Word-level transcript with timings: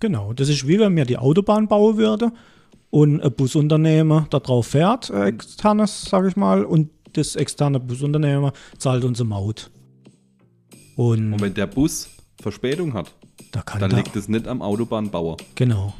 Genau, 0.00 0.32
das 0.32 0.48
ist 0.48 0.66
wie 0.66 0.78
wenn 0.78 0.94
mir 0.94 1.04
die 1.04 1.18
Autobahn 1.18 1.68
bauen 1.68 1.96
würde 1.98 2.32
und 2.90 3.20
ein 3.20 3.32
Busunternehmen 3.32 4.26
da 4.30 4.40
drauf 4.40 4.68
fährt, 4.68 5.10
äh, 5.10 5.26
externes, 5.26 6.02
sage 6.02 6.28
ich 6.28 6.36
mal, 6.36 6.64
und 6.64 6.90
das 7.12 7.36
externe 7.36 7.78
Busunternehmen 7.80 8.52
zahlt 8.78 9.04
unsere 9.04 9.28
Maut. 9.28 9.70
Und, 10.96 11.34
Und 11.34 11.40
wenn 11.40 11.54
der 11.54 11.66
Bus 11.66 12.08
Verspätung 12.40 12.94
hat, 12.94 13.14
da 13.52 13.62
kann 13.62 13.80
dann 13.80 13.90
da, 13.90 13.96
liegt 13.98 14.16
es 14.16 14.28
nicht 14.28 14.48
am 14.48 14.62
Autobahnbauer. 14.62 15.36
genau. 15.54 15.92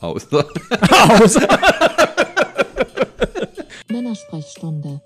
Außer 0.00 0.46
Männersprechstunde. 3.90 5.02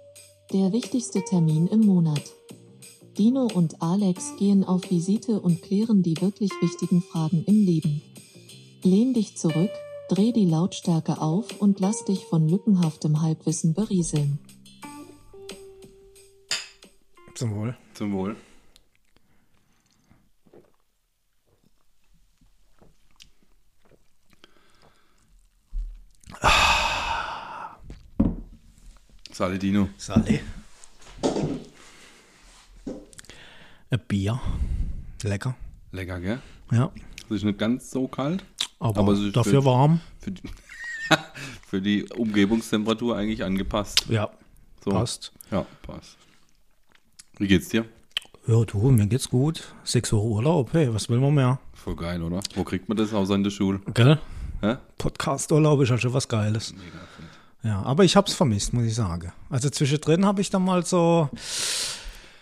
Der 0.52 0.72
wichtigste 0.72 1.20
Termin 1.24 1.66
im 1.66 1.80
Monat. 1.80 2.22
Dino 3.18 3.48
und 3.54 3.80
Alex 3.80 4.36
gehen 4.38 4.64
auf 4.64 4.90
Visite 4.90 5.40
und 5.40 5.62
klären 5.62 6.02
die 6.02 6.20
wirklich 6.20 6.50
wichtigen 6.60 7.00
Fragen 7.00 7.44
im 7.46 7.64
Leben. 7.64 8.02
Lehn 8.82 9.14
dich 9.14 9.36
zurück, 9.36 9.70
dreh 10.08 10.32
die 10.32 10.46
Lautstärke 10.46 11.20
auf 11.20 11.60
und 11.60 11.78
lass 11.78 12.04
dich 12.04 12.24
von 12.24 12.48
lückenhaftem 12.48 13.22
Halbwissen 13.22 13.72
berieseln. 13.72 14.38
Zum 17.34 17.54
Wohl. 17.54 17.76
zum 17.94 18.12
Wohl. 18.12 18.36
Sali 29.32 29.58
Dino. 29.58 29.88
Sally. 29.96 30.40
Ein 33.94 34.00
Bier. 34.08 34.40
Lecker. 35.22 35.54
Lecker, 35.92 36.18
gell? 36.18 36.40
Ja. 36.72 36.90
Es 37.26 37.36
ist 37.36 37.44
nicht 37.44 37.60
ganz 37.60 37.92
so 37.92 38.08
kalt. 38.08 38.44
Aber, 38.80 38.98
Aber 39.02 39.14
dafür 39.30 39.62
für- 39.62 39.64
warm. 39.64 40.00
Für 40.18 40.32
die, 40.32 40.42
für 41.68 41.80
die 41.80 42.02
Umgebungstemperatur 42.16 43.16
eigentlich 43.16 43.44
angepasst. 43.44 44.06
Ja. 44.08 44.30
So. 44.84 44.90
Passt. 44.90 45.32
Ja, 45.52 45.64
passt. 45.82 46.16
Wie 47.38 47.46
geht's 47.46 47.68
dir? 47.68 47.84
Ja, 48.48 48.64
du, 48.64 48.78
mir 48.90 49.06
geht's 49.06 49.28
gut. 49.30 49.62
Sechs 49.84 50.12
Wochen 50.12 50.26
Urlaub, 50.26 50.72
hey, 50.72 50.92
was 50.92 51.08
will 51.08 51.20
man 51.20 51.32
mehr? 51.32 51.60
Voll 51.72 51.94
geil, 51.94 52.20
oder? 52.20 52.40
Wo 52.56 52.64
kriegt 52.64 52.88
man 52.88 52.96
das 52.98 53.14
außer 53.14 53.36
in 53.36 53.44
der 53.44 53.50
Schule? 53.50 53.80
Gell? 53.94 54.18
Podcast-Urlaub 54.98 55.82
ist 55.82 55.90
ja 55.90 55.98
schon 55.98 56.12
was 56.14 56.26
Geiles. 56.26 56.72
Mega. 56.74 56.98
Ja, 57.62 57.82
aber 57.84 58.02
ich 58.02 58.16
hab's 58.16 58.34
vermisst, 58.34 58.72
muss 58.72 58.86
ich 58.86 58.94
sagen. 58.96 59.32
Also 59.50 59.70
zwischendrin 59.70 60.26
habe 60.26 60.40
ich 60.40 60.50
dann 60.50 60.64
mal 60.64 60.84
so, 60.84 61.30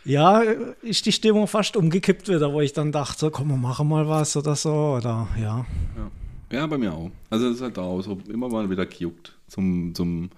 ja, 0.05 0.41
ist 0.83 1.07
die 1.07 1.13
Stimmung 1.13 1.47
fast 1.47 1.77
umgekippt 1.77 2.29
wieder, 2.29 2.53
wo 2.53 2.61
ich 2.61 2.73
dann 2.73 2.93
dachte, 2.93 3.31
komm, 3.31 3.49
wir 3.49 3.57
machen 3.57 3.89
mal 3.89 4.09
was 4.09 4.37
oder 4.37 4.55
so, 4.57 4.97
oder 4.97 5.29
ja. 5.41 5.65
Ja, 6.51 6.67
bei 6.67 6.77
mir 6.79 6.93
auch. 6.93 7.11
Also 7.31 7.49
es 7.49 7.57
ist 7.57 7.63
halt 7.63 7.79
auch 7.79 8.03
so 8.03 8.19
immer 8.29 8.49
mal 8.49 8.69
wieder 8.69 8.85
gejuckt 8.87 9.35
zum, 9.49 9.95
zum 9.95 10.31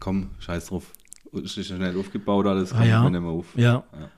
komm, 0.00 0.30
scheiß 0.38 0.66
drauf. 0.66 0.92
Ist 1.32 1.56
nicht 1.58 1.66
schnell 1.68 1.98
aufgebaut 1.98 2.46
alles, 2.46 2.70
komm, 2.70 2.80
Ah, 2.80 2.84
ja. 2.86 3.02
wir 3.02 3.10
nehmen 3.10 3.26
auf. 3.26 3.46
Ja. 3.54 3.84
Ja. 3.92 4.10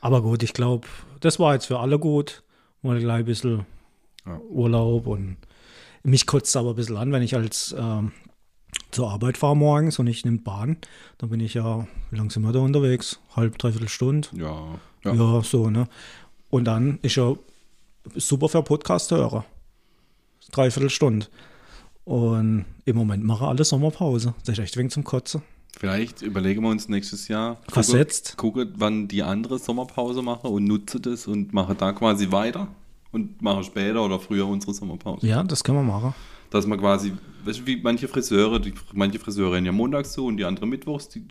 Aber 0.00 0.20
gut, 0.22 0.42
ich 0.42 0.52
glaube, 0.52 0.86
das 1.20 1.38
war 1.38 1.54
jetzt 1.54 1.66
für 1.66 1.78
alle 1.78 1.98
gut. 1.98 2.42
Mal 2.82 3.00
gleich 3.00 3.20
ein 3.20 3.24
bisschen 3.24 3.64
Ja. 4.26 4.38
Urlaub 4.50 5.06
und 5.06 5.36
mich 6.02 6.26
kotzt 6.26 6.56
aber 6.56 6.70
ein 6.70 6.76
bisschen 6.76 6.96
an, 6.98 7.10
wenn 7.10 7.22
ich 7.22 7.34
als 7.34 7.74
ähm, 7.78 8.12
zur 8.90 9.10
Arbeit 9.10 9.36
fahre 9.38 9.56
morgens 9.56 9.98
und 9.98 10.06
ich 10.06 10.24
nehme 10.24 10.38
Bahn. 10.38 10.76
Dann 11.18 11.30
bin 11.30 11.40
ich 11.40 11.54
ja, 11.54 11.86
wie 12.10 12.16
lange 12.16 12.30
sind 12.30 12.42
wir 12.42 12.52
da 12.52 12.60
unterwegs? 12.60 13.20
Halb, 13.36 13.58
dreiviertel 13.58 13.88
Stunde. 13.88 14.28
Ja, 14.34 14.66
Ja. 15.04 15.14
ja. 15.14 15.42
so, 15.42 15.70
ne? 15.70 15.88
Und 16.50 16.64
dann 16.64 16.98
ist 17.02 17.16
ja 17.16 17.34
super 18.14 18.48
für 18.48 18.62
Podcast-Hörer. 18.62 19.44
Dreiviertel 20.52 20.88
Stunde. 20.90 21.26
Und 22.04 22.64
im 22.86 22.96
Moment 22.96 23.24
mache 23.24 23.46
alle 23.46 23.64
Sommerpause. 23.64 24.34
Das 24.46 24.54
ist 24.58 24.64
echt 24.64 24.76
wegen 24.78 24.88
zum 24.90 25.04
Kotzen. 25.04 25.42
Vielleicht 25.78 26.22
überlegen 26.22 26.62
wir 26.62 26.70
uns 26.70 26.88
nächstes 26.88 27.28
Jahr. 27.28 27.56
gucke- 27.66 27.72
Versetzt. 27.74 28.36
Gucke, 28.38 28.68
wann 28.76 29.06
die 29.08 29.22
andere 29.22 29.58
Sommerpause 29.58 30.22
mache 30.22 30.48
und 30.48 30.64
nutze 30.64 30.98
das 31.00 31.26
und 31.26 31.52
mache 31.52 31.74
da 31.74 31.92
quasi 31.92 32.32
weiter 32.32 32.68
und 33.12 33.42
mache 33.42 33.62
später 33.64 34.02
oder 34.04 34.18
früher 34.18 34.46
unsere 34.48 34.72
Sommerpause. 34.72 35.26
Ja, 35.26 35.42
das 35.42 35.62
können 35.62 35.78
wir 35.78 35.82
machen. 35.84 36.14
Dass 36.50 36.66
man 36.66 36.78
quasi, 36.78 37.12
weißt 37.44 37.60
du, 37.60 37.66
wie 37.66 37.80
manche 37.82 38.08
Friseure, 38.08 38.58
die, 38.60 38.72
manche 38.94 39.18
Friseure 39.18 39.52
rennen 39.52 39.66
ja 39.66 39.72
montags 39.72 40.12
zu 40.12 40.24
und 40.26 40.36
die 40.38 40.44
andere 40.44 40.66
mittwochs. 40.66 41.08
Die, 41.10 41.24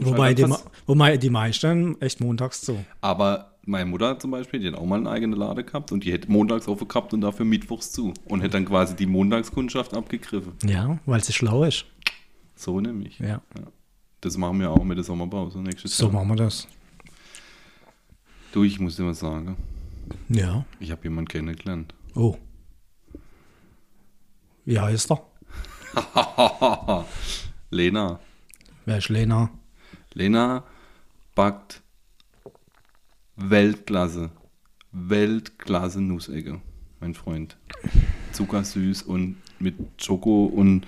Wobei 0.00 0.34
die, 0.34 0.42
Fast- 0.42 0.64
ma- 0.64 0.70
wobei 0.86 1.16
die 1.16 1.30
meisten 1.30 2.00
echt 2.00 2.20
montags 2.20 2.60
so. 2.62 2.82
Aber 3.00 3.52
meine 3.64 3.88
Mutter 3.88 4.18
zum 4.18 4.32
Beispiel, 4.32 4.58
die 4.60 4.68
hat 4.68 4.74
auch 4.74 4.84
mal 4.84 4.98
eine 4.98 5.10
eigene 5.10 5.36
Lade 5.36 5.62
gehabt 5.62 5.92
und 5.92 6.02
die 6.04 6.12
hätte 6.12 6.30
montags 6.30 6.66
offen 6.66 6.88
gehabt 6.88 7.12
und 7.14 7.20
dafür 7.20 7.44
mittwochs 7.46 7.92
zu 7.92 8.12
und 8.24 8.40
hätte 8.40 8.52
dann 8.54 8.64
quasi 8.64 8.96
die 8.96 9.06
Montagskundschaft 9.06 9.94
abgegriffen. 9.94 10.52
Ja, 10.64 10.98
weil 11.06 11.22
sie 11.22 11.32
schlau 11.32 11.62
ist. 11.64 11.84
So 12.56 12.80
nämlich. 12.80 13.18
Ja. 13.20 13.40
Das 14.20 14.36
machen 14.36 14.58
wir 14.60 14.70
auch 14.70 14.82
mit 14.84 14.96
der 14.98 15.04
Sommerpause 15.04 15.58
nächstes 15.60 15.96
So 15.96 16.06
Jahr. 16.06 16.12
machen 16.14 16.28
wir 16.30 16.36
das. 16.36 16.66
Du, 18.52 18.64
ich 18.64 18.78
muss 18.80 18.96
dir 18.96 19.06
was 19.06 19.20
sagen. 19.20 19.56
Ja. 20.28 20.64
Ich 20.80 20.90
habe 20.90 21.02
jemanden 21.04 21.28
kennengelernt. 21.28 21.94
Oh. 22.14 22.36
Wie 24.64 24.78
heißt 24.78 25.10
er? 25.10 25.26
Lena. 27.70 28.20
Wer 28.84 28.98
ist 28.98 29.08
Lena? 29.08 29.50
Lena 30.14 30.64
backt 31.34 31.82
Weltklasse. 33.36 34.30
Weltklasse 34.92 36.00
Nussecke, 36.00 36.60
mein 37.00 37.14
Freund. 37.14 37.56
Zuckersüß 38.32 39.02
und 39.02 39.36
mit 39.58 39.74
Schoko 40.00 40.46
und 40.46 40.86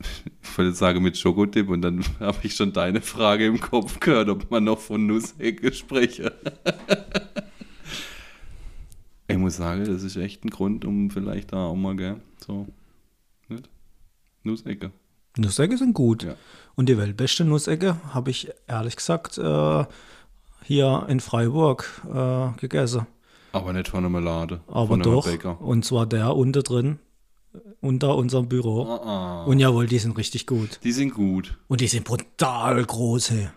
ich 0.42 0.58
wollte 0.58 0.68
jetzt 0.70 0.78
sagen 0.78 1.02
mit 1.02 1.16
Schokodip 1.18 1.68
und 1.68 1.82
dann 1.82 2.04
habe 2.20 2.38
ich 2.42 2.54
schon 2.54 2.72
deine 2.72 3.00
Frage 3.00 3.46
im 3.46 3.60
Kopf 3.60 4.00
gehört, 4.00 4.28
ob 4.28 4.50
man 4.50 4.64
noch 4.64 4.78
von 4.80 5.06
Nussecke 5.06 5.72
spreche. 5.72 6.32
Ich 9.44 9.48
muss 9.48 9.56
sagen, 9.56 9.84
das 9.84 10.02
ist 10.02 10.16
echt 10.16 10.42
ein 10.42 10.48
Grund, 10.48 10.86
um 10.86 11.10
vielleicht 11.10 11.52
da 11.52 11.66
auch 11.66 11.74
mal, 11.74 11.94
gell, 11.94 12.16
so, 12.46 12.66
nicht? 13.48 13.68
Nussecke. 14.42 14.90
Nussecke 15.36 15.76
sind 15.76 15.92
gut. 15.92 16.22
Ja. 16.22 16.34
Und 16.76 16.88
die 16.88 16.96
weltbeste 16.96 17.44
Nussecke 17.44 17.96
habe 18.14 18.30
ich 18.30 18.50
ehrlich 18.66 18.96
gesagt 18.96 19.36
äh, 19.36 19.84
hier 20.62 21.04
in 21.10 21.20
Freiburg 21.20 22.02
äh, 22.10 22.58
gegessen. 22.58 23.06
Aber 23.52 23.74
nicht 23.74 23.88
von 23.88 23.98
einer 23.98 24.08
Melade. 24.08 24.60
Aber 24.66 24.86
von 24.86 25.02
doch. 25.02 25.26
Bäcker. 25.26 25.60
Und 25.60 25.84
zwar 25.84 26.06
der 26.06 26.34
unter 26.34 26.62
drin, 26.62 26.98
unter 27.82 28.16
unserem 28.16 28.48
Büro. 28.48 28.84
Ah, 28.84 29.42
ah. 29.42 29.44
Und 29.44 29.58
jawohl, 29.58 29.88
die 29.88 29.98
sind 29.98 30.16
richtig 30.16 30.46
gut. 30.46 30.80
Die 30.84 30.92
sind 30.92 31.12
gut. 31.12 31.58
Und 31.68 31.82
die 31.82 31.86
sind 31.86 32.04
brutal 32.04 32.82
groß. 32.82 33.30
Hey. 33.30 33.48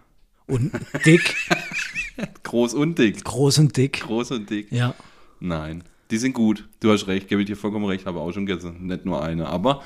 Und 0.48 0.74
dick. 1.06 1.34
Groß 2.44 2.74
und 2.74 2.98
dick. 2.98 3.24
groß 3.24 3.60
und 3.60 3.78
dick. 3.78 4.02
Groß 4.02 4.32
und 4.32 4.50
dick. 4.50 4.72
Ja. 4.72 4.96
Nein. 5.40 5.84
Die 6.12 6.18
sind 6.18 6.34
gut. 6.34 6.68
Du 6.80 6.92
hast 6.92 7.08
recht, 7.08 7.28
gebe 7.28 7.42
ich 7.42 7.48
dir 7.48 7.58
vollkommen 7.58 7.86
recht, 7.86 8.06
habe 8.06 8.20
auch 8.20 8.32
schon 8.32 8.46
gegessen. 8.46 8.88
Nicht 8.88 9.06
nur 9.06 9.22
eine. 9.22 9.48
Aber 9.48 9.84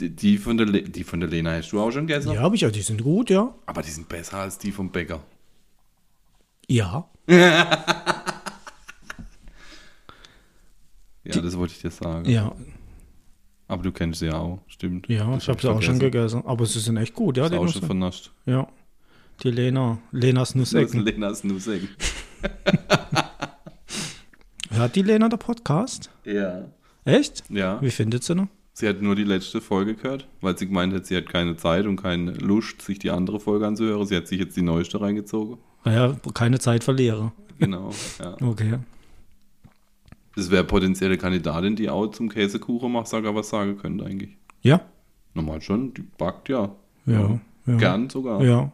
die, 0.00 0.10
die, 0.10 0.38
von 0.38 0.56
der 0.56 0.66
Le 0.66 0.82
die 0.82 1.04
von 1.04 1.20
der 1.20 1.28
Lena 1.28 1.52
hast 1.52 1.70
du 1.70 1.80
auch 1.80 1.90
schon 1.92 2.06
gegessen. 2.06 2.32
Ja, 2.32 2.40
habe 2.40 2.54
ich 2.56 2.62
ja, 2.62 2.70
die 2.70 2.82
sind 2.82 3.02
gut, 3.02 3.30
ja. 3.30 3.54
Aber 3.66 3.82
die 3.82 3.90
sind 3.90 4.08
besser 4.08 4.38
als 4.38 4.58
die 4.58 4.72
vom 4.72 4.90
Bäcker. 4.90 5.20
Ja. 6.68 7.08
Ja, 11.24 11.40
das 11.42 11.58
wollte 11.58 11.74
ich 11.74 11.80
dir 11.82 11.90
sagen. 11.90 12.28
Ja, 12.28 12.54
Aber 13.66 13.82
du 13.82 13.92
kennst 13.92 14.20
sie 14.20 14.26
ja 14.26 14.38
auch, 14.38 14.60
stimmt. 14.66 15.08
ja, 15.08 15.30
Das 15.34 15.42
ich 15.42 15.48
habe 15.50 15.56
hab 15.56 15.60
sie 15.60 15.68
auch 15.68 15.82
schon 15.82 15.98
gegessen. 15.98 16.42
Aber 16.46 16.64
sie 16.64 16.80
sind 16.80 16.96
echt 16.96 17.12
gut, 17.14 17.36
ja. 17.36 17.42
Hast 17.44 17.52
Die 17.52 17.58
auch 17.58 17.68
schon 17.68 17.82
vernascht. 17.82 18.30
ja. 18.46 18.66
Die 19.42 19.50
Lena, 19.50 19.98
Lenas 20.10 20.54
Nussecken. 20.56 21.04
Lenas 21.04 21.44
Nussecken. 21.44 21.88
Hört 24.78 24.94
die 24.94 25.02
Lena 25.02 25.28
der 25.28 25.38
Podcast? 25.38 26.08
Ja. 26.24 26.66
Echt? 27.04 27.42
Ja. 27.48 27.82
Wie 27.82 27.90
findet 27.90 28.22
sie 28.22 28.36
noch? 28.36 28.46
Sie 28.74 28.88
hat 28.88 29.02
nur 29.02 29.16
die 29.16 29.24
letzte 29.24 29.60
Folge 29.60 29.96
gehört, 29.96 30.28
weil 30.40 30.56
sie 30.56 30.68
gemeint 30.68 30.94
hat, 30.94 31.04
sie 31.04 31.16
hat 31.16 31.28
keine 31.28 31.56
Zeit 31.56 31.84
und 31.84 31.96
keine 31.96 32.30
Lust, 32.34 32.80
sich 32.82 33.00
die 33.00 33.10
andere 33.10 33.40
Folge 33.40 33.66
anzuhören. 33.66 34.06
Sie 34.06 34.14
hat 34.14 34.28
sich 34.28 34.38
jetzt 34.38 34.56
die 34.56 34.62
neueste 34.62 35.00
reingezogen. 35.00 35.58
Naja, 35.84 36.14
keine 36.32 36.60
Zeit 36.60 36.84
verliere. 36.84 37.32
Genau, 37.58 37.90
ja. 38.20 38.36
Okay. 38.40 38.78
Das 40.36 40.48
wäre 40.52 40.62
potenzielle 40.62 41.18
Kandidatin, 41.18 41.74
die 41.74 41.90
auch 41.90 42.06
zum 42.12 42.28
Käsekuchen 42.28 42.92
macht, 42.92 43.08
sag 43.08 43.24
was 43.24 43.48
sagen 43.48 43.78
könnte 43.78 44.04
eigentlich. 44.04 44.36
Ja? 44.62 44.80
Normal 45.34 45.60
schon, 45.60 45.92
die 45.92 46.02
backt 46.02 46.50
ja. 46.50 46.70
Ja. 47.04 47.40
ja. 47.66 47.76
Gern 47.78 48.08
sogar. 48.08 48.44
Ja. 48.44 48.70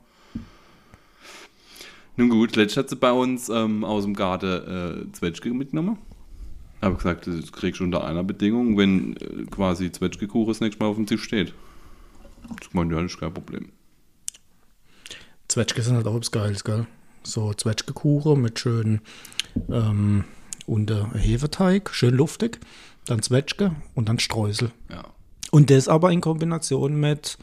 Nun 2.16 2.28
gut, 2.28 2.54
letztes 2.56 2.76
hat 2.76 2.90
sie 2.90 2.96
bei 2.96 3.12
uns 3.12 3.48
ähm, 3.48 3.84
aus 3.84 4.04
dem 4.04 4.14
Garten 4.14 5.08
äh, 5.08 5.12
Zwetschge 5.12 5.52
mitgenommen. 5.52 5.98
Habe 6.80 6.96
gesagt, 6.96 7.26
das 7.26 7.50
kriegst 7.50 7.80
du 7.80 7.84
unter 7.84 8.04
einer 8.04 8.22
Bedingung, 8.22 8.76
wenn 8.76 9.16
äh, 9.16 9.44
quasi 9.50 9.90
Zwetschgekuchen 9.90 10.48
das 10.48 10.60
nächste 10.60 10.82
Mal 10.82 10.90
auf 10.90 10.96
dem 10.96 11.06
Tisch 11.06 11.22
steht. 11.22 11.54
Ich 12.60 12.74
meine, 12.74 12.94
ja, 12.94 13.02
das 13.02 13.12
ist 13.12 13.20
kein 13.20 13.32
Problem. 13.32 13.70
Zwetschge 15.48 15.82
sind 15.82 15.96
halt 15.96 16.06
auch 16.06 16.18
was 16.18 16.30
Geiles, 16.30 16.62
gell? 16.62 16.86
So 17.22 17.54
Zwetschgekuchen 17.54 18.40
mit 18.40 18.58
schönen, 18.58 19.00
ähm, 19.70 20.24
äh, 20.68 21.18
Hefeteig, 21.18 21.90
schön 21.92 22.14
luftig, 22.14 22.60
dann 23.06 23.22
Zwetschge 23.22 23.74
und 23.94 24.08
dann 24.08 24.18
Streusel. 24.18 24.70
Ja. 24.90 25.04
Und 25.50 25.70
das 25.70 25.88
aber 25.88 26.12
in 26.12 26.20
Kombination 26.20 26.98
mit 27.00 27.38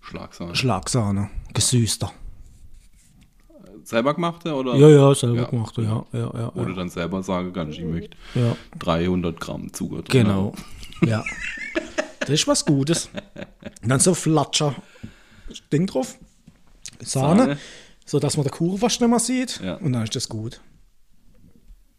Schlagsahne. 0.00 0.54
Schlagsahne, 0.54 1.30
gesüßter. 1.54 2.12
Selber 3.88 4.14
gemachte 4.14 4.54
oder? 4.54 4.74
Ja, 4.76 4.88
ja, 4.88 5.14
selber 5.14 5.36
Ja. 5.42 5.44
gemacht, 5.44 5.76
ja, 5.78 6.04
ja, 6.12 6.18
ja. 6.34 6.52
Oder 6.54 6.74
dann 6.74 6.90
selber 6.90 7.22
sagen 7.22 7.52
kannst, 7.52 7.78
ich 7.78 7.84
möchte 7.84 8.16
ja. 8.34 8.54
300 8.78 9.40
Gramm 9.40 9.72
Zucker 9.72 10.02
drin 10.02 10.24
Genau. 10.26 10.52
Ja. 11.06 11.24
Das 12.20 12.30
ist 12.30 12.46
was 12.46 12.64
Gutes. 12.66 13.08
Und 13.82 13.88
dann 13.88 14.00
so 14.00 14.12
Flatscher 14.14 14.74
Ding 15.72 15.86
drauf. 15.86 16.18
Sahne, 17.00 17.40
Sahne. 17.40 17.58
so 18.04 18.18
dass 18.18 18.36
man 18.36 18.44
den 18.44 18.50
Kuchen 18.52 18.78
fast 18.78 19.00
nicht 19.00 19.08
mehr 19.08 19.18
sieht. 19.18 19.60
Und 19.80 19.92
dann 19.94 20.02
ist 20.02 20.14
das 20.14 20.28
gut. 20.28 20.60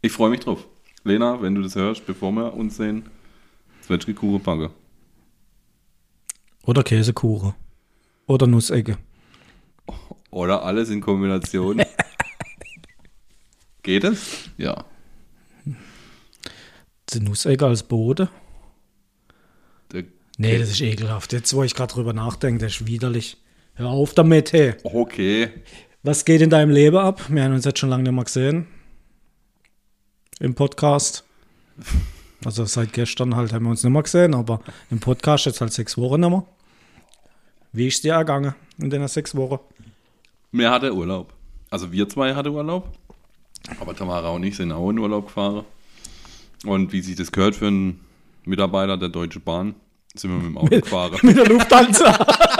Ich 0.01 0.11
freue 0.11 0.29
mich 0.29 0.41
drauf. 0.41 0.67
Lena, 1.03 1.41
wenn 1.41 1.55
du 1.55 1.61
das 1.63 1.75
hörst, 1.75 2.05
bevor 2.05 2.31
wir 2.33 2.53
uns 2.53 2.77
sehen, 2.77 3.09
Zwetschgekuchen 3.81 4.41
backen. 4.43 4.69
Oder 6.65 6.83
Käsekuchen. 6.83 7.53
Oder 8.27 8.45
Nussecke. 8.45 8.97
Oder 10.31 10.63
alles 10.63 10.89
in 10.89 11.01
Kombination. 11.01 11.81
Geht 13.83 14.03
es? 14.03 14.49
Ja. 14.57 14.85
Die 17.11 17.19
Nussecke 17.19 17.65
als 17.65 17.83
Boden. 17.83 18.29
Der- 19.91 20.03
Nee, 20.37 20.57
das 20.57 20.69
ist 20.69 20.81
ekelhaft. 20.81 21.33
Jetzt, 21.33 21.53
wo 21.53 21.63
ich 21.63 21.73
gerade 21.75 21.93
drüber 21.93 22.13
nachdenke, 22.13 22.63
das 22.65 22.75
ist 22.75 22.87
widerlich. 22.87 23.37
Hör 23.73 23.89
auf 23.89 24.13
damit, 24.13 24.53
hey. 24.53 24.75
Okay. 24.83 25.49
Was 26.03 26.23
geht 26.25 26.41
in 26.41 26.49
deinem 26.49 26.69
Leben 26.71 26.95
ab? 26.97 27.21
Wir 27.29 27.43
haben 27.43 27.53
uns 27.53 27.65
jetzt 27.65 27.79
schon 27.79 27.89
lange 27.89 28.03
nicht 28.03 28.11
mehr 28.13 28.23
gesehen. 28.23 28.67
Im 30.39 30.55
Podcast. 30.55 31.23
Also 32.45 32.63
seit 32.63 32.93
gestern 32.93 33.35
halt 33.35 33.51
haben 33.51 33.65
wir 33.65 33.69
uns 33.71 33.83
nicht 33.83 33.91
mehr 33.91 34.01
gesehen, 34.01 34.33
aber 34.33 34.61
im 34.89 35.01
Podcast 35.01 35.45
jetzt 35.45 35.59
halt 35.59 35.73
sechs 35.73 35.97
Wochen 35.97 36.21
nicht 36.21 36.29
mehr. 36.29 36.45
Wie 37.73 37.87
ist 37.87 38.01
dir 38.05 38.13
ergangen 38.13 38.55
in 38.81 38.89
den 38.89 39.05
sechs 39.09 39.35
Wochen? 39.35 39.59
Mir 40.51 40.71
hatte 40.71 40.93
Urlaub. 40.93 41.33
Also 41.69 41.91
wir 41.91 42.09
zwei 42.09 42.33
hatten 42.33 42.49
Urlaub. 42.49 42.91
Aber 43.79 43.95
Tamara 43.95 44.29
und 44.29 44.43
ich 44.43 44.55
sind 44.55 44.71
auch 44.71 44.89
in 44.89 44.97
Urlaub 44.97 45.27
gefahren. 45.27 45.65
Und 46.65 46.91
wie 46.91 47.01
sich 47.01 47.15
das 47.15 47.31
gehört 47.31 47.55
für 47.55 47.67
einen 47.67 47.99
Mitarbeiter 48.45 48.97
der 48.97 49.09
Deutschen 49.09 49.41
Bahn, 49.43 49.75
sind 50.15 50.31
wir 50.31 50.37
mit 50.37 50.47
dem 50.47 50.57
Auto 50.57 50.79
gefahren. 50.79 51.19
Mit 51.21 51.37
der 51.37 51.47
Lufthansa. 51.47 52.25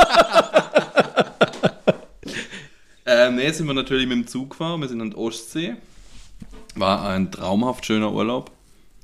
Ähm, 3.12 3.38
nee, 3.38 3.50
sind 3.50 3.66
wir 3.66 3.74
natürlich 3.74 4.08
mit 4.08 4.18
dem 4.18 4.28
Zug 4.28 4.52
gefahren. 4.52 4.82
Wir 4.82 4.88
sind 4.88 5.02
an 5.02 5.10
der 5.10 5.18
Ostsee. 5.18 5.78
War 6.76 7.10
ein 7.10 7.32
traumhaft 7.32 7.84
schöner 7.84 8.14
Urlaub. 8.14 8.52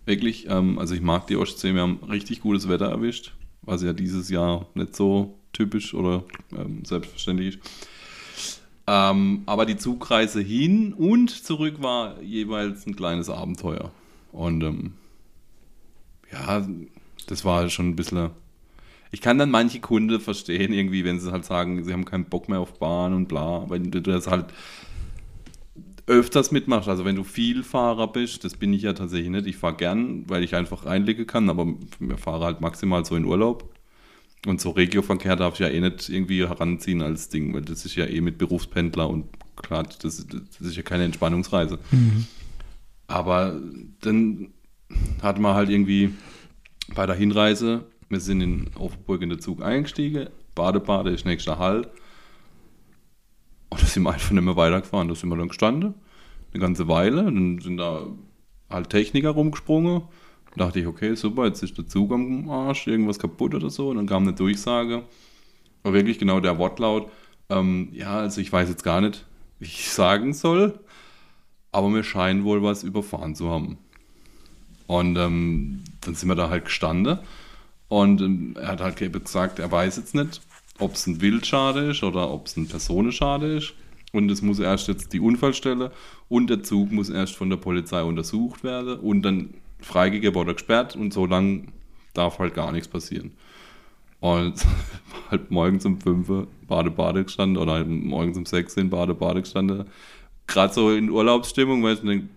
Wirklich, 0.06 0.48
ähm, 0.48 0.78
also 0.78 0.94
ich 0.94 1.02
mag 1.02 1.26
die 1.26 1.36
Ostsee. 1.36 1.74
Wir 1.74 1.82
haben 1.82 2.00
richtig 2.08 2.42
gutes 2.42 2.70
Wetter 2.70 2.86
erwischt, 2.86 3.34
was 3.64 3.82
ja 3.82 3.94
dieses 3.94 4.30
Jahr 4.30 4.68
nicht 4.76 4.96
so 4.96 5.40
typisch 5.54 5.96
oder 5.96 6.24
ähm, 6.56 6.86
selbstverständlich 6.86 7.56
ist. 7.56 7.60
Ähm, 8.88 9.44
aber 9.46 9.66
die 9.66 9.78
Zugreise 9.78 10.42
hin 10.42 10.94
und 10.94 11.30
zurück 11.30 11.82
war 11.82 12.22
jeweils 12.22 12.86
ein 12.86 12.96
kleines 12.96 13.30
Abenteuer. 13.30 13.92
Und 14.32 14.64
ähm, 14.64 14.94
ja, 16.32 16.66
das 17.28 17.46
war 17.46 17.70
schon 17.70 17.90
ein 17.90 17.96
bisschen. 17.96 18.30
Ich 19.12 19.22
kann 19.22 19.38
dann 19.38 19.50
manche 19.50 19.80
Kunden 19.80 20.20
verstehen, 20.20 20.74
irgendwie, 20.74 21.06
wenn 21.06 21.20
sie 21.20 21.32
halt 21.32 21.46
sagen, 21.46 21.84
sie 21.84 21.94
haben 21.94 22.06
keinen 22.06 22.26
Bock 22.26 22.50
mehr 22.50 22.60
auf 22.60 22.78
Bahn 22.80 23.14
und 23.14 23.28
bla, 23.28 23.70
wenn 23.70 23.90
du 23.90 24.02
das 24.02 24.28
halt 24.28 24.48
öfters 26.08 26.52
mitmachst. 26.52 26.90
Also 26.90 27.06
wenn 27.06 27.16
du 27.16 27.24
viel 27.24 27.64
Fahrer 27.64 28.08
bist, 28.12 28.44
das 28.44 28.56
bin 28.56 28.74
ich 28.74 28.84
ja 28.84 28.94
tatsächlich 28.94 29.30
nicht. 29.30 29.48
Ich 29.48 29.58
fahre 29.58 29.76
gern, 29.76 30.30
weil 30.30 30.44
ich 30.44 30.56
einfach 30.56 30.86
einlegen 30.86 31.26
kann, 31.26 31.50
aber 31.50 31.68
wir 32.00 32.18
fahren 32.18 32.44
halt 32.44 32.62
maximal 32.62 33.06
so 33.06 33.16
in 33.16 33.26
Urlaub. 33.26 33.75
Und 34.46 34.62
so 34.62 34.72
Regioverkehr 34.72 35.36
darf 35.36 35.56
ich 35.56 35.60
ja 35.62 35.68
eh 35.68 35.80
nicht 35.80 36.10
irgendwie 36.10 36.48
heranziehen 36.48 37.02
als 37.02 37.30
Ding, 37.30 37.54
weil 37.54 37.62
das 37.62 37.86
ist 37.86 37.96
ja 37.96 38.06
eh 38.06 38.22
mit 38.22 38.38
Berufspendler 38.38 39.10
und 39.10 39.26
klar, 39.56 39.84
das, 39.84 40.28
das 40.28 40.62
ist 40.62 40.76
ja 40.76 40.84
keine 40.84 41.06
Entspannungsreise. 41.06 41.80
Aber 43.08 43.60
dann 44.02 44.50
hat 45.22 45.40
man 45.40 45.56
halt 45.56 45.70
irgendwie 45.70 46.14
bei 46.94 47.06
der 47.06 47.16
Hinreise, 47.16 47.86
wir 48.10 48.20
sind 48.20 48.42
in 48.42 48.70
Offenburg 48.76 49.22
in 49.22 49.30
den 49.30 49.40
Zug 49.40 49.64
eingestiegen, 49.64 50.30
Badebade 50.56 51.12
ist 51.12 51.26
nächster 51.26 51.60
Halt. 51.60 51.90
Und 53.70 53.82
da 53.82 53.86
sind 53.86 54.04
wir 54.04 54.14
einfach 54.14 54.32
nicht 54.32 54.44
mehr 54.44 54.56
weitergefahren. 54.56 55.10
Da 55.10 55.16
sind 55.16 55.30
wir 55.30 55.38
dann 55.38 55.50
gestanden, 55.50 55.96
eine 56.54 56.62
ganze 56.62 56.88
Weile. 56.88 57.26
Dann 57.26 57.60
sind 57.60 57.78
da 57.78 58.08
halt 58.70 58.90
Techniker 58.90 59.32
rumgesprungen. 59.32 60.04
Da 60.56 60.66
dachte 60.66 60.80
ich, 60.80 60.88
okay, 60.88 61.16
super, 61.16 61.46
jetzt 61.46 61.64
ist 61.64 61.78
der 61.78 61.88
Zug 61.88 62.12
am 62.12 62.50
Arsch, 62.50 62.88
irgendwas 62.88 63.20
kaputt 63.20 63.54
oder 63.56 63.70
so. 63.70 63.90
Und 63.90 63.98
dann 63.98 64.08
kam 64.08 64.24
eine 64.24 64.34
Durchsage. 64.34 65.04
Aber 65.84 65.94
wirklich 65.94 66.18
genau 66.18 66.40
der 66.40 66.58
Wortlaut. 66.58 67.12
Ähm, 67.50 67.90
ja, 67.92 68.18
also 68.18 68.42
ich 68.42 68.52
weiß 68.52 68.70
jetzt 68.70 68.84
gar 68.84 69.02
nicht, 69.02 69.26
wie 69.60 69.66
ich 69.66 69.90
sagen 69.92 70.34
soll. 70.34 70.80
Aber 71.72 71.94
wir 71.94 72.04
scheinen 72.04 72.46
wohl 72.46 72.64
was 72.64 72.84
überfahren 72.84 73.36
zu 73.36 73.50
haben. 73.50 73.78
Und 74.88 75.18
ähm, 75.18 75.84
dann 76.02 76.16
sind 76.16 76.30
wir 76.30 76.36
da 76.36 76.50
halt 76.50 76.66
gestanden. 76.66 77.20
Und 77.88 78.22
ähm, 78.22 78.56
er 78.60 78.70
hat 78.70 78.82
halt 78.82 79.02
eben 79.02 79.24
gesagt, 79.24 79.60
er 79.60 79.72
weiß 79.72 79.98
jetzt 79.98 80.16
nicht, 80.16 80.42
ob 80.80 80.94
es 80.94 81.06
ein 81.08 81.22
Wildschade 81.22 81.92
ist 81.92 82.04
oder 82.04 82.32
ob 82.32 82.48
es 82.48 82.56
ein 82.56 82.68
Personenschade 82.68 83.58
ist. 83.58 83.74
Und 84.14 84.32
es 84.32 84.42
muss 84.42 84.60
erst 84.60 84.88
jetzt 84.88 85.12
die 85.12 85.20
Unfallstelle 85.20 85.92
und 86.30 86.50
der 86.50 86.64
Zug 86.64 86.92
muss 86.92 87.10
erst 87.10 87.36
von 87.36 87.50
der 87.50 87.58
Polizei 87.58 88.02
untersucht 88.02 88.64
werden 88.64 88.98
und 89.00 89.24
dann 89.24 89.56
freigegeben 89.86 90.42
oder 90.42 90.54
gesperrt 90.54 90.96
und 90.96 91.14
so 91.14 91.26
lang 91.26 91.72
darf 92.14 92.40
halt 92.40 92.54
gar 92.54 92.72
nichts 92.72 92.88
passieren. 92.88 93.32
Und 94.20 94.66
halt 95.30 95.52
morgens 95.52 95.86
um 95.86 96.02
5 96.02 96.30
Uhr 96.30 96.48
Bade-Bade 96.68 97.24
gestanden 97.24 97.62
oder 97.62 97.74
halt 97.74 97.88
morgens 97.88 98.38
um 98.38 98.46
6 98.46 98.78
in 98.78 98.90
Bade-Bade 98.90 99.42
gestanden. 99.42 99.86
Gerade 100.48 100.74
so 100.74 100.92
in 100.92 101.10
Urlaubsstimmung, 101.10 101.84
weil 101.84 101.96
ich 101.96 102.02
denke, 102.02 102.28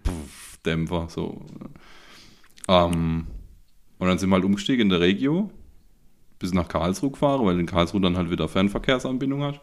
Dämpfer, 0.64 1.06
so. 1.08 1.40
Ähm, 2.68 3.26
und 3.98 4.06
dann 4.06 4.18
sind 4.18 4.28
wir 4.28 4.36
halt 4.36 4.44
umgestiegen 4.44 4.82
in 4.82 4.88
der 4.90 5.00
Regio, 5.00 5.50
bis 6.38 6.52
nach 6.52 6.68
Karlsruhe 6.68 7.10
gefahren, 7.10 7.44
weil 7.46 7.58
in 7.58 7.66
Karlsruhe 7.66 8.00
dann 8.00 8.16
halt 8.16 8.30
wieder 8.30 8.48
Fernverkehrsanbindung 8.48 9.42
hat. 9.42 9.60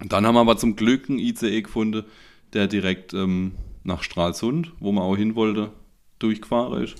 Und 0.00 0.12
dann 0.12 0.26
haben 0.26 0.34
wir 0.34 0.40
aber 0.40 0.56
zum 0.56 0.76
Glück 0.76 1.08
einen 1.08 1.18
ICE 1.18 1.62
gefunden, 1.62 2.04
der 2.52 2.66
direkt 2.66 3.14
ähm, 3.14 3.52
nach 3.84 4.02
Stralsund, 4.02 4.72
wo 4.80 4.92
man 4.92 5.04
auch 5.04 5.16
hin 5.16 5.34
wollte, 5.36 5.72
durchgefahren 6.18 6.82
ist. 6.82 6.96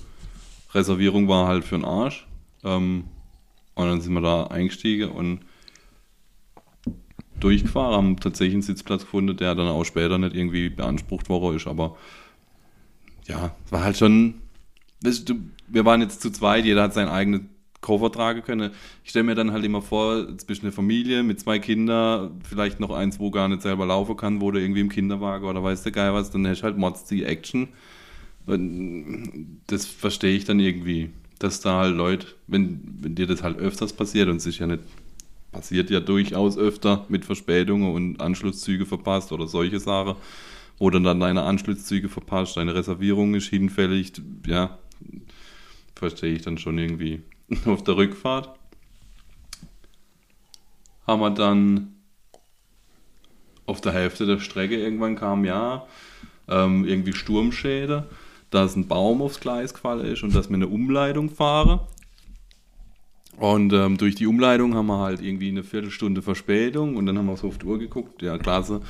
Reservierung 0.73 1.27
war 1.27 1.47
halt 1.47 1.63
für 1.63 1.75
den 1.75 1.85
Arsch. 1.85 2.27
Ähm, 2.63 3.05
und 3.75 3.85
dann 3.85 4.01
sind 4.01 4.13
wir 4.13 4.21
da 4.21 4.47
eingestiegen 4.47 5.11
und 5.11 5.41
durchgefahren, 7.39 7.95
haben 7.95 8.19
tatsächlich 8.19 8.55
einen 8.55 8.61
Sitzplatz 8.63 9.01
gefunden, 9.01 9.37
der 9.37 9.55
dann 9.55 9.67
auch 9.67 9.83
später 9.83 10.17
nicht 10.17 10.35
irgendwie 10.35 10.69
beansprucht 10.69 11.29
worden 11.29 11.57
ist, 11.57 11.67
aber 11.67 11.95
ja, 13.27 13.55
war 13.69 13.83
halt 13.83 13.97
schon, 13.97 14.35
weißt 15.03 15.29
du, 15.29 15.35
wir 15.67 15.85
waren 15.85 16.01
jetzt 16.01 16.21
zu 16.21 16.31
zweit, 16.31 16.65
jeder 16.65 16.83
hat 16.83 16.93
seinen 16.93 17.09
eigenen 17.09 17.49
Koffer 17.81 18.11
tragen 18.11 18.41
können. 18.41 18.71
Ich 19.03 19.11
stelle 19.11 19.25
mir 19.25 19.35
dann 19.35 19.51
halt 19.51 19.63
immer 19.63 19.81
vor, 19.81 20.23
du 20.23 20.45
eine 20.61 20.71
Familie 20.71 21.21
mit 21.21 21.39
zwei 21.39 21.59
Kindern, 21.59 22.41
vielleicht 22.43 22.79
noch 22.79 22.89
eins, 22.89 23.19
wo 23.19 23.29
gar 23.29 23.47
nicht 23.47 23.61
selber 23.61 23.85
laufen 23.85 24.17
kann, 24.17 24.41
wo 24.41 24.49
du 24.49 24.59
irgendwie 24.59 24.81
im 24.81 24.89
Kinderwagen 24.89 25.45
oder 25.45 25.63
weißt 25.63 25.85
du 25.85 25.91
geil 25.91 26.13
was, 26.13 26.31
dann 26.31 26.47
hast 26.47 26.61
du 26.61 26.63
halt 26.63 26.77
Mods 26.77 27.05
die 27.05 27.23
Action. 27.23 27.67
Das 28.47 29.85
verstehe 29.85 30.35
ich 30.35 30.45
dann 30.45 30.59
irgendwie, 30.59 31.09
dass 31.39 31.59
da 31.59 31.79
halt 31.79 31.95
Leute, 31.95 32.27
wenn, 32.47 32.81
wenn 33.01 33.15
dir 33.15 33.27
das 33.27 33.43
halt 33.43 33.57
öfters 33.57 33.93
passiert 33.93 34.29
und 34.29 34.37
ist 34.37 34.57
ja 34.57 34.67
nicht, 34.67 34.83
passiert 35.51 35.89
ja 35.89 35.99
durchaus 35.99 36.57
öfter 36.57 37.05
mit 37.09 37.25
Verspätungen 37.25 37.93
und 37.93 38.21
Anschlusszüge 38.21 38.85
verpasst 38.85 39.31
oder 39.31 39.47
solche 39.47 39.79
Sachen, 39.79 40.15
wo 40.77 40.89
dann 40.89 41.03
deine 41.19 41.43
Anschlusszüge 41.43 42.07
verpasst, 42.07 42.55
deine 42.55 42.73
Reservierung 42.73 43.35
ist 43.35 43.49
hinfällig, 43.49 44.13
ja, 44.45 44.77
verstehe 45.95 46.33
ich 46.33 46.43
dann 46.43 46.57
schon 46.57 46.77
irgendwie. 46.77 47.21
Auf 47.65 47.83
der 47.83 47.97
Rückfahrt 47.97 48.57
haben 51.05 51.21
wir 51.21 51.31
dann 51.31 51.95
auf 53.65 53.81
der 53.81 53.93
Hälfte 53.93 54.25
der 54.25 54.39
Strecke 54.39 54.77
irgendwann 54.77 55.15
kam, 55.15 55.43
ja, 55.45 55.87
ähm, 56.47 56.85
irgendwie 56.85 57.13
Sturmschäde, 57.13 58.07
dass 58.49 58.75
ein 58.75 58.87
Baum 58.87 59.21
aufs 59.21 59.39
Gleis 59.39 59.73
gefallen 59.73 60.05
ist 60.05 60.23
und 60.23 60.33
dass 60.35 60.49
wir 60.49 60.55
eine 60.55 60.67
Umleitung 60.67 61.29
fahren. 61.29 61.81
Und 63.37 63.71
ähm, 63.73 63.97
durch 63.97 64.15
die 64.15 64.25
Umleitung 64.25 64.73
haben 64.73 64.87
wir 64.87 64.99
halt 64.99 65.21
irgendwie 65.21 65.49
eine 65.49 65.63
Viertelstunde 65.63 66.21
Verspätung 66.21 66.95
und 66.95 67.05
dann 67.05 67.17
haben 67.17 67.27
wir 67.27 67.37
so 67.37 67.49
auf 67.49 67.59
die 67.59 67.65
Uhr 67.65 67.77
geguckt, 67.77 68.21
ja, 68.23 68.37
klasse, 68.37 68.81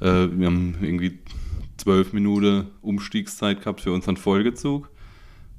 äh, 0.00 0.28
wir 0.30 0.46
haben 0.46 0.76
irgendwie 0.80 1.20
zwölf 1.76 2.12
Minuten 2.12 2.68
Umstiegszeit 2.82 3.60
gehabt 3.60 3.80
für 3.80 3.92
unseren 3.92 4.16
Folgezug. 4.16 4.90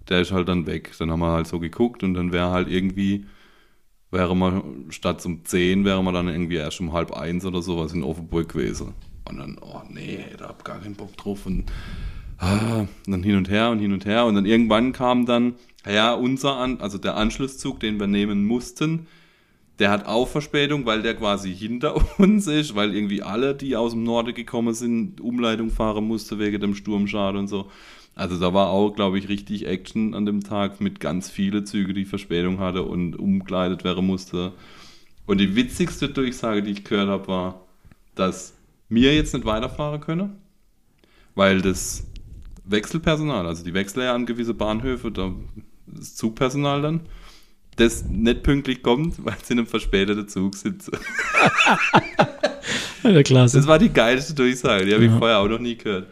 Der 0.09 0.21
ist 0.21 0.31
halt 0.31 0.47
dann 0.47 0.67
weg. 0.67 0.91
Dann 0.99 1.11
haben 1.11 1.19
wir 1.19 1.31
halt 1.31 1.47
so 1.47 1.59
geguckt 1.59 2.03
und 2.03 2.13
dann 2.13 2.31
wäre 2.31 2.51
halt 2.51 2.69
irgendwie, 2.69 3.25
wäre 4.11 4.35
man 4.35 4.85
statt 4.89 5.25
um 5.25 5.45
10, 5.45 5.85
wäre 5.85 6.03
man 6.03 6.13
dann 6.13 6.27
irgendwie 6.27 6.55
erst 6.55 6.79
um 6.79 6.93
halb 6.93 7.11
eins 7.13 7.45
oder 7.45 7.61
sowas 7.61 7.93
in 7.93 8.03
Offenburg 8.03 8.49
gewesen. 8.49 8.93
Und 9.27 9.37
dann, 9.37 9.57
oh 9.61 9.81
nee, 9.89 10.25
da 10.37 10.49
hab 10.49 10.63
gar 10.63 10.79
keinen 10.79 10.95
Bock 10.95 11.15
drauf. 11.17 11.45
Und 11.45 11.65
ah, 12.37 12.85
dann 13.05 13.23
hin 13.23 13.37
und 13.37 13.49
her 13.49 13.69
und 13.69 13.79
hin 13.79 13.93
und 13.93 14.05
her. 14.05 14.25
Und 14.25 14.35
dann 14.35 14.45
irgendwann 14.45 14.91
kam 14.91 15.25
dann, 15.25 15.55
ja, 15.85 16.13
unser, 16.13 16.57
An 16.57 16.79
also 16.79 16.97
der 16.97 17.15
Anschlusszug, 17.17 17.79
den 17.79 17.99
wir 17.99 18.07
nehmen 18.07 18.45
mussten, 18.45 19.07
der 19.79 19.91
hat 19.91 20.05
auch 20.05 20.27
Verspätung, 20.27 20.85
weil 20.85 21.01
der 21.01 21.15
quasi 21.15 21.53
hinter 21.53 21.95
uns 22.19 22.47
ist, 22.47 22.75
weil 22.75 22.95
irgendwie 22.95 23.21
alle, 23.21 23.55
die 23.55 23.75
aus 23.75 23.91
dem 23.91 24.03
Norden 24.03 24.33
gekommen 24.33 24.73
sind, 24.73 25.19
Umleitung 25.21 25.69
fahren 25.69 26.07
musste 26.07 26.39
wegen 26.39 26.61
dem 26.61 26.75
Sturmschad 26.75 27.35
und 27.35 27.47
so. 27.47 27.69
Also 28.15 28.39
da 28.39 28.53
war 28.53 28.69
auch, 28.69 28.91
glaube 28.91 29.19
ich, 29.19 29.27
richtig 29.27 29.67
Action 29.67 30.13
an 30.13 30.25
dem 30.25 30.41
Tag 30.41 30.79
mit 30.79 31.01
ganz 31.01 31.29
vielen 31.29 31.65
Zügen, 31.65 31.93
die 31.93 32.05
Verspätung 32.05 32.59
hatte 32.59 32.83
und 32.83 33.17
umkleidet 33.17 33.83
werden 33.83 34.05
musste. 34.05 34.53
Und 35.25 35.39
die 35.39 35.55
witzigste 35.57 36.07
Durchsage, 36.07 36.63
die 36.63 36.71
ich 36.71 36.85
gehört 36.85 37.09
habe, 37.09 37.27
war, 37.27 37.65
dass 38.15 38.53
wir 38.87 39.13
jetzt 39.13 39.33
nicht 39.33 39.45
weiterfahren 39.45 39.99
können, 39.99 40.37
weil 41.33 41.61
das 41.61 42.05
Wechselpersonal, 42.67 43.45
also 43.47 43.63
die 43.63 43.73
wechseln 43.73 44.03
ja 44.03 44.13
an 44.15 44.25
gewisse 44.25 44.53
Bahnhöfe, 44.53 45.11
da 45.11 45.31
das 45.87 46.15
Zugpersonal 46.15 46.81
dann, 46.81 47.01
das 47.77 48.05
nicht 48.05 48.43
pünktlich 48.43 48.81
kommt, 48.83 49.15
weil 49.25 49.35
sie 49.43 49.53
in 49.53 49.59
einem 49.59 49.67
verspäteten 49.67 50.27
Zug 50.27 50.55
sitzen. 50.55 50.97
Ja, 53.03 53.21
klasse. 53.23 53.57
Das 53.57 53.67
war 53.67 53.77
die 53.77 53.89
geilste 53.93 54.33
Durchsage, 54.33 54.85
die 54.85 54.93
habe 54.93 55.05
ich 55.05 55.11
Ja. 55.11 55.17
vorher 55.19 55.39
auch 55.39 55.47
noch 55.47 55.59
nie 55.59 55.75
gehört. 55.75 56.07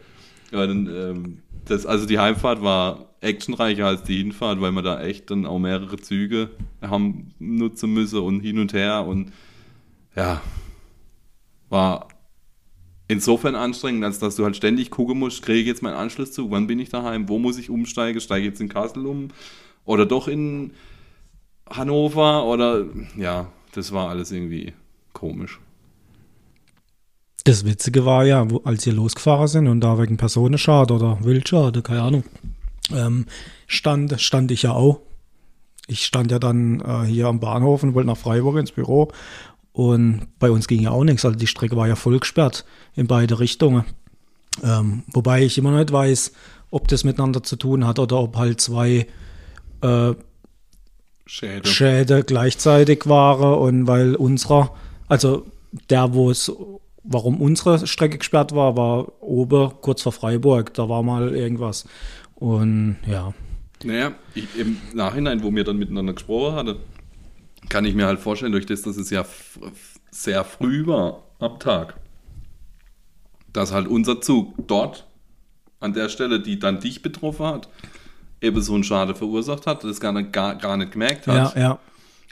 Aber 0.52 0.66
dann, 0.68 0.86
ähm, 0.86 1.38
das, 1.64 1.86
also 1.86 2.06
die 2.06 2.18
Heimfahrt 2.18 2.62
war 2.62 3.08
actionreicher 3.20 3.86
als 3.86 4.02
die 4.04 4.18
Hinfahrt, 4.18 4.60
weil 4.60 4.70
wir 4.72 4.82
da 4.82 5.02
echt 5.02 5.30
dann 5.30 5.46
auch 5.46 5.58
mehrere 5.58 5.96
Züge 5.96 6.50
haben 6.82 7.32
nutzen 7.40 7.92
müssen 7.92 8.20
und 8.20 8.40
hin 8.40 8.58
und 8.60 8.72
her 8.74 9.04
und 9.06 9.32
ja, 10.14 10.40
war 11.70 12.08
insofern 13.08 13.54
anstrengend, 13.54 14.04
als 14.04 14.18
dass 14.18 14.36
du 14.36 14.44
halt 14.44 14.56
ständig 14.56 14.90
gucken 14.90 15.18
musst, 15.18 15.42
kriege 15.42 15.60
ich 15.60 15.66
jetzt 15.66 15.82
meinen 15.82 15.96
Anschlusszug, 15.96 16.50
wann 16.50 16.66
bin 16.66 16.78
ich 16.78 16.88
daheim, 16.88 17.28
wo 17.28 17.38
muss 17.38 17.58
ich 17.58 17.70
umsteigen, 17.70 18.20
steige 18.20 18.46
ich 18.46 18.52
jetzt 18.52 18.60
in 18.60 18.68
Kassel 18.68 19.06
um 19.06 19.28
oder 19.84 20.06
doch 20.06 20.28
in 20.28 20.72
Hannover 21.68 22.44
oder 22.44 22.84
ja, 23.16 23.48
das 23.72 23.92
war 23.92 24.08
alles 24.08 24.30
irgendwie 24.30 24.72
komisch. 25.12 25.60
Das 27.44 27.66
Witzige 27.66 28.06
war 28.06 28.24
ja, 28.24 28.46
als 28.64 28.86
wir 28.86 28.94
losgefahren 28.94 29.48
sind 29.48 29.68
und 29.68 29.82
da 29.82 29.98
wegen 29.98 30.16
Personenschade 30.16 30.94
oder 30.94 31.18
Wildschade, 31.22 31.82
keine 31.82 32.02
Ahnung, 32.02 32.24
ähm, 32.90 33.26
stand, 33.66 34.18
stand 34.20 34.50
ich 34.50 34.62
ja 34.62 34.72
auch. 34.72 35.00
Ich 35.86 36.06
stand 36.06 36.30
ja 36.30 36.38
dann 36.38 36.80
äh, 36.80 37.04
hier 37.04 37.26
am 37.26 37.40
Bahnhof 37.40 37.82
und 37.82 37.92
wollte 37.92 38.06
nach 38.06 38.16
Freiburg 38.16 38.56
ins 38.56 38.72
Büro. 38.72 39.12
Und 39.74 40.28
bei 40.38 40.52
uns 40.52 40.68
ging 40.68 40.80
ja 40.80 40.90
auch 40.90 41.02
nichts. 41.02 41.24
Also 41.24 41.36
die 41.36 41.48
Strecke 41.48 41.76
war 41.76 41.88
ja 41.88 41.96
voll 41.96 42.20
gesperrt 42.20 42.64
in 42.94 43.08
beide 43.08 43.40
Richtungen. 43.40 43.84
Ähm, 44.62 45.02
wobei 45.08 45.42
ich 45.42 45.58
immer 45.58 45.72
noch 45.72 45.78
nicht 45.78 45.90
weiß, 45.92 46.32
ob 46.70 46.86
das 46.86 47.02
miteinander 47.02 47.42
zu 47.42 47.56
tun 47.56 47.84
hat 47.84 47.98
oder 47.98 48.20
ob 48.20 48.36
halt 48.36 48.60
zwei 48.60 49.08
äh, 49.80 50.12
Schäde. 51.26 51.68
Schäde 51.68 52.22
gleichzeitig 52.22 53.06
waren 53.06 53.58
und 53.58 53.88
weil 53.88 54.14
unserer, 54.14 54.70
also 55.08 55.44
der, 55.90 56.14
wo 56.14 56.30
es, 56.30 56.52
warum 57.02 57.40
unsere 57.40 57.84
Strecke 57.88 58.18
gesperrt 58.18 58.54
war, 58.54 58.76
war 58.76 59.20
oben 59.20 59.72
kurz 59.80 60.02
vor 60.02 60.12
Freiburg. 60.12 60.72
Da 60.74 60.88
war 60.88 61.02
mal 61.02 61.34
irgendwas. 61.34 61.84
Und 62.36 62.98
ja, 63.08 63.34
Naja, 63.82 64.12
ich, 64.36 64.46
im 64.56 64.76
Nachhinein, 64.92 65.42
wo 65.42 65.52
wir 65.52 65.64
dann 65.64 65.78
miteinander 65.78 66.12
gesprochen 66.12 66.54
hatten, 66.54 66.76
kann 67.68 67.84
ich 67.84 67.94
mir 67.94 68.06
halt 68.06 68.20
vorstellen, 68.20 68.52
durch 68.52 68.66
das, 68.66 68.82
dass 68.82 68.96
es 68.96 69.10
ja 69.10 69.24
sehr 70.10 70.44
früh 70.44 70.86
war 70.86 71.22
am 71.38 71.58
Tag, 71.58 71.98
dass 73.52 73.72
halt 73.72 73.88
unser 73.88 74.20
Zug 74.20 74.54
dort 74.66 75.06
an 75.80 75.92
der 75.92 76.08
Stelle, 76.08 76.40
die 76.40 76.58
dann 76.58 76.80
dich 76.80 77.02
betroffen 77.02 77.46
hat, 77.46 77.68
eben 78.40 78.60
so 78.60 78.74
einen 78.74 78.84
Schade 78.84 79.14
verursacht 79.14 79.66
hat, 79.66 79.84
das 79.84 80.00
gar 80.00 80.12
nicht, 80.12 80.32
gar, 80.32 80.56
gar 80.56 80.76
nicht 80.76 80.92
gemerkt 80.92 81.26
ja, 81.26 81.32
hat, 81.50 81.56
ja, 81.56 81.78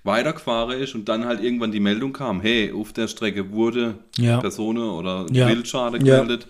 weitergefahren 0.04 0.80
ist 0.80 0.94
und 0.94 1.08
dann 1.08 1.24
halt 1.26 1.42
irgendwann 1.42 1.70
die 1.70 1.80
Meldung 1.80 2.12
kam, 2.12 2.40
hey, 2.40 2.72
auf 2.72 2.92
der 2.92 3.08
Strecke 3.08 3.52
wurde 3.52 3.94
Ja. 4.18 4.40
Person 4.40 4.78
oder 4.78 5.26
Ja. 5.30 5.48
Wildschade 5.48 5.98
Ja. 5.98 6.04
gemeldet. 6.18 6.48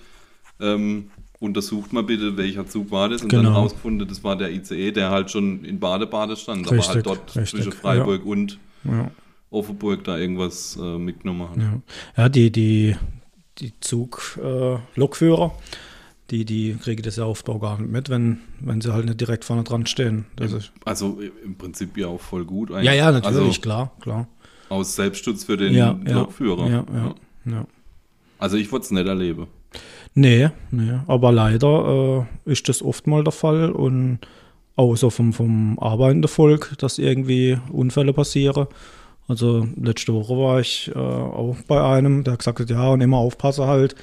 Ähm, 0.61 1.11
untersucht 1.39 1.93
mal 1.93 2.05
bitte, 2.05 2.37
welcher 2.37 2.69
Zug 2.69 2.91
war 2.93 3.09
das 3.09 3.23
und 3.23 3.33
dann 3.33 3.45
Genau. 3.45 3.55
rausgefunden, 3.61 4.07
das 4.09 4.23
war 4.23 4.37
der 4.37 4.53
ICE, 4.53 4.93
der 4.93 5.11
halt 5.11 5.31
schon 5.31 5.65
in 5.65 5.81
Badebade 5.81 6.37
stand, 6.37 6.67
aber 6.69 6.77
Richtig, 6.77 6.95
halt 6.95 7.07
dort 7.07 7.37
richtig, 7.37 7.51
zwischen 7.51 7.73
Freiburg 7.73 8.25
und 8.25 8.59
ja. 8.85 9.11
Offenburg 9.51 10.05
da 10.05 10.17
irgendwas 10.17 10.79
äh, 10.81 10.99
mitgenommen 10.99 11.51
hat. 11.51 11.57
Ja, 11.59 11.81
ja 12.17 12.29
die, 12.29 12.51
die, 12.51 12.97
die 13.59 13.73
Zug-Lokführer, 13.81 15.47
äh, 15.47 16.31
die, 16.31 16.45
die 16.47 16.77
kriegen 16.83 17.03
das 17.03 17.17
ja 17.17 17.25
auch 17.25 17.43
gar 17.61 17.79
nicht 17.79 17.91
mit, 17.91 18.09
wenn, 18.09 18.41
wenn 18.61 18.81
sie 18.81 18.93
halt 18.93 19.05
nicht 19.05 19.21
direkt 19.21 19.45
vorne 19.45 19.65
dran 19.65 19.87
stehen. 19.87 20.25
Das 20.37 20.53
ist, 20.53 20.73
Also 20.85 21.21
im 21.45 21.57
Prinzip 21.57 21.97
ja 21.99 22.07
auch 22.07 22.21
voll 22.21 22.45
gut 22.45 22.71
eigentlich. 22.71 22.87
ja, 22.87 22.95
ja, 22.95 23.13
natürlich, 23.13 23.39
Also 23.39 23.61
klar, 23.61 23.93
klar. 24.01 24.29
aus 24.71 24.95
Selbstschutz 24.95 25.45
für 25.45 25.59
den 25.59 25.75
ja, 25.75 25.99
Lokführer. 26.05 26.69
ja, 26.69 26.85
ja, 26.95 27.15
ja. 27.45 27.67
Also 28.39 28.57
ich 28.57 28.73
würde 28.73 28.85
es 28.85 28.91
nicht 28.91 29.07
erleben. 29.07 29.47
Nee, 30.15 30.51
nee, 30.71 30.99
aber 31.07 31.33
leider 31.33 32.27
äh, 32.47 32.51
ist 32.51 32.69
das 32.69 32.83
oft 32.83 33.07
mal 33.07 33.23
der 33.25 33.33
Fall 33.33 33.71
und 33.71 34.19
so 34.77 35.11
vom, 35.11 35.33
vom 35.33 35.79
arbeitenden 35.79 36.29
Volk, 36.29 36.75
dass 36.79 36.99
irgendwie 36.99 37.59
Unfälle 37.71 38.13
passieren. 38.13 38.67
Also 39.29 39.67
letzte 39.77 40.13
Woche 40.13 40.37
war 40.37 40.61
ich 40.61 40.91
äh, 40.95 40.99
auch 40.99 41.57
bei 41.69 41.83
einem, 41.83 42.25
der 42.25 42.35
hat 42.35 42.41
gesagt 42.41 42.69
ja, 42.69 42.89
und 42.89 43.01
immer 43.01 43.19
aufpassen 43.19 43.67
halt. 43.67 43.95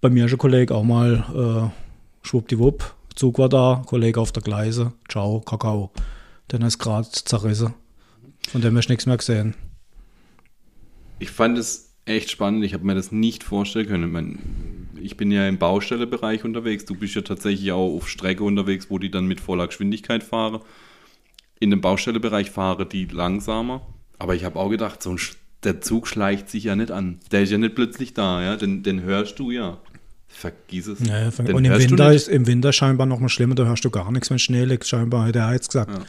Bei 0.00 0.10
mir 0.10 0.26
ist 0.26 0.32
ein 0.32 0.38
Kollege 0.38 0.74
auch 0.74 0.84
mal 0.84 1.72
äh, 1.74 2.26
schwuppdiwupp, 2.26 2.94
Zug 3.14 3.38
war 3.38 3.48
da, 3.48 3.82
Kollege 3.86 4.20
auf 4.20 4.32
der 4.32 4.42
Gleise, 4.42 4.92
ciao, 5.08 5.40
Kakao. 5.40 5.90
Den 6.52 6.62
ist 6.62 6.78
gerade 6.78 7.08
zerrissen. 7.10 7.74
Von 8.48 8.60
dem 8.60 8.76
hast 8.76 8.86
du 8.86 8.92
nichts 8.92 9.06
mehr 9.06 9.16
gesehen. 9.16 9.54
Ich 11.18 11.30
fand 11.30 11.58
es 11.58 11.94
echt 12.04 12.30
spannend. 12.30 12.64
Ich 12.64 12.74
habe 12.74 12.84
mir 12.84 12.94
das 12.94 13.10
nicht 13.10 13.42
vorstellen 13.42 13.86
können. 13.86 14.12
Mein, 14.12 14.85
ich 15.00 15.16
bin 15.16 15.30
ja 15.30 15.48
im 15.48 15.58
Baustellebereich 15.58 16.44
unterwegs. 16.44 16.84
Du 16.84 16.94
bist 16.94 17.14
ja 17.14 17.22
tatsächlich 17.22 17.72
auch 17.72 17.96
auf 17.96 18.08
Strecke 18.08 18.44
unterwegs, 18.44 18.86
wo 18.90 18.98
die 18.98 19.10
dann 19.10 19.26
mit 19.26 19.40
voller 19.40 19.66
Geschwindigkeit 19.66 20.22
fahren. 20.22 20.60
In 21.58 21.70
dem 21.70 21.80
Baustellebereich 21.80 22.50
fahren 22.50 22.88
die 22.90 23.06
langsamer. 23.06 23.86
Aber 24.18 24.34
ich 24.34 24.44
habe 24.44 24.58
auch 24.58 24.68
gedacht, 24.68 25.02
so 25.02 25.10
ein, 25.10 25.20
der 25.62 25.80
Zug 25.80 26.08
schleicht 26.08 26.50
sich 26.50 26.64
ja 26.64 26.76
nicht 26.76 26.90
an. 26.90 27.20
Der 27.32 27.42
ist 27.42 27.50
ja 27.50 27.58
nicht 27.58 27.74
plötzlich 27.74 28.14
da, 28.14 28.42
ja. 28.42 28.56
Den, 28.56 28.82
den 28.82 29.02
hörst 29.02 29.38
du 29.38 29.50
ja. 29.50 29.78
Vergiss 30.28 30.86
es. 30.86 31.00
Ja, 31.06 31.30
Den 31.30 31.54
und 31.54 31.64
im 31.64 31.78
Winter, 31.78 32.12
ist, 32.12 32.28
im 32.28 32.46
Winter 32.46 32.72
scheinbar 32.72 33.06
noch 33.06 33.20
mal 33.20 33.28
schlimmer, 33.28 33.54
da 33.54 33.64
hörst 33.64 33.84
du 33.84 33.90
gar 33.90 34.12
nichts, 34.12 34.30
wenn 34.30 34.38
Schnee 34.38 34.64
liegt, 34.64 34.86
scheinbar, 34.86 35.26
hat 35.26 35.36
er 35.36 35.52
jetzt 35.52 35.68
gesagt. 35.68 35.90
Ja. 35.90 36.04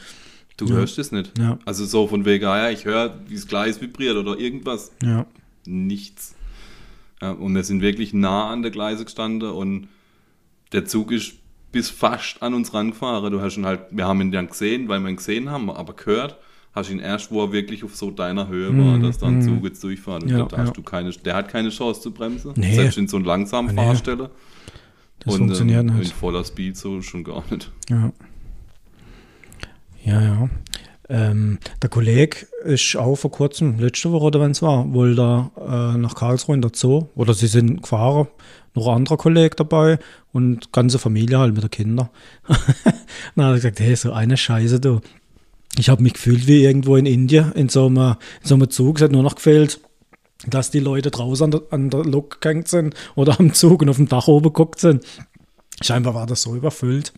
Du 0.58 0.68
hörst 0.72 0.98
es 0.98 1.12
nicht. 1.12 1.38
Ja. 1.38 1.58
Also 1.64 1.86
so 1.86 2.08
von 2.08 2.24
wegen, 2.24 2.44
ah 2.44 2.58
ja, 2.58 2.70
ich 2.70 2.84
höre, 2.84 3.20
wie 3.28 3.36
das 3.36 3.46
Gleis 3.46 3.80
vibriert 3.80 4.16
oder 4.16 4.38
irgendwas. 4.38 4.92
Ja. 5.02 5.24
nichts. 5.64 6.34
Und 7.20 7.54
wir 7.54 7.64
sind 7.64 7.80
wirklich 7.82 8.12
nah 8.14 8.50
an 8.50 8.62
der 8.62 8.70
Gleise 8.70 9.04
gestanden 9.04 9.50
und 9.50 9.88
der 10.72 10.84
Zug 10.84 11.10
ist 11.12 11.34
bis 11.72 11.90
fast 11.90 12.42
an 12.42 12.54
uns 12.54 12.72
rangefahren. 12.74 13.30
Du 13.32 13.40
hast 13.40 13.56
ihn 13.56 13.66
halt, 13.66 13.80
wir 13.90 14.06
haben 14.06 14.20
ihn 14.20 14.30
dann 14.32 14.48
gesehen, 14.48 14.88
weil 14.88 15.00
wir 15.00 15.08
ihn 15.10 15.16
gesehen 15.16 15.50
haben, 15.50 15.68
aber 15.70 15.94
gehört, 15.94 16.38
hast 16.74 16.90
ihn 16.90 16.98
erst, 17.00 17.30
wo 17.32 17.42
er 17.42 17.52
wirklich 17.52 17.82
auf 17.84 17.96
so 17.96 18.10
deiner 18.10 18.48
Höhe 18.48 18.70
war, 18.78 18.98
dass 18.98 19.18
da 19.18 19.26
ein 19.26 19.42
Zug 19.42 19.64
jetzt. 19.64 19.84
Und 19.84 19.90
Mhm, 20.24 20.28
Ja, 20.28 20.44
da 20.46 20.58
hast 20.58 20.68
ja. 20.68 20.72
du 20.74 20.82
keine, 20.82 21.10
der 21.10 21.34
hat 21.34 21.48
keine 21.48 21.70
Chance 21.70 22.00
zu 22.02 22.12
bremsen. 22.12 22.52
Nee. 22.56 22.74
Selbst 22.74 22.98
in 22.98 23.08
so 23.08 23.16
einer 23.16 23.26
langsamen 23.26 23.74
Nee. 23.74 23.82
Fahrstelle. 23.82 24.30
Das 25.20 25.34
und 25.34 25.40
funktioniert 25.40 25.80
ähm, 25.88 25.96
nicht. 25.98 26.10
in 26.12 26.16
voller 26.16 26.44
Speed 26.44 26.76
so 26.76 27.02
schon 27.02 27.24
gar 27.24 27.42
nicht. 27.50 27.70
Ja. 27.90 28.12
Ja, 30.04 30.22
ja. 30.22 30.48
Ähm, 31.10 31.58
der 31.80 31.88
Kollege 31.88 32.46
ist 32.64 32.96
auch 32.96 33.16
vor 33.16 33.30
kurzem, 33.30 33.78
letzte 33.78 34.12
Woche 34.12 34.26
oder 34.26 34.40
wenn 34.40 34.50
es 34.50 34.60
war, 34.60 34.92
wohl 34.92 35.14
da 35.14 35.50
äh, 35.56 35.98
nach 35.98 36.14
Karlsruhe 36.14 36.54
in 36.54 36.62
der 36.62 36.72
Zoo, 36.74 37.06
oder 37.14 37.32
sie 37.32 37.46
sind 37.46 37.82
gefahren, 37.82 38.28
noch 38.74 38.88
ein 38.88 38.96
anderer 38.96 39.16
Kollege 39.16 39.56
dabei 39.56 39.98
und 40.32 40.72
ganze 40.72 40.98
Familie 40.98 41.38
halt 41.38 41.54
mit 41.54 41.62
den 41.62 41.70
Kindern. 41.70 42.10
Dann 43.36 43.44
hat 43.46 43.52
er 43.52 43.54
gesagt, 43.54 43.80
hey, 43.80 43.96
so 43.96 44.12
eine 44.12 44.36
Scheiße, 44.36 44.80
du. 44.80 45.00
Ich 45.78 45.88
habe 45.88 46.02
mich 46.02 46.14
gefühlt 46.14 46.46
wie 46.46 46.64
irgendwo 46.64 46.96
in 46.96 47.06
Indien, 47.06 47.52
in 47.52 47.68
so 47.68 47.86
einem, 47.86 48.16
in 48.42 48.46
so 48.46 48.54
einem 48.54 48.70
Zug. 48.70 48.96
Es 48.96 49.02
hat 49.02 49.12
nur 49.12 49.22
noch 49.22 49.36
gefehlt, 49.36 49.80
dass 50.46 50.70
die 50.70 50.80
Leute 50.80 51.10
draußen 51.10 51.44
an 51.44 51.50
der, 51.50 51.62
an 51.70 51.90
der 51.90 52.04
Lok 52.04 52.40
gehängt 52.40 52.68
sind 52.68 52.94
oder 53.14 53.38
am 53.38 53.54
Zug 53.54 53.82
und 53.82 53.88
auf 53.88 53.96
dem 53.96 54.08
Dach 54.08 54.28
oben 54.28 54.46
geguckt 54.46 54.80
sind. 54.80 55.04
Scheinbar 55.80 56.14
war 56.14 56.26
das 56.26 56.42
so 56.42 56.54
überfüllt. 56.54 57.12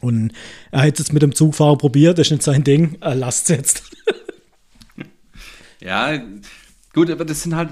Und 0.00 0.32
er 0.70 0.82
hat 0.82 0.94
es 0.94 0.98
jetzt 0.98 1.12
mit 1.12 1.22
dem 1.22 1.34
Zugfahrer 1.34 1.76
probiert, 1.76 2.18
das 2.18 2.28
ist 2.28 2.32
nicht 2.32 2.42
sein 2.42 2.64
Ding, 2.64 2.96
er 3.00 3.14
lasst 3.14 3.50
es 3.50 3.56
jetzt. 3.56 3.82
Ja, 5.82 6.22
gut, 6.92 7.10
aber 7.10 7.24
das 7.24 7.42
sind 7.42 7.56
halt, 7.56 7.70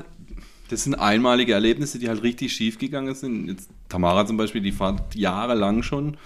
das 0.70 0.84
sind 0.84 0.94
einmalige 0.94 1.52
Erlebnisse, 1.52 1.98
die 1.98 2.08
halt 2.08 2.22
richtig 2.22 2.54
schief 2.54 2.78
gegangen 2.78 3.14
sind. 3.14 3.48
Jetzt 3.48 3.68
Tamara 3.88 4.26
zum 4.26 4.36
Beispiel, 4.36 4.62
die 4.62 4.72
fährt 4.72 5.14
jahrelang 5.14 5.82
schon 5.82 6.16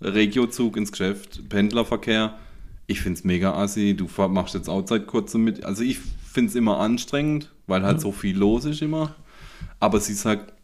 Regiozug 0.00 0.76
ins 0.76 0.92
Geschäft, 0.92 1.48
Pendlerverkehr. 1.48 2.38
Ich 2.86 3.00
finde 3.00 3.18
es 3.18 3.24
mega 3.24 3.54
assi. 3.54 3.94
Du 3.96 4.08
machst 4.28 4.54
jetzt 4.54 4.68
Outside 4.68 5.02
kurze 5.02 5.38
mit. 5.38 5.64
Also 5.64 5.82
ich 5.82 5.98
finde 5.98 6.50
es 6.50 6.54
immer 6.54 6.78
anstrengend, 6.78 7.50
weil 7.66 7.82
halt 7.82 8.00
so 8.00 8.12
viel 8.12 8.36
los 8.36 8.64
ist 8.64 8.82
immer. 8.82 9.14
Aber 9.80 10.00
sie 10.00 10.14
sagt, 10.14 10.50
pff, 10.50 10.61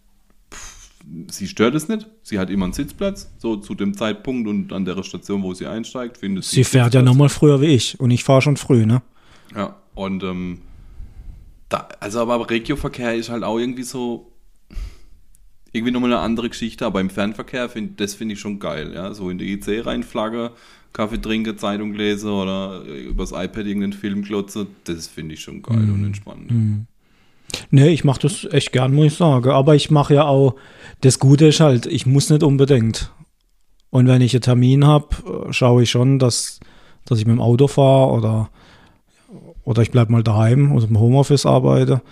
sie 1.30 1.48
stört 1.48 1.74
es 1.74 1.88
nicht. 1.88 2.06
Sie 2.22 2.38
hat 2.38 2.50
immer 2.50 2.64
einen 2.66 2.74
Sitzplatz, 2.74 3.30
so 3.38 3.56
zu 3.56 3.74
dem 3.74 3.94
Zeitpunkt 3.94 4.48
und 4.48 4.72
an 4.72 4.84
der 4.84 5.02
Station, 5.02 5.42
wo 5.42 5.54
sie 5.54 5.66
einsteigt, 5.66 6.18
findet 6.18 6.44
Sie 6.44 6.64
fährt 6.64 6.94
ja 6.94 7.02
nochmal 7.02 7.28
früher 7.28 7.60
wie 7.60 7.66
ich. 7.66 7.98
Und 8.00 8.10
ich 8.10 8.24
fahre 8.24 8.42
schon 8.42 8.56
früh, 8.56 8.86
ne? 8.86 9.02
Ja, 9.54 9.76
und 9.94 10.22
ähm, 10.22 10.60
da, 11.68 11.88
also 12.00 12.20
aber 12.20 12.48
Regioverkehr 12.48 13.14
ist 13.14 13.30
halt 13.30 13.42
auch 13.42 13.58
irgendwie 13.58 13.82
so 13.82 14.32
irgendwie 15.72 15.92
nochmal 15.92 16.12
eine 16.12 16.22
andere 16.22 16.48
Geschichte, 16.48 16.86
aber 16.86 17.00
im 17.00 17.10
Fernverkehr, 17.10 17.68
find, 17.68 18.00
das 18.00 18.14
finde 18.14 18.34
ich 18.34 18.40
schon 18.40 18.58
geil, 18.58 18.92
ja, 18.94 19.12
so 19.12 19.28
in 19.28 19.38
die 19.38 19.52
IC 19.52 19.84
reinflagge, 19.86 20.52
Kaffee 20.92 21.20
trinke, 21.20 21.56
Zeitung 21.56 21.92
lese 21.92 22.30
oder 22.30 22.82
übers 22.82 23.32
iPad 23.32 23.66
irgendeinen 23.66 23.92
Film 23.92 24.22
glotze, 24.22 24.66
das 24.84 25.06
finde 25.06 25.34
ich 25.34 25.42
schon 25.42 25.62
geil 25.62 25.90
und 25.90 26.04
entspannt. 26.04 26.50
Nee, 27.70 27.88
ich 27.88 28.04
mache 28.04 28.20
das 28.20 28.46
echt 28.50 28.72
gern, 28.72 28.94
muss 28.94 29.06
ich 29.06 29.14
sagen. 29.14 29.50
Aber 29.50 29.74
ich 29.74 29.90
mache 29.90 30.14
ja 30.14 30.24
auch, 30.24 30.54
das 31.00 31.18
Gute 31.18 31.48
ist 31.48 31.60
halt, 31.60 31.86
ich 31.86 32.06
muss 32.06 32.30
nicht 32.30 32.42
unbedingt. 32.42 33.12
Und 33.90 34.06
wenn 34.06 34.20
ich 34.20 34.34
einen 34.34 34.42
Termin 34.42 34.86
habe, 34.86 35.08
schaue 35.50 35.82
ich 35.82 35.90
schon, 35.90 36.18
dass, 36.18 36.60
dass 37.04 37.18
ich 37.18 37.26
mit 37.26 37.36
dem 37.36 37.40
Auto 37.40 37.68
fahre 37.68 38.12
oder, 38.12 38.50
oder 39.64 39.82
ich 39.82 39.90
bleibe 39.90 40.12
mal 40.12 40.22
daheim 40.22 40.72
oder 40.72 40.86
im 40.86 41.00
Homeoffice 41.00 41.46
arbeite. 41.46 42.02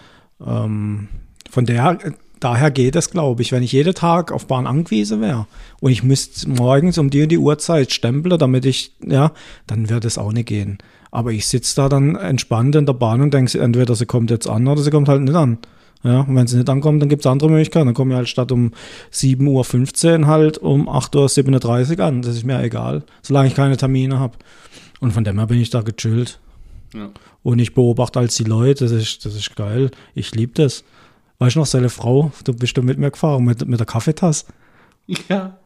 Ähm, 0.45 1.09
von 1.51 1.67
der, 1.67 1.99
daher 2.41 2.71
geht 2.71 2.97
es, 2.97 3.11
glaube 3.11 3.43
ich, 3.43 3.53
wenn 3.53 3.63
ich 3.63 3.73
jeden 3.73 3.95
Tag 3.95 4.33
auf 4.33 4.47
Bahn 4.47 4.67
angewiesen 4.67 5.21
wäre 5.21 5.47
und 5.81 5.91
ich 5.91 6.03
müsste 6.03 6.49
morgens 6.49 6.99
um 6.99 7.11
die 7.11 7.23
und 7.23 7.31
die 7.31 7.39
Uhrzeit 7.39 7.93
stempeln, 7.93 8.39
damit 8.39 8.65
ich, 8.65 8.93
ja, 9.07 9.33
dann 9.67 9.89
wird 9.89 10.05
es 10.05 10.19
auch 10.19 10.33
nicht 10.33 10.49
gehen. 10.49 10.79
Aber 11.11 11.33
ich 11.33 11.47
sitze 11.47 11.77
da 11.77 11.89
dann 11.89 12.17
entspannt 12.17 12.75
in 12.75 12.87
der 12.87 12.93
Bahn 12.93 13.21
und 13.21 13.33
denke, 13.33 13.59
entweder 13.61 13.95
sie 13.95 14.07
kommt 14.07 14.31
jetzt 14.31 14.49
an 14.49 14.67
oder 14.67 14.83
sie 14.83 14.91
kommt 14.91 15.09
halt 15.09 15.23
nicht 15.23 15.35
an. 15.35 15.59
Ja, 16.03 16.21
und 16.21 16.37
wenn 16.37 16.47
sie 16.47 16.57
nicht 16.57 16.69
ankommt, 16.69 17.03
dann 17.03 17.09
gibt 17.09 17.25
es 17.25 17.27
andere 17.31 17.51
Möglichkeiten. 17.51 17.87
Dann 17.87 17.95
komme 17.95 18.13
ich 18.13 18.17
halt 18.17 18.29
statt 18.29 18.53
um 18.53 18.73
7.15 19.13 20.21
Uhr 20.21 20.27
halt 20.27 20.59
um 20.59 20.89
8.37 20.89 21.99
Uhr 21.99 22.05
an. 22.05 22.23
Das 22.23 22.37
ist 22.37 22.45
mir 22.45 22.63
egal, 22.63 23.03
solange 23.23 23.49
ich 23.49 23.55
keine 23.55 23.77
Termine 23.77 24.19
habe. 24.19 24.39
Und 25.01 25.13
von 25.13 25.25
dem 25.25 25.39
her 25.39 25.47
bin 25.47 25.61
ich 25.61 25.71
da 25.71 25.83
gechillt. 25.83 26.39
Ja. 26.95 27.11
Und 27.43 27.59
ich 27.59 27.75
beobachte 27.75 28.19
als 28.19 28.37
die 28.37 28.45
Leute, 28.45 28.85
das 28.85 28.93
ist, 28.93 29.25
das 29.25 29.35
ist 29.35 29.57
geil. 29.57 29.91
Ich 30.15 30.35
liebe 30.35 30.53
das. 30.55 30.85
Weißt 31.39 31.57
du 31.57 31.61
noch, 31.61 31.67
seine 31.67 31.91
Frau, 31.91 32.33
du 32.45 32.55
bist 32.55 32.79
doch 32.79 32.83
mit 32.83 32.99
mir 32.99 33.11
gefahren, 33.11 33.45
mit, 33.45 33.67
mit 33.67 33.79
der 33.79 33.87
Kaffeetasse. 33.87 34.47
Ja, 35.29 35.59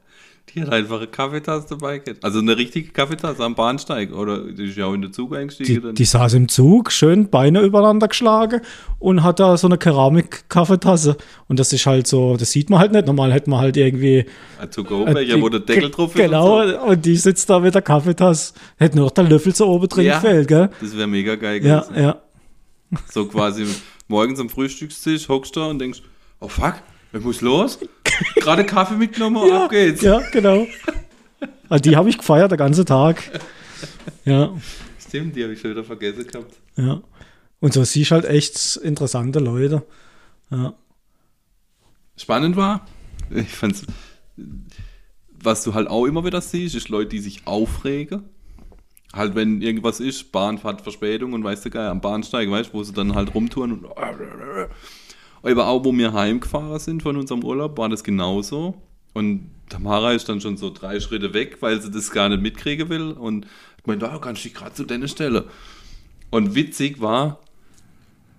die 0.55 0.63
hat 0.63 0.71
einfach 0.71 0.99
eine 0.99 1.07
Kaffeetasse 1.07 1.67
dabei 1.71 1.99
gehabt. 1.99 2.25
Also 2.25 2.39
eine 2.41 2.57
richtige 2.57 2.91
Kaffeetasse 2.91 3.43
am 3.45 3.55
Bahnsteig 3.55 4.13
oder 4.13 4.51
die 4.53 4.65
ist 4.65 4.77
ja 4.77 4.87
auch 4.87 4.95
in 4.95 5.03
den 5.03 5.13
Zug 5.13 5.35
eingestiegen. 5.35 5.89
Die, 5.89 5.95
die 5.95 6.05
saß 6.05 6.35
im 6.35 6.49
Zug, 6.49 6.93
schön 6.93 7.29
Beine 7.31 7.61
übereinander 7.63 8.09
geschlagen 8.09 8.61
und 8.99 9.23
hat 9.23 9.41
da 9.41 9.57
so 9.57 9.67
eine 9.67 9.79
Keramik-Kaffeetasse. 9.79 11.17
Und 11.49 11.59
das 11.59 11.73
ist 11.73 11.87
halt 11.87 12.07
so, 12.07 12.37
das 12.37 12.51
sieht 12.53 12.71
man 12.71 12.79
halt 12.81 12.93
nicht. 12.93 13.07
Normal 13.07 13.33
hätte 13.33 13.51
man 13.51 13.61
halt 13.61 13.77
irgendwie. 13.77 14.27
Ein 14.61 14.71
To-Go-Becher, 14.71 15.41
wo 15.41 15.49
der 15.49 15.61
Deckel 15.61 15.91
drauf 15.91 16.15
ist. 16.15 16.21
Genau, 16.23 16.61
Und 16.63 16.69
so. 16.71 16.79
und, 16.81 17.05
die 17.07 17.17
sitzt 17.17 17.49
da 17.51 17.59
mit 17.61 17.75
der 17.75 17.83
Kaffeetasse. 17.83 18.55
Hätte 18.77 18.97
nur 18.97 19.07
noch 19.07 19.13
der 19.13 19.25
Löffel 19.25 19.55
so 19.55 19.67
oben 19.69 19.89
drin 19.89 20.07
Ja. 20.07 20.15
gefällt, 20.21 20.49
gell? 20.49 20.71
Das 20.81 20.97
wäre 20.97 21.07
mega 21.07 21.35
geil 21.37 21.65
Ja, 21.65 21.81
gewesen. 21.81 22.03
ja. 22.03 22.23
So 23.13 23.27
quasi 23.27 23.67
morgens 24.09 24.41
am 24.41 24.49
Frühstückstisch 24.49 25.29
hockst 25.29 25.55
du 25.55 25.61
da 25.61 25.67
und 25.67 25.79
denkst, 25.79 26.03
oh 26.41 26.49
fuck, 26.49 26.75
ich 27.13 27.21
muss 27.23 27.41
los. 27.41 27.79
Gerade 28.37 28.65
Kaffee 28.65 28.95
mitgenommen, 28.97 29.49
Ja, 29.49 29.65
ab 29.65 29.71
geht's. 29.71 30.03
ja 30.03 30.21
genau. 30.31 30.67
Also 31.69 31.83
die 31.83 31.97
habe 31.97 32.09
ich 32.11 32.19
gefeiert, 32.19 32.51
den 32.51 32.59
ganzen 32.59 32.85
Tag. 32.87 33.23
Ja, 34.25 34.53
Stimmt, 34.99 35.35
die 35.37 35.43
habe 35.43 35.53
ich 35.55 35.61
schon 35.61 35.71
wieder 35.73 35.85
vergessen 35.85 36.27
gehabt. 36.27 36.55
ja. 36.77 37.01
Und 37.63 37.75
so 37.75 37.85
siehst 37.85 38.11
halt 38.13 38.25
echt 38.25 38.77
interessante 38.77 39.39
Leute. 39.39 39.83
Ja. 40.51 40.73
Spannend 42.17 42.57
war, 42.57 42.87
ich 43.31 43.49
fand's, 43.49 43.85
was 45.43 45.63
du 45.65 45.75
halt 45.75 45.89
auch 45.89 46.07
immer 46.07 46.25
wieder 46.25 46.41
siehst, 46.41 46.75
ist 46.75 46.89
Leute, 46.89 47.11
die 47.11 47.19
sich 47.21 47.47
aufregen. 47.47 48.25
Halt, 49.13 49.35
wenn 49.35 49.61
irgendwas 49.61 50.01
ist, 50.01 50.33
Bahnfahrt, 50.33 50.81
Verspätung 50.83 51.33
und 51.35 51.43
weißt 51.45 51.65
du 51.67 51.71
geil, 51.71 51.89
am 51.89 52.01
Bahnsteig, 52.01 52.51
weißt 52.51 52.71
du, 52.71 52.75
wo 52.75 52.83
sie 52.83 52.93
dann 52.95 53.15
halt 53.15 53.35
rumtouren 53.35 53.73
und. 53.73 53.87
Aber 55.43 55.69
auch, 55.69 55.85
wo 55.85 55.93
wir 55.93 56.13
heimgefahren 56.13 56.79
sind 56.79 57.03
von 57.03 57.17
unserem 57.17 57.45
Urlaub, 57.45 57.79
war 57.79 57.89
das 57.89 58.05
genauso. 58.05 58.75
Und 59.15 59.51
Tamara 59.69 60.13
ist 60.13 60.29
dann 60.29 60.41
schon 60.41 60.57
so 60.57 60.71
drei 60.71 61.01
Schritte 61.01 61.33
weg, 61.33 61.59
weil 61.61 61.81
sie 61.81 61.91
das 61.91 62.11
gar 62.11 62.29
nicht 62.29 62.43
mitkriegen 62.43 62.89
will. 62.89 63.13
Und 63.13 63.47
ich 63.79 63.87
meine, 63.87 64.01
da 64.01 64.19
kannst 64.19 64.45
du 64.45 64.49
dich 64.49 64.57
gerade 64.57 64.75
zu 64.75 64.85
deiner 64.85 65.09
Stelle. 65.09 65.47
Und 66.31 66.55
witzig 66.55 67.01
war, 67.01 67.41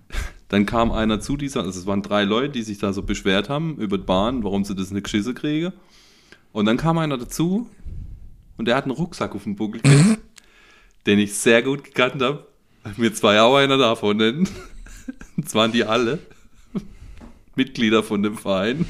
dann 0.48 0.66
kam 0.66 0.92
einer 0.92 1.20
zu 1.20 1.36
dieser, 1.36 1.64
also 1.64 1.78
es 1.78 1.86
waren 1.86 2.02
drei 2.02 2.24
Leute, 2.24 2.50
die 2.50 2.62
sich 2.62 2.78
da 2.78 2.92
so 2.92 3.02
beschwert 3.02 3.48
haben 3.48 3.76
über 3.76 3.98
die 3.98 4.04
Bahn, 4.04 4.44
warum 4.44 4.64
sie 4.64 4.74
das 4.74 4.90
nicht 4.90 5.04
geschissen 5.04 5.34
kriegen. 5.34 5.72
Und 6.52 6.66
dann 6.66 6.76
kam 6.76 6.98
einer 6.98 7.18
dazu 7.18 7.68
und 8.58 8.68
der 8.68 8.76
hat 8.76 8.84
einen 8.84 8.92
Rucksack 8.92 9.34
auf 9.34 9.44
dem 9.44 9.56
Buckel 9.56 9.80
gehabt, 9.82 10.20
den 11.06 11.18
ich 11.18 11.34
sehr 11.34 11.62
gut 11.62 11.84
gekannt 11.84 12.22
habe. 12.22 12.46
Mir 12.96 13.12
zwei 13.14 13.40
auch 13.40 13.56
einer 13.56 13.78
davon 13.78 14.16
nennen. 14.16 14.48
Das 15.36 15.54
waren 15.54 15.72
die 15.72 15.82
alle. 15.82 16.20
Mitglieder 17.56 18.02
von 18.02 18.22
dem 18.22 18.36
Verein. 18.36 18.86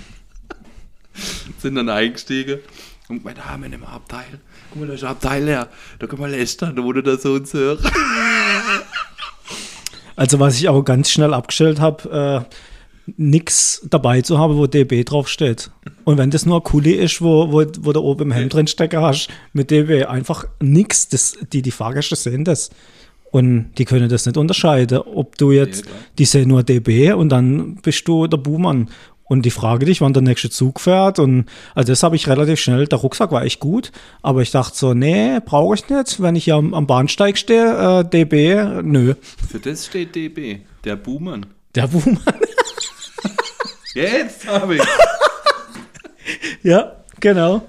Sind 1.58 1.74
dann 1.74 1.88
eingestiegen 1.88 2.60
und 3.08 3.24
mein 3.24 3.36
Name 3.36 3.66
in 3.66 3.72
dem 3.72 3.84
Abteil. 3.84 4.40
Guck 4.70 4.80
mal, 4.80 4.88
da 4.88 4.94
ist 4.94 5.04
ein 5.04 5.10
Abteil 5.10 5.44
leer. 5.44 5.68
Da 5.98 6.06
können 6.06 6.22
wir 6.22 6.28
lästern, 6.28 6.74
da 6.74 6.82
wurde 6.82 7.02
da 7.02 7.16
so 7.16 7.34
und 7.34 7.46
so. 7.46 7.76
Also 10.16 10.40
was 10.40 10.58
ich 10.58 10.68
auch 10.68 10.82
ganz 10.82 11.10
schnell 11.10 11.34
abgestellt 11.34 11.80
habe, 11.80 12.46
äh, 12.48 12.54
nix 13.16 13.86
dabei 13.90 14.22
zu 14.22 14.38
haben, 14.38 14.56
wo 14.56 14.66
DB 14.66 15.04
draufsteht. 15.04 15.70
Und 16.04 16.18
wenn 16.18 16.30
das 16.30 16.46
nur 16.46 16.60
ein 16.60 16.62
Kuli 16.62 16.92
ist, 16.92 17.20
wo, 17.20 17.50
wo, 17.50 17.64
wo 17.80 17.92
du 17.92 18.00
oben 18.00 18.24
im 18.24 18.32
Hemd 18.32 18.54
drin 18.54 18.66
stecken 18.66 19.00
hast, 19.00 19.28
mit 19.52 19.70
DB, 19.70 20.04
einfach 20.04 20.46
nix. 20.60 21.08
Das, 21.08 21.36
die, 21.52 21.62
die 21.62 21.70
Fahrgäste 21.70 22.16
sehen 22.16 22.44
das. 22.44 22.70
Und 23.32 23.72
die 23.78 23.86
können 23.86 24.10
das 24.10 24.26
nicht 24.26 24.36
unterscheiden, 24.36 24.98
ob 24.98 25.38
du 25.38 25.52
jetzt, 25.52 25.84
klar. 25.84 25.96
die 26.18 26.26
sehen 26.26 26.48
nur 26.48 26.62
DB 26.62 27.12
und 27.12 27.30
dann 27.30 27.76
bist 27.76 28.06
du 28.06 28.26
der 28.26 28.36
Buhmann. 28.36 28.90
Und 29.24 29.46
die 29.46 29.50
frage 29.50 29.86
dich, 29.86 30.02
wann 30.02 30.12
der 30.12 30.22
nächste 30.22 30.50
Zug 30.50 30.78
fährt. 30.78 31.18
Und 31.18 31.46
also 31.74 31.90
das 31.90 32.02
habe 32.02 32.14
ich 32.14 32.28
relativ 32.28 32.60
schnell. 32.60 32.86
Der 32.86 32.98
Rucksack 32.98 33.32
war 33.32 33.42
echt 33.42 33.60
gut, 33.60 33.90
aber 34.20 34.42
ich 34.42 34.50
dachte 34.50 34.76
so, 34.76 34.92
nee, 34.92 35.40
brauche 35.42 35.74
ich 35.74 35.88
nicht. 35.88 36.20
Wenn 36.20 36.36
ich 36.36 36.44
hier 36.44 36.56
am, 36.56 36.74
am 36.74 36.86
Bahnsteig 36.86 37.38
stehe, 37.38 38.00
äh, 38.00 38.04
DB, 38.04 38.82
nö. 38.82 39.14
Für 39.50 39.58
das 39.58 39.86
steht 39.86 40.14
DB, 40.14 40.58
der 40.84 40.96
Buhmann. 40.96 41.46
Der 41.74 41.86
Buhmann. 41.86 42.20
Jetzt 43.94 44.46
habe 44.46 44.76
ich. 44.76 44.82
Ja, 46.62 46.96
genau. 47.18 47.62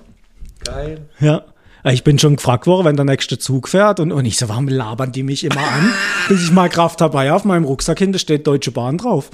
Geil. 0.65 1.05
Ja. 1.21 1.45
Ich 1.85 2.03
bin 2.03 2.17
schon 2.17 2.37
gefragt 2.37 2.65
worden, 2.65 2.85
wenn 2.85 2.95
der 2.95 3.05
nächste 3.05 3.37
Zug 3.37 3.67
fährt 3.67 3.99
und, 3.99 4.11
und 4.11 4.25
ich 4.25 4.37
so, 4.37 4.47
warum 4.47 4.67
labern 4.69 5.11
die 5.11 5.23
mich 5.23 5.43
immer 5.43 5.57
an? 5.67 5.93
Bis 6.29 6.43
ich 6.43 6.51
mal 6.51 6.69
Kraft 6.69 7.01
dabei 7.01 7.33
auf 7.33 7.43
meinem 7.43 7.65
Rucksack 7.65 7.99
hinter 7.99 8.19
steht 8.19 8.47
Deutsche 8.47 8.71
Bahn 8.71 8.97
drauf. 8.97 9.29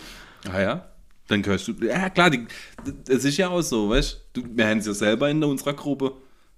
Ah 0.51 0.59
ja, 0.59 0.85
dann 1.27 1.43
gehörst 1.43 1.67
du. 1.67 1.73
Ja, 1.85 2.09
klar, 2.09 2.31
das 3.05 3.23
ist 3.23 3.37
ja 3.37 3.49
auch 3.49 3.61
so, 3.61 3.89
weißt 3.89 4.21
du? 4.33 4.43
Wir 4.55 4.67
haben 4.67 4.79
es 4.79 4.87
ja 4.87 4.93
selber 4.93 5.29
in 5.29 5.43
unserer 5.43 5.73
Gruppe. 5.73 6.13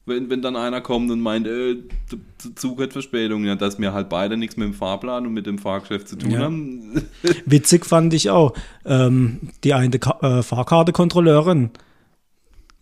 Wenn, 0.06 0.30
wenn 0.32 0.42
dann 0.42 0.56
einer 0.56 0.82
kommt 0.82 1.12
und 1.12 1.20
meint, 1.20 1.46
äh, 1.46 1.76
der 2.12 2.56
Zug 2.56 2.82
hat 2.82 2.92
Verspätung, 2.94 3.46
ja, 3.46 3.56
dass 3.56 3.78
wir 3.78 3.94
halt 3.94 4.10
beide 4.10 4.36
nichts 4.36 4.58
mit 4.58 4.66
dem 4.68 4.74
Fahrplan 4.74 5.28
und 5.28 5.34
mit 5.34 5.46
dem 5.46 5.60
Fahrgeschäft 5.60 6.08
zu 6.08 6.16
tun 6.16 6.32
Ja. 6.32 6.40
haben. 6.40 7.04
Witzig 7.46 7.86
fand 7.86 8.12
ich 8.16 8.30
auch, 8.32 8.54
ähm, 8.86 9.50
die 9.64 9.74
eine 9.76 9.94
äh, 9.96 10.42
Fahrkartekontrolleurin, 10.42 11.70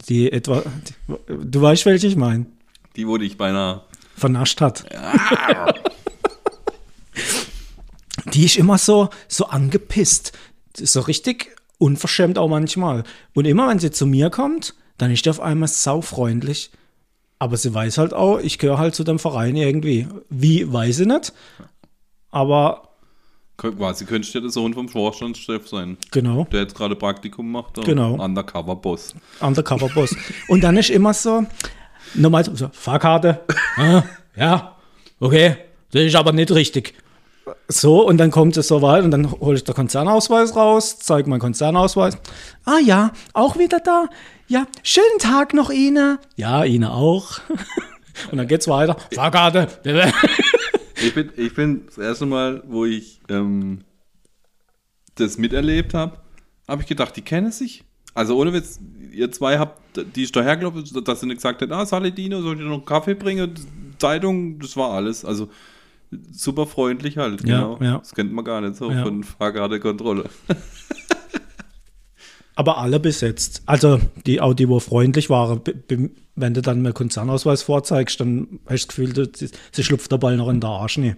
die 0.08 0.32
etwa, 0.32 0.64
die, 0.88 1.14
du 1.44 1.62
weißt, 1.62 1.86
welche 1.86 2.08
ich 2.08 2.16
meine, 2.16 2.46
Die 2.96 3.08
wurde 3.08 3.26
ich 3.26 3.38
beinahe. 3.38 3.82
vernascht 4.16 4.62
hat. 4.62 4.86
die 8.34 8.46
ist 8.46 8.58
immer 8.58 8.78
so, 8.78 9.10
so 9.28 9.46
angepisst. 9.46 10.34
So 10.76 11.02
richtig 11.02 11.56
unverschämt 11.78 12.38
auch 12.38 12.48
manchmal. 12.50 13.04
Und 13.34 13.46
immer, 13.46 13.68
wenn 13.70 13.80
sie 13.80 13.92
zu 13.92 14.06
mir 14.06 14.30
kommt, 14.30 14.76
dann 14.98 15.12
ist 15.12 15.26
die 15.26 15.30
auf 15.30 15.40
einmal 15.40 15.70
saufreundlich. 15.70 16.72
Aber 17.40 17.56
sie 17.56 17.74
weiß 17.74 17.98
halt 17.98 18.14
auch, 18.14 18.40
ich 18.40 18.58
gehöre 18.60 18.78
halt 18.78 18.96
zu 18.96 19.04
dem 19.04 19.18
Verein 19.18 19.56
irgendwie. 19.56 20.08
Wie, 20.30 20.72
weiß 20.72 21.00
ich 21.00 21.08
nicht. 21.08 21.34
Aber 22.32 22.90
könntest 23.58 24.34
du 24.34 24.38
ja 24.38 24.42
der 24.42 24.50
Sohn 24.50 24.74
vom 24.74 24.88
Vorstandschef 24.88 25.68
sein. 25.68 25.98
genau, 26.12 26.46
Der 26.52 26.62
jetzt 26.62 26.76
gerade 26.76 26.96
Praktikum 26.96 27.52
macht. 27.52 27.76
Genau. 27.84 28.14
Undercover-Boss. 28.14 29.16
Undercover-Boss. 29.42 30.16
Und 30.48 30.64
dann 30.64 30.78
ist 30.78 30.90
immer 30.90 31.14
so, 31.14 31.46
normal 32.14 32.46
so, 32.46 32.70
Fahrkarte, 32.72 33.42
ah, 33.78 34.04
ja, 34.36 34.76
okay, 35.20 35.58
das 35.92 36.04
ist 36.04 36.16
aber 36.16 36.32
nicht 36.32 36.52
richtig. 36.52 36.94
So, 37.68 38.08
und 38.08 38.18
dann 38.18 38.32
kommt 38.32 38.58
es 38.58 38.68
so 38.68 38.82
weit 38.82 39.04
und 39.04 39.12
dann 39.12 39.32
hole 39.32 39.58
ich 39.58 39.64
den 39.64 39.76
Konzernausweis 39.76 40.56
raus, 40.56 41.00
zeige 41.00 41.30
meinen 41.30 41.40
Konzernausweis. 41.40 42.18
Ah 42.66 42.80
ja, 42.84 43.12
auch 43.34 43.58
wieder 43.58 43.80
da. 43.80 44.08
Ja, 44.48 44.68
schönen 44.84 45.20
Tag 45.20 45.54
noch 45.54 45.70
Ihnen. 45.70 46.18
Ja, 46.36 46.64
Ihnen 46.64 46.90
auch. 46.90 47.40
Und 48.32 48.38
dann 48.38 48.48
geht's 48.48 48.68
weiter. 48.68 48.98
Fahrkarte. 49.14 49.68
Ich 51.02 51.14
bin, 51.14 51.32
ich 51.38 51.54
bin 51.54 51.86
das 51.86 51.98
erste 51.98 52.26
Mal, 52.26 52.62
wo 52.68 52.84
ich 52.84 53.22
ähm, 53.30 53.86
das 55.16 55.38
miterlebt 55.38 55.94
habe, 55.94 56.20
habe 56.68 56.82
ich 56.82 56.90
gedacht, 56.90 57.16
die 57.16 57.22
kennen 57.22 57.54
sich. 57.54 57.86
Also 58.14 58.38
ohne 58.38 58.54
Witz, 58.54 58.80
ihr 59.12 59.32
zwei 59.32 59.60
habt, 59.60 59.82
die 60.16 60.24
ist 60.24 60.36
dahergelaufen, 60.36 60.84
dass 61.04 61.20
sie 61.22 61.28
nicht 61.28 61.38
gesagt 61.38 61.62
hat, 61.62 61.72
ah, 61.72 61.86
Saladino, 61.86 62.42
soll 62.42 62.54
ich 62.56 62.60
dir 62.60 62.66
noch 62.68 62.74
einen 62.78 62.86
Kaffee 62.86 63.14
bringen? 63.16 63.54
Zeitung, 63.98 64.60
das 64.60 64.76
war 64.78 64.92
alles. 64.92 65.24
Also 65.26 65.50
super 66.32 66.66
freundlich 66.66 67.18
halt, 67.18 67.48
Ja, 67.48 67.62
genau. 67.62 67.80
ja. 67.82 67.98
Das 68.00 68.14
kennt 68.16 68.34
man 68.34 68.44
gar 68.46 68.62
nicht 68.62 68.76
so 68.76 68.92
Ja. 68.92 69.04
von 69.04 69.24
Fahrkartekontrolle. 69.24 70.26
Aber 72.56 72.78
alle 72.80 73.00
besetzt. 73.00 73.64
Also 73.68 74.00
die 74.26 74.42
Audi, 74.42 74.68
wo 74.68 74.80
freundlich 74.80 75.30
waren, 75.30 75.62
wenn 76.36 76.54
du 76.54 76.62
dann 76.62 76.80
einen 76.80 76.94
Konzernausweis 76.94 77.64
vorzeigst, 77.64 78.20
dann 78.20 78.60
hast 78.66 78.70
du 78.70 78.74
das 78.74 78.88
Gefühl, 78.90 79.14
du, 79.14 79.30
sie, 79.34 79.50
sie 79.72 79.84
schlüpft 79.84 80.12
der 80.12 80.18
Ball 80.18 80.36
noch 80.36 80.50
in 80.50 80.60
der 80.60 80.70
Arsch. 80.72 80.98
Nee. 80.98 81.16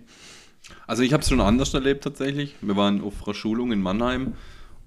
Also 0.86 1.01
ich 1.01 1.13
habe 1.13 1.23
es 1.23 1.30
schon 1.30 1.41
anders 1.41 1.73
erlebt 1.73 2.04
tatsächlich. 2.04 2.56
Wir 2.62 2.75
waren 2.75 3.01
auf 3.01 3.25
einer 3.25 3.34
Schulung 3.34 3.71
in 3.71 3.82
Mannheim 3.82 4.34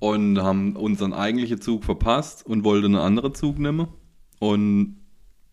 und 0.05 0.39
haben 0.43 0.77
unseren 0.77 1.15
eigentlichen 1.15 1.63
Zug 1.63 1.83
verpasst 1.83 2.45
und 2.45 2.63
wollten 2.63 2.95
einen 2.95 2.97
anderen 2.97 3.35
Zug 3.35 3.59
nehmen. 3.59 3.89
Und 4.39 4.99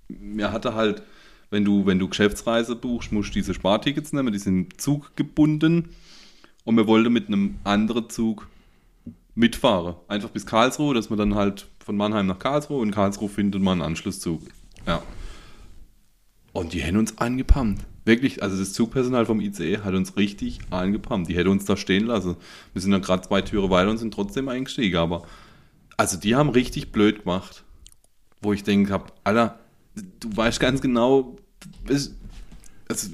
mir 0.10 0.52
hatte 0.52 0.76
halt, 0.76 1.04
wenn 1.52 1.64
du, 1.64 1.86
wenn 1.86 2.00
du 2.00 2.10
Geschäftsreise 2.10 2.76
buchst, 2.76 3.14
musst 3.14 3.30
du 3.30 3.36
diese 3.36 3.54
Spartickets 3.54 4.12
nehmen, 4.12 4.34
die 4.34 4.40
sind 4.40 4.82
zuggebunden. 4.82 5.92
Und 6.66 6.76
wir 6.76 6.86
wollten 6.86 7.14
mit 7.14 7.28
einem 7.28 7.60
anderen 7.64 8.10
Zug 8.10 8.50
mitfahren. 9.36 9.96
Einfach 10.10 10.32
bis 10.32 10.46
Karlsruhe, 10.46 10.94
dass 10.94 11.10
man 11.10 11.18
dann 11.18 11.36
halt 11.36 11.70
von 11.80 11.96
Mannheim 11.96 12.28
nach 12.28 12.40
Karlsruhe 12.40 12.82
und 12.82 12.92
Karlsruhe 12.92 13.30
findet 13.30 13.62
man 13.62 13.80
einen 13.82 13.92
Anschlusszug. 13.92 14.42
Ja. 14.86 15.02
Und 16.52 16.74
die 16.74 16.82
hätten 16.82 16.98
uns 16.98 17.18
angepammt. 17.20 17.86
Wirklich, 18.04 18.42
also 18.42 18.58
das 18.58 18.74
Zugpersonal 18.74 19.26
vom 19.26 19.40
ICE 19.42 19.80
hat 19.80 19.94
uns 19.94 20.18
richtig 20.18 20.60
angepammt. 20.72 21.28
Die 21.30 21.36
hätte 21.36 21.50
uns 21.52 21.66
da 21.66 21.78
stehen 21.78 22.06
lassen. 22.08 22.36
Wir 22.74 22.82
sind 22.82 22.92
dann 22.92 23.02
gerade 23.02 23.28
zwei 23.28 23.42
Türe 23.42 23.70
weiter 23.70 23.92
und 23.92 23.98
sind 24.00 24.14
trotzdem 24.14 24.48
eingestiegen. 24.50 24.98
Aber 24.98 25.24
also 25.98 26.18
die 26.18 26.36
haben 26.36 26.50
richtig 26.50 26.92
blöd 26.92 27.20
gemacht. 27.24 27.64
Wo 28.42 28.54
ich 28.54 28.64
denke 28.64 28.92
hab, 28.92 29.14
Alter, 29.24 29.60
du 30.20 30.36
weißt 30.36 30.60
ganz 30.60 30.82
genau, 30.82 31.36
es- 31.88 32.16
also, 32.90 33.10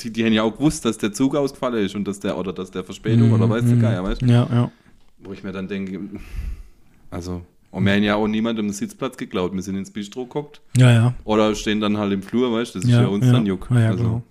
die, 0.00 0.10
die 0.12 0.24
haben 0.24 0.32
ja 0.32 0.42
auch 0.42 0.52
gewusst, 0.56 0.84
dass 0.86 0.96
der 0.98 1.12
Zug 1.12 1.36
ausgefallen 1.36 1.84
ist 1.84 1.94
und 1.94 2.06
dass 2.08 2.20
der, 2.20 2.38
oder 2.38 2.52
dass 2.54 2.70
der 2.70 2.84
Verspätung 2.84 3.32
oder 3.32 3.48
weißt 3.50 3.66
du, 3.68 3.78
Geier, 3.78 4.02
weißt 4.02 4.22
du? 4.22 4.26
Ja, 4.26 4.46
ja. 4.50 4.70
Wo 5.18 5.32
ich 5.32 5.42
mir 5.42 5.52
dann 5.52 5.68
denke, 5.68 6.00
also, 7.10 7.42
und 7.76 7.84
wir 7.84 7.92
haben 7.92 8.02
ja 8.02 8.14
auch 8.14 8.26
niemandem 8.26 8.64
einen 8.64 8.72
Sitzplatz 8.72 9.18
geklaut. 9.18 9.52
Wir 9.52 9.60
sind 9.60 9.76
ins 9.76 9.90
Bistro 9.90 10.24
geguckt. 10.24 10.62
Ja, 10.78 10.90
ja. 10.90 11.14
Oder 11.24 11.54
stehen 11.54 11.78
dann 11.78 11.98
halt 11.98 12.10
im 12.10 12.22
Flur, 12.22 12.50
weißt 12.50 12.74
du, 12.74 12.78
das 12.78 12.88
ist 12.88 12.94
ja, 12.94 13.02
für 13.02 13.10
uns 13.10 13.26
ja. 13.26 13.32
dann 13.32 13.44
Juck. 13.44 13.68
Ja, 13.70 13.80
ja, 13.80 13.90
also, 13.90 14.02
genau. 14.02 14.22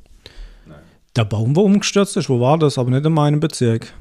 Der 1.16 1.26
Baum, 1.26 1.56
wo 1.56 1.62
umgestürzt 1.62 2.18
ist, 2.18 2.28
wo 2.28 2.40
war 2.40 2.58
das? 2.58 2.80
Aber 2.80 2.90
nicht 2.90 3.06
in 3.06 3.14
meinem 3.14 3.40
Bezirk. 3.40 3.94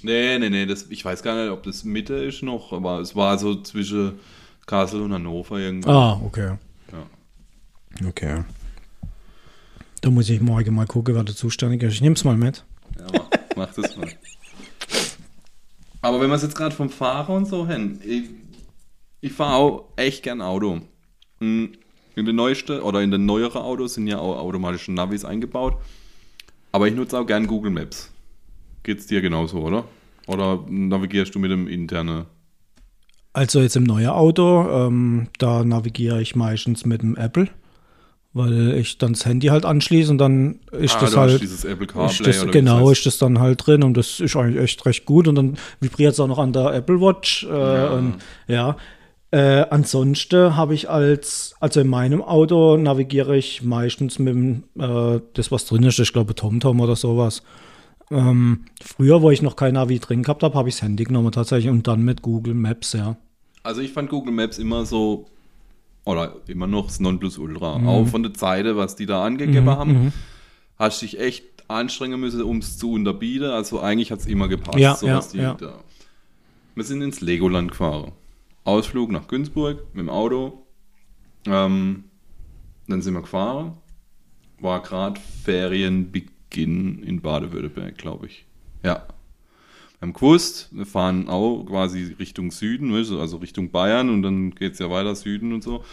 Nee, 0.00 0.38
nee, 0.38 0.48
nee, 0.48 0.64
das, 0.64 0.86
ich 0.88 1.04
weiß 1.04 1.22
gar 1.22 1.38
nicht, 1.38 1.52
ob 1.52 1.62
das 1.64 1.84
Mitte 1.84 2.14
ist 2.14 2.42
noch, 2.42 2.72
aber 2.72 3.00
es 3.00 3.14
war 3.14 3.36
so 3.36 3.60
zwischen 3.60 4.14
Kassel 4.64 5.02
und 5.02 5.12
Hannover 5.12 5.58
irgendwie. 5.58 5.90
Ah, 5.90 6.18
okay. 6.24 6.54
Ja. 6.90 8.08
Okay. 8.08 8.44
Da 10.00 10.08
muss 10.08 10.30
ich 10.30 10.40
morgen 10.40 10.74
mal 10.74 10.86
gucken, 10.86 11.14
wer 11.14 11.22
der 11.22 11.36
zuständig 11.36 11.82
ist. 11.82 11.92
Ich 11.92 12.00
nehm's 12.00 12.24
mal 12.24 12.38
mit. 12.38 12.64
Ja, 12.98 13.04
mach, 13.12 13.28
mach 13.56 13.74
das 13.74 13.94
mal. 13.94 14.08
Aber 16.00 16.18
wenn 16.18 16.30
wir 16.30 16.36
es 16.36 16.42
jetzt 16.42 16.56
gerade 16.56 16.74
vom 16.74 16.88
Fahrer 16.88 17.34
und 17.34 17.46
so 17.46 17.66
hin, 17.66 18.00
ich, 19.26 19.32
fahre 19.32 19.54
auch 19.56 19.84
echt 19.96 20.22
gern 20.22 20.40
Auto. 20.40 20.80
Mm, 21.40 21.66
In 22.14 22.24
den 22.24 22.36
neuesten 22.36 22.80
oder 22.80 23.02
in 23.02 23.10
den 23.10 23.26
neueren 23.26 23.60
Autos 23.62 23.94
sind 23.94 24.06
ja 24.06 24.18
auch 24.18 24.38
automatische 24.38 24.92
Navis 24.92 25.24
eingebaut. 25.24 25.74
Aber 26.72 26.88
ich 26.88 26.94
nutze 26.94 27.18
auch 27.18 27.26
gern 27.26 27.46
Google 27.46 27.70
Maps. 27.70 28.10
Geht's 28.82 29.06
dir 29.06 29.20
genauso, 29.20 29.58
oder? 29.58 29.84
Oder 30.26 30.60
navigierst 30.68 31.34
du 31.34 31.38
mit 31.38 31.50
dem 31.50 31.68
internen? 31.68 32.24
Also 33.32 33.60
jetzt 33.60 33.76
im 33.76 33.84
neuen 33.84 34.08
Auto, 34.08 34.66
ähm, 34.68 35.28
da 35.38 35.62
navigiere 35.62 36.22
ich 36.22 36.34
meistens 36.36 36.86
mit 36.86 37.02
dem 37.02 37.16
Apple, 37.16 37.48
weil 38.32 38.74
ich 38.78 38.96
dann 38.98 39.12
das 39.12 39.26
Handy 39.26 39.48
halt 39.48 39.64
anschließe 39.66 40.10
und 40.10 40.18
dann 40.18 40.60
ist 40.72 40.96
Ah, 40.96 41.00
das 41.00 41.16
halt. 41.16 41.42
dieses 41.42 41.64
Apple 41.64 41.84
Ist 41.86 41.92
CarPlay 41.92 42.24
das, 42.26 42.38
oder 42.42 42.48
wie 42.48 42.52
genau, 42.52 42.80
das 42.80 42.88
heißt. 42.90 42.98
ist 42.98 43.06
das 43.06 43.18
dann 43.18 43.38
halt 43.40 43.66
drin 43.66 43.82
und 43.82 43.94
das 43.96 44.20
ist 44.20 44.36
eigentlich 44.36 44.62
echt 44.62 44.86
recht 44.86 45.04
gut 45.04 45.28
und 45.28 45.34
dann 45.34 45.58
vibriert 45.80 46.14
es 46.14 46.20
auch 46.20 46.28
noch 46.28 46.38
an 46.38 46.52
der 46.54 46.72
Apple 46.72 46.98
Watch. 47.00 47.44
Äh, 47.44 47.48
Ja. 47.50 47.88
Und, 47.90 48.14
ja. 48.48 48.76
Äh, 49.32 49.66
ansonsten 49.70 50.56
habe 50.56 50.74
ich 50.74 50.88
als, 50.88 51.56
also 51.58 51.80
in 51.80 51.88
meinem 51.88 52.22
Auto 52.22 52.76
navigiere 52.76 53.36
ich 53.36 53.62
meistens 53.62 54.18
mit 54.18 54.34
dem, 54.34 54.64
äh, 54.78 55.20
das 55.34 55.50
was 55.50 55.64
drin 55.64 55.82
ist, 55.82 55.98
ich 55.98 56.12
glaube 56.12 56.34
TomTom 56.34 56.80
oder 56.80 56.94
sowas. 56.94 57.42
Ähm, 58.10 58.66
früher, 58.80 59.22
wo 59.22 59.30
ich 59.32 59.42
noch 59.42 59.56
kein 59.56 59.74
Navi 59.74 59.98
drin 59.98 60.22
gehabt 60.22 60.44
habe, 60.44 60.56
habe 60.56 60.68
ich 60.68 60.76
das 60.76 60.82
Handy 60.82 61.04
genommen 61.04 61.32
tatsächlich 61.32 61.70
und 61.70 61.88
dann 61.88 62.02
mit 62.02 62.22
Google 62.22 62.54
Maps, 62.54 62.92
ja. 62.92 63.16
Also 63.64 63.80
ich 63.80 63.92
fand 63.92 64.10
Google 64.10 64.32
Maps 64.32 64.58
immer 64.58 64.86
so, 64.86 65.26
oder 66.04 66.36
immer 66.46 66.68
noch 66.68 66.86
das 66.86 67.00
Nonplusultra. 67.00 67.78
Mhm. 67.78 67.88
Auch 67.88 68.06
von 68.06 68.22
der 68.22 68.32
Seite, 68.36 68.76
was 68.76 68.94
die 68.94 69.06
da 69.06 69.24
angegeben 69.24 69.68
haben, 69.68 70.12
hast 70.78 71.02
dich 71.02 71.18
echt 71.18 71.42
anstrengen 71.66 72.20
müssen, 72.20 72.42
um 72.42 72.58
es 72.58 72.78
zu 72.78 72.92
unterbieten. 72.92 73.50
Also 73.50 73.80
eigentlich 73.80 74.12
hat 74.12 74.20
es 74.20 74.26
immer 74.26 74.46
gepasst. 74.46 74.78
Ja, 74.78 74.94
so 74.94 75.08
ja, 75.08 75.16
was 75.16 75.30
die 75.30 75.38
ja. 75.38 75.54
Da. 75.54 75.80
Wir 76.76 76.84
sind 76.84 77.02
ins 77.02 77.20
Legoland 77.20 77.72
gefahren. 77.72 78.12
Ausflug 78.66 79.10
nach 79.10 79.28
Günzburg 79.28 79.84
mit 79.94 80.00
dem 80.00 80.10
Auto. 80.10 80.66
Ähm, 81.46 82.04
dann 82.88 83.00
sind 83.00 83.14
wir 83.14 83.22
gefahren. 83.22 83.76
War 84.60 84.82
gerade 84.82 85.20
Ferienbeginn 85.44 87.02
in 87.02 87.20
Baden-Württemberg, 87.20 87.96
glaube 87.96 88.26
ich. 88.26 88.44
Ja. 88.82 89.06
Wir 89.98 90.08
haben 90.08 90.12
gewusst, 90.12 90.68
wir 90.72 90.84
fahren 90.84 91.28
auch 91.28 91.64
quasi 91.64 92.16
Richtung 92.18 92.50
Süden, 92.50 92.92
also 92.92 93.36
Richtung 93.38 93.70
Bayern 93.70 94.10
und 94.10 94.22
dann 94.22 94.54
geht 94.54 94.74
es 94.74 94.78
ja 94.78 94.90
weiter 94.90 95.14
Süden 95.14 95.52
und 95.52 95.62
so. 95.62 95.84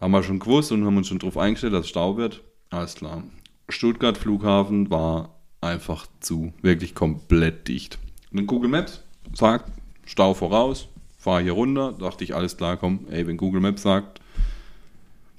Haben 0.00 0.12
wir 0.12 0.22
schon 0.22 0.38
gewusst 0.38 0.72
und 0.72 0.84
haben 0.84 0.96
uns 0.96 1.08
schon 1.08 1.18
darauf 1.18 1.36
eingestellt, 1.36 1.74
dass 1.74 1.82
es 1.82 1.90
Stau 1.90 2.16
wird. 2.16 2.42
Alles 2.70 2.94
klar. 2.94 3.22
Stuttgart 3.68 4.16
Flughafen 4.16 4.90
war 4.90 5.36
einfach 5.60 6.06
zu, 6.20 6.52
wirklich 6.62 6.94
komplett 6.94 7.68
dicht. 7.68 7.98
Und 8.30 8.38
dann 8.38 8.46
Google 8.46 8.70
Maps 8.70 9.02
sagt, 9.34 9.70
Stau 10.06 10.34
voraus, 10.34 10.88
fahr 11.18 11.42
hier 11.42 11.52
runter, 11.52 11.92
dachte 11.98 12.24
ich, 12.24 12.34
alles 12.34 12.56
klar, 12.56 12.76
komm, 12.76 13.00
ey, 13.10 13.26
wenn 13.26 13.36
Google 13.36 13.60
Maps 13.60 13.82
sagt, 13.82 14.20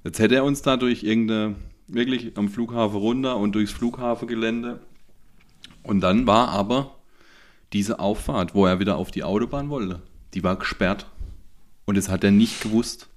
jetzt 0.03 0.19
hätte 0.19 0.35
er 0.35 0.43
uns 0.43 0.61
da 0.61 0.77
durch 0.77 1.03
irgendeine, 1.03 1.55
wirklich 1.87 2.37
am 2.37 2.49
Flughafen 2.49 2.97
runter 2.97 3.37
und 3.37 3.55
durchs 3.55 3.71
Flughafengelände. 3.71 4.81
Und 5.81 6.01
dann 6.01 6.27
war 6.27 6.49
aber 6.49 6.95
diese 7.71 7.99
Auffahrt, 7.99 8.53
wo 8.53 8.65
er 8.65 8.79
wieder 8.79 8.97
auf 8.97 9.09
die 9.09 9.23
Autobahn 9.23 9.69
wollte, 9.69 10.01
die 10.33 10.43
war 10.43 10.57
gesperrt. 10.57 11.07
Und 11.85 11.97
das 11.97 12.09
hat 12.09 12.23
er 12.23 12.31
nicht 12.31 12.61
gewusst. 12.61 13.07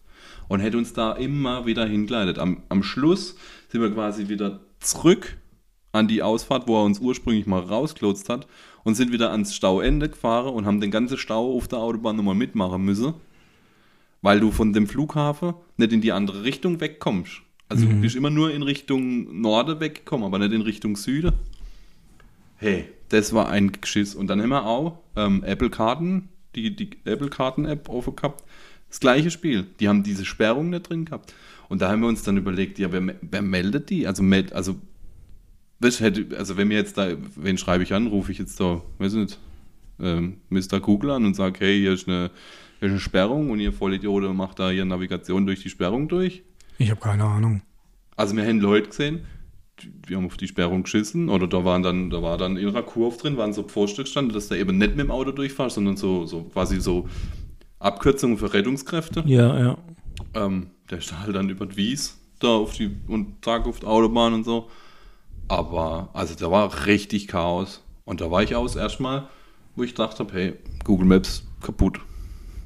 Und 0.48 0.60
hätte 0.60 0.78
uns 0.78 0.92
da 0.92 1.12
immer 1.12 1.66
wieder 1.66 1.86
hingeleitet. 1.86 2.38
Am, 2.38 2.62
am 2.68 2.82
Schluss 2.82 3.36
sind 3.68 3.80
wir 3.80 3.92
quasi 3.92 4.28
wieder 4.28 4.60
zurück 4.80 5.36
an 5.92 6.08
die 6.08 6.22
Ausfahrt, 6.22 6.68
wo 6.68 6.78
er 6.78 6.84
uns 6.84 7.00
ursprünglich 7.00 7.46
mal 7.46 7.60
rausklotzt 7.60 8.28
hat 8.28 8.46
und 8.84 8.94
sind 8.94 9.12
wieder 9.12 9.30
ans 9.30 9.54
Stauende 9.54 10.08
gefahren 10.08 10.52
und 10.54 10.66
haben 10.66 10.80
den 10.80 10.90
ganzen 10.90 11.18
Stau 11.18 11.56
auf 11.56 11.68
der 11.68 11.78
Autobahn 11.78 12.16
nochmal 12.16 12.34
mitmachen 12.34 12.82
müssen, 12.82 13.14
weil 14.22 14.40
du 14.40 14.50
von 14.50 14.72
dem 14.72 14.86
Flughafen 14.86 15.54
nicht 15.76 15.92
in 15.92 16.00
die 16.00 16.12
andere 16.12 16.44
Richtung 16.44 16.80
wegkommst. 16.80 17.42
Also 17.68 17.86
du 17.86 17.94
bist 18.02 18.16
immer 18.16 18.28
nur 18.28 18.52
in 18.52 18.62
Richtung 18.62 19.40
Norden 19.40 19.80
weggekommen, 19.80 20.26
aber 20.26 20.38
nicht 20.38 20.52
in 20.52 20.60
Richtung 20.60 20.94
Süden. 20.96 21.32
Hey, 22.56 22.84
das 23.08 23.32
war 23.32 23.48
ein 23.48 23.72
Geschiss. 23.72 24.14
Und 24.14 24.26
dann 24.28 24.42
haben 24.42 24.50
wir 24.50 24.66
auch 24.66 24.98
ähm, 25.16 25.42
Apple-Karten, 25.42 26.28
die, 26.54 26.76
die 26.76 26.90
Apple-Karten-App 27.04 27.88
offen 27.88 28.14
gehabt. 28.14 28.44
Das 28.90 29.00
gleiche 29.00 29.30
Spiel. 29.30 29.66
Die 29.80 29.88
haben 29.88 30.02
diese 30.02 30.26
Sperrung 30.26 30.68
nicht 30.68 30.90
drin 30.90 31.06
gehabt. 31.06 31.32
Und 31.70 31.80
da 31.80 31.90
haben 31.90 32.02
wir 32.02 32.08
uns 32.08 32.22
dann 32.22 32.36
überlegt, 32.36 32.78
ja, 32.78 32.92
wer, 32.92 33.14
wer 33.22 33.42
meldet 33.42 33.88
die? 33.88 34.06
Also, 34.06 34.22
meld, 34.22 34.52
also, 34.52 34.76
du, 35.82 36.04
hätte, 36.04 36.36
also 36.36 36.56
wenn 36.56 36.68
mir 36.68 36.78
jetzt 36.78 36.96
da, 36.98 37.08
wen 37.36 37.58
schreibe 37.58 37.82
ich 37.82 37.92
an, 37.92 38.06
rufe 38.06 38.32
ich 38.32 38.38
jetzt 38.38 38.58
da, 38.60 38.82
weiß 38.98 39.14
nicht, 39.14 39.38
ähm, 40.00 40.38
Mr. 40.48 40.80
Google 40.80 41.10
an 41.10 41.24
und 41.24 41.34
sage, 41.34 41.60
hey, 41.60 41.78
hier 41.78 41.92
ist 41.92 42.08
eine, 42.08 42.30
hier 42.78 42.88
ist 42.88 42.92
eine 42.92 43.00
Sperrung 43.00 43.50
und 43.50 43.60
ihr 43.60 43.72
Vollidiote 43.72 44.32
macht 44.32 44.58
da 44.58 44.70
hier 44.70 44.84
Navigation 44.84 45.46
durch 45.46 45.62
die 45.62 45.70
Sperrung 45.70 46.08
durch. 46.08 46.42
Ich 46.78 46.90
habe 46.90 47.00
keine 47.00 47.24
Ahnung. 47.24 47.62
Also 48.16 48.36
wir 48.36 48.46
haben 48.46 48.60
Leute 48.60 48.88
gesehen, 48.88 49.24
die, 49.80 49.90
die 50.08 50.16
haben 50.16 50.26
auf 50.26 50.36
die 50.36 50.48
Sperrung 50.48 50.82
geschissen 50.82 51.28
oder 51.28 51.46
da 51.46 51.64
waren 51.64 51.82
dann, 51.82 52.10
da 52.10 52.22
war 52.22 52.38
dann 52.38 52.56
in 52.56 52.68
einer 52.68 52.82
Kurve 52.82 53.18
drin, 53.18 53.36
waren 53.36 53.52
so 53.52 53.62
Pfosten 53.62 54.04
gestanden, 54.04 54.34
dass 54.34 54.48
da 54.48 54.56
eben 54.56 54.78
nicht 54.78 54.96
mit 54.96 55.06
dem 55.06 55.10
Auto 55.10 55.32
durchfährst, 55.32 55.76
sondern 55.76 55.96
so, 55.96 56.26
so 56.26 56.44
quasi 56.44 56.80
so 56.80 57.08
Abkürzungen 57.78 58.38
für 58.38 58.52
Rettungskräfte. 58.52 59.24
Ja, 59.26 59.58
ja. 59.58 59.78
Ähm, 60.34 60.68
der 60.90 60.98
ist 60.98 61.18
halt 61.18 61.34
dann 61.34 61.48
über 61.48 61.66
die 61.66 61.76
Wies 61.76 62.18
da 62.42 62.48
auf 62.48 62.74
die 62.74 62.90
und 63.08 63.42
Tag 63.42 63.66
auf 63.66 63.80
die 63.80 63.86
Autobahn 63.86 64.34
und 64.34 64.44
so. 64.44 64.68
Aber 65.52 66.08
also 66.14 66.34
da 66.34 66.50
war 66.50 66.86
richtig 66.86 67.28
Chaos. 67.28 67.82
Und 68.06 68.22
da 68.22 68.30
war 68.30 68.42
ich 68.42 68.56
aus 68.56 68.74
erstmal, 68.74 69.28
wo 69.76 69.82
ich 69.82 69.92
dachte, 69.92 70.26
hey, 70.32 70.54
Google 70.82 71.06
Maps 71.06 71.44
kaputt. 71.60 72.00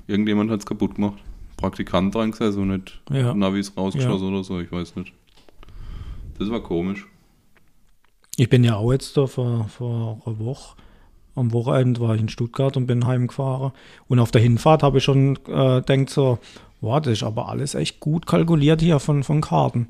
Irgendjemand 0.06 0.52
hat 0.52 0.60
es 0.60 0.66
kaputt 0.66 0.94
gemacht. 0.94 1.18
Praktikant 1.56 2.14
dran 2.14 2.30
gesessen 2.30 2.62
und 2.62 2.68
nicht 2.68 3.00
Ja. 3.10 3.34
Navis 3.34 3.76
rausgeschossen 3.76 4.28
oder 4.28 4.44
so, 4.44 4.60
ich 4.60 4.70
weiß 4.70 4.94
nicht. 4.94 5.12
Das 6.38 6.48
war 6.48 6.60
komisch. 6.60 7.08
Ich 8.36 8.48
bin 8.48 8.62
ja 8.62 8.76
auch 8.76 8.92
jetzt 8.92 9.16
da 9.16 9.26
vor, 9.26 9.66
vor 9.68 10.22
einer 10.24 10.38
Woche 10.38 10.76
am 11.34 11.52
Wochenende 11.52 12.00
war 12.00 12.14
ich 12.14 12.20
in 12.20 12.28
Stuttgart 12.28 12.76
und 12.76 12.86
bin 12.86 13.04
heimgefahren. 13.04 13.72
Und 14.06 14.20
auf 14.20 14.30
der 14.30 14.42
Hinfahrt 14.42 14.84
habe 14.84 14.98
ich 14.98 15.04
schon 15.04 15.36
äh, 15.48 15.82
denkt 15.82 16.10
so, 16.10 16.38
wow, 16.80 17.00
das 17.00 17.14
ist 17.14 17.24
aber 17.24 17.48
alles 17.48 17.74
echt 17.74 17.98
gut 17.98 18.26
kalkuliert 18.26 18.80
hier 18.80 19.00
von, 19.00 19.24
von 19.24 19.40
Karten. 19.40 19.88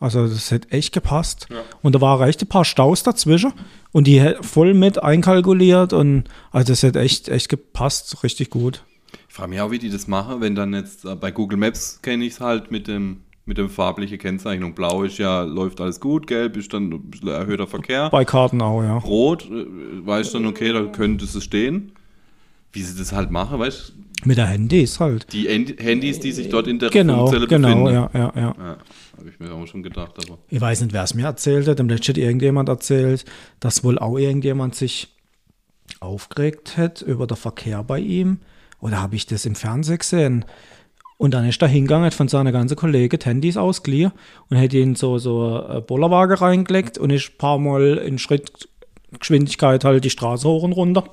Also 0.00 0.26
das 0.26 0.50
hätte 0.50 0.72
echt 0.72 0.92
gepasst. 0.92 1.46
Ja. 1.50 1.58
Und 1.82 1.94
da 1.94 2.00
waren 2.00 2.26
echt 2.26 2.42
ein 2.42 2.48
paar 2.48 2.64
Staus 2.64 3.02
dazwischen 3.02 3.52
und 3.92 4.06
die 4.06 4.34
voll 4.40 4.72
mit 4.72 5.02
einkalkuliert 5.02 5.92
und 5.92 6.24
also 6.50 6.72
das 6.72 6.82
hätte 6.82 7.00
echt, 7.00 7.28
echt 7.28 7.50
gepasst, 7.50 8.24
richtig 8.24 8.48
gut. 8.48 8.82
Ich 9.28 9.34
frage 9.34 9.50
mich 9.50 9.60
auch, 9.60 9.70
wie 9.70 9.78
die 9.78 9.90
das 9.90 10.08
machen, 10.08 10.40
wenn 10.40 10.54
dann 10.54 10.72
jetzt 10.72 11.04
äh, 11.04 11.14
bei 11.14 11.30
Google 11.30 11.58
Maps 11.58 12.00
kenne 12.02 12.24
ich 12.24 12.32
es 12.32 12.40
halt 12.40 12.70
mit 12.70 12.88
dem 12.88 13.20
mit 13.46 13.58
dem 13.58 13.68
farbliche 13.68 14.16
Kennzeichnung. 14.16 14.74
Blau 14.74 15.02
ist 15.02 15.18
ja, 15.18 15.42
läuft 15.42 15.80
alles 15.80 15.98
gut, 15.98 16.28
gelb 16.28 16.56
ist 16.56 16.72
dann 16.72 16.92
ein 16.92 17.26
erhöhter 17.26 17.66
Verkehr. 17.66 18.08
Bei 18.10 18.24
Karten 18.24 18.62
auch, 18.62 18.82
ja. 18.82 18.98
Rot 18.98 19.50
äh, 19.50 19.66
weiß 20.06 20.32
dann, 20.32 20.46
okay, 20.46 20.72
da 20.72 20.84
könnte 20.84 21.24
es 21.24 21.42
stehen. 21.42 21.92
Wie 22.72 22.82
sie 22.82 22.96
das 22.96 23.12
halt 23.12 23.32
machen, 23.32 23.58
weißt 23.58 23.88
du? 23.88 23.92
Mit 24.24 24.36
der 24.38 24.46
Handys 24.46 25.00
halt. 25.00 25.32
Die 25.32 25.48
End 25.48 25.80
Handys, 25.80 26.20
die 26.20 26.32
sich 26.32 26.48
dort 26.48 26.66
in 26.66 26.78
der 26.78 26.90
Genau, 26.90 27.26
Funkzelle 27.26 27.46
genau, 27.46 27.68
befinden. 27.84 27.92
ja, 27.94 28.10
ja, 28.12 28.32
ja. 28.36 28.54
Ja, 28.58 28.76
habe 29.18 29.28
ich 29.28 29.38
mir 29.40 29.52
auch 29.52 29.66
schon 29.66 29.82
gedacht, 29.82 30.12
aber. 30.26 30.38
Ich 30.48 30.60
weiß 30.60 30.82
nicht, 30.82 30.92
wer 30.92 31.04
es 31.04 31.14
mir 31.14 31.24
erzählt 31.24 31.68
hat. 31.68 31.80
Im 31.80 31.88
letzten 31.88 32.12
hat 32.12 32.18
irgendjemand 32.18 32.68
erzählt, 32.68 33.24
dass 33.60 33.82
wohl 33.84 33.98
auch 33.98 34.18
irgendjemand 34.18 34.74
sich 34.74 35.08
aufgeregt 36.00 36.76
hat 36.76 37.02
über 37.02 37.26
den 37.26 37.36
Verkehr 37.36 37.82
bei 37.82 37.98
ihm. 37.98 38.38
Oder 38.80 39.00
habe 39.02 39.16
ich 39.16 39.26
das 39.26 39.44
im 39.46 39.54
Fernsehen 39.54 39.98
gesehen? 39.98 40.44
Und 41.18 41.34
dann 41.34 41.46
ist 41.46 41.60
er 41.60 41.68
hingegangen, 41.68 42.06
hat 42.06 42.14
von 42.14 42.28
seiner 42.28 42.50
ganzen 42.52 42.76
Kollegen 42.76 43.18
die 43.18 43.26
Handys 43.26 43.58
ausgeliehen 43.58 44.12
und 44.48 44.56
hat 44.56 44.72
ihn 44.72 44.94
so, 44.94 45.18
so 45.18 45.62
einen 45.62 45.84
Bollerwagen 45.84 46.36
reingelegt 46.36 46.96
und 46.96 47.10
ist 47.10 47.32
ein 47.32 47.36
paar 47.38 47.58
Mal 47.58 47.98
in 47.98 48.18
Schrittgeschwindigkeit 48.18 49.84
halt 49.84 50.04
die 50.04 50.08
Straße 50.10 50.48
hoch 50.48 50.62
und 50.62 50.72
runter. 50.72 51.04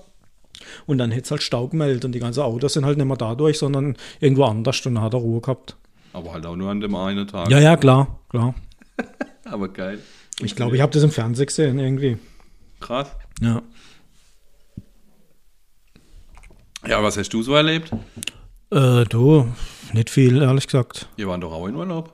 Und 0.86 0.98
dann 0.98 1.14
hat 1.14 1.26
es 1.26 1.32
halt 1.32 1.42
Stau 1.42 1.68
gemeldet 1.68 2.06
und 2.06 2.12
die 2.14 2.20
ganzen 2.20 2.42
Autos 2.42 2.74
sind 2.74 2.86
halt 2.86 2.98
nicht 2.98 3.08
mehr 3.08 3.18
dadurch, 3.18 3.58
sondern 3.58 3.96
irgendwo 4.20 4.46
anders 4.46 4.86
und 4.86 4.96
dann 4.96 5.04
hat 5.04 5.14
er 5.14 5.20
Ruhe 5.20 5.42
gehabt. 5.42 5.76
Aber 6.14 6.34
halt 6.34 6.46
auch 6.46 6.56
nur 6.56 6.70
an 6.70 6.80
dem 6.80 6.96
einen 6.96 7.28
Tag. 7.28 7.50
Ja, 7.50 7.60
ja, 7.60 7.78
klar, 7.78 8.20
klar. 8.30 8.56
Aber 9.46 9.68
geil. 9.70 10.00
Ich 10.42 10.56
glaube, 10.56 10.76
ich 10.76 10.82
habe 10.82 10.92
das 10.92 11.04
im 11.04 11.12
Fernsehen 11.12 11.48
gesehen 11.48 11.80
irgendwie. 11.80 12.18
Krass. 12.80 13.12
Ja. 13.42 13.62
Ja, 16.88 17.04
was 17.04 17.18
hast 17.18 17.34
du 17.34 17.42
so 17.42 17.54
erlebt? 17.54 17.92
Äh, 18.72 19.04
du, 19.06 19.48
nicht 19.94 20.10
viel, 20.10 20.42
ehrlich 20.42 20.68
gesagt. 20.68 21.08
Wir 21.16 21.28
waren 21.28 21.42
doch 21.42 21.52
auch 21.52 21.68
in 21.68 21.76
Urlaub. 21.76 22.14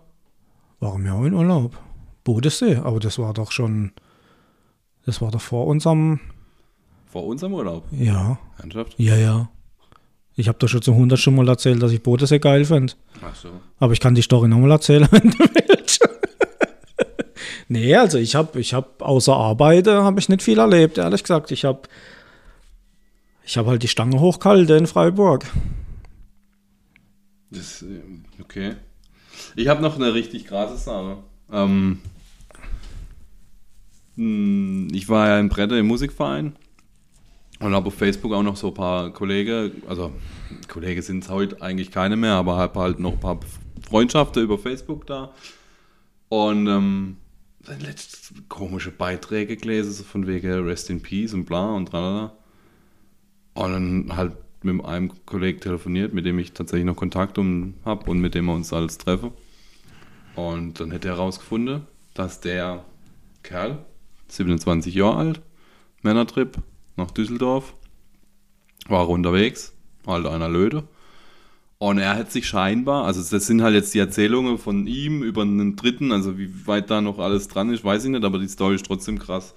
Warum 0.80 1.06
ja 1.06 1.13
auch 1.13 1.23
in 1.26 1.34
Urlaub? 1.34 1.78
Bodensee, 2.23 2.76
aber 2.76 2.99
das 2.99 3.19
war 3.19 3.34
doch 3.34 3.52
schon, 3.52 3.91
das 5.06 5.21
war 5.21 5.32
doch 5.32 5.41
vor 5.41 5.67
unserem, 5.67 6.19
Vor 7.13 7.28
unserem 7.28 7.54
Urlaub. 7.54 7.86
ja, 7.91 8.39
Ernsthaft? 8.58 8.95
ja, 8.97 9.15
ja. 9.15 9.47
Ich 10.36 10.47
habe 10.47 10.58
doch 10.58 10.67
schon 10.67 10.82
zum 10.82 10.95
hundertsten 10.95 11.36
Mal 11.36 11.47
erzählt, 11.47 11.80
dass 11.84 11.91
ich 11.91 12.02
Bodensee 12.02 12.39
geil 12.39 12.65
finde. 12.65 12.93
Ach 13.23 13.36
so. 13.36 13.49
Aber 13.78 13.93
ich 13.93 13.99
kann 13.99 14.15
die 14.15 14.23
Story 14.23 14.47
nochmal 14.47 14.71
erzählen, 14.71 15.08
wenn 15.12 15.30
du 15.30 15.38
willst. 15.38 16.04
nee, 17.67 17.95
also 17.95 18.17
ich 18.17 18.34
habe, 18.34 18.60
ich 18.60 18.73
habe 18.73 18.88
außer 19.06 19.36
Arbeit 19.36 19.86
habe 19.86 20.19
ich 20.19 20.30
nicht 20.30 20.41
viel 20.41 20.58
erlebt, 20.58 20.97
ehrlich 20.97 21.21
gesagt. 21.21 21.52
Ich 21.52 21.65
habe, 21.65 21.82
ich 23.45 23.58
habe 23.58 23.69
halt 23.69 23.84
die 23.84 23.88
Stange 23.88 24.19
hochgehalten 24.19 24.76
in 24.80 24.88
Freiburg. 24.88 25.45
Das, 27.52 27.84
äh, 27.84 28.02
okay. 28.41 28.73
Ich 29.56 29.67
habe 29.67 29.84
noch 29.84 29.97
eine 29.97 30.15
richtig 30.15 30.47
krasse 30.47 30.78
Sache. 30.78 31.17
Ähm, 31.52 31.99
mh, 34.15 34.95
ich 34.95 35.08
war 35.10 35.28
ja 35.28 35.39
in 35.39 35.49
Bretter 35.49 35.78
im 35.78 35.86
Musikverein 35.86 36.56
und 37.63 37.73
habe 37.73 37.88
auf 37.88 37.95
Facebook 37.95 38.34
auch 38.34 38.43
noch 38.43 38.56
so 38.56 38.67
ein 38.67 38.73
paar 38.73 39.12
Kollegen, 39.12 39.84
also 39.88 40.12
Kollegen 40.67 41.02
sind 41.02 41.23
es 41.23 41.30
heute 41.30 41.62
eigentlich 41.62 41.91
keine 41.91 42.15
mehr, 42.15 42.34
aber 42.34 42.58
habe 42.58 42.80
halt 42.80 42.99
noch 42.99 43.13
ein 43.13 43.19
paar 43.19 43.39
Freundschaften 43.88 44.43
über 44.43 44.58
Facebook 44.58 45.08
da. 45.08 45.34
Und 46.30 46.67
ähm, 46.67 47.17
dann 47.62 47.80
letzte 47.80 48.41
komische 48.49 48.91
Beiträge 48.91 49.56
gelesen, 49.56 49.91
so 49.93 50.04
von 50.04 50.28
wegen 50.28 50.52
Rest 50.65 50.89
in 50.89 51.02
Peace 51.02 51.34
und 51.34 51.45
bla 51.45 51.73
und 51.73 51.88
tralala. 51.88 52.34
Und 53.54 53.71
dann 53.71 54.17
halt 54.17 54.36
mit 54.63 54.84
einem 54.84 55.12
Kollegen 55.26 55.60
telefoniert, 55.60 56.13
mit 56.13 56.26
dem 56.26 56.39
ich 56.39 56.54
tatsächlich 56.54 56.86
noch 56.86 56.95
Kontakt 56.95 57.38
um, 57.38 57.76
habe 57.86 58.10
und 58.10 58.19
mit 58.19 58.36
dem 58.36 58.45
wir 58.45 58.54
uns 58.54 58.73
alles 58.73 58.97
treffen. 58.97 59.32
Und 60.36 60.80
dann 60.80 60.91
hätte 60.91 61.10
er 61.10 61.15
herausgefunden, 61.15 61.84
dass 62.13 62.41
der 62.41 62.84
Kerl, 63.43 63.86
27 64.30 64.95
Jahre 64.95 65.17
alt, 65.17 65.41
Männertrip 66.02 66.58
nach 66.95 67.12
Düsseldorf, 67.12 67.73
war 68.88 69.10
unterwegs, 69.10 69.73
halt 70.06 70.25
einer 70.25 70.49
Löde. 70.49 70.88
Und 71.77 71.97
er 71.97 72.15
hat 72.15 72.32
sich 72.32 72.47
scheinbar, 72.47 73.06
also 73.06 73.21
das 73.21 73.45
sind 73.45 73.62
halt 73.62 73.75
jetzt 73.75 73.93
die 73.93 73.99
Erzählungen 73.99 74.58
von 74.58 74.88
ihm 74.88 75.21
über 75.21 75.41
einen 75.41 75.75
Dritten, 75.75 76.13
also 76.13 76.38
wie 76.38 76.65
weit 76.65 76.89
da 76.89 77.01
noch 77.01 77.19
alles 77.19 77.49
dran 77.49 77.73
ist, 77.73 77.84
weiß 77.84 78.06
ich 78.06 78.12
nicht, 78.12 78.23
aber 78.23 78.39
die 78.39 78.47
Story 78.47 78.75
ist 78.75 78.86
trotzdem 78.86 79.19
krass. 79.19 79.53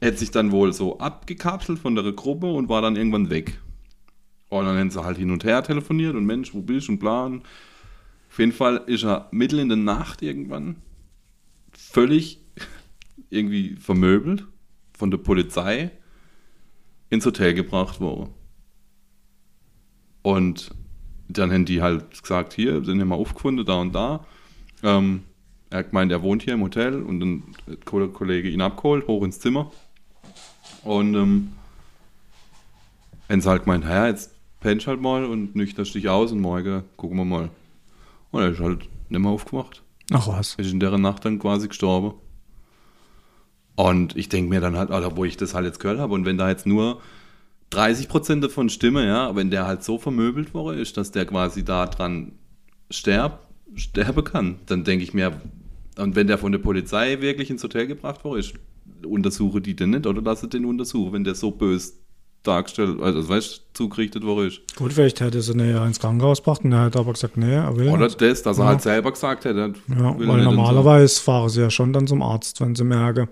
Er 0.00 0.08
hat 0.08 0.18
sich 0.18 0.30
dann 0.30 0.50
wohl 0.50 0.72
so 0.72 0.98
abgekapselt 0.98 1.78
von 1.78 1.94
der 1.94 2.10
Gruppe 2.12 2.50
und 2.50 2.68
war 2.68 2.80
dann 2.80 2.96
irgendwann 2.96 3.28
weg. 3.28 3.60
Und 4.48 4.64
dann 4.64 4.78
haben 4.78 4.90
sie 4.90 5.04
halt 5.04 5.18
hin 5.18 5.30
und 5.30 5.44
her 5.44 5.62
telefoniert 5.62 6.14
und 6.14 6.24
Mensch, 6.24 6.54
wo 6.54 6.60
bist 6.60 6.88
du 6.88 6.92
und 6.92 6.98
bla. 6.98 7.26
Auf 7.26 8.38
jeden 8.38 8.52
Fall 8.52 8.82
ist 8.86 9.04
er 9.04 9.28
mitten 9.30 9.58
in 9.58 9.68
der 9.68 9.76
Nacht 9.76 10.22
irgendwann 10.22 10.76
völlig 11.72 12.40
irgendwie 13.30 13.76
vermöbelt 13.76 14.46
von 14.92 15.10
der 15.10 15.18
Polizei 15.18 15.90
ins 17.12 17.26
Hotel 17.26 17.52
gebracht 17.52 18.00
worden. 18.00 18.30
Und 20.22 20.70
dann 21.28 21.52
haben 21.52 21.66
die 21.66 21.82
halt 21.82 22.22
gesagt, 22.22 22.54
hier, 22.54 22.82
sind 22.84 22.96
wir 22.96 23.04
mal 23.04 23.16
aufgefunden, 23.16 23.66
da 23.66 23.80
und 23.80 23.94
da. 23.94 24.24
Ähm, 24.82 25.24
er 25.68 25.80
hat 25.80 25.90
gemeint, 25.90 26.10
er 26.10 26.22
wohnt 26.22 26.42
hier 26.42 26.54
im 26.54 26.62
Hotel 26.62 27.02
und 27.02 27.20
dann 27.20 27.42
hat 27.68 27.92
der 27.92 28.08
Kollege 28.08 28.48
ihn 28.48 28.62
abgeholt, 28.62 29.06
hoch 29.08 29.24
ins 29.24 29.40
Zimmer. 29.40 29.70
Und 30.84 31.14
ähm, 31.14 31.52
sie 33.28 33.48
halt 33.48 33.64
gemeint, 33.64 33.84
ja, 33.84 34.06
jetzt 34.06 34.34
pennst 34.60 34.86
halt 34.86 35.02
mal 35.02 35.26
und 35.26 35.54
nüchterst 35.54 35.94
dich 35.94 36.08
aus 36.08 36.32
und 36.32 36.40
morgen 36.40 36.82
gucken 36.96 37.18
wir 37.18 37.26
mal. 37.26 37.50
Und 38.30 38.40
er 38.40 38.50
ist 38.52 38.60
halt 38.60 38.88
nicht 39.10 39.20
mehr 39.20 39.30
aufgemacht. 39.30 39.82
Ach 40.12 40.28
was. 40.28 40.54
Er 40.54 40.64
ist 40.64 40.72
in 40.72 40.80
der 40.80 40.96
Nacht 40.96 41.26
dann 41.26 41.38
quasi 41.38 41.68
gestorben. 41.68 42.14
Und 43.74 44.16
ich 44.16 44.28
denke 44.28 44.50
mir 44.50 44.60
dann 44.60 44.76
halt, 44.76 44.90
Alter, 44.90 45.16
wo 45.16 45.24
ich 45.24 45.36
das 45.36 45.54
halt 45.54 45.64
jetzt 45.66 45.80
gehört 45.80 45.98
habe, 45.98 46.12
und 46.14 46.24
wenn 46.26 46.36
da 46.38 46.48
jetzt 46.48 46.66
nur 46.66 47.00
30% 47.72 48.40
davon 48.40 48.68
stimme, 48.68 49.06
ja, 49.06 49.34
wenn 49.34 49.50
der 49.50 49.66
halt 49.66 49.82
so 49.82 49.98
vermöbelt 49.98 50.52
worden 50.54 50.78
ist, 50.78 50.96
dass 50.96 51.10
der 51.10 51.24
quasi 51.24 51.64
da 51.64 51.86
dran 51.86 52.32
sterb, 52.90 53.46
sterben 53.74 54.24
kann, 54.24 54.56
dann 54.66 54.84
denke 54.84 55.04
ich 55.04 55.14
mir, 55.14 55.40
und 55.98 56.14
wenn 56.16 56.26
der 56.26 56.38
von 56.38 56.52
der 56.52 56.58
Polizei 56.58 57.20
wirklich 57.20 57.50
ins 57.50 57.62
Hotel 57.62 57.86
gebracht 57.86 58.24
worden 58.24 58.40
ist, 58.40 58.54
untersuche 59.06 59.60
die 59.60 59.74
den 59.74 59.90
nicht 59.90 60.06
oder 60.06 60.20
lasse 60.20 60.48
den 60.48 60.64
untersuchen, 60.66 61.12
wenn 61.14 61.24
der 61.24 61.34
so 61.34 61.50
böse 61.50 61.94
dargestellt, 62.42 63.00
also 63.00 63.26
weißt 63.28 63.56
du, 63.56 63.60
zugerichtet 63.84 64.24
worden 64.24 64.48
ist. 64.48 64.60
Gut, 64.76 64.92
vielleicht 64.92 65.20
hätte 65.20 65.40
sie 65.40 65.52
ihn 65.52 65.60
ja 65.60 65.86
ins 65.86 66.00
Krankenhaus 66.00 66.38
gebracht 66.38 66.64
und 66.64 66.72
er 66.72 66.80
hat 66.80 66.96
aber 66.96 67.12
gesagt, 67.12 67.36
nee, 67.36 67.54
er 67.54 67.76
will 67.76 67.88
Oder 67.88 68.06
nicht. 68.06 68.20
das, 68.20 68.42
dass 68.42 68.58
er 68.58 68.64
Ja. 68.64 68.68
halt 68.70 68.82
selber 68.82 69.12
gesagt 69.12 69.44
hätte. 69.44 69.74
Ja, 69.88 70.18
weil 70.18 70.28
und 70.28 70.42
so. 70.42 70.50
normalerweise 70.50 71.20
fahren 71.22 71.48
sie 71.48 71.60
ja 71.60 71.70
schon 71.70 71.92
dann 71.92 72.06
zum 72.06 72.20
Arzt, 72.20 72.60
wenn 72.60 72.74
sie 72.74 72.84
merken. 72.84 73.28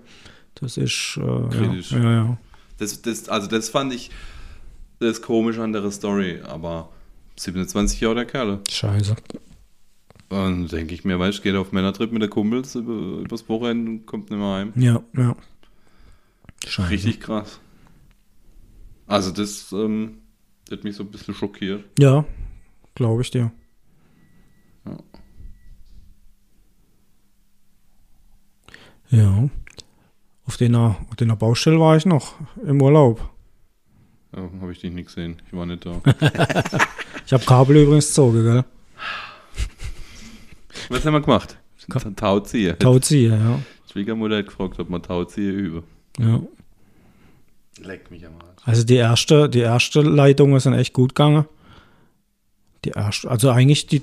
Das 0.55 0.77
ist 0.77 1.17
äh, 1.17 1.49
Kritisch. 1.49 1.91
Ja, 1.91 1.99
ja, 1.99 2.11
ja. 2.11 2.37
Das, 2.77 3.01
das, 3.01 3.29
also 3.29 3.47
das 3.47 3.69
fand 3.69 3.93
ich 3.93 4.11
das 4.99 5.21
komische 5.21 5.63
an 5.63 5.73
der 5.73 5.89
Story, 5.91 6.41
aber 6.43 6.89
27 7.37 8.01
Jahre 8.01 8.15
der 8.15 8.25
Kerle. 8.25 8.59
Scheiße. 8.69 9.15
Und 10.29 10.71
denke 10.71 10.93
ich 10.93 11.03
mir, 11.03 11.19
weißt 11.19 11.39
du, 11.39 11.41
geht 11.41 11.55
auf 11.55 11.71
Männertrip 11.71 12.11
mit 12.11 12.21
der 12.21 12.29
Kumpels 12.29 12.75
über, 12.75 12.93
übers 13.19 13.47
Wochenende 13.49 13.91
und 13.91 14.05
kommt 14.05 14.29
nicht 14.29 14.39
mehr 14.39 14.47
heim. 14.47 14.73
Ja, 14.75 15.03
ja. 15.17 15.35
Scheiße. 16.65 16.89
Richtig 16.89 17.19
krass. 17.19 17.59
Also 19.07 19.31
das 19.31 19.71
ähm, 19.73 20.19
hat 20.71 20.83
mich 20.83 20.95
so 20.95 21.03
ein 21.03 21.11
bisschen 21.11 21.33
schockiert. 21.33 21.83
Ja, 21.99 22.23
glaube 22.95 23.23
ich 23.23 23.31
dir. 23.31 23.51
Ja. 24.85 24.97
Ja. 29.09 29.49
Auf 30.51 30.57
der, 30.57 30.75
auf 30.75 31.15
der 31.17 31.27
Baustelle 31.27 31.79
war 31.79 31.95
ich 31.95 32.05
noch 32.05 32.33
im 32.67 32.81
Urlaub. 32.81 33.21
Ja, 34.35 34.49
Habe 34.59 34.73
ich 34.73 34.79
dich 34.81 34.91
nicht 34.91 35.05
gesehen. 35.05 35.41
Ich 35.47 35.53
war 35.53 35.65
nicht 35.65 35.85
da. 35.85 36.01
Ich 37.25 37.31
habe 37.31 37.45
Kabel 37.45 37.77
übrigens 37.77 38.07
gezogen, 38.07 38.43
gell? 38.43 38.63
Was 40.89 41.05
haben 41.05 41.13
wir 41.13 41.21
gemacht? 41.21 41.57
Tauzieher. 42.17 42.77
Tauzieher, 42.77 43.37
ja. 43.37 43.59
Schwiegermutter 43.89 44.39
hat 44.39 44.47
gefragt, 44.47 44.77
ob 44.79 44.89
man 44.89 45.01
Tauzieher 45.01 45.53
übe. 45.53 45.83
ja. 46.19 46.41
Leck 47.81 48.11
mich 48.11 48.25
am 48.27 48.33
Arsch. 48.33 48.61
Also 48.65 48.83
die 48.83 48.95
erste, 48.95 49.47
die 49.47 49.59
erste 49.61 50.01
Leitungen 50.01 50.59
sind 50.59 50.73
echt 50.73 50.91
gut 50.91 51.15
gegangen. 51.15 51.45
Die 52.83 52.89
erste, 52.89 53.31
also 53.31 53.49
eigentlich 53.51 53.87
die, 53.87 54.01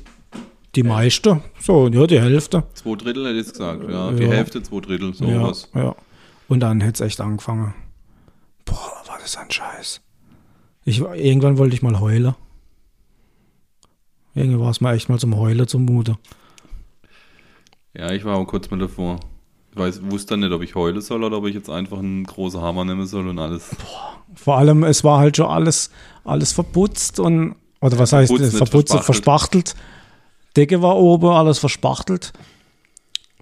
die 0.75 0.83
meiste, 0.83 1.43
so, 1.61 1.89
ja, 1.89 2.07
die 2.07 2.19
Hälfte. 2.21 2.65
Zwei 2.73 2.95
Drittel 2.97 3.27
hätte 3.27 3.39
ich 3.41 3.49
gesagt. 3.51 3.83
Ja, 3.91 4.11
die 4.13 4.23
Ja. 4.23 4.31
Hälfte, 4.31 4.63
zwei 4.63 4.81
Drittel, 4.81 5.13
Ja, 5.21 5.41
sowas. 5.41 5.69
ja. 5.75 5.95
Und 6.49 6.61
dann 6.61 6.81
hätte 6.81 7.05
es 7.05 7.07
echt 7.07 7.21
angefangen. 7.21 7.75
Boah, 8.65 9.03
war 9.07 9.19
Was 9.23 9.37
ein 9.37 9.51
Scheiß. 9.51 10.01
Ich, 10.85 11.01
irgendwann 11.01 11.59
wollte 11.59 11.75
ich 11.75 11.83
mal 11.83 12.01
heulen. 12.01 12.35
Irgendwie 14.35 14.59
war 14.59 14.71
es 14.71 14.81
mir 14.81 14.93
echt 14.93 15.09
mal 15.09 15.19
zum 15.19 15.37
Heulen 15.37 15.67
zumute. 15.67 16.17
Ja, 17.95 18.13
ich 18.13 18.25
war 18.25 18.37
auch 18.37 18.47
kurz 18.47 18.71
mal 18.71 18.79
davor. 18.79 19.21
Ich 19.73 19.79
weiß, 19.79 20.11
wusste 20.11 20.35
dann 20.35 20.41
nicht, 20.41 20.53
ob 20.53 20.63
ich 20.63 20.75
heulen 20.75 21.01
soll 21.01 21.25
oder 21.25 21.39
ob 21.39 21.47
ich 21.47 21.55
jetzt 21.55 21.69
einfach 21.69 21.99
einen 21.99 22.25
großen 22.25 22.61
Hammer 22.61 22.85
nehmen 22.85 23.07
soll 23.07 23.29
und 23.29 23.39
alles. 23.39 23.77
Vor 24.35 24.57
allem, 24.57 24.85
es 24.85 25.05
war 25.05 25.19
halt 25.19 25.37
schon 25.37 25.47
alles, 25.47 25.91
alles 26.25 26.53
verputzt 26.53 27.21
und, 27.21 27.57
oder 27.81 27.99
was 27.99 28.13
heißt 28.13 28.31
verputzt, 28.31 28.57
verputzt 28.57 28.95
und 28.95 29.05
verspachtelt. 29.05 29.69
verspachtelt. 29.71 30.57
Decke 30.57 30.81
war 30.83 30.97
oben, 30.97 31.29
alles 31.29 31.59
verspachtelt. 31.59 32.33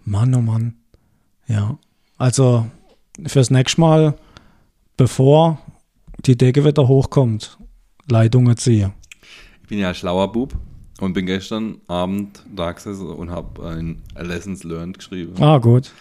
Mann, 0.04 0.34
oh 0.34 0.40
Mann. 0.40 0.74
Ja. 1.46 1.78
Also, 2.16 2.66
fürs 3.24 3.50
nächste 3.50 3.80
Mal, 3.80 4.14
bevor 4.96 5.58
die 6.24 6.36
Decke 6.36 6.64
wieder 6.64 6.88
hochkommt, 6.88 7.58
Leitungen 8.08 8.56
ziehen. 8.56 8.92
Ich 9.62 9.68
bin 9.68 9.78
ja 9.78 9.88
ein 9.88 9.94
schlauer 9.94 10.30
Bub 10.30 10.54
und 11.00 11.12
bin 11.12 11.26
gestern 11.26 11.78
Abend 11.88 12.42
da 12.54 12.72
gesessen 12.72 13.08
und 13.08 13.30
habe 13.30 13.68
ein 13.68 14.02
Lessons 14.18 14.64
Learned 14.64 14.98
geschrieben. 14.98 15.34
Ah, 15.42 15.58
gut. 15.58 15.92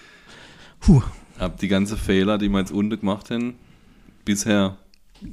Puh. 0.80 1.02
Habe 1.40 1.56
die 1.60 1.68
ganzen 1.68 1.98
Fehler, 1.98 2.38
die 2.38 2.48
wir 2.48 2.60
jetzt 2.60 2.72
unten 2.72 3.00
gemacht 3.00 3.30
haben, 3.30 3.56
bisher 4.24 4.78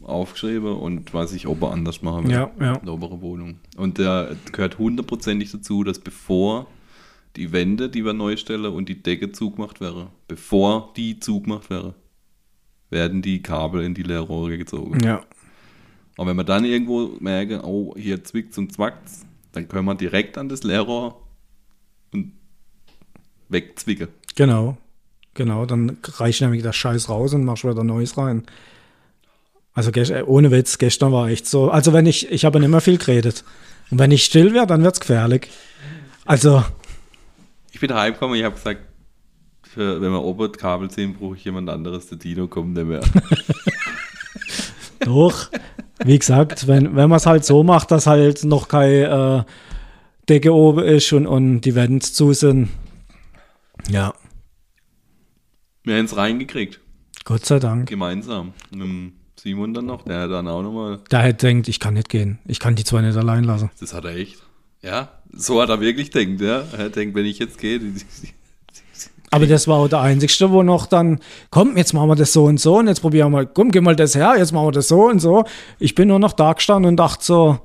aufgeschrieben 0.02 0.76
und 0.76 1.12
was 1.12 1.32
ich 1.32 1.46
oben 1.46 1.64
anders 1.64 2.02
machen 2.02 2.24
will. 2.24 2.32
Ja, 2.32 2.50
ja. 2.58 2.74
In 2.76 2.84
der 2.84 2.94
oberen 2.94 3.20
Wohnung. 3.20 3.56
Und 3.76 3.98
da 3.98 4.30
gehört 4.50 4.78
hundertprozentig 4.78 5.52
dazu, 5.52 5.84
dass 5.84 5.98
bevor 5.98 6.66
die 7.36 7.52
Wände, 7.52 7.88
die 7.88 8.04
wir 8.04 8.12
neu 8.12 8.36
stellen 8.36 8.66
und 8.66 8.88
die 8.88 9.02
Decke 9.02 9.32
zugemacht 9.32 9.80
wäre, 9.80 10.08
bevor 10.28 10.92
die 10.96 11.20
zugemacht 11.20 11.70
wäre, 11.70 11.94
werden 12.90 13.22
die 13.22 13.42
Kabel 13.42 13.82
in 13.82 13.94
die 13.94 14.02
Leerrohre 14.02 14.58
gezogen. 14.58 15.00
Ja. 15.02 15.22
Und 16.18 16.26
wenn 16.26 16.36
wir 16.36 16.44
dann 16.44 16.64
irgendwo 16.64 17.16
merken, 17.20 17.60
oh, 17.62 17.94
hier 17.96 18.22
zwickt's 18.22 18.58
und 18.58 18.72
zwackt's, 18.72 19.24
dann 19.52 19.68
können 19.68 19.86
wir 19.86 19.94
direkt 19.94 20.36
an 20.36 20.48
das 20.48 20.62
Leerrohr 20.62 21.26
und 22.12 22.32
wegzwicken. 23.48 24.08
Genau. 24.34 24.76
Genau, 25.34 25.64
dann 25.64 25.96
reicht 26.04 26.42
nämlich 26.42 26.62
der 26.62 26.74
Scheiß 26.74 27.08
raus 27.08 27.32
und 27.32 27.44
machst 27.44 27.64
wieder 27.64 27.84
Neues 27.84 28.18
rein. 28.18 28.44
Also 29.72 29.90
äh, 29.90 30.22
ohne 30.24 30.50
Witz, 30.50 30.76
gestern 30.76 31.12
war 31.12 31.28
echt 31.28 31.46
so. 31.46 31.70
Also 31.70 31.94
wenn 31.94 32.04
ich, 32.04 32.30
ich 32.30 32.44
habe 32.44 32.60
nicht 32.60 32.68
mehr 32.68 32.82
viel 32.82 32.98
geredet. 32.98 33.44
Und 33.90 33.98
wenn 33.98 34.10
ich 34.10 34.24
still 34.24 34.52
wäre, 34.52 34.66
dann 34.66 34.82
wird's 34.84 35.00
gefährlich. 35.00 35.48
Also, 36.24 36.64
Ich 37.72 37.80
bin 37.80 37.92
heimgekommen 37.92 38.34
und 38.34 38.38
ich 38.38 38.44
habe 38.44 38.54
gesagt, 38.54 38.82
für, 39.62 40.00
wenn 40.00 40.12
wir 40.12 40.48
das 40.48 40.58
Kabel 40.58 40.90
ziehen, 40.90 41.14
brauche 41.14 41.34
ich 41.36 41.44
jemand 41.44 41.68
anderes. 41.70 42.06
Der 42.08 42.18
Dino 42.18 42.46
kommt 42.46 42.74
nicht 42.74 42.86
mehr. 42.86 43.00
doch. 45.00 45.50
Wie 46.04 46.18
gesagt, 46.18 46.66
wenn, 46.66 46.94
wenn 46.94 47.08
man 47.08 47.16
es 47.16 47.26
halt 47.26 47.44
so 47.44 47.62
macht, 47.62 47.90
dass 47.90 48.06
halt 48.06 48.44
noch 48.44 48.68
keine 48.68 49.46
äh, 49.46 49.52
Decke 50.28 50.54
oben 50.54 50.84
ist 50.84 51.12
und, 51.12 51.26
und 51.26 51.62
die 51.62 51.74
Wände 51.74 52.04
zu 52.04 52.32
sind. 52.34 52.68
Ja, 53.88 54.12
Wir 55.84 55.96
haben 55.96 56.04
es 56.04 56.16
reingekriegt. 56.16 56.80
Gott 57.24 57.46
sei 57.46 57.58
Dank. 57.58 57.88
Gemeinsam. 57.88 58.52
Mit 58.70 59.14
Simon 59.36 59.74
dann 59.74 59.86
noch, 59.86 60.04
der 60.04 60.20
hat 60.20 60.30
dann 60.30 60.46
auch 60.48 60.62
nochmal. 60.62 61.00
Der 61.10 61.20
hätte 61.20 61.46
denkt, 61.46 61.68
ich 61.68 61.80
kann 61.80 61.94
nicht 61.94 62.08
gehen. 62.08 62.38
Ich 62.46 62.60
kann 62.60 62.76
die 62.76 62.84
zwei 62.84 63.00
nicht 63.00 63.16
allein 63.16 63.44
lassen. 63.44 63.70
Das 63.80 63.94
hat 63.94 64.04
er 64.04 64.14
echt. 64.14 64.42
Ja, 64.82 65.21
so 65.34 65.60
hat 65.62 65.68
er 65.70 65.80
wirklich 65.80 66.10
denkt, 66.10 66.40
ja. 66.40 66.62
Er 66.76 66.90
denkt, 66.90 67.14
wenn 67.14 67.26
ich 67.26 67.38
jetzt 67.38 67.58
gehe, 67.58 67.78
die, 67.78 67.92
die, 67.92 68.02
Aber 69.30 69.46
das 69.46 69.66
war 69.66 69.78
auch 69.78 69.88
der 69.88 70.00
einzigste, 70.00 70.50
wo 70.50 70.62
noch 70.62 70.86
dann, 70.86 71.20
komm, 71.50 71.76
jetzt 71.76 71.92
machen 71.94 72.08
wir 72.08 72.16
das 72.16 72.32
so 72.32 72.44
und 72.44 72.60
so 72.60 72.78
und 72.78 72.88
jetzt 72.88 73.00
probieren 73.00 73.26
wir 73.32 73.38
mal, 73.38 73.46
komm, 73.46 73.70
geh 73.70 73.80
mal 73.80 73.96
das 73.96 74.14
her, 74.14 74.34
jetzt 74.36 74.52
machen 74.52 74.66
wir 74.66 74.72
das 74.72 74.88
so 74.88 75.08
und 75.08 75.20
so. 75.20 75.44
Ich 75.78 75.94
bin 75.94 76.08
nur 76.08 76.18
noch 76.18 76.32
da 76.34 76.52
gestanden 76.52 76.90
und 76.90 76.96
dachte 76.96 77.24
so, 77.24 77.58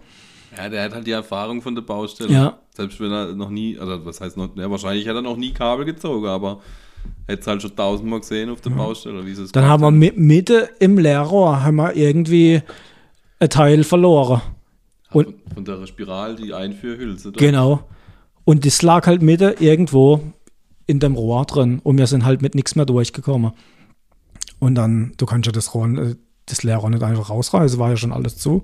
Ja, 0.58 0.70
der 0.70 0.84
hat 0.84 0.94
halt 0.94 1.06
die 1.08 1.12
Erfahrung 1.12 1.62
von 1.62 1.76
der 1.76 1.82
Baustelle. 1.82 2.32
Ja. 2.32 2.58
Selbst 2.76 3.00
wenn 3.00 3.12
er 3.12 3.34
noch 3.34 3.50
nie, 3.50 3.78
also 3.78 4.06
was 4.06 4.22
heißt 4.22 4.38
noch, 4.38 4.50
ja, 4.56 4.70
wahrscheinlich 4.72 5.08
hat 5.08 5.16
er 5.16 5.22
noch 5.22 5.36
nie 5.38 5.52
Kabel 5.52 5.84
gezogen, 5.86 6.28
aber 6.28 6.62
hätte 7.28 7.42
es 7.42 7.48
halt 7.48 7.62
schon 7.62 7.76
tausendmal 7.76 8.20
gesehen 8.22 8.50
auf 8.50 8.62
der 8.62 8.70
Baustelle, 8.72 9.26
wie 9.26 9.32
es 9.32 9.52
dann 9.52 9.66
haben 9.66 9.82
wir 9.82 9.92
mi- 9.92 10.14
Mitte 10.16 10.70
im 10.80 10.98
Leerrohr 10.98 11.64
haben 11.64 11.76
wir 11.78 11.96
irgendwie 11.96 12.62
ein 13.40 13.50
Teil 13.50 13.84
verloren. 13.84 14.42
Von, 15.10 15.36
von 15.54 15.66
der 15.66 15.86
Spiral, 15.88 16.36
die 16.36 16.54
Einführhülse. 16.54 17.32
da. 17.32 17.40
Genau. 17.40 17.84
Und 18.44 18.66
das 18.66 18.82
lag 18.82 19.08
halt 19.08 19.22
Mitte 19.22 19.56
irgendwo 19.60 20.22
in 20.86 21.00
dem 21.00 21.16
Rohr 21.16 21.46
drin 21.46 21.80
und 21.84 21.98
wir 21.98 22.08
sind 22.08 22.24
halt 22.26 22.42
mit 22.42 22.56
nichts 22.56 22.76
mehr 22.76 22.86
durchgekommen. 22.86 23.52
Und 24.60 24.76
dann, 24.76 25.14
du 25.18 25.26
kannst 25.26 25.46
ja 25.46 25.52
das 25.52 25.74
Rohr, 25.74 25.88
äh, 25.98 26.16
das 26.46 26.64
Leerrohr 26.64 26.90
nicht 26.90 27.04
einfach 27.04 27.30
rausreißen, 27.30 27.78
war 27.80 27.90
ja 27.90 27.98
schon 27.98 28.14
alles 28.14 28.38
zu. 28.38 28.64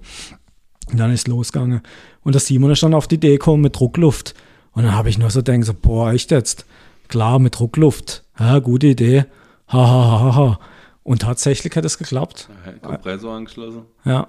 Und 0.91 0.99
dann 0.99 1.11
ist 1.11 1.27
losgegangen. 1.27 1.81
Und 2.23 2.33
der 2.33 2.41
Simon 2.41 2.71
ist 2.71 2.83
dann 2.83 2.93
auf 2.93 3.07
die 3.07 3.15
Idee 3.15 3.33
gekommen 3.33 3.61
mit 3.61 3.77
Druckluft. 3.77 4.33
Und 4.71 4.83
dann 4.83 4.95
habe 4.95 5.09
ich 5.09 5.17
nur 5.17 5.29
so 5.29 5.39
gedacht, 5.43 5.63
so, 5.65 5.73
boah, 5.73 6.11
echt 6.11 6.31
jetzt? 6.31 6.65
Klar, 7.09 7.39
mit 7.39 7.57
Druckluft. 7.59 8.23
Ja, 8.39 8.59
gute 8.59 8.87
Idee. 8.87 9.25
Ha, 9.67 9.77
ha, 9.77 10.11
ha, 10.11 10.19
ha, 10.21 10.35
ha. 10.35 10.59
Und 11.03 11.21
tatsächlich 11.21 11.75
hat 11.75 11.85
es 11.85 11.97
geklappt. 11.97 12.49
Ja, 12.65 12.71
Kompressor 12.89 13.33
angeschlossen, 13.35 13.83
Ja. 14.05 14.27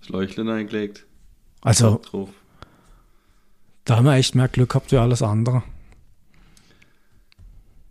das 0.00 0.08
Leuchtchen 0.08 0.48
eingelegt, 0.48 1.05
Also, 1.66 2.00
drauf. 2.10 2.28
da 3.84 3.96
haben 3.96 4.04
wir 4.04 4.14
echt 4.14 4.34
mehr 4.34 4.48
Glück 4.48 4.70
gehabt 4.70 4.92
wie 4.92 4.96
alles 4.98 5.22
andere. 5.22 5.62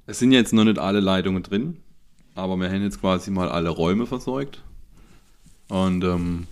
Es 0.08 0.20
sind 0.20 0.32
jetzt 0.32 0.54
noch 0.54 0.64
nicht 0.64 0.78
alle 0.80 1.00
Leitungen 1.00 1.42
drin, 1.44 1.78
aber 2.36 2.56
wir 2.58 2.70
haben 2.70 2.84
jetzt 2.84 3.02
quasi 3.02 3.32
mal 3.32 3.50
alle 3.50 3.70
Räume 3.70 4.06
versorgt. 4.06 4.62
Und 5.68 6.04
ähm, 6.04 6.48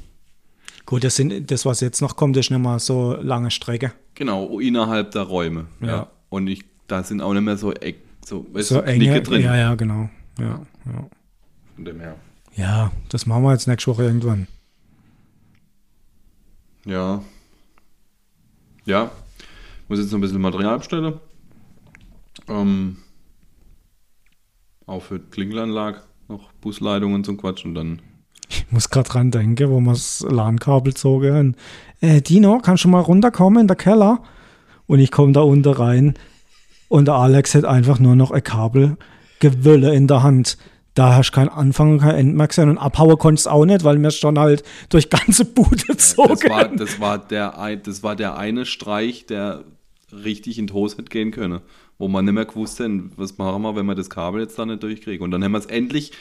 Gut, 0.86 1.04
das, 1.04 1.16
sind, 1.16 1.50
das, 1.52 1.66
was 1.66 1.80
jetzt 1.82 2.02
noch 2.02 2.16
kommt, 2.16 2.36
ist 2.36 2.50
nicht 2.52 2.60
mehr 2.60 2.80
so 2.80 3.16
lange 3.22 3.52
Strecke. 3.52 3.94
genau, 4.16 4.60
innerhalb 4.60 5.12
der 5.12 5.22
Räume. 5.24 5.68
Ja. 5.82 6.08
Und 6.30 6.48
ich, 6.48 6.64
da 6.88 7.04
sind 7.04 7.22
auch 7.22 7.34
nicht 7.34 7.44
mehr 7.44 7.58
so, 7.58 7.72
Eck, 7.74 7.98
so, 8.26 8.46
weißt 8.52 8.70
So 8.70 8.76
du, 8.82 8.84
Knicke 8.84 9.12
enge. 9.12 9.22
drin. 9.22 9.42
Ja, 9.44 9.56
ja, 9.56 9.76
genau. 9.76 10.10
Ja, 10.40 10.62
ja. 10.86 11.08
Von 11.76 11.86
dem 11.86 12.00
her. 12.00 12.16
ja, 12.56 12.92
das 13.10 13.26
machen 13.28 13.44
wir 13.44 13.52
jetzt 13.54 13.68
nächste 13.68 13.92
Woche 13.92 14.04
irgendwann. 14.04 14.48
Ja. 16.86 17.22
Ja. 18.86 19.12
Muss 19.88 20.00
jetzt 20.00 20.12
noch 20.12 20.18
ein 20.18 20.22
bisschen 20.22 20.42
Material 20.42 20.78
bestellen. 20.78 21.20
Ähm, 22.48 22.98
auch 24.86 25.02
für 25.02 25.20
Klingelanlage 25.20 26.02
noch 26.28 26.52
Busleitungen 26.54 27.16
und 27.16 27.26
so 27.26 27.36
Quatsch 27.36 27.66
und 27.66 27.76
dann. 27.76 28.02
Ich 28.50 28.66
muss 28.72 28.90
gerade 28.90 29.10
dran 29.10 29.32
denken, 29.32 29.70
wo 29.70 29.80
wir 29.80 29.94
das 29.94 30.26
LAN-Kabel 30.28 30.94
zogen. 30.94 31.56
Äh, 32.02 32.22
Dino, 32.22 32.60
kannst 32.60 32.84
du 32.84 32.90
mal 32.90 33.00
runterkommen 33.00 33.62
in 33.62 33.68
der 33.68 33.76
Keller? 33.76 34.22
Und 34.86 35.00
ich 35.00 35.12
komme 35.12 35.32
da 35.32 35.42
unten 35.42 35.74
rein 35.74 36.14
und 36.90 37.06
der 37.06 37.16
Alex 37.16 37.56
hat 37.56 37.66
einfach 37.66 38.00
nur 38.00 38.16
noch 38.16 38.32
ein 38.32 38.44
Kabelgewölle 38.44 39.96
in 39.96 40.08
der 40.08 40.24
Hand. 40.24 40.58
Da 40.94 41.16
hast 41.16 41.32
du 41.32 41.36
keinen 41.36 41.50
Anfang 41.50 41.94
und 41.94 42.00
kein 42.00 42.16
Ende 42.16 42.36
mehr 42.36 42.48
gesehen. 42.48 42.70
Und 42.70 42.78
abhauen 42.78 43.18
konntest 43.18 43.48
du 43.48 43.50
auch 43.52 43.66
nicht, 43.66 43.84
weil 43.84 43.98
wir 43.98 44.12
schon 44.12 44.38
halt 44.38 44.64
durch 44.90 45.10
ganze 45.10 45.46
Bude 45.46 45.84
gezogen 45.86 46.30
Das 46.30 46.50
war, 46.50 46.68
das, 46.68 47.00
war 47.00 47.18
der, 47.18 47.76
das 47.78 48.04
war 48.04 48.16
der 48.16 48.38
eine 48.38 48.66
Streich, 48.66 49.26
der 49.26 49.64
richtig 50.12 50.60
in 50.60 50.68
die 50.68 50.74
Hose 50.74 50.98
hätte 50.98 51.10
gehen 51.10 51.32
können. 51.32 51.62
Wo 51.98 52.08
man 52.08 52.26
nicht 52.26 52.34
mehr 52.34 52.46
gewusst 52.46 52.80
hat, 52.80 52.92
was 53.16 53.38
machen 53.38 53.62
wir, 53.64 53.76
wenn 53.76 53.86
wir 53.86 53.96
das 53.96 54.10
Kabel 54.10 54.42
jetzt 54.42 54.58
da 54.60 54.66
nicht 54.66 54.84
durchkriegen. 54.84 55.24
Und 55.24 55.32
dann 55.32 55.44
haben 55.44 55.52
wir 55.52 55.60
es 55.60 55.66
endlich 55.66 56.12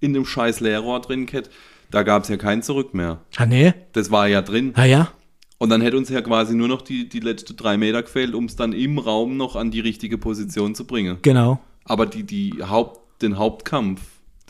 in 0.00 0.12
dem 0.14 0.24
scheiß 0.24 0.60
Leerrohr 0.60 1.00
drin 1.00 1.26
gehabt. 1.26 1.50
Da 1.90 2.02
gab 2.02 2.22
es 2.22 2.28
ja 2.28 2.36
kein 2.36 2.62
Zurück 2.62 2.94
mehr. 2.94 3.20
Ah, 3.36 3.46
nee? 3.46 3.74
Das 3.92 4.10
war 4.10 4.28
ja 4.28 4.40
drin. 4.40 4.72
Ah, 4.76 4.84
ja? 4.84 5.12
Und 5.58 5.68
dann 5.68 5.80
hätte 5.80 5.96
uns 5.96 6.08
ja 6.08 6.22
quasi 6.22 6.54
nur 6.54 6.68
noch 6.68 6.82
die, 6.82 7.08
die 7.08 7.20
letzten 7.20 7.54
drei 7.56 7.76
Meter 7.76 8.02
gefehlt, 8.02 8.34
um 8.34 8.46
es 8.46 8.56
dann 8.56 8.72
im 8.72 8.98
Raum 8.98 9.36
noch 9.36 9.54
an 9.54 9.70
die 9.70 9.80
richtige 9.80 10.18
Position 10.18 10.74
zu 10.74 10.86
bringen. 10.86 11.18
Genau. 11.22 11.60
Aber 11.84 12.06
die, 12.06 12.24
die 12.24 12.54
Haupt, 12.62 13.22
den 13.22 13.38
Hauptkampf, 13.38 14.00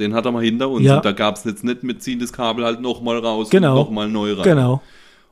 den 0.02 0.14
hat 0.14 0.26
er 0.26 0.32
mal 0.32 0.42
hinter 0.44 0.68
uns. 0.68 0.84
Ja. 0.84 0.96
Und 0.96 1.04
da 1.04 1.12
gab 1.12 1.36
es 1.36 1.44
jetzt 1.44 1.64
nicht 1.64 1.82
mit 1.82 2.02
ziehen 2.02 2.18
das 2.18 2.32
Kabel 2.32 2.64
halt 2.64 2.80
nochmal 2.80 3.18
raus 3.18 3.50
Genau. 3.50 3.72
und 3.78 3.86
nochmal 3.86 4.08
neu 4.08 4.34
rein. 4.34 4.44
Genau. 4.44 4.82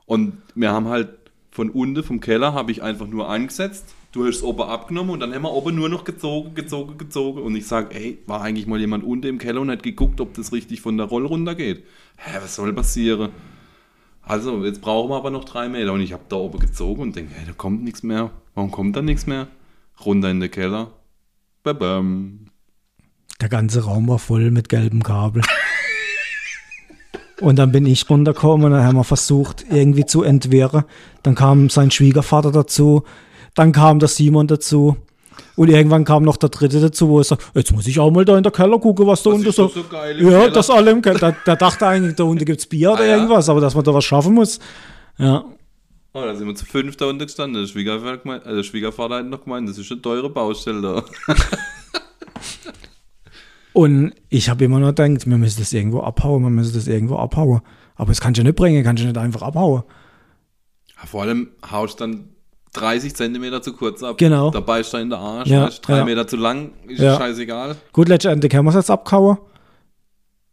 Und 0.07 0.35
wir 0.55 0.73
haben 0.73 0.89
halt 0.89 1.11
von 1.51 1.71
unten, 1.71 2.03
vom 2.03 2.21
Keller, 2.21 2.55
habe 2.55 2.71
ich 2.73 2.83
einfach 2.83 3.07
nur 3.07 3.29
angesetzt. 3.29 3.95
Du 4.13 4.27
hast 4.27 4.37
es 4.37 4.43
oben 4.43 4.63
abgenommen 4.63 5.11
und 5.13 5.21
dann 5.21 5.33
haben 5.33 5.43
wir 5.43 5.53
oben 5.53 5.77
nur 5.77 5.89
noch 5.89 6.03
gezogen, 6.05 6.55
gezogen, 6.55 6.99
gezogen. 6.99 7.43
Und 7.43 7.55
ich 7.55 7.67
sage, 7.67 7.95
ey, 7.95 8.19
war 8.27 8.41
eigentlich 8.41 8.67
mal 8.67 8.81
jemand 8.81 9.05
unten 9.05 9.27
im 9.27 9.39
Keller 9.39 9.61
und 9.61 9.71
hat 9.71 9.83
geguckt, 9.85 10.21
ob 10.21 10.35
das 10.35 10.53
richtig 10.53 10.81
von 10.81 10.97
der 10.97 11.07
Roll 11.07 11.27
runtergeht. 11.27 11.85
Hä, 12.17 12.39
was 12.43 12.57
soll 12.57 12.73
passieren? 12.73 13.31
Also, 14.23 14.65
jetzt 14.65 14.81
brauchen 14.81 15.11
wir 15.11 15.17
aber 15.17 15.31
noch 15.31 15.45
drei 15.45 15.69
Meter. 15.69 15.93
Und 15.93 16.01
ich 16.01 16.13
habe 16.13 16.25
da 16.29 16.37
oben 16.37 16.59
gezogen 16.59 17.03
und 17.03 17.17
denke, 17.17 17.33
hey, 17.35 17.47
da 17.47 17.53
kommt 17.53 17.85
nichts 17.85 18.03
mehr. 18.03 18.31
Warum 18.55 18.71
kommt 18.71 18.97
da 18.97 19.03
nichts 19.03 19.27
mehr? 19.27 19.47
Runter 20.05 20.31
in 20.31 20.41
den 20.41 20.51
Keller. 20.51 20.91
Babam. 21.63 22.47
Der 23.41 23.49
ganze 23.49 23.85
Raum 23.85 24.09
war 24.09 24.19
voll 24.19 24.51
mit 24.51 24.69
gelbem 24.69 25.03
Kabel. 25.03 25.43
und 27.41 27.57
dann 27.59 27.73
bin 27.73 27.87
ich 27.87 28.09
runtergekommen 28.09 28.67
und 28.67 28.73
dann 28.73 28.85
haben 28.85 28.97
wir 28.97 29.05
versucht, 29.05 29.65
irgendwie 29.71 30.05
zu 30.05 30.23
entwehren. 30.23 30.85
Dann 31.23 31.35
kam 31.35 31.71
sein 31.71 31.91
Schwiegervater 31.91 32.53
dazu. 32.53 33.05
Dann 33.55 33.73
kam 33.73 33.99
der 33.99 34.09
Simon 34.09 34.47
dazu. 34.47 34.97
Und 35.57 35.69
irgendwann 35.69 36.05
kam 36.05 36.23
noch 36.23 36.37
der 36.37 36.51
dritte 36.51 36.81
dazu, 36.81 37.09
wo 37.09 37.19
er 37.19 37.25
sagt, 37.25 37.51
jetzt 37.55 37.73
muss 37.73 37.87
ich 37.87 37.99
auch 37.99 38.11
mal 38.11 38.25
da 38.25 38.37
in 38.37 38.43
der 38.43 38.53
Keller 38.53 38.79
gucken, 38.79 39.07
was 39.07 39.23
da 39.23 39.31
unten 39.31 39.47
ist 39.49 39.57
so. 39.57 39.69
so 39.69 39.85
ja, 40.21 40.49
das 40.49 40.71
alle 40.71 40.91
im 40.91 41.03
Keller. 41.03 41.19
Der, 41.19 41.37
der 41.47 41.57
dachte 41.57 41.87
eigentlich, 41.87 42.15
da 42.17 42.25
unten 42.25 42.45
gibt's 42.45 42.67
Bier 42.67 42.93
oder 42.93 43.01
Ah, 43.03 43.07
ja? 43.07 43.17
irgendwas, 43.17 43.49
aber 43.49 43.61
dass 43.61 43.75
man 43.75 43.85
da 43.85 43.93
was 43.93 44.05
schaffen 44.05 44.35
muss. 44.35 44.59
Ja. 45.19 45.45
Oh, 46.13 46.23
da 46.23 46.35
sind 46.35 46.47
wir 46.47 46.55
zu 46.55 46.67
fünf 46.67 46.97
da 46.97 47.07
unten 47.07 47.25
gestanden. 47.27 47.61
Der 47.63 47.69
Schwiegervater, 47.69 48.55
der 48.55 48.63
Schwiegervater 48.63 49.17
hat 49.17 49.27
noch 49.27 49.45
gemeint, 49.45 49.69
das 49.69 49.79
ist 49.79 49.91
eine 49.93 50.03
teure 50.03 50.29
Baustelle 50.31 50.81
da. 50.83 51.05
Und 53.73 54.13
ich 54.29 54.49
habe 54.49 54.65
immer 54.65 54.81
noch 54.81 54.95
gedacht, 54.95 55.27
wir 55.29 55.39
müssen 55.39 55.61
das 55.61 55.73
irgendwo 55.73 56.01
abhauen, 56.01 56.43
wir 56.43 56.51
müssen 56.51 56.75
das 56.75 56.87
irgendwo 56.89 57.17
abhauen. 57.17 57.61
Aber 57.95 58.09
das 58.09 58.21
kannst 58.21 58.39
du 58.41 58.45
nicht 58.45 58.57
bringen, 58.57 58.83
kannst 58.83 59.03
du 59.03 59.07
nicht 59.07 59.19
einfach 59.19 59.43
abhauen. 59.43 59.83
Vor 61.07 61.23
allem 61.23 61.51
haust 61.71 62.01
dann 62.01 62.31
30 62.73 63.15
Zentimeter 63.15 63.63
zu 63.63 63.73
kurz 63.73 64.03
ab. 64.03 64.19
Genau. 64.19 64.51
Dabei 64.51 64.81
ist 64.81 64.93
er 64.95 65.01
in 65.01 65.11
der 65.11 65.19
Arsch, 65.19 65.49
Ja, 65.49 65.65
weißt, 65.67 65.87
drei 65.87 65.99
ja. 65.99 66.05
Meter 66.05 66.27
zu 66.27 66.37
lang, 66.37 66.73
ist 66.89 67.01
Ja. 67.01 67.17
scheißegal. 67.17 67.77
Gut, 67.93 68.09
letztendlich 68.09 68.55
haben 68.55 68.65
wir 68.65 68.71
es 68.71 68.77
jetzt 68.77 68.91
abgehauen. 68.91 69.39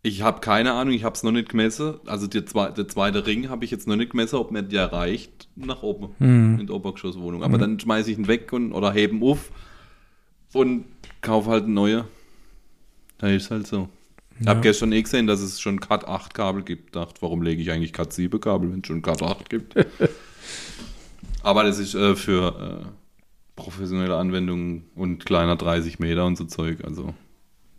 Ich 0.03 0.21
habe 0.21 0.39
keine 0.39 0.73
Ahnung, 0.73 0.93
ich 0.93 1.03
habe 1.03 1.15
es 1.15 1.23
noch 1.23 1.31
nicht 1.31 1.49
gemessen. 1.49 1.95
Also 2.05 2.27
der, 2.27 2.45
zwe 2.45 2.71
der 2.75 2.87
zweite 2.87 3.25
Ring 3.25 3.49
habe 3.49 3.65
ich 3.65 3.71
jetzt 3.71 3.87
noch 3.87 3.95
nicht 3.97 4.11
gemessen, 4.11 4.37
ob 4.37 4.51
mir 4.51 4.63
der 4.63 4.93
reicht 4.93 5.49
nach 5.55 5.83
oben 5.83 6.09
Hm. 6.19 6.59
in 6.59 6.67
der 6.67 6.75
Obergeschosswohnung. 6.75 7.43
Aber 7.43 7.57
dann 7.57 7.79
schmeiße 7.79 8.11
ich 8.11 8.17
ihn 8.17 8.27
weg 8.27 8.53
und, 8.53 8.71
oder 8.73 8.91
heben 8.93 9.21
auf 9.23 9.51
und 10.53 10.85
kaufe 11.21 11.49
halt 11.49 11.65
einen 11.65 11.73
neuen. 11.73 12.03
Da 13.17 13.27
ist 13.29 13.51
halt 13.51 13.67
so. 13.67 13.89
Ich 14.39 14.47
habe 14.47 14.61
gestern 14.61 14.91
eh 14.91 15.01
gesehen, 15.01 15.25
dass 15.25 15.39
es 15.39 15.59
schon 15.59 15.79
Cat 15.79 16.07
8 16.07 16.33
Kabel 16.33 16.63
gibt. 16.63 16.95
Dachte, 16.95 17.21
warum 17.21 17.41
lege 17.41 17.61
ich 17.61 17.71
eigentlich 17.71 17.93
Cat 17.93 18.13
7 18.13 18.39
Kabel, 18.39 18.71
wenn 18.71 18.81
es 18.81 18.87
schon 18.87 19.01
Cat 19.01 19.23
8 19.23 19.49
gibt? 19.49 19.73
Aber 21.41 21.63
das 21.63 21.79
ist 21.79 21.95
äh, 21.95 22.15
für 22.15 22.83
äh, 22.85 22.87
professionelle 23.55 24.15
Anwendungen 24.15 24.85
und 24.95 25.25
kleiner 25.25 25.55
30 25.55 25.97
Meter 25.99 26.25
und 26.25 26.37
so 26.37 26.45
Zeug. 26.45 26.83
Also 26.83 27.13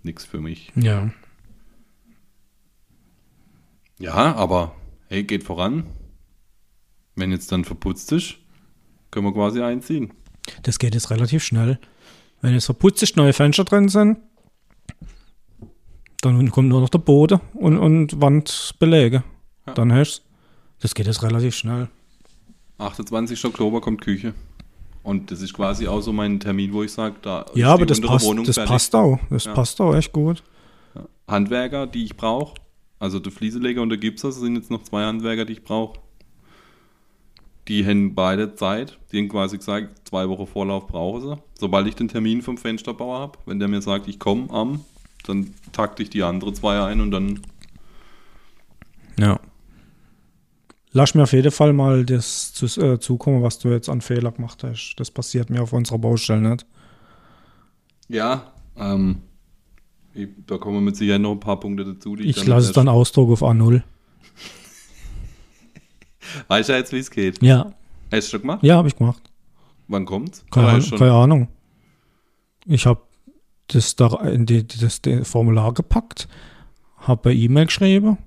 nichts 0.03 0.25
für 0.25 0.41
mich. 0.41 0.73
Ja. 0.75 1.11
Ja, 4.01 4.35
aber 4.37 4.77
hey, 5.09 5.25
geht 5.25 5.43
voran. 5.43 5.85
Wenn 7.17 7.33
jetzt 7.33 7.51
dann 7.51 7.65
verputzt 7.65 8.13
ist, 8.13 8.37
können 9.11 9.27
wir 9.27 9.33
quasi 9.33 9.61
einziehen. 9.61 10.13
Das 10.63 10.79
geht 10.79 10.95
jetzt 10.95 11.11
relativ 11.11 11.43
schnell. 11.43 11.81
Wenn 12.41 12.55
jetzt 12.55 12.67
verputzt 12.67 13.03
ist, 13.03 13.17
neue 13.17 13.33
Fenster 13.33 13.65
drin 13.65 13.89
sind, 13.89 14.19
dann 16.23 16.51
kommt 16.51 16.69
nur 16.69 16.81
noch 16.81 16.89
der 16.89 16.99
Boden 16.99 17.41
und, 17.55 17.79
und 17.79 18.21
Wandbeläge. 18.21 19.23
Ja. 19.67 19.75
Dann 19.75 19.93
hast 19.93 20.19
du 20.21 20.23
Das 20.83 20.95
geht 20.95 21.07
jetzt 21.07 21.23
relativ 21.23 21.55
schnell. 21.55 21.89
28. 22.79 23.45
Oktober 23.45 23.81
kommt 23.81 24.01
Küche. 24.01 24.35
Und 25.03 25.31
das 25.31 25.41
ist 25.41 25.55
quasi 25.55 25.87
auch 25.89 26.01
so 26.01 26.13
mein 26.13 26.39
Termin, 26.41 26.73
wo 26.73 26.83
ich 26.83 26.93
sage, 26.93 27.17
da 27.23 27.43
ist 27.43 27.57
Ja, 27.57 27.73
aber 27.73 27.87
die 27.87 27.91
das 27.95 28.01
passt, 28.01 28.27
Wohnung 28.27 28.45
das 28.45 28.57
fertig. 28.57 28.71
passt 28.73 28.95
auch. 28.95 29.19
Das 29.31 29.45
Ja. 29.45 29.55
passt 29.55 29.81
auch 29.81 29.95
echt 29.95 30.13
gut. 30.13 30.43
Handwerker, 31.27 31.87
die 31.87 32.05
ich 32.05 32.17
brauche. 32.17 32.55
Also 32.99 33.19
der 33.21 33.31
Flieseleger 33.33 33.81
und 33.83 33.91
der 33.91 33.99
Gipser 33.99 34.33
sind 34.33 34.57
jetzt 34.57 34.71
noch 34.71 34.83
zwei 34.83 35.05
Handwerker, 35.05 35.45
die 35.45 35.53
ich 35.55 35.63
brauche. 35.65 35.99
Die 37.69 37.85
haben 37.87 38.15
beide 38.15 38.55
Zeit. 38.55 38.99
Die 39.13 39.19
haben 39.19 39.29
quasi 39.29 39.59
gesagt, 39.59 40.09
zwei 40.09 40.29
Wochen 40.29 40.47
Vorlauf 40.47 40.87
brauchen 40.87 41.21
sie. 41.23 41.37
Sobald 41.59 41.87
ich 41.87 41.95
den 41.95 42.09
Termin 42.09 42.43
vom 42.43 42.57
Fensterbauer 42.57 43.19
habe, 43.19 43.39
wenn 43.47 43.59
der 43.59 43.69
mir 43.69 43.83
sagt, 43.83 44.09
ich 44.09 44.19
komme 44.19 44.51
am, 44.51 44.81
dann 45.25 45.55
takte 45.73 46.03
ich 46.03 46.11
die 46.11 46.23
andere 46.23 46.53
zwei 46.53 46.83
ein 46.85 47.01
und 47.01 47.11
dann 47.11 47.41
Ja. 49.19 49.41
Lass 50.93 51.15
mir 51.15 51.25
auf 51.25 51.33
jeden 51.33 51.51
Fall 51.53 51.73
mal 51.75 52.05
das 52.07 52.55
zu, 52.55 52.65
äh, 52.81 52.99
zukommen, 52.99 53.43
was 53.43 53.59
du 53.59 53.69
jetzt 53.69 53.89
an 53.91 54.01
Fehler 54.01 54.33
gemacht 54.33 54.65
hast. 54.65 54.95
Das 54.97 55.11
passiert 55.11 55.51
mir 55.51 55.63
auf 55.63 55.73
unserer 55.75 55.99
Baustelle 55.99 56.41
nicht. 56.41 56.67
Ja, 58.09 58.53
ähm, 58.77 59.21
ich, 60.15 60.29
da 60.47 60.57
kommen 60.57 60.83
mit 60.83 60.97
Sicherheit 60.97 61.21
noch 61.21 61.33
ein 61.33 61.41
paar 61.41 61.61
Punkte 61.61 61.85
dazu. 61.85 62.17
Die 62.17 62.25
Ich 62.25 62.47
lasse 62.47 62.69
es 62.69 62.73
dann 62.73 62.89
Ausdruck 62.89 63.31
auf 63.31 63.43
A0. 63.43 63.83
Weißt 66.49 66.69
du 66.71 66.73
jetzt, 66.75 66.93
wie 66.93 66.99
es 66.99 67.11
geht? 67.11 67.43
Ja, 67.43 67.73
Hast 68.11 68.29
du 68.29 68.31
schon 68.33 68.41
gemacht? 68.41 68.63
ja, 68.63 68.77
habe 68.77 68.89
ich 68.89 68.97
gemacht. 68.97 69.23
Wann 69.89 70.05
kommt's? 70.07 70.45
Keine, 70.51 70.69
Ahnung, 70.69 70.91
keine 70.91 71.13
Ahnung. 71.13 71.49
Ich 72.67 72.87
habe 72.87 73.01
das 73.69 73.97
da 73.97 74.09
in 74.23 74.47
die, 74.47 74.67
das 74.67 75.03
die 75.03 75.25
Formular 75.25 75.73
gepackt, 75.75 76.29
habe 76.97 77.23
per 77.23 77.33
E-Mail 77.33 77.67
geschrieben 77.67 78.19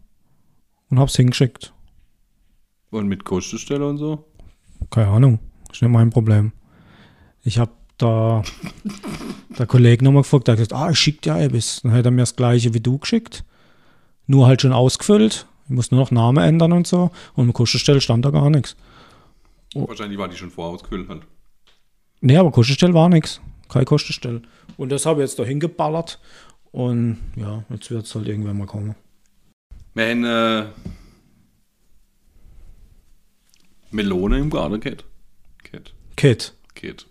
und 0.89 0.99
habe 0.99 1.09
es 1.09 1.15
hingeschickt. 1.15 1.73
Und 2.91 3.07
mit 3.07 3.23
Kostenstelle 3.23 3.87
und 3.87 3.97
so? 3.97 4.25
Keine 4.89 5.09
Ahnung, 5.09 5.39
ist 5.71 5.81
nicht 5.81 5.91
mein 5.91 6.09
Problem. 6.09 6.51
Ich 7.43 7.57
habe 7.57 7.71
da 7.97 8.43
der 9.57 9.65
Kollege 9.65 10.03
nochmal 10.03 10.23
gefragt, 10.23 10.47
der 10.47 10.53
hat 10.53 10.59
gesagt, 10.59 10.73
ah, 10.73 10.91
ich 10.91 10.99
schicke 10.99 11.21
dir 11.21 11.37
etwas. 11.37 11.81
Dann 11.81 11.91
hat 11.93 12.05
er 12.05 12.11
mir 12.11 12.21
das 12.21 12.35
gleiche 12.35 12.73
wie 12.73 12.79
du 12.79 12.97
geschickt, 12.97 13.43
nur 14.27 14.47
halt 14.47 14.61
schon 14.61 14.73
ausgefüllt. 14.73 15.47
Ich 15.65 15.71
muss 15.71 15.91
nur 15.91 16.01
noch 16.01 16.11
Namen 16.11 16.43
ändern 16.43 16.73
und 16.73 16.85
so. 16.85 17.11
Und 17.35 17.45
im 17.45 17.53
Kostenstelle 17.53 18.01
stand 18.01 18.25
da 18.25 18.31
gar 18.31 18.49
nichts. 18.49 18.75
Wahrscheinlich 19.73 20.17
war 20.17 20.27
die 20.27 20.35
schon 20.35 20.51
vorausgefüllt 20.51 21.07
halt. 21.07 21.21
Nee, 22.19 22.37
aber 22.37 22.51
Kostenstelle 22.51 22.93
war 22.93 23.07
nichts. 23.07 23.39
Keine 23.71 23.85
Kostenstelle. 23.85 24.41
Und 24.75 24.91
das 24.91 25.05
habe 25.05 25.21
ich 25.21 25.29
jetzt 25.29 25.39
da 25.39 25.43
hingeballert. 25.43 26.19
Und 26.71 27.19
ja, 27.37 27.63
jetzt 27.69 27.89
wird 27.89 28.05
es 28.05 28.13
halt 28.13 28.27
irgendwann 28.27 28.57
mal 28.57 28.67
kommen. 28.67 28.95
Wir 29.93 30.09
haben 30.09 30.25
äh, 30.25 30.65
Melone 33.91 34.39
im 34.39 34.49
Garten 34.49 34.79
gehabt. 34.81 35.05
Gehabt. 35.63 35.93
Kit. 36.17 36.53
Gehabt. 36.75 37.07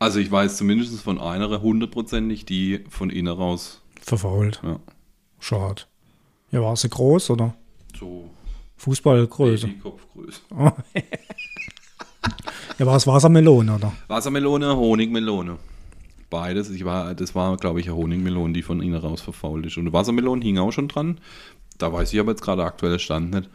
Also 0.00 0.18
ich 0.18 0.30
weiß 0.30 0.56
zumindest 0.56 1.00
von 1.02 1.20
einer 1.20 1.62
hundertprozentig, 1.62 2.44
die 2.44 2.84
von 2.88 3.10
innen 3.10 3.32
raus. 3.32 3.80
Verfault. 4.00 4.60
Ja. 4.64 4.80
Schade. 5.38 5.82
Ja, 6.50 6.62
war 6.62 6.76
sie 6.76 6.88
groß 6.88 7.30
oder? 7.30 7.54
So 7.96 8.28
Fußballgröße. 8.78 9.68
Kopfgröße. 9.80 10.40
Ja, 12.78 12.86
war 12.86 12.96
es 12.96 13.06
Wassermelone, 13.06 13.74
oder? 13.74 13.92
Wassermelone, 14.08 14.74
Honigmelone. 14.76 15.58
Beides. 16.30 16.70
Ich 16.70 16.84
war, 16.84 17.14
das 17.14 17.34
war, 17.34 17.56
glaube 17.58 17.80
ich, 17.80 17.86
eine 17.86 17.96
Honigmelone, 17.96 18.54
die 18.54 18.62
von 18.62 18.80
innen 18.80 18.96
raus 18.96 19.20
verfault 19.20 19.66
ist. 19.66 19.76
Und 19.76 19.82
eine 19.82 19.92
Wassermelone 19.92 20.42
hing 20.42 20.58
auch 20.58 20.72
schon 20.72 20.88
dran. 20.88 21.18
Da 21.78 21.92
weiß 21.92 22.12
ich 22.12 22.18
aber 22.18 22.32
jetzt 22.32 22.42
gerade 22.42 22.64
aktueller 22.64 22.98
Stand 22.98 23.34
nicht. 23.34 23.50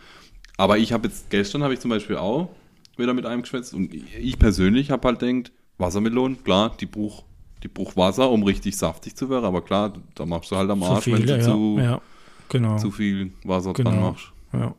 Aber 0.58 0.78
ich 0.78 0.94
habe 0.94 1.08
jetzt, 1.08 1.30
gestern 1.30 1.64
habe 1.64 1.74
ich 1.74 1.80
zum 1.80 1.90
Beispiel 1.90 2.18
auch 2.18 2.50
wieder 2.96 3.14
mit 3.14 3.26
einem 3.26 3.42
geschwätzt 3.42 3.74
und 3.74 3.94
ich 3.94 4.40
persönlich 4.40 4.92
habe 4.92 5.08
halt 5.08 5.22
denkt, 5.22 5.52
Wassermelone, 5.78 6.36
klar, 6.36 6.76
die 6.80 6.88
braucht 6.88 7.26
die 7.64 7.68
braucht 7.68 7.98
Wasser, 7.98 8.30
um 8.30 8.44
richtig 8.44 8.78
saftig 8.78 9.16
zu 9.16 9.30
werden, 9.30 9.46
aber 9.46 9.62
klar, 9.62 9.94
da 10.16 10.26
machst 10.26 10.52
du 10.52 10.56
halt 10.56 10.70
am 10.70 10.84
Arsch, 10.84 11.08
wenn 11.08 11.18
viele, 11.18 11.26
du 11.26 11.38
ja. 11.38 11.44
zu, 11.44 11.80
ja. 11.80 12.02
Genau. 12.50 12.78
zu 12.78 12.92
viel 12.92 13.32
Wasser 13.44 13.74
Genau. 13.74 13.90
dran 13.90 14.02
machst. 14.02 14.32
Ja. 14.54 14.76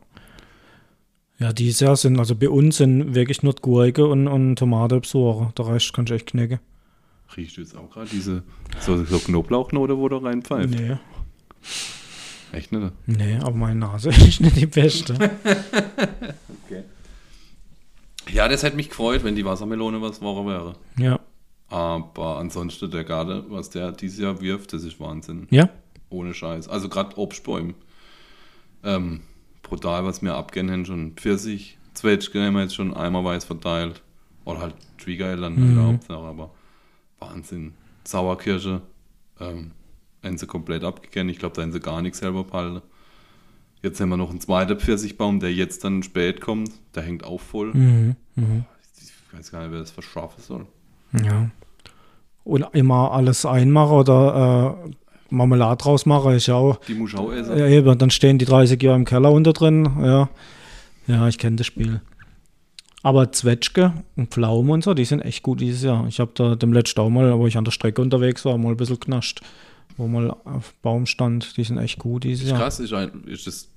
Ja, 1.39 1.53
dieses 1.53 1.79
Jahr 1.79 1.95
sind, 1.95 2.19
also 2.19 2.35
bei 2.35 2.49
uns 2.49 2.77
sind 2.77 3.15
wirklich 3.15 3.43
nur 3.43 3.53
Gurke 3.55 4.05
und, 4.07 4.27
und 4.27 4.57
Tomate 4.57 4.99
besorgen. 4.99 5.53
Der 5.57 5.67
Rest 5.67 5.93
kannst 5.93 6.09
du 6.11 6.15
echt 6.15 6.27
knicken. 6.27 6.59
Riechst 7.37 7.57
du 7.57 7.61
jetzt 7.61 7.77
auch 7.77 7.89
gerade 7.89 8.09
diese 8.09 8.43
so, 8.79 9.03
so 9.05 9.19
Knoblauchnote, 9.19 9.97
wo 9.97 10.09
du 10.09 10.17
reinpfeift? 10.17 10.69
Nee, 10.69 10.97
Echt 12.51 12.71
nicht? 12.71 12.91
nee, 13.05 13.37
aber 13.37 13.51
meine 13.55 13.79
Nase 13.79 14.09
ist 14.27 14.41
nicht 14.41 14.55
die 14.57 14.65
beste. 14.65 15.13
Ja, 18.31 18.47
das 18.47 18.63
hätte 18.63 18.75
mich 18.75 18.89
gefreut, 18.89 19.23
wenn 19.23 19.35
die 19.35 19.45
Wassermelone 19.45 20.01
was 20.01 20.21
Woche 20.21 20.45
wäre. 20.47 20.75
ja. 20.97 21.19
Aber 21.71 22.37
ansonsten 22.39 22.89
der 22.89 23.03
Garten, 23.03 23.43
was 23.49 23.69
der 23.69 23.91
dieses 23.91 24.17
Jahr 24.17 24.41
wirft, 24.41 24.73
das 24.73 24.83
ist 24.83 24.99
Wahnsinn. 24.99 25.45
Ja? 25.51 25.69
Ohne 26.09 26.33
Scheiß. 26.33 26.67
Also 26.67 26.89
gerade 26.89 27.15
Obstbäume. 27.19 27.75
Ähm, 28.83 29.19
brutal, 29.69 30.05
was 30.05 30.21
wir 30.21 30.35
abgehen 30.35 30.69
haben. 30.71 30.85
Schon 30.85 31.13
Pfirsich, 31.13 31.77
Zwetschge 31.93 32.43
haben 32.43 32.55
wir 32.55 32.63
jetzt 32.63 32.75
schon 32.75 32.93
eimerweise 32.93 33.47
verteilt. 33.47 34.01
Oder 34.45 34.61
halt 34.61 34.75
Trigger 34.97 35.35
dann 35.37 35.55
in 35.57 35.75
der 35.75 35.85
Hauptsache, 35.85 36.23
aber 36.23 36.51
Wahnsinn. 37.19 37.73
Sauerkirsche, 38.03 38.81
ähm, 39.39 39.71
haben 40.23 40.37
sie 40.37 40.47
komplett 40.47 40.83
abgegangen. 40.83 41.29
Ich 41.29 41.39
glaube, 41.39 41.55
da 41.55 41.61
haben 41.61 41.71
sie 41.71 41.79
gar 41.79 42.01
nichts 42.01 42.19
selber 42.19 42.43
behalten. 42.43 42.81
Jetzt 43.81 44.01
haben 44.01 44.09
wir 44.09 44.17
noch 44.17 44.29
einen 44.29 44.41
zweiten 44.41 44.79
Pfirsichbaum, 44.79 45.39
der 45.39 45.53
jetzt 45.53 45.83
dann 45.83 46.03
spät 46.03 46.41
kommt. 46.41 46.71
Der 46.95 47.03
hängt 47.03 47.23
auch 47.23 47.39
voll. 47.39 47.73
Mhm. 47.73 48.15
Mhm. 48.35 48.65
Ich 48.97 49.37
weiß 49.37 49.51
gar 49.51 49.61
nicht, 49.61 49.71
wer 49.71 49.79
das 49.79 49.91
verschaffen 49.91 50.41
soll. 50.41 50.65
Ja. 51.23 51.49
Und 52.43 52.65
immer 52.73 53.11
alles 53.11 53.45
einmachen 53.45 53.97
oder 53.97 54.83
äh, 54.87 54.91
Marmelade 55.29 55.81
draus 55.81 56.05
machen 56.05 56.33
ist 56.33 56.47
ja 56.47 56.55
auch. 56.55 56.79
Die 56.87 56.93
muss 56.93 57.13
ich 57.13 57.19
auch 57.19 57.31
essen. 57.31 57.57
Ja, 57.57 57.67
eben, 57.67 57.97
dann 57.97 58.09
stehen 58.09 58.37
die 58.37 58.45
30 58.45 58.81
Jahre 58.81 58.97
im 58.97 59.05
Keller 59.05 59.31
unter 59.31 59.53
drin. 59.53 59.89
Ja, 60.01 60.29
ja 61.07 61.27
ich 61.27 61.37
kenne 61.37 61.57
das 61.57 61.67
Spiel. 61.67 62.01
Aber 63.01 63.31
Zwetschge 63.31 63.93
und 64.17 64.31
Pflaumen 64.31 64.71
und 64.71 64.83
so, 64.83 64.93
die 64.93 65.05
sind 65.05 65.21
echt 65.21 65.41
gut 65.43 65.61
dieses 65.61 65.83
Jahr. 65.83 66.05
Ich 66.07 66.19
habe 66.19 66.31
da 66.33 66.55
dem 66.55 66.73
letzten 66.73 66.99
auch 66.99 67.09
mal, 67.09 67.37
wo 67.37 67.47
ich 67.47 67.57
an 67.57 67.63
der 67.63 67.71
Strecke 67.71 68.01
unterwegs 68.01 68.43
war, 68.43 68.57
mal 68.57 68.71
ein 68.71 68.77
bisschen 68.77 68.99
knascht, 68.99 69.41
wo 69.95 70.07
mal 70.07 70.31
auf 70.43 70.73
Baum 70.81 71.05
stand. 71.05 71.55
Die 71.55 71.63
sind 71.63 71.77
echt 71.77 71.99
gut 71.99 72.25
dieses 72.25 72.43
Ist 72.43 72.51
Jahr. 72.51 72.59
krass, 72.59 72.79
ist, 72.79 72.93
ein, 72.93 73.23
ist 73.25 73.47
das 73.47 73.69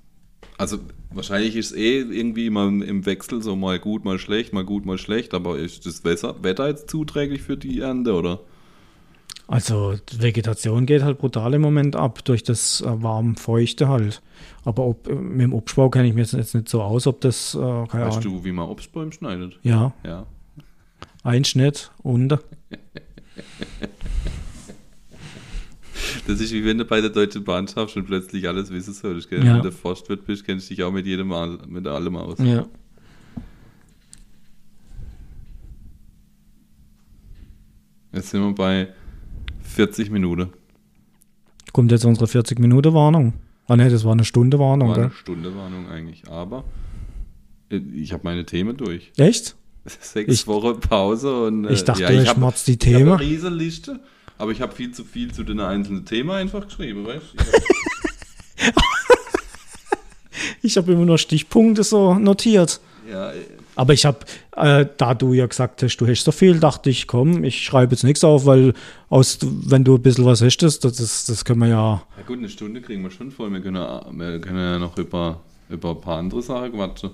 Also 0.59 0.79
wahrscheinlich 1.11 1.55
ist 1.55 1.71
es 1.71 1.77
eh 1.77 2.01
irgendwie 2.01 2.47
immer 2.47 2.67
im 2.67 3.07
Wechsel 3.07 3.43
so 3.43 3.55
mal 3.55 3.79
gut, 3.79 4.05
mal 4.05 4.19
schlecht, 4.19 4.53
mal 4.53 4.65
gut, 4.65 4.87
mal 4.87 4.99
schlecht, 4.99 5.35
aber 5.35 5.57
ist 5.57 5.87
das 5.87 6.05
Wetter, 6.05 6.43
Wetter 6.43 6.67
jetzt 6.69 6.91
zuträglich 6.91 7.43
für 7.43 7.57
die 7.57 7.81
Ernte 7.81 8.15
oder? 8.15 8.41
Also 9.49 9.95
die 10.11 10.23
Vegetation 10.23 10.87
geht 10.87 11.03
halt 11.03 11.19
brutal 11.19 11.53
im 11.55 11.61
Moment 11.63 11.95
ab 11.97 12.25
durch 12.25 12.43
das 12.43 12.81
äh, 12.81 13.03
warm 13.03 13.37
feuchte 13.37 13.89
halt. 13.89 14.23
Aber 14.65 14.85
ob, 14.87 15.09
äh, 15.09 15.15
mit 15.15 15.43
dem 15.43 15.53
Obstbau 15.53 15.91
kenne 15.91 16.09
ich 16.09 16.15
mir 16.15 16.23
jetzt 16.23 16.55
nicht 16.55 16.69
so 16.69 16.81
aus, 16.83 17.07
ob 17.07 17.21
das, 17.21 17.55
äh, 17.55 17.59
Weißt 17.59 17.95
Ahnung. 17.95 18.21
du, 18.23 18.45
wie 18.45 18.53
man 18.53 18.69
Obstbäume 18.69 19.13
schneidet? 19.13 19.59
Ja, 19.63 19.93
Ja. 20.05 20.27
ein 21.25 21.45
Schnitt, 21.45 21.91
unter. 22.03 22.41
Das 26.27 26.41
ist 26.41 26.53
wie 26.53 26.65
wenn 26.65 26.79
du 26.79 26.85
bei 26.85 27.01
der 27.01 27.11
Deutschen 27.11 27.45
Bahn 27.45 27.67
schaffst 27.69 27.97
und 27.97 28.07
plötzlich 28.07 28.49
alles 28.49 28.71
wissen 28.71 28.95
solltest. 28.95 29.29
Gell? 29.29 29.45
Ja. 29.45 29.57
Wenn 29.57 29.63
du 29.63 29.73
Forstwirt 29.73 30.25
bist, 30.25 30.45
kennst 30.45 30.71
du 30.71 30.75
dich 30.75 30.85
auch 30.85 30.93
mit 30.93 31.07
jedem 31.07 31.33
Al- 31.33 31.59
mit 31.67 31.87
allem 31.87 32.17
aus. 32.17 32.39
Ja. 32.39 32.67
Jetzt 38.13 38.31
sind 38.31 38.43
wir 38.43 38.55
bei 38.55 38.89
40 39.73 40.11
Minuten. 40.11 40.53
Kommt 41.73 41.91
jetzt 41.91 42.05
unsere 42.05 42.27
40-Minute-Warnung. 42.27 43.33
Ah 43.69 43.77
ne, 43.77 43.89
das 43.89 44.05
war 44.05 44.13
eine 44.13 44.25
Stunde-Warnung, 44.25 44.89
War 44.91 44.97
eine 44.97 45.09
gell? 45.09 45.17
Stunde 45.17 45.57
Warnung 45.57 45.89
eigentlich. 45.89 46.29
Aber 46.29 46.65
ich 47.71 48.13
habe 48.13 48.23
meine 48.25 48.45
Themen 48.45 48.77
durch. 48.77 49.13
Echt? 49.17 49.57
Sechs 49.85 50.33
Ich- 50.35 50.47
Wochen 50.47 50.79
Pause 50.81 51.45
und 51.47 51.65
äh, 51.65 51.73
Ich 51.73 51.85
dachte, 51.85 52.13
ich 52.13 52.29
hab- 52.29 52.37
schmatz 52.37 52.65
die 52.65 52.73
Ich 52.73 52.87
habe 52.87 52.97
Themen. 52.99 53.13
eine 53.13 53.21
riesen 53.21 53.55
Liste, 53.55 54.01
aber 54.39 54.51
ich 54.53 54.61
habe 54.61 54.75
viel 54.75 54.93
zu 54.93 55.05
viel 55.05 55.33
zu 55.33 55.43
den 55.45 55.61
einzelnen 55.61 56.05
Themen 56.05 56.31
einfach 56.31 56.67
geschrieben, 56.67 57.07
weißt 57.07 57.23
du? 57.35 57.43
Ich 58.59 58.67
hab- 58.67 58.83
Ich 60.63 60.77
habe 60.77 60.93
immer 60.93 61.05
nur 61.05 61.19
Stichpunkte 61.19 61.83
so 61.83 62.15
notiert. 62.15 62.81
Ja, 63.11 63.33
äh, 63.33 63.37
Aber 63.75 63.93
ich 63.95 64.05
habe, 64.05 64.19
äh, 64.57 64.87
da 64.99 65.15
du 65.15 65.33
ja 65.33 65.47
gesagt 65.47 65.83
hast, 65.83 65.97
du 65.97 66.07
hast 66.07 66.25
so 66.25 66.33
viel, 66.33 66.61
dachte 66.61 66.91
ich, 66.91 67.07
komm, 67.07 67.43
ich 67.45 67.63
schreibe 67.65 67.93
jetzt 67.93 68.05
nichts 68.05 68.23
auf, 68.23 68.45
weil 68.45 68.75
aus, 69.09 69.39
wenn 69.43 69.83
du 69.85 69.95
ein 69.97 70.03
bisschen 70.03 70.27
was 70.27 70.43
hast, 70.43 70.59
das, 70.59 70.79
das, 70.79 71.25
das 71.25 71.45
können 71.45 71.61
wir 71.61 71.69
ja. 71.69 72.03
ja 72.17 72.23
gut, 72.27 72.39
eine 72.39 72.49
Stunde 72.49 72.83
kriegen 72.83 73.03
wir 73.03 73.11
schon 73.11 73.31
voll. 73.31 73.51
Wir 73.51 73.61
können, 73.61 73.77
wir 74.19 74.41
können 74.41 74.59
ja 74.59 74.79
noch 74.79 74.97
über, 74.99 75.41
über 75.71 75.91
ein 75.91 76.01
paar 76.01 76.19
andere 76.19 76.43
Sachen 76.43 76.73
quatschen. 76.73 77.11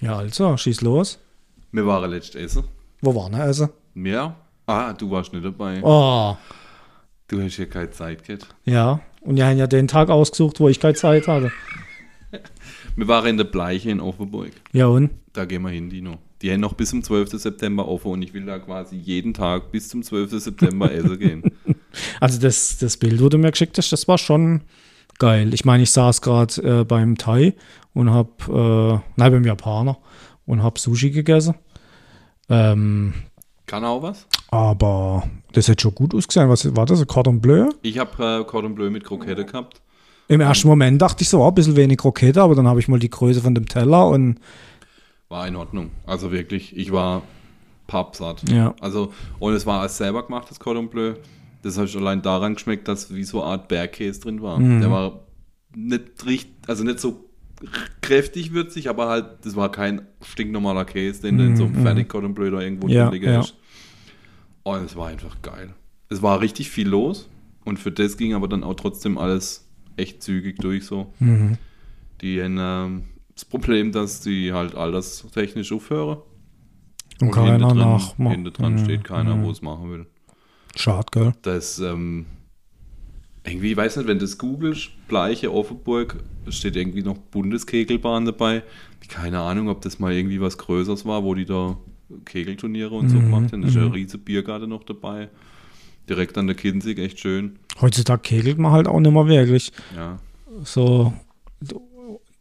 Ja, 0.00 0.16
also, 0.16 0.56
schieß 0.56 0.80
los. 0.80 1.18
Wir 1.72 1.86
waren 1.86 2.10
letzt 2.10 2.34
essen. 2.34 2.64
Wo 3.00 3.14
waren 3.14 3.32
wir 3.32 3.42
also? 3.42 3.68
Mehr? 3.94 4.34
Ah, 4.66 4.92
du 4.92 5.10
warst 5.10 5.32
nicht 5.32 5.44
dabei. 5.44 5.80
Oh, 5.82 6.36
Du 7.28 7.40
hast 7.40 7.58
ja 7.58 7.66
keine 7.66 7.90
Zeit 7.92 8.24
gehabt. 8.26 8.46
ja. 8.64 9.00
Und 9.22 9.36
wir 9.36 9.44
haben 9.46 9.58
ja 9.58 9.66
den 9.66 9.86
Tag 9.86 10.08
ausgesucht, 10.08 10.60
wo 10.60 10.68
ich 10.70 10.80
keine 10.80 10.94
Zeit 10.94 11.28
hatte. 11.28 11.52
Wir 13.00 13.08
waren 13.08 13.28
in 13.28 13.36
der 13.38 13.44
Bleiche 13.44 13.90
in 13.90 13.98
Offenburg. 13.98 14.52
Ja, 14.72 14.86
und? 14.88 15.08
Da 15.32 15.46
gehen 15.46 15.62
wir 15.62 15.70
hin, 15.70 15.88
Dino. 15.88 16.18
Die 16.42 16.52
haben 16.52 16.60
noch 16.60 16.74
bis 16.74 16.90
zum 16.90 17.02
12. 17.02 17.30
September 17.30 17.88
offen 17.88 18.12
und 18.12 18.20
ich 18.20 18.34
will 18.34 18.44
da 18.44 18.58
quasi 18.58 18.96
jeden 18.96 19.32
Tag 19.32 19.72
bis 19.72 19.88
zum 19.88 20.02
12. 20.02 20.32
September 20.32 20.92
essen 20.92 21.18
gehen. 21.18 21.42
Also, 22.20 22.38
das, 22.38 22.76
das 22.76 22.98
Bild, 22.98 23.22
wo 23.22 23.30
du 23.30 23.38
mir 23.38 23.52
geschickt 23.52 23.78
hast, 23.78 23.90
das 23.90 24.06
war 24.06 24.18
schon 24.18 24.60
geil. 25.18 25.54
Ich 25.54 25.64
meine, 25.64 25.82
ich 25.82 25.92
saß 25.92 26.20
gerade 26.20 26.80
äh, 26.80 26.84
beim 26.84 27.16
Thai 27.16 27.54
und 27.94 28.12
hab, 28.12 28.46
äh, 28.48 28.98
nein, 29.16 29.32
beim 29.32 29.44
Japaner 29.44 29.96
und 30.44 30.62
hab 30.62 30.78
Sushi 30.78 31.10
gegessen. 31.10 31.54
Ähm, 32.50 33.14
Kann 33.64 33.82
auch 33.82 34.02
was? 34.02 34.26
aber 34.50 35.22
das 35.52 35.68
hätte 35.68 35.82
schon 35.82 35.94
gut 35.94 36.14
ausgesehen. 36.14 36.50
Was 36.50 36.76
war 36.76 36.84
das? 36.84 37.00
Ein 37.00 37.06
Cordon 37.06 37.40
Bleu? 37.40 37.70
Ich 37.80 37.98
habe 37.98 38.40
äh, 38.40 38.44
Cordon 38.44 38.74
Bleu 38.74 38.90
mit 38.90 39.04
Krokette 39.04 39.46
gehabt. 39.46 39.80
Im 40.30 40.40
ersten 40.40 40.68
Moment 40.68 41.02
dachte 41.02 41.22
ich 41.22 41.28
so, 41.28 41.42
oh, 41.42 41.48
ein 41.48 41.54
bisschen 41.54 41.74
wenig 41.76 41.98
Krokette, 41.98 42.40
aber 42.40 42.54
dann 42.54 42.68
habe 42.68 42.78
ich 42.80 42.86
mal 42.88 42.98
die 43.00 43.10
Größe 43.10 43.40
von 43.40 43.54
dem 43.54 43.66
Teller 43.66 44.06
und 44.08 44.38
War 45.28 45.46
in 45.48 45.56
Ordnung. 45.56 45.90
Also 46.06 46.30
wirklich, 46.30 46.76
ich 46.76 46.92
war 46.92 47.22
pappsatt. 47.88 48.48
Ja. 48.48 48.74
Also, 48.80 49.12
und 49.40 49.54
es 49.54 49.66
war 49.66 49.80
als 49.80 49.96
selber 49.96 50.24
gemachtes 50.24 50.60
Cordon 50.60 50.88
Bleu. 50.88 51.14
Das 51.62 51.76
hat 51.76 51.94
allein 51.96 52.22
daran 52.22 52.54
geschmeckt, 52.54 52.86
dass 52.88 53.12
wie 53.14 53.24
so 53.24 53.42
eine 53.42 53.50
Art 53.52 53.68
Bergkäse 53.68 54.20
drin 54.20 54.40
war. 54.40 54.58
Mhm. 54.60 54.80
Der 54.80 54.90
war 54.90 55.20
nicht 55.74 56.24
richtig, 56.24 56.52
also 56.68 56.84
nicht 56.84 57.00
so 57.00 57.24
kräftig 58.00 58.52
würzig, 58.52 58.88
aber 58.88 59.08
halt, 59.08 59.26
das 59.44 59.56
war 59.56 59.70
kein 59.70 60.02
stinknormaler 60.22 60.84
Käse, 60.84 61.22
den 61.22 61.38
du 61.38 61.44
in 61.44 61.56
so 61.56 61.64
einem 61.64 61.82
fertig 61.82 62.08
Cordon 62.08 62.34
Bleu 62.34 62.50
da 62.50 62.60
irgendwo 62.60 62.86
Mhm, 62.86 62.92
Ja, 62.92 63.10
drin 63.10 63.22
ja. 63.22 63.40
ist. 63.40 63.54
Und 64.62 64.84
es 64.84 64.96
war 64.96 65.08
einfach 65.08 65.42
geil. 65.42 65.74
Es 66.08 66.22
war 66.22 66.40
richtig 66.40 66.70
viel 66.70 66.88
los 66.88 67.28
und 67.64 67.78
für 67.78 67.90
das 67.92 68.16
ging 68.16 68.34
aber 68.34 68.48
dann 68.48 68.64
auch 68.64 68.74
trotzdem 68.74 69.18
alles 69.18 69.66
echt 69.96 70.22
zügig 70.22 70.60
durch 70.60 70.86
so. 70.86 71.12
Mhm. 71.20 71.58
Die 72.20 72.42
haben 72.42 72.56
ähm, 72.58 73.02
das 73.34 73.44
Problem, 73.44 73.92
dass 73.92 74.20
die 74.20 74.52
halt 74.52 74.74
alterstechnisch 74.74 75.72
aufhören. 75.72 76.18
Und 77.20 77.30
keiner 77.32 77.52
hinten 77.58 77.68
dran, 77.68 77.98
hinten 78.28 78.52
dran 78.52 78.72
Mhm. 78.74 78.78
steht 78.78 79.04
keiner, 79.04 79.40
wo 79.40 79.50
es 79.50 79.62
machen 79.62 79.90
will. 79.90 80.06
schade, 80.76 81.06
gell? 81.12 81.32
Das, 81.42 81.78
ähm, 81.80 82.26
irgendwie, 83.44 83.72
ich 83.72 83.76
weiß 83.76 83.96
nicht, 83.96 84.06
wenn 84.06 84.18
du 84.18 84.24
das 84.24 84.38
googelst, 84.38 84.90
Bleiche 85.08 85.52
Offenburg, 85.52 86.22
steht 86.48 86.76
irgendwie 86.76 87.02
noch 87.02 87.16
Bundeskegelbahn 87.16 88.26
dabei. 88.26 88.62
Keine 89.08 89.40
Ahnung, 89.40 89.68
ob 89.68 89.80
das 89.82 89.98
mal 89.98 90.12
irgendwie 90.12 90.40
was 90.40 90.58
Größeres 90.58 91.06
war, 91.06 91.24
wo 91.24 91.34
die 91.34 91.46
da 91.46 91.78
Kegelturniere 92.24 92.94
und 92.94 93.08
so 93.08 93.18
Mhm, 93.18 93.24
gemacht 93.24 93.52
haben. 93.52 93.62
Da 93.62 93.68
ist 93.68 93.74
ja 93.76 93.82
eine 93.82 93.94
riesige 93.94 94.18
Biergarten 94.22 94.68
noch 94.68 94.84
dabei. 94.84 95.30
Direkt 96.10 96.36
an 96.36 96.46
der 96.48 96.56
Kinzig, 96.56 96.98
echt 96.98 97.20
schön. 97.20 97.58
Heutzutage 97.80 98.20
kegelt 98.20 98.58
man 98.58 98.72
halt 98.72 98.86
auch 98.88 99.00
nicht 99.00 99.12
mehr 99.12 99.26
wirklich. 99.26 99.72
Ja. 99.96 100.18
So 100.64 101.12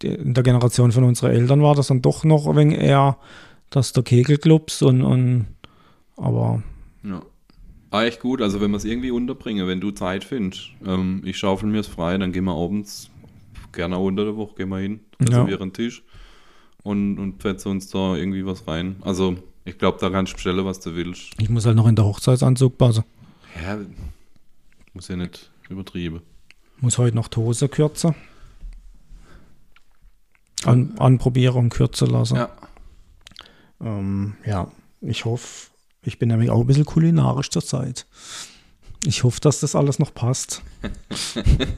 in 0.03 0.33
der 0.33 0.43
Generation 0.43 0.91
von 0.91 1.03
unseren 1.03 1.31
Eltern 1.31 1.61
war 1.61 1.75
das 1.75 1.87
dann 1.87 2.01
doch 2.01 2.23
noch 2.23 2.47
ein 2.47 2.55
wenig 2.55 2.79
eher, 2.79 3.17
dass 3.69 3.93
der 3.93 4.03
Kegelclubs 4.03 4.81
und, 4.81 5.01
und 5.03 5.45
aber 6.17 6.63
Ja. 7.03 7.21
Ah, 7.91 8.03
echt 8.03 8.19
gut. 8.19 8.41
Also, 8.41 8.61
wenn 8.61 8.69
wir 8.71 8.77
es 8.77 8.85
irgendwie 8.85 9.09
unterbringen, 9.11 9.67
wenn 9.67 9.81
du 9.81 9.89
Zeit 9.91 10.23
findest, 10.23 10.69
ähm, 10.85 11.21
ich 11.25 11.37
schaufel 11.37 11.67
mir 11.69 11.79
es 11.79 11.87
frei, 11.87 12.17
dann 12.17 12.31
gehen 12.31 12.43
wir 12.45 12.53
abends, 12.53 13.09
gerne 13.71 13.97
auch 13.97 14.05
unter 14.05 14.25
der 14.25 14.35
Woche, 14.37 14.55
gehen 14.57 14.69
wir 14.69 14.77
hin, 14.77 14.99
Ja. 15.19 15.27
reservieren 15.27 15.61
einen 15.63 15.73
Tisch 15.73 16.03
und, 16.83 17.17
und 17.17 17.41
fetzen 17.41 17.69
uns 17.69 17.89
da 17.89 18.15
irgendwie 18.15 18.45
was 18.45 18.67
rein. 18.67 18.97
Also, 19.01 19.37
ich 19.65 19.77
glaube, 19.79 19.97
da 19.99 20.09
kannst 20.11 20.33
du 20.33 20.35
bestellen, 20.35 20.63
was 20.65 20.79
du 20.79 20.95
willst. 20.95 21.31
ich 21.39 21.49
muss 21.49 21.65
halt 21.65 21.75
noch 21.75 21.87
in 21.87 21.95
der 21.95 22.05
Hochzeitsanzug 22.05 22.77
passen. 22.77 23.03
Ja, 23.55 23.77
muss 24.93 25.07
ja 25.07 25.15
nicht 25.15 25.49
übertrieben. 25.69 26.21
Muss 26.81 26.97
heute 26.97 27.15
noch 27.15 27.27
die 27.27 27.37
Hose 27.37 27.67
kürzen. 27.69 28.15
An, 30.65 30.97
anprobieren 30.99 31.55
und 31.57 31.69
kürzen 31.69 32.09
lassen. 32.09 32.35
Ja. 32.35 32.49
Ähm, 33.81 34.35
ja, 34.45 34.69
ich 35.01 35.23
hoffe, 35.25 35.69
ich 36.03 36.19
bin 36.19 36.29
nämlich 36.29 36.49
auch 36.49 36.59
ein 36.59 36.67
bisschen 36.67 36.85
kulinarisch 36.85 37.49
zur 37.49 37.63
Zeit. 37.63 38.05
Ich 39.05 39.23
hoffe, 39.23 39.39
dass 39.39 39.61
das 39.61 39.75
alles 39.75 39.99
noch 39.99 40.13
passt. 40.13 40.61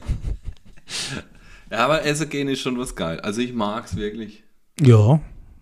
Ja, 1.70 1.86
aber 1.86 2.04
Essen 2.04 2.28
gehen 2.28 2.48
ist 2.48 2.60
schon 2.60 2.78
was 2.78 2.94
geil. 2.94 3.18
Also, 3.20 3.40
ich 3.40 3.54
mag 3.54 3.86
es 3.86 3.96
wirklich. 3.96 4.42
Ja, 4.78 5.20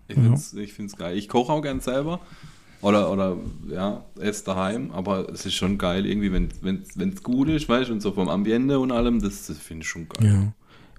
Ich 0.09 0.15
finde 0.15 0.33
es 0.33 0.53
ich 0.53 0.73
find's 0.73 0.97
geil. 0.97 1.17
Ich 1.17 1.29
koche 1.29 1.53
auch 1.53 1.61
gern 1.61 1.79
selber. 1.79 2.19
Oder, 2.81 3.11
oder 3.11 3.37
ja, 3.69 4.03
esse 4.19 4.45
daheim, 4.45 4.91
aber 4.91 5.29
es 5.29 5.45
ist 5.45 5.53
schon 5.53 5.77
geil, 5.77 6.05
irgendwie, 6.05 6.31
wenn 6.31 7.11
es 7.13 7.23
gut 7.23 7.49
ist, 7.49 7.69
weißt 7.69 7.89
du, 7.89 7.93
und 7.93 8.01
so 8.01 8.11
vom 8.11 8.27
Ambiente 8.27 8.79
und 8.79 8.91
allem, 8.91 9.21
das, 9.21 9.47
das 9.47 9.57
finde 9.57 9.83
ich 9.83 9.89
schon 9.89 10.07
geil. 10.09 10.31
ja. 10.31 10.53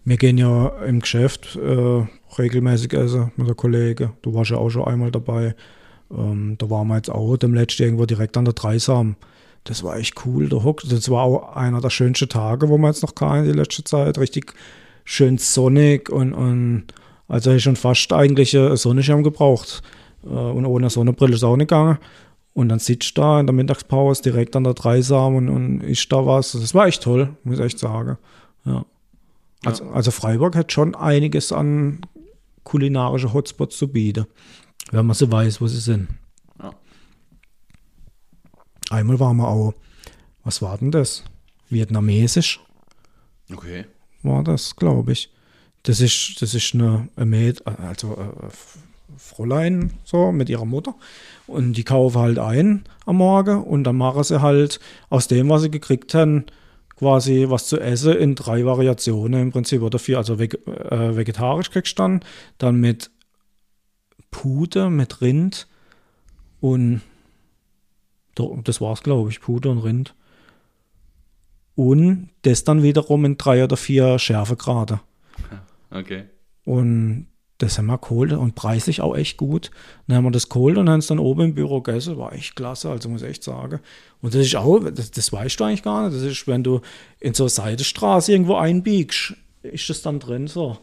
Wir 0.04 0.16
gehen 0.16 0.36
ja 0.36 0.68
im 0.84 0.98
Geschäft 0.98 1.56
äh, 1.56 2.06
regelmäßig 2.36 2.92
essen 2.92 3.30
mit 3.36 3.46
der 3.46 3.54
Kollege. 3.54 4.12
Du 4.22 4.34
warst 4.34 4.50
ja 4.50 4.56
auch 4.56 4.68
schon 4.68 4.84
einmal 4.84 5.12
dabei. 5.12 5.54
Ähm, 6.10 6.56
da 6.58 6.68
waren 6.70 6.88
wir 6.88 6.96
jetzt 6.96 7.10
auch 7.10 7.36
dem 7.36 7.54
letzten 7.54 7.84
irgendwo 7.84 8.06
direkt 8.06 8.36
an 8.36 8.44
der 8.44 8.54
Dreisam. 8.54 9.14
Das 9.64 9.84
war 9.84 9.96
echt 9.96 10.26
cool. 10.26 10.48
Der 10.48 10.64
Hock, 10.64 10.82
das 10.82 11.08
war 11.08 11.22
auch 11.22 11.54
einer 11.54 11.80
der 11.80 11.90
schönsten 11.90 12.28
Tage, 12.28 12.68
wo 12.68 12.78
wir 12.78 12.88
jetzt 12.88 13.02
noch 13.02 13.14
kamen 13.14 13.44
die 13.44 13.56
letzte 13.56 13.84
Zeit. 13.84 14.18
Richtig 14.18 14.54
schön 15.04 15.38
sonnig 15.38 16.10
und, 16.10 16.32
und 16.32 16.84
also 17.28 17.52
ich 17.52 17.62
schon 17.62 17.76
fast 17.76 18.12
eigentlich 18.12 18.56
einen 18.56 18.76
Sonnenschirm 18.76 19.22
gebraucht. 19.22 19.82
Äh, 20.24 20.28
und 20.28 20.66
ohne 20.66 20.90
Sonnenbrille 20.90 21.34
ist 21.34 21.44
auch 21.44 21.56
nicht 21.56 21.68
gegangen. 21.68 21.98
Und 22.54 22.68
dann 22.68 22.78
sitzt 22.78 23.16
da 23.16 23.40
in 23.40 23.46
der 23.46 23.54
Mittagspause 23.54 24.22
direkt 24.22 24.54
an 24.56 24.64
der 24.64 24.74
Dreisam 24.74 25.36
und, 25.36 25.48
und 25.48 25.80
isst 25.82 26.12
da 26.12 26.26
was. 26.26 26.52
Das 26.52 26.74
war 26.74 26.86
echt 26.86 27.02
toll, 27.02 27.34
muss 27.44 27.58
ich 27.58 27.64
echt 27.64 27.78
sagen. 27.78 28.18
Ja. 28.64 28.84
Also, 29.64 29.84
also 29.90 30.10
Freiburg 30.10 30.54
hat 30.56 30.70
schon 30.72 30.94
einiges 30.94 31.52
an 31.52 32.00
kulinarische 32.64 33.32
Hotspots 33.32 33.78
zu 33.78 33.88
bieten, 33.88 34.26
wenn 34.90 35.06
man 35.06 35.14
so 35.14 35.30
weiß, 35.30 35.60
wo 35.60 35.66
sie 35.66 35.80
sind. 35.80 36.08
Ja. 36.60 36.74
Einmal 38.90 39.18
waren 39.20 39.36
wir 39.38 39.48
auch, 39.48 39.74
was 40.44 40.60
war 40.62 40.76
denn 40.78 40.90
das? 40.90 41.24
Vietnamesisch 41.70 42.60
Okay. 43.52 43.86
war 44.22 44.42
das, 44.44 44.76
glaube 44.76 45.12
ich. 45.12 45.32
Das 45.84 46.00
ist, 46.00 46.40
das 46.42 46.54
ist 46.54 46.74
eine, 46.74 47.08
eine 47.16 47.54
also 47.64 48.14
äh, 48.16 48.46
F- 48.46 48.78
Fräulein 49.16 49.92
so 50.04 50.32
mit 50.32 50.48
ihrer 50.48 50.64
Mutter. 50.64 50.94
Und 51.46 51.74
die 51.74 51.84
kaufen 51.84 52.20
halt 52.20 52.38
ein 52.38 52.84
am 53.06 53.16
Morgen 53.16 53.62
und 53.62 53.84
dann 53.84 53.96
machen 53.96 54.22
sie 54.24 54.40
halt 54.40 54.80
aus 55.10 55.28
dem, 55.28 55.48
was 55.48 55.62
sie 55.62 55.70
gekriegt 55.70 56.14
haben, 56.14 56.46
quasi 56.96 57.46
was 57.48 57.66
zu 57.66 57.80
essen 57.80 58.16
in 58.16 58.34
drei 58.34 58.64
Variationen 58.64 59.42
im 59.42 59.52
Prinzip 59.52 59.82
oder 59.82 59.98
vier. 59.98 60.18
Also 60.18 60.38
veg 60.38 60.54
äh, 60.66 61.16
vegetarisch 61.16 61.70
kriegst 61.70 61.98
du 61.98 62.02
dann, 62.02 62.20
dann 62.58 62.76
mit 62.76 63.10
Puder, 64.30 64.88
mit 64.88 65.20
Rind 65.20 65.66
und 66.60 67.02
das 68.64 68.80
war's, 68.80 69.02
glaube 69.02 69.30
ich, 69.30 69.40
Puder 69.40 69.70
und 69.70 69.78
Rind. 69.78 70.14
Und 71.74 72.30
das 72.42 72.64
dann 72.64 72.82
wiederum 72.82 73.24
in 73.24 73.36
drei 73.36 73.64
oder 73.64 73.76
vier 73.76 74.18
Schärfegrade. 74.18 75.00
Okay. 75.94 76.24
Und 76.64 77.26
das 77.62 77.78
haben 77.78 77.86
wir 77.86 77.98
geholt 77.98 78.32
und 78.32 78.56
preislich 78.56 79.00
auch 79.00 79.16
echt 79.16 79.36
gut. 79.36 79.70
Dann 80.08 80.16
haben 80.16 80.24
wir 80.24 80.32
das 80.32 80.48
geholt 80.48 80.78
und 80.78 80.90
haben 80.90 80.98
es 80.98 81.06
dann 81.06 81.20
oben 81.20 81.42
im 81.42 81.54
Büro 81.54 81.80
gegessen. 81.80 82.18
War 82.18 82.32
echt 82.32 82.56
klasse, 82.56 82.90
also 82.90 83.08
muss 83.08 83.22
ich 83.22 83.28
echt 83.28 83.44
sagen. 83.44 83.78
Und 84.20 84.34
das 84.34 84.46
ist 84.46 84.56
auch, 84.56 84.80
das, 84.80 85.12
das 85.12 85.32
weißt 85.32 85.60
du 85.60 85.64
eigentlich 85.64 85.84
gar 85.84 86.08
nicht. 86.08 86.16
Das 86.16 86.24
ist, 86.24 86.48
wenn 86.48 86.64
du 86.64 86.80
in 87.20 87.34
so 87.34 87.44
eine 87.44 87.50
Seitenstraße 87.50 88.32
irgendwo 88.32 88.56
einbiegst, 88.56 89.34
ist 89.62 89.88
das 89.88 90.02
dann 90.02 90.18
drin 90.18 90.48
so. 90.48 90.78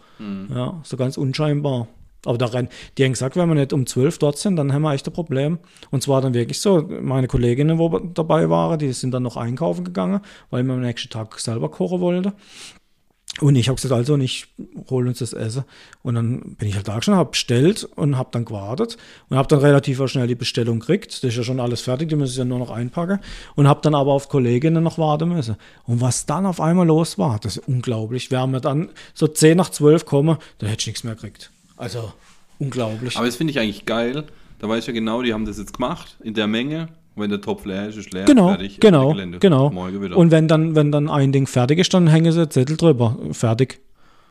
Ja, 0.56 0.80
so 0.84 0.96
ganz 0.96 1.18
unscheinbar. 1.18 1.90
Aber 2.26 2.38
da 2.38 2.46
rein, 2.48 2.70
die 2.98 3.04
haben 3.04 3.12
gesagt, 3.12 3.36
wenn 3.36 3.48
wir 3.50 3.56
nicht 3.56 3.74
um 3.74 3.86
12 3.86 4.18
dort 4.18 4.38
sind, 4.38 4.56
dann 4.56 4.72
haben 4.72 4.82
wir 4.82 4.94
echt 4.94 5.08
ein 5.08 5.14
Problem. 5.14 5.60
Und 5.92 6.02
zwar 6.04 6.22
dann 6.22 6.34
wirklich 6.34 6.62
so, 6.62 6.82
meine 7.02 7.28
Kolleginnen, 7.28 7.78
wo 7.78 7.90
dabei 8.00 8.50
waren, 8.50 8.80
die 8.80 8.92
sind 8.94 9.12
dann 9.12 9.24
noch 9.24 9.36
einkaufen 9.36 9.84
gegangen, 9.84 10.22
weil 10.50 10.64
man 10.64 10.78
am 10.78 10.84
nächsten 10.84 11.10
Tag 11.10 11.38
selber 11.40 11.70
kochen 11.70 12.00
wollte. 12.00 12.34
Und 13.42 13.56
ich 13.56 13.70
habe 13.70 13.76
gesagt, 13.76 13.94
also, 13.94 14.16
und 14.16 14.22
ich 14.22 14.48
hole 14.90 15.08
uns 15.08 15.20
das 15.20 15.34
Essen. 15.34 15.64
Und 16.04 16.16
dann 16.16 16.56
bin 16.58 16.68
ich 16.68 16.76
halt 16.76 16.88
da 16.88 17.02
schon, 17.02 17.16
habe 17.16 17.32
bestellt 17.32 17.88
und 17.96 18.18
habe 18.18 18.30
dann 18.32 18.46
gewartet 18.46 18.98
und 19.30 19.38
habe 19.38 19.48
dann 19.48 19.60
relativ 19.60 20.06
schnell 20.10 20.28
die 20.28 20.36
Bestellung 20.36 20.80
gekriegt. 20.80 21.24
Das 21.24 21.30
ist 21.30 21.38
ja 21.38 21.44
schon 21.44 21.60
alles 21.60 21.82
fertig, 21.82 22.10
die 22.10 22.16
müssen 22.16 22.38
ja 22.38 22.46
nur 22.46 22.60
noch 22.60 22.72
einpacken. 22.72 23.20
Und 23.56 23.68
habe 23.68 23.80
dann 23.82 23.96
aber 23.96 24.12
auf 24.12 24.30
Kolleginnen 24.30 24.84
noch 24.84 24.98
warten 24.98 25.30
müssen. 25.30 25.56
Und 25.86 26.02
was 26.02 26.26
dann 26.26 26.46
auf 26.46 26.60
einmal 26.60 26.88
los 26.88 27.18
war, 27.18 27.40
das 27.40 27.58
ist 27.58 27.68
unglaublich. 27.68 28.30
Wir 28.32 28.40
haben 28.40 28.60
dann 28.62 28.90
so 29.14 29.28
10 29.28 29.58
nach 29.58 29.70
12 29.70 30.06
kommen, 30.06 30.38
da 30.58 30.68
hätte 30.68 30.82
ich 30.82 30.88
nichts 30.88 31.04
mehr 31.04 31.16
gekriegt. 31.16 31.52
Also, 31.78 32.12
unglaublich. 32.60 33.16
Aber 33.16 33.26
das 33.26 33.38
finde 33.38 33.52
ich 33.52 33.60
eigentlich 33.60 33.86
geil. 33.86 34.26
Da 34.60 34.68
weiß 34.68 34.80
ich 34.80 34.88
ja 34.88 34.94
genau, 34.94 35.22
die 35.22 35.34
haben 35.34 35.46
das 35.46 35.58
jetzt 35.58 35.74
gemacht 35.74 36.18
in 36.22 36.34
der 36.34 36.48
Menge. 36.48 36.90
Wenn 37.20 37.30
der 37.30 37.42
Topf 37.42 37.66
leer 37.66 37.90
ist, 37.90 37.98
ist 37.98 38.14
leer. 38.14 38.26
Genau, 38.26 38.50
fertig, 38.50 38.80
genau, 38.80 39.14
genau. 39.40 39.70
Morgen 39.70 40.02
wieder. 40.02 40.18
Und 40.18 40.32
wenn 40.32 40.48
dann, 40.48 40.76
wenn 40.76 40.92
dann 40.92 41.10
ein 41.10 41.32
Ding 41.32 41.48
fertig 41.48 41.80
ist, 41.80 41.94
dann 41.94 42.08
hängen 42.08 42.32
sie 42.32 42.48
Zettel 42.50 42.78
drüber. 42.78 43.18
Fertig. 43.32 43.80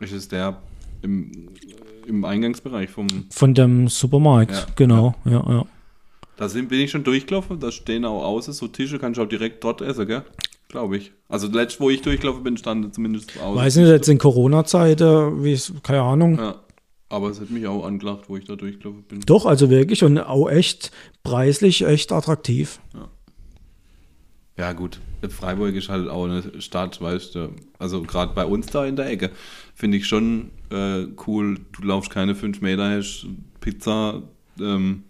ist 0.00 0.12
es 0.12 0.28
der 0.28 0.58
im, 1.02 1.50
im 2.06 2.24
Eingangsbereich 2.24 2.90
vom. 2.90 3.06
Von 3.30 3.54
dem 3.54 3.88
Supermarkt. 3.88 4.52
Ja, 4.52 4.66
genau, 4.76 5.14
ja, 5.24 5.44
ja. 5.48 5.66
Da 6.36 6.48
sind, 6.48 6.68
bin 6.68 6.80
ich 6.80 6.90
schon 6.90 7.02
durchgelaufen, 7.02 7.58
da 7.58 7.72
stehen 7.72 8.04
auch 8.04 8.24
außen 8.24 8.52
so 8.52 8.68
Tische, 8.68 8.98
kannst 8.98 9.18
du 9.18 9.24
auch 9.24 9.28
direkt 9.28 9.64
dort 9.64 9.80
essen, 9.80 10.06
gell? 10.06 10.22
Glaube 10.68 10.98
ich. 10.98 11.12
Also 11.28 11.48
letzt, 11.48 11.80
wo 11.80 11.90
ich 11.90 12.02
durchgelaufen 12.02 12.44
bin, 12.44 12.56
stand 12.56 12.94
zumindest 12.94 13.32
außen. 13.40 13.56
Weiß 13.56 13.76
nicht, 13.76 13.88
jetzt 13.88 14.08
in 14.08 14.18
Corona-Zeiten, 14.18 15.42
wie 15.42 15.52
es, 15.52 15.72
keine 15.82 16.02
Ahnung. 16.02 16.38
Ja. 16.38 16.54
Aber 17.10 17.30
es 17.30 17.40
hat 17.40 17.50
mich 17.50 17.66
auch 17.66 17.84
angelacht, 17.86 18.28
wo 18.28 18.36
ich 18.36 18.44
da 18.44 18.54
durchgelaufen 18.56 19.02
bin. 19.04 19.20
Doch, 19.20 19.46
also 19.46 19.70
wirklich 19.70 20.04
und 20.04 20.18
auch 20.18 20.48
echt 20.50 20.90
preislich 21.22 21.84
echt 21.84 22.12
attraktiv. 22.12 22.80
Ja, 24.58 24.72
gut. 24.72 25.00
Freiburg 25.28 25.74
ist 25.74 25.88
halt 25.88 26.08
auch 26.08 26.24
eine 26.24 26.60
Stadt, 26.60 27.00
weißt 27.00 27.34
du. 27.34 27.48
Also 27.78 28.02
gerade 28.02 28.34
bei 28.34 28.44
uns 28.44 28.66
da 28.66 28.84
in 28.84 28.96
der 28.96 29.08
Ecke 29.08 29.30
finde 29.74 29.96
ich 29.96 30.06
schon 30.06 30.50
äh, 30.70 31.06
cool. 31.26 31.58
Du 31.72 31.86
laufst 31.86 32.10
keine 32.10 32.34
fünf 32.34 32.60
Meter, 32.60 32.90
hast 32.90 33.26
Pizza, 33.60 34.22
ähm, 34.60 35.04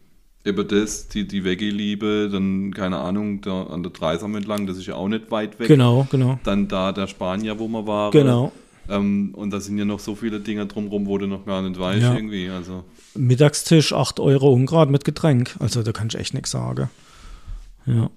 eben 0.44 0.68
das, 0.68 1.08
die, 1.08 1.26
die 1.26 1.44
Veggie-Liebe, 1.44 2.28
dann, 2.30 2.72
keine 2.74 2.98
Ahnung, 2.98 3.40
da 3.40 3.64
an 3.64 3.82
der 3.82 3.92
Dreisam 3.92 4.34
entlang, 4.34 4.66
das 4.66 4.76
ist 4.78 4.86
ja 4.86 4.94
auch 4.94 5.08
nicht 5.08 5.30
weit 5.30 5.58
weg. 5.58 5.68
Genau, 5.68 6.06
genau. 6.10 6.38
Dann 6.44 6.68
da 6.68 6.92
der 6.92 7.06
Spanier, 7.06 7.58
wo 7.58 7.68
wir 7.68 7.86
waren. 7.86 8.12
Genau. 8.12 8.52
Ähm, 8.88 9.34
und 9.34 9.50
da 9.50 9.60
sind 9.60 9.76
ja 9.78 9.84
noch 9.84 10.00
so 10.00 10.14
viele 10.14 10.40
Dinge 10.40 10.66
drumrum, 10.66 11.06
wo 11.06 11.18
du 11.18 11.26
noch 11.26 11.44
gar 11.44 11.60
nicht 11.62 11.78
weißt 11.78 12.02
Ja. 12.02 12.14
irgendwie. 12.14 12.48
Also, 12.48 12.84
Mittagstisch 13.14 13.92
8 13.92 14.18
Euro 14.20 14.52
Ungrad 14.52 14.90
mit 14.90 15.04
Getränk. 15.04 15.56
Also 15.58 15.82
da 15.82 15.92
kann 15.92 16.08
ich 16.08 16.14
echt 16.14 16.34
nichts 16.34 16.50
sagen. 16.52 16.88
Ja. 17.86 18.10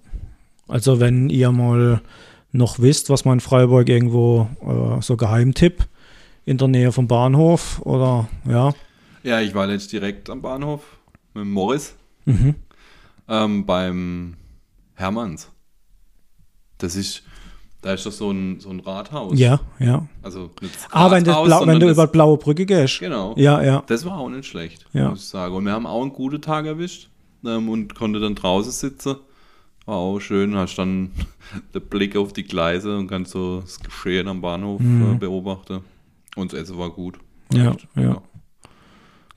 Also 0.67 0.99
wenn 0.99 1.29
ihr 1.29 1.51
mal 1.51 2.01
noch 2.53 2.79
wisst, 2.79 3.09
was 3.09 3.25
man 3.25 3.35
in 3.35 3.39
Freiburg 3.41 3.89
irgendwo 3.89 4.49
äh, 4.61 5.01
so 5.01 5.17
Geheimtipp 5.17 5.85
in 6.45 6.57
der 6.57 6.67
Nähe 6.67 6.91
vom 6.91 7.07
Bahnhof 7.07 7.81
oder 7.85 8.27
ja. 8.47 8.73
ja, 9.23 9.39
ich 9.41 9.53
war 9.53 9.69
jetzt 9.69 9.91
direkt 9.91 10.29
am 10.29 10.41
Bahnhof 10.41 10.81
mit 11.33 11.45
Morris 11.45 11.95
Mhm. 12.25 12.55
ähm, 13.27 13.65
beim 13.65 14.35
Hermanns. 14.95 15.49
Das 16.77 16.95
ist, 16.95 17.23
da 17.81 17.93
ist 17.93 18.05
doch 18.05 18.11
so 18.11 18.31
ein, 18.31 18.59
so 18.59 18.69
ein 18.69 18.79
Rathaus. 18.79 19.37
Ja, 19.39 19.59
ja. 19.79 20.07
Also 20.21 20.51
Ah, 20.91 21.09
wenn, 21.11 21.23
das 21.23 21.43
Blau, 21.43 21.65
wenn 21.65 21.79
du 21.79 21.87
das- 21.87 21.95
über 21.97 22.05
die 22.07 22.11
blaue 22.11 22.37
Brücke 22.37 22.65
gehst. 22.65 22.99
Genau. 22.99 23.33
Ja, 23.37 23.61
ja. 23.63 23.83
Das 23.87 24.05
war 24.05 24.17
auch 24.19 24.29
nicht 24.29 24.45
schlecht, 24.45 24.85
Ja. 24.93 25.09
muss 25.09 25.21
ich 25.23 25.25
sagen. 25.29 25.55
Und 25.55 25.65
wir 25.65 25.71
haben 25.73 25.87
auch 25.87 26.01
einen 26.01 26.13
guten 26.13 26.41
Tag 26.41 26.65
erwischt 26.65 27.09
ähm, 27.45 27.69
und 27.69 27.95
konnte 27.95 28.19
dann 28.19 28.35
draußen 28.35 28.71
sitzen. 28.71 29.15
War 29.87 29.95
auch 29.95 30.19
schön, 30.19 30.55
hast 30.55 30.75
dann 30.77 31.11
den 31.73 31.81
Blick 31.81 32.15
auf 32.15 32.33
die 32.33 32.43
Gleise 32.43 32.95
und 32.97 33.07
kannst 33.07 33.31
so 33.31 33.61
das 33.61 33.79
Geschehen 33.79 34.27
am 34.27 34.41
Bahnhof 34.41 34.79
äh, 34.81 35.15
beobachten. 35.17 35.79
Und 36.35 36.53
das 36.53 36.61
Essen 36.61 36.77
war 36.77 36.91
gut. 36.91 37.17
Mhm. 37.51 37.57
Ja, 37.57 37.71
Echt, 37.71 37.87
ja. 37.95 38.21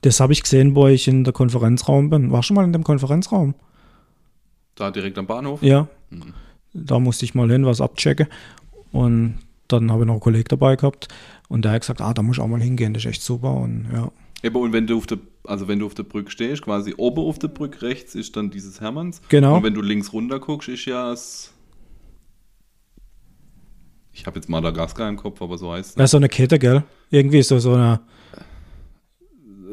Das 0.01 0.19
habe 0.19 0.33
ich 0.33 0.43
gesehen, 0.43 0.75
wo 0.75 0.85
ich 0.87 1.07
in 1.07 1.23
der 1.23 1.33
Konferenzraum 1.33 2.11
bin. 2.11 2.31
War 2.31 2.43
schon 2.43 2.53
mal 2.55 2.63
in 2.63 2.71
dem 2.73 2.83
Konferenzraum? 2.83 3.55
Da 4.75 4.91
direkt 4.91 5.17
am 5.17 5.25
Bahnhof. 5.25 5.63
Ja. 5.63 5.87
Da 6.77 6.99
musste 6.99 7.23
ich 7.25 7.33
mal 7.33 7.49
hin, 7.49 7.65
was 7.65 7.79
abchecken. 7.79 8.27
Und 8.91 9.39
dann 9.67 9.91
habe 9.91 10.03
ich 10.03 10.07
noch 10.07 10.15
einen 10.15 10.21
Kollegen 10.21 10.47
dabei 10.49 10.75
gehabt. 10.75 11.07
Und 11.47 11.63
der 11.63 11.71
hat 11.71 11.81
gesagt, 11.81 12.01
ah, 12.01 12.13
da 12.13 12.21
muss 12.21 12.37
ich 12.37 12.43
auch 12.43 12.47
mal 12.47 12.61
hingehen, 12.61 12.93
das 12.93 13.03
ist 13.03 13.09
echt 13.09 13.21
super. 13.21 13.53
Und 13.53 13.87
ja. 13.93 14.11
Eben, 14.43 14.55
und 14.57 14.73
wenn 14.73 14.85
du 14.85 14.97
auf 14.97 15.07
der, 15.07 15.19
also 15.45 15.67
wenn 15.67 15.79
du 15.79 15.85
auf 15.85 15.93
der 15.93 16.03
Brücke 16.03 16.29
stehst, 16.29 16.61
quasi 16.61 16.93
oben 16.97 17.23
auf 17.23 17.39
der 17.39 17.47
Brücke 17.47 17.81
rechts 17.81 18.13
ist 18.13 18.35
dann 18.35 18.51
dieses 18.51 18.81
Hermanns. 18.81 19.21
Genau. 19.29 19.57
Und 19.57 19.63
wenn 19.63 19.73
du 19.73 19.81
links 19.81 20.13
runter 20.13 20.39
guckst, 20.39 20.69
ist 20.69 20.85
ja 20.85 21.09
das. 21.09 21.51
Ich 24.11 24.25
habe 24.25 24.37
jetzt 24.37 24.49
Madagaskar 24.49 25.09
im 25.09 25.17
Kopf, 25.17 25.41
aber 25.41 25.57
so 25.57 25.71
heißt 25.71 25.89
es. 25.89 25.95
Das 25.95 26.05
ist 26.05 26.11
so 26.11 26.17
eine 26.17 26.29
Kette, 26.29 26.59
gell? 26.59 26.83
Irgendwie 27.09 27.41
so, 27.41 27.59
so 27.59 27.73
eine. 27.73 28.01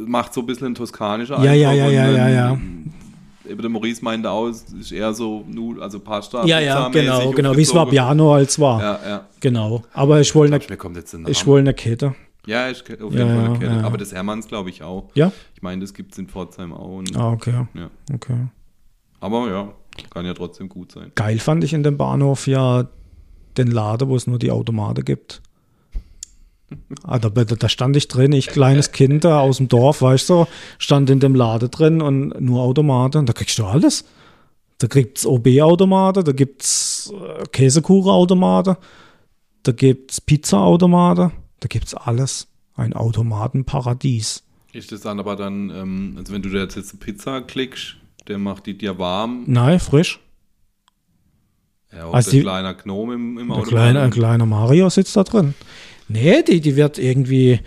Macht 0.07 0.35
so 0.35 0.41
ein 0.41 0.47
bisschen 0.47 0.69
ein 0.69 0.75
toskanischer 0.75 1.43
Ja, 1.45 1.53
ja, 1.53 1.71
Eindruck 1.71 1.93
ja, 1.93 2.09
und, 2.09 2.17
ja, 2.17 2.29
ja, 2.29 2.53
ähm, 2.53 2.85
ja. 2.87 3.02
Eben 3.49 3.61
der 3.61 3.71
Maurice 3.71 4.05
meinte 4.05 4.31
auch, 4.31 4.47
es 4.49 4.63
ist 4.73 4.93
eher 4.93 5.13
so 5.15 5.45
also 5.81 5.99
Pasta. 6.01 6.45
Ja, 6.45 6.61
ja, 6.61 6.89
genau, 6.89 7.31
genau. 7.33 7.57
Wie 7.57 7.63
es 7.63 7.69
aufgezogen. 7.71 7.87
Vapiano 7.87 8.35
als 8.35 8.59
war. 8.61 8.81
Ja, 8.81 9.01
ja. 9.09 9.29
Genau. 9.41 9.83
Aber 9.93 10.21
ich 10.21 10.35
wollte 10.35 10.55
eine, 10.55 11.29
ich 11.29 11.47
wollte 11.47 11.61
eine 11.69 11.75
Kette. 11.75 12.15
ja, 12.47 12.71
ich 12.71 12.83
auf 12.83 12.89
Ja, 12.91 12.97
jeden 12.99 13.13
Fall 13.17 13.27
ja, 13.29 13.45
eine 13.45 13.59
Kette. 13.59 13.73
ja. 13.75 13.83
Aber 13.85 13.99
das 13.99 14.13
Hermanns 14.13 14.47
glaube 14.49 14.71
ich 14.71 14.83
auch. 14.83 15.11
Ja? 15.15 15.33
Ich 15.55 15.63
meine, 15.63 15.81
das 15.81 15.93
gibt 15.95 16.13
es 16.13 16.19
in 16.19 16.29
Pforzheim 16.29 16.73
auch. 16.73 16.99
Und, 16.99 17.17
Ah, 17.17 17.33
okay. 17.33 17.67
ja. 17.75 17.91
Okay. 18.15 18.47
Aber 19.21 19.49
ja, 19.49 19.73
kann 20.11 20.25
ja 20.27 20.35
trotzdem 20.35 20.69
gut 20.69 20.93
sein. 20.93 21.13
Geil 21.15 21.39
fand 21.39 21.65
ich 21.65 21.73
in 21.73 21.83
dem 21.83 21.97
Bahnhof 21.97 22.47
ja 22.47 22.89
den 23.57 23.69
Laden, 23.71 24.09
wo 24.09 24.17
es 24.17 24.27
nur 24.27 24.39
die 24.39 24.51
Automate 24.51 25.03
gibt. 25.03 25.43
Ah, 27.05 27.19
da, 27.19 27.29
da 27.31 27.45
da 27.45 27.69
stand 27.69 27.97
ich 27.97 28.09
drin, 28.09 28.33
ich 28.33 28.49
kleines 28.49 28.93
Kind 28.93 29.25
da 29.25 29.41
aus 29.41 29.57
dem 29.59 29.69
Dorf, 29.69 30.03
weißt 30.03 30.29
du, 30.31 30.47
stand 30.79 31.11
in 31.11 31.21
dem 31.21 31.35
Laden 31.35 31.71
drin 31.71 32.01
und 32.03 32.41
nur 32.41 32.63
Automate. 32.63 33.19
Und 33.19 33.29
da 33.29 33.33
kriegst 33.33 33.59
du 33.59 33.65
alles. 33.67 34.05
Da 34.79 34.87
gibt's 34.89 35.25
OB-Automate, 35.27 36.25
da 36.25 36.33
gibt's 36.33 37.13
äh, 37.13 37.45
Käsekuchen-Automate, 37.53 38.77
da 39.63 39.73
gibt's 39.73 40.21
Pizza-Automate, 40.21 41.31
da 41.61 41.69
gibt's 41.69 41.95
alles. 41.95 42.49
Ein 42.75 42.93
Automatenparadies. 42.95 44.43
Ist 44.73 44.91
das 44.91 45.03
dann 45.03 45.21
aber 45.21 45.37
dann, 45.37 45.71
ähm, 45.71 46.15
also 46.19 46.33
wenn 46.33 46.43
du 46.43 46.49
da 46.49 46.61
jetzt 46.61 46.77
eine 46.77 46.99
Pizza 46.99 47.43
klickst, 47.43 47.97
der 48.29 48.39
macht 48.39 48.67
die 48.67 48.77
dir 48.77 48.99
warm. 48.99 49.45
Nein, 49.47 49.79
frisch. 49.79 50.19
Ja, 51.93 52.11
Also 52.11 52.31
die- 52.31 52.41
kleiner 52.41 52.75
Gnome 52.75 53.15
im, 53.15 53.39
im 53.39 53.45
Ein 53.45 53.51
Automaten. 53.51 53.69
kleiner, 53.71 54.03
ein 54.03 54.11
kleiner 54.11 54.47
Mario 54.47 54.89
sitzt 54.89 55.15
da 55.17 55.25
drin. 55.25 55.55
Nee, 56.13 56.43
die, 56.43 56.61
die 56.61 56.77
wird 56.77 56.99
irgendwie, 56.99 57.61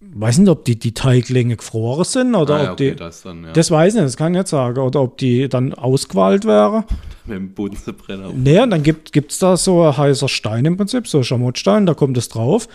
weiß 0.00 0.38
nicht, 0.38 0.48
ob 0.48 0.64
die, 0.64 0.78
die 0.78 0.94
Teiglinge 0.94 1.56
gefroren 1.56 2.04
sind 2.04 2.34
oder 2.34 2.54
ah, 2.54 2.62
ja, 2.62 2.68
ob 2.68 2.72
okay, 2.74 2.90
die. 2.90 2.96
das 2.96 3.22
dann, 3.22 3.44
ja. 3.44 3.52
Das 3.52 3.70
weiß 3.70 3.94
ich 3.94 4.00
nicht, 4.00 4.06
das 4.06 4.16
kann 4.16 4.32
ich 4.32 4.38
nicht 4.38 4.48
sagen. 4.48 4.78
Oder 4.78 5.02
ob 5.02 5.18
die 5.18 5.48
dann 5.48 5.74
ausgewählt 5.74 6.44
wäre. 6.44 6.84
Mit 7.26 7.36
dem 7.36 7.54
Bunsenbrenner. 7.54 8.30
Nee, 8.34 8.60
und 8.60 8.70
dann 8.70 8.82
gibt 8.82 9.32
es 9.32 9.38
da 9.38 9.56
so 9.56 9.82
ein 9.82 9.96
heißer 9.96 10.28
Stein 10.28 10.64
im 10.64 10.76
Prinzip, 10.76 11.08
so 11.08 11.18
ein 11.18 11.24
Schamottstein, 11.24 11.86
da 11.86 11.94
kommt 11.94 12.18
es 12.18 12.28
drauf. 12.28 12.68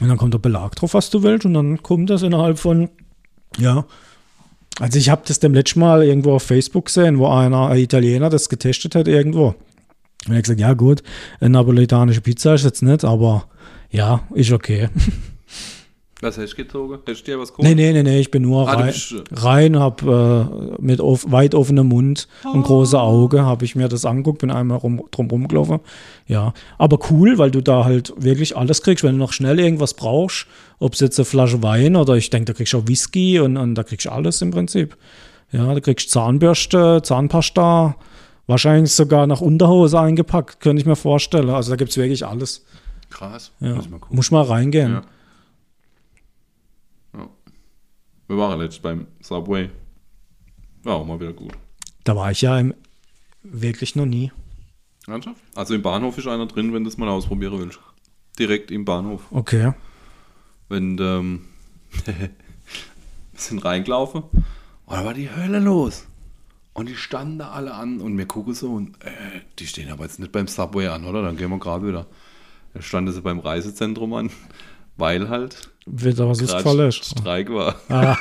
Und 0.00 0.08
dann 0.08 0.16
kommt 0.16 0.34
der 0.34 0.38
Belag 0.38 0.74
drauf, 0.76 0.94
was 0.94 1.10
du 1.10 1.22
willst. 1.22 1.44
Und 1.46 1.54
dann 1.54 1.82
kommt 1.82 2.10
das 2.10 2.22
innerhalb 2.22 2.58
von, 2.58 2.88
ja. 3.58 3.84
Also 4.78 4.98
ich 4.98 5.10
habe 5.10 5.22
das 5.26 5.40
dem 5.40 5.52
letzten 5.52 5.80
Mal 5.80 6.02
irgendwo 6.02 6.32
auf 6.32 6.42
Facebook 6.42 6.86
gesehen, 6.86 7.18
wo 7.18 7.28
einer, 7.28 7.68
ein 7.68 7.78
Italiener, 7.78 8.30
das 8.30 8.48
getestet 8.48 8.94
hat 8.94 9.08
irgendwo. 9.08 9.54
Und 10.26 10.32
er 10.32 10.36
hat 10.36 10.44
gesagt, 10.44 10.60
ja 10.60 10.72
gut, 10.72 11.02
eine 11.40 11.50
napolitanische 11.50 12.20
Pizza 12.20 12.54
ist 12.54 12.64
jetzt 12.64 12.82
nicht, 12.82 13.04
aber 13.04 13.44
ja, 13.90 14.22
ist 14.34 14.52
okay. 14.52 14.88
Was 16.22 16.36
hast 16.36 16.52
du 16.52 16.56
gezogen? 16.56 16.98
Hast 17.06 17.20
du 17.20 17.24
dir 17.24 17.38
was 17.38 17.50
geholt? 17.50 17.66
Nee, 17.66 17.74
nee, 17.74 17.92
nee, 17.92 18.02
nee, 18.02 18.20
ich 18.20 18.30
bin 18.30 18.42
nur 18.42 18.68
Ah, 18.68 18.74
rein, 18.74 18.94
rein 19.32 19.78
hab 19.78 20.02
äh, 20.02 20.44
mit 20.78 21.00
off, 21.00 21.24
weit 21.30 21.54
offenem 21.54 21.88
Mund 21.88 22.28
und 22.44 22.62
große 22.62 23.00
Auge, 23.00 23.42
habe 23.46 23.64
ich 23.64 23.74
mir 23.74 23.88
das 23.88 24.04
angeguckt, 24.04 24.40
bin 24.40 24.50
einmal 24.50 24.76
rum, 24.76 25.02
drum 25.12 25.30
rumgelaufen. 25.30 25.80
Ja, 26.26 26.52
aber 26.76 26.98
cool, 27.10 27.38
weil 27.38 27.50
du 27.50 27.62
da 27.62 27.84
halt 27.84 28.12
wirklich 28.18 28.54
alles 28.54 28.82
kriegst, 28.82 29.02
wenn 29.02 29.12
du 29.12 29.18
noch 29.18 29.32
schnell 29.32 29.58
irgendwas 29.58 29.94
brauchst, 29.94 30.46
ob 30.78 30.92
es 30.92 31.00
jetzt 31.00 31.18
eine 31.18 31.24
Flasche 31.24 31.62
Wein 31.62 31.96
oder 31.96 32.16
ich 32.16 32.28
denke, 32.28 32.52
da 32.52 32.52
kriegst 32.52 32.74
du 32.74 32.78
auch 32.78 32.86
Whisky 32.86 33.40
und, 33.40 33.56
und 33.56 33.74
da 33.74 33.82
kriegst 33.82 34.04
du 34.04 34.12
alles 34.12 34.42
im 34.42 34.50
Prinzip. 34.50 34.98
Ja, 35.52 35.72
da 35.72 35.80
kriegst 35.80 36.08
du 36.08 36.10
Zahnbürste, 36.10 37.00
Zahnpasta, 37.02 37.96
wahrscheinlich 38.46 38.92
sogar 38.92 39.26
nach 39.26 39.40
Unterhose 39.40 39.98
eingepackt, 39.98 40.60
könnte 40.60 40.82
ich 40.82 40.86
mir 40.86 40.96
vorstellen. 40.96 41.48
Also 41.48 41.70
da 41.70 41.76
gibt 41.76 41.92
es 41.92 41.96
wirklich 41.96 42.26
alles. 42.26 42.62
Krass. 43.10 43.52
Ja. 43.60 43.74
Muss 43.74 43.84
ich 43.84 43.90
mal 43.90 43.98
gucken. 43.98 44.16
Muss 44.16 44.30
mal 44.30 44.42
reingehen. 44.42 44.92
Ja. 44.92 45.02
Ja. 47.18 47.28
Wir 48.28 48.36
waren 48.36 48.58
letztens 48.58 48.82
beim 48.82 49.06
Subway. 49.20 49.70
War 50.82 50.96
auch 50.96 51.06
mal 51.06 51.20
wieder 51.20 51.32
gut. 51.32 51.52
Da 52.04 52.16
war 52.16 52.30
ich 52.30 52.40
ja 52.40 52.58
im, 52.58 52.74
wirklich 53.42 53.96
noch 53.96 54.06
nie. 54.06 54.32
Ernsthaft? 55.06 55.42
Also 55.54 55.74
im 55.74 55.82
Bahnhof 55.82 56.16
ist 56.18 56.26
einer 56.26 56.46
drin, 56.46 56.72
wenn 56.72 56.84
du 56.84 56.88
es 56.88 56.96
mal 56.96 57.08
ausprobieren 57.08 57.58
willst. 57.58 57.80
Direkt 58.38 58.70
im 58.70 58.84
Bahnhof. 58.84 59.22
Okay. 59.30 59.74
Wenn 60.68 60.96
ähm, 60.98 61.46
wir 62.04 62.30
sind 63.34 63.64
reingelaufen 63.64 64.22
und 64.22 64.96
da 64.96 65.04
war 65.04 65.14
die 65.14 65.30
Hölle 65.30 65.58
los. 65.58 66.06
Und 66.72 66.88
die 66.88 66.96
standen 66.96 67.38
da 67.38 67.50
alle 67.50 67.74
an 67.74 68.00
und 68.00 68.16
wir 68.16 68.26
gucken 68.26 68.54
so 68.54 68.72
und 68.72 69.02
äh, 69.04 69.40
die 69.58 69.66
stehen 69.66 69.90
aber 69.90 70.04
jetzt 70.04 70.20
nicht 70.20 70.32
beim 70.32 70.46
Subway 70.46 70.86
an, 70.86 71.04
oder? 71.04 71.22
Dann 71.22 71.36
gehen 71.36 71.50
wir 71.50 71.58
gerade 71.58 71.86
wieder. 71.86 72.06
Da 72.74 72.82
standen 72.82 73.12
sie 73.12 73.20
beim 73.20 73.40
Reisezentrum 73.40 74.14
an, 74.14 74.30
weil 74.96 75.28
halt 75.28 75.70
was 75.86 76.16
grad 76.16 76.20
ausgefallen 76.20 76.88
ist. 76.88 77.04
Streik 77.04 77.50
war. 77.50 77.76
Ah. 77.88 78.16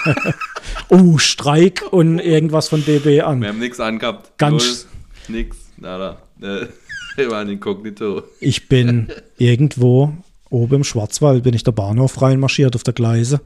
oh, 0.89 1.17
Streik 1.17 1.83
und 1.91 2.19
irgendwas 2.19 2.69
von 2.69 2.83
DB 2.83 3.21
an. 3.21 3.41
Wir 3.41 3.49
haben 3.49 3.59
nichts 3.59 3.79
angehabt. 3.79 4.37
Ganz- 4.37 4.87
Null, 5.27 5.37
nix, 5.37 5.57
nada. 5.77 6.17
Äh, 6.41 6.65
wir 7.15 7.31
waren 7.31 7.49
inkognito. 7.49 8.23
Ich 8.39 8.67
bin 8.69 9.09
irgendwo 9.37 10.13
oben 10.49 10.75
im 10.75 10.83
Schwarzwald, 10.83 11.43
bin 11.43 11.53
ich 11.53 11.63
der 11.63 11.71
Bahnhof 11.73 12.21
reinmarschiert 12.21 12.75
auf 12.75 12.83
der 12.83 12.93
Gleise. 12.93 13.41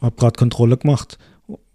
Hab 0.00 0.16
gerade 0.16 0.38
Kontrolle 0.38 0.76
gemacht 0.76 1.18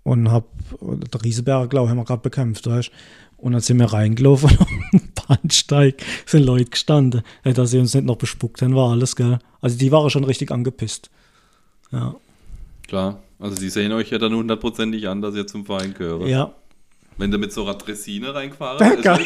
und 0.03 0.32
hab, 0.32 0.45
der 0.79 1.23
Rieseberg, 1.23 1.69
glaube 1.69 1.88
ich, 1.88 1.89
haben 1.89 1.97
wir 1.97 2.05
gerade 2.05 2.21
bekämpft, 2.21 2.67
weißt 2.67 2.91
Und 3.38 3.53
dann 3.53 3.61
sind 3.61 3.79
wir 3.79 3.91
reingelaufen 3.91 4.57
am 4.93 5.01
Bahnsteig 5.32 6.03
sind 6.25 6.43
Leute 6.43 6.65
gestanden. 6.65 7.21
Dass 7.43 7.71
sie 7.71 7.79
uns 7.79 7.93
nicht 7.93 8.05
noch 8.05 8.17
bespuckt 8.17 8.61
haben, 8.61 8.75
war 8.75 8.91
alles, 8.91 9.15
gell. 9.15 9.39
Also 9.61 9.77
die 9.77 9.91
waren 9.91 10.09
schon 10.09 10.23
richtig 10.23 10.51
angepisst. 10.51 11.09
Ja. 11.91 12.15
Klar. 12.88 13.19
Also 13.39 13.55
die 13.55 13.69
sehen 13.69 13.91
euch 13.91 14.11
ja 14.11 14.17
dann 14.17 14.34
hundertprozentig 14.36 15.07
an, 15.07 15.21
dass 15.21 15.36
ihr 15.36 15.47
zum 15.47 15.65
Verein 15.65 15.93
gehört. 15.93 16.27
Ja. 16.27 16.53
Wenn 17.17 17.32
du 17.32 17.38
mit 17.38 17.53
so 17.53 17.63
einer 17.63 17.75
Dressine 17.75 18.34
geil. 19.01 19.25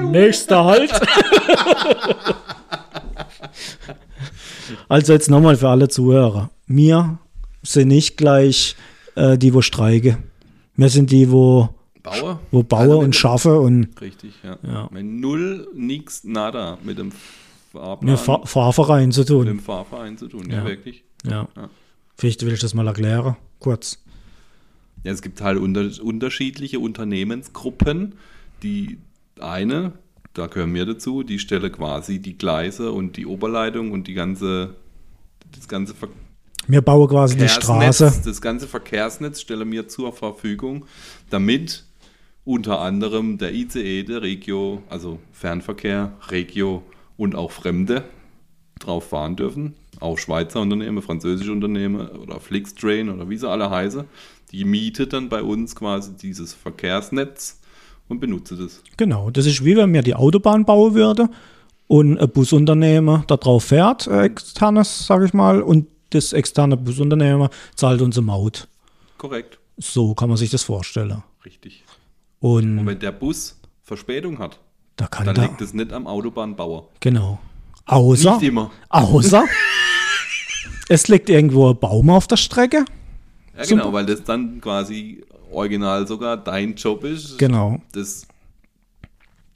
Nächster 0.00 0.64
Halt. 0.64 0.92
also 4.88 5.12
jetzt 5.12 5.28
nochmal 5.30 5.56
für 5.56 5.68
alle 5.68 5.88
Zuhörer. 5.88 6.50
Wir 6.66 7.18
sind 7.62 7.88
nicht 7.88 8.16
gleich 8.16 8.76
äh, 9.14 9.36
die, 9.36 9.52
wo 9.52 9.60
streike. 9.62 10.18
Wir 10.76 10.88
sind 10.88 11.10
die, 11.10 11.30
wo, 11.30 11.68
Bauer? 12.02 12.40
wo 12.50 12.62
baue 12.62 12.80
Also 12.82 12.98
und 12.98 13.04
mit- 13.06 13.16
schaffe 13.16 13.60
und 13.60 14.00
Richtig, 14.00 14.34
ja. 14.42 14.58
Ja. 14.62 14.88
Wenn 14.90 15.20
null, 15.20 15.68
nix, 15.74 16.24
nada 16.24 16.78
mit 16.82 16.98
dem 16.98 17.12
Fahrplan, 17.72 18.10
mir 18.12 18.16
Fahr 18.18 18.46
Fahrverein 18.46 19.12
zu 19.12 19.20
mit 19.20 19.28
tun. 19.28 19.46
dem 19.46 19.60
Fahrverein 19.60 20.16
zu 20.18 20.28
tun. 20.28 20.48
Ja, 20.50 20.58
Ja. 20.58 20.64
wirklich. 20.66 21.04
Ja. 21.24 21.48
Ja. 21.56 21.68
Vielleicht 22.16 22.44
will 22.44 22.52
ich 22.52 22.60
das 22.60 22.74
mal 22.74 22.86
erklären. 22.86 23.36
Kurz. 23.60 24.02
Ja, 25.04 25.12
es 25.12 25.22
gibt 25.22 25.40
halt 25.40 25.58
unter, 25.58 25.88
unterschiedliche 26.02 26.78
Unternehmensgruppen. 26.80 28.14
Die 28.62 28.98
eine, 29.38 29.92
da 30.34 30.46
gehören 30.46 30.74
wir 30.74 30.84
dazu, 30.86 31.22
die 31.22 31.38
stelle 31.38 31.70
quasi 31.70 32.18
die 32.20 32.36
Gleise 32.36 32.92
und 32.92 33.16
die 33.16 33.26
Oberleitung 33.26 33.92
und 33.92 34.06
die 34.06 34.14
ganze, 34.14 34.74
das 35.54 35.66
ganze 35.68 35.94
Wir 36.66 36.82
bauen 36.82 37.08
quasi 37.08 37.36
die 37.38 37.48
Straße. 37.48 38.04
Verkehrsnetz, 38.04 38.22
das 38.24 38.40
ganze 38.42 38.66
Verkehrsnetz 38.68 39.40
stellen 39.40 39.70
wir 39.72 39.88
zur 39.88 40.12
Verfügung, 40.12 40.84
damit 41.30 41.84
unter 42.44 42.80
anderem 42.80 43.38
der 43.38 43.54
ICE, 43.54 44.02
der 44.04 44.22
Regio, 44.22 44.82
also 44.88 45.18
Fernverkehr, 45.32 46.12
Regio 46.30 46.82
und 47.16 47.34
auch 47.34 47.50
Fremde 47.50 48.04
drauf 48.78 49.08
fahren 49.10 49.36
dürfen. 49.36 49.74
Auch 50.00 50.16
Schweizer 50.18 50.60
Unternehmen, 50.60 51.02
französische 51.02 51.52
Unternehmen 51.52 52.08
oder 52.08 52.40
Flixtrain 52.40 53.10
oder 53.10 53.28
wie 53.28 53.36
sie 53.36 53.48
alle 53.48 53.68
heißen. 53.68 54.04
Die 54.52 54.64
mietet 54.64 55.12
dann 55.12 55.28
bei 55.28 55.42
uns 55.42 55.76
quasi 55.76 56.16
dieses 56.16 56.54
Verkehrsnetz 56.54 57.60
und 58.08 58.20
benutzt 58.20 58.52
das. 58.52 58.82
Genau, 58.96 59.30
das 59.30 59.46
ist 59.46 59.64
wie 59.64 59.76
wenn 59.76 59.90
mir 59.90 60.02
die 60.02 60.14
Autobahn 60.14 60.64
bauen 60.64 60.94
würde 60.94 61.28
und 61.86 62.18
ein 62.18 62.30
Busunternehmen 62.30 63.24
da 63.26 63.36
drauf 63.36 63.64
fährt, 63.64 64.06
äh, 64.06 64.22
externes, 64.22 65.06
sage 65.06 65.26
ich 65.26 65.34
mal, 65.34 65.62
und 65.62 65.86
das 66.10 66.32
externe 66.32 66.76
Busunternehmen 66.76 67.48
zahlt 67.76 68.00
unsere 68.00 68.24
Maut. 68.24 68.66
Korrekt, 69.18 69.58
So 69.78 70.14
kann 70.14 70.28
man 70.28 70.38
sich 70.38 70.50
das 70.50 70.62
vorstellen. 70.62 71.22
richtig. 71.44 71.84
Und 72.40 72.78
Und 72.78 72.86
wenn 72.86 72.98
der 72.98 73.12
Bus 73.12 73.60
Verspätung 73.82 74.38
hat, 74.38 74.58
da 74.96 75.06
dann 75.08 75.34
da, 75.34 75.42
liegt 75.42 75.60
es 75.60 75.72
nicht 75.74 75.92
am 75.92 76.06
Autobahnbauer. 76.06 76.88
genau. 77.00 77.38
Außer, 77.86 78.34
Nicht 78.36 78.48
immer. 78.48 78.70
außer, 78.88 79.44
es 80.88 81.08
liegt 81.08 81.28
irgendwo 81.28 81.70
ein 81.70 81.78
Baum 81.78 82.08
auf 82.10 82.26
der 82.28 82.36
Strecke. 82.36 82.84
Ja, 83.56 83.62
Zum- 83.64 83.78
genau, 83.78 83.92
weil 83.92 84.06
das 84.06 84.22
dann 84.22 84.60
quasi 84.60 85.24
original 85.50 86.06
sogar 86.06 86.36
dein 86.36 86.74
Job 86.76 87.02
ist, 87.04 87.36
Genau, 87.38 87.80
das 87.92 88.26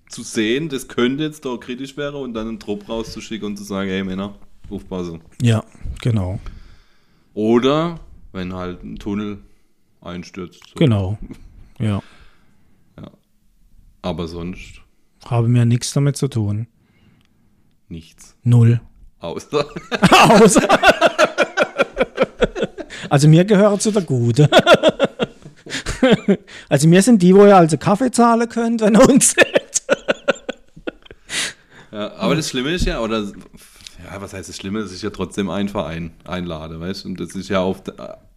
zu 0.08 0.22
sehen, 0.24 0.68
das 0.68 0.88
könnte 0.88 1.22
jetzt 1.24 1.44
doch 1.44 1.58
kritisch 1.58 1.96
wäre 1.96 2.18
und 2.18 2.34
dann 2.34 2.48
einen 2.48 2.58
Trupp 2.60 2.88
rauszuschicken 2.88 3.46
und 3.46 3.56
zu 3.56 3.62
sagen, 3.64 3.88
hey 3.88 4.02
Männer, 4.02 4.34
aufpassen. 4.68 5.20
ja, 5.40 5.62
genau, 6.02 6.40
Oder 7.34 8.00
wenn 8.32 8.52
halt 8.52 8.82
ein 8.82 8.96
Tunnel 8.96 9.38
einstürzt. 10.00 10.74
Genau. 10.76 11.18
Ja, 11.78 12.02
Aber 14.04 14.28
sonst 14.28 14.82
habe 15.24 15.48
mir 15.48 15.64
nichts 15.64 15.92
damit 15.94 16.18
zu 16.18 16.28
tun. 16.28 16.66
nichts. 17.88 18.36
Null. 18.42 18.80
Außer 19.20 19.66
Außer. 20.28 20.68
Also 23.08 23.28
mir 23.28 23.46
gehören 23.46 23.80
zu 23.80 23.90
der 23.90 24.02
Gute. 24.02 24.48
Also 26.68 26.86
mir 26.86 27.00
sind 27.00 27.22
die, 27.22 27.34
wo 27.34 27.46
ihr 27.46 27.56
also 27.56 27.78
Kaffee 27.78 28.10
zahlen 28.10 28.46
könnt, 28.46 28.82
wenn 28.82 28.94
ihr 28.94 29.08
uns 29.08 29.30
seht. 29.30 29.82
Ja, 31.90 32.14
aber 32.16 32.34
das 32.34 32.50
Schlimme 32.50 32.72
ist 32.72 32.84
ja, 32.84 33.00
oder 33.00 33.22
ja, 33.22 34.20
was 34.20 34.34
heißt 34.34 34.50
das 34.50 34.56
Schlimme? 34.56 34.80
Es 34.80 34.92
ist 34.92 35.02
ja 35.02 35.08
trotzdem 35.08 35.48
ein 35.48 35.70
Verein, 35.70 36.12
einlade, 36.24 36.78
weißt 36.78 37.04
du? 37.04 37.08
Und 37.08 37.20
das 37.20 37.34
ist 37.34 37.48
ja 37.48 37.60
auf, 37.60 37.82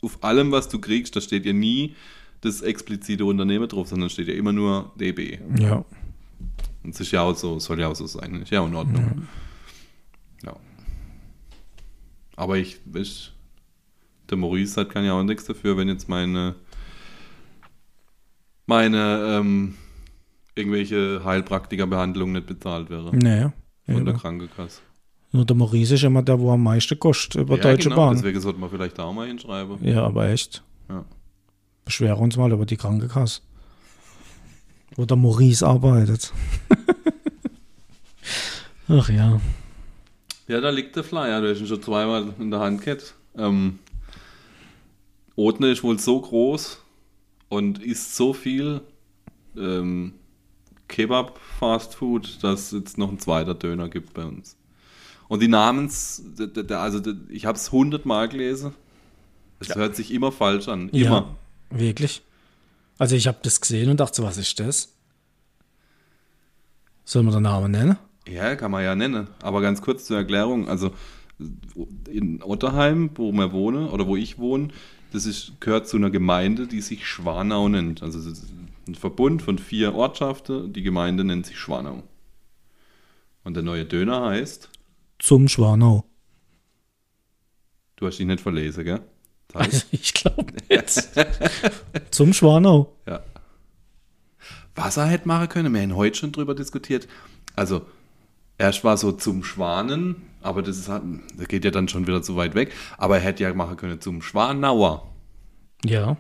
auf 0.02 0.24
allem, 0.24 0.54
was 0.54 0.70
du 0.70 0.80
kriegst, 0.80 1.16
da 1.18 1.20
steht 1.22 1.46
ja 1.46 1.52
nie 1.52 1.96
das 2.42 2.62
explizite 2.62 3.26
Unternehmen 3.26 3.68
drauf, 3.68 3.88
sondern 3.88 4.10
steht 4.10 4.28
ja 4.28 4.34
immer 4.36 4.54
nur 4.54 4.92
DB. 5.00 5.40
Ja. 5.60 5.84
Und 6.84 6.94
es 6.94 7.00
ist 7.00 7.12
ja 7.12 7.22
auch 7.22 7.36
so, 7.36 7.60
soll 7.60 7.80
ja 7.80 7.88
auch 7.88 7.96
so 7.96 8.06
sein. 8.08 8.42
Ist 8.42 8.52
ja 8.52 8.62
auch 8.62 8.68
in 8.68 8.76
Ordnung. 8.76 9.28
Ja. 10.44 10.56
Aber 12.36 12.58
ich, 12.58 12.80
weiß, 12.86 13.32
der 14.30 14.38
Maurice 14.38 14.80
hat 14.80 14.90
kann 14.92 15.04
ja 15.04 15.14
auch 15.14 15.24
nichts 15.24 15.46
dafür, 15.46 15.76
wenn 15.78 15.88
jetzt 15.88 16.08
meine 16.08 16.56
meine 18.68 19.38
ähm, 19.40 19.76
irgendwelche 20.56 21.22
Heilpraktikerbehandlung 21.24 22.32
nicht 22.34 22.46
bezahlt 22.48 22.90
wäre 22.90 23.16
Nee. 23.16 23.50
von 23.92 24.06
der 24.06 24.14
Ja. 24.14 24.20
Krankenkasse. 24.20 24.82
Nur 25.32 25.46
der 25.46 25.56
Maurice 25.56 25.96
ist 25.96 26.04
immer 26.04 26.22
der, 26.22 26.40
wo 26.40 26.52
am 26.52 26.64
meisten 26.64 26.98
kostet 27.00 27.42
über 27.42 27.58
Deutsche 27.58 27.90
genau, 27.90 27.96
Bahn. 28.08 28.16
deswegen 28.16 28.40
sollte 28.40 28.60
man 28.60 28.70
vielleicht 28.70 28.98
da 28.98 29.04
auch 29.04 29.14
mal 29.14 29.28
hinschreiben. 29.28 29.78
Ja, 29.82 30.04
aber 30.06 30.30
echt. 30.30 30.64
Ja. 30.90 31.06
Beschweren 31.88 32.20
uns 32.20 32.36
mal 32.36 32.52
über 32.52 32.66
die 32.66 32.76
Krankenkasse. 32.76 33.40
Wo 34.98 35.06
der 35.06 35.16
Maurice 35.16 35.66
arbeitet. 35.66 36.34
Ach 38.90 39.10
ja. 39.10 39.40
Ja, 40.50 40.60
da 40.60 40.70
liegt 40.70 40.98
der 40.98 41.06
Flyer, 41.06 41.40
du 41.40 41.50
hast 41.50 41.62
ihn 41.62 41.68
schon 41.68 41.82
zweimal 41.82 42.34
in 42.40 42.52
der 42.52 42.60
Hand 42.60 42.82
gehabt. 42.82 43.16
Ähm, 43.38 43.80
Otne 45.38 45.72
ist 45.72 45.82
wohl 45.82 45.98
so 45.98 46.20
groß 46.20 46.84
und 47.48 47.82
isst 47.82 48.18
so 48.18 48.34
viel 48.34 48.82
ähm, 49.56 50.12
Kebab 50.90 51.40
Fast 51.58 51.96
Food, 51.96 52.44
dass 52.44 52.64
es 52.64 52.72
jetzt 52.72 52.98
noch 52.98 53.10
ein 53.10 53.20
zweiter 53.20 53.54
Döner 53.54 53.88
gibt 53.88 54.14
bei 54.14 54.26
uns. 54.26 54.58
Und 55.30 55.42
die 55.42 55.48
Namens, 55.48 56.22
also 56.70 57.14
ich 57.30 57.46
habe 57.46 57.58
es 57.58 57.72
hundertmal 57.72 58.28
gelesen. 58.28 58.74
Es 59.62 59.74
hört 59.74 59.96
sich 59.96 60.12
immer 60.12 60.34
falsch 60.34 60.68
an. 60.68 60.90
Immer. 60.90 61.02
Ja, 61.02 61.36
wirklich. 61.70 62.22
Also 62.98 63.16
ich 63.16 63.28
habe 63.28 63.38
das 63.44 63.62
gesehen 63.62 63.90
und 63.90 64.00
dachte, 64.00 64.16
so, 64.18 64.24
was 64.24 64.38
ist 64.38 64.60
das? 64.60 64.94
Sollen 67.06 67.26
wir 67.28 67.32
den 67.34 67.44
Namen 67.44 67.72
nennen? 67.72 67.98
Ja, 68.28 68.56
kann 68.56 68.72
man 68.72 68.84
ja 68.84 68.96
nennen. 68.96 69.28
Aber 69.42 69.62
ganz 69.62 69.82
kurz 69.82 70.06
zur 70.06 70.18
Erklärung. 70.18 70.68
Also 70.68 70.92
in 72.10 72.42
Otterheim, 72.44 73.12
wo 73.16 73.32
wir 73.32 73.52
wohnen 73.54 73.88
oder 73.88 74.08
wo 74.08 74.16
ich 74.18 74.38
wohne, 74.40 74.70
das 75.14 75.26
ist, 75.26 75.54
gehört 75.62 75.88
zu 75.88 75.98
einer 75.98 76.10
Gemeinde, 76.10 76.68
die 76.68 76.82
sich 76.82 77.08
Schwanau 77.08 77.70
nennt. 77.70 78.04
Also 78.04 78.20
ein 78.88 78.96
Verbund 78.96 79.42
von 79.42 79.58
vier 79.58 79.96
Ortschaften. 79.96 80.74
Die 80.74 80.82
Gemeinde 80.84 81.24
nennt 81.24 81.46
sich 81.46 81.58
Schwanau. 81.58 82.04
Und 83.44 83.54
der 83.54 83.64
neue 83.64 83.86
Döner 83.86 84.26
heißt, 84.26 84.70
Zum 85.20 85.48
Schwanau. 85.48 86.04
du 87.96 88.06
hast 88.08 88.18
dich 88.18 88.26
nicht 88.28 88.42
verlesen, 88.42 88.84
gell? 88.84 89.02
Das 89.58 89.68
heißt, 89.74 89.88
Ich 89.92 90.14
glaube 90.14 90.46
nicht. 90.70 91.10
Zum 92.12 92.34
Schwanau. 92.34 92.96
ja. 93.08 93.22
Was 94.76 94.98
er 94.98 95.08
hätte 95.08 95.28
machen 95.28 95.50
können, 95.50 95.74
wir 95.74 95.82
haben 95.82 95.96
heute 95.96 96.18
schon 96.20 96.32
drüber 96.32 96.54
diskutiert. 96.54 97.08
Also, 97.56 97.82
erst 98.60 98.84
war 98.84 98.96
so 98.98 99.12
zum 99.12 99.44
Schwanen, 99.44 100.18
aber 100.44 100.62
das, 100.62 100.78
ist 100.78 100.88
halt, 100.88 101.02
das 101.36 101.48
geht 101.48 101.66
ja 101.66 101.72
dann 101.72 101.88
schon 101.88 102.06
wieder 102.06 102.22
zu 102.22 102.36
weit 102.36 102.54
weg. 102.54 102.72
Aber 103.00 103.18
er 103.18 103.24
hätte 103.24 103.42
ja 103.44 103.54
machen 103.56 103.76
können 103.78 104.00
zum 104.02 104.22
Schwanauer. 104.22 105.12
Ja. 105.84 106.18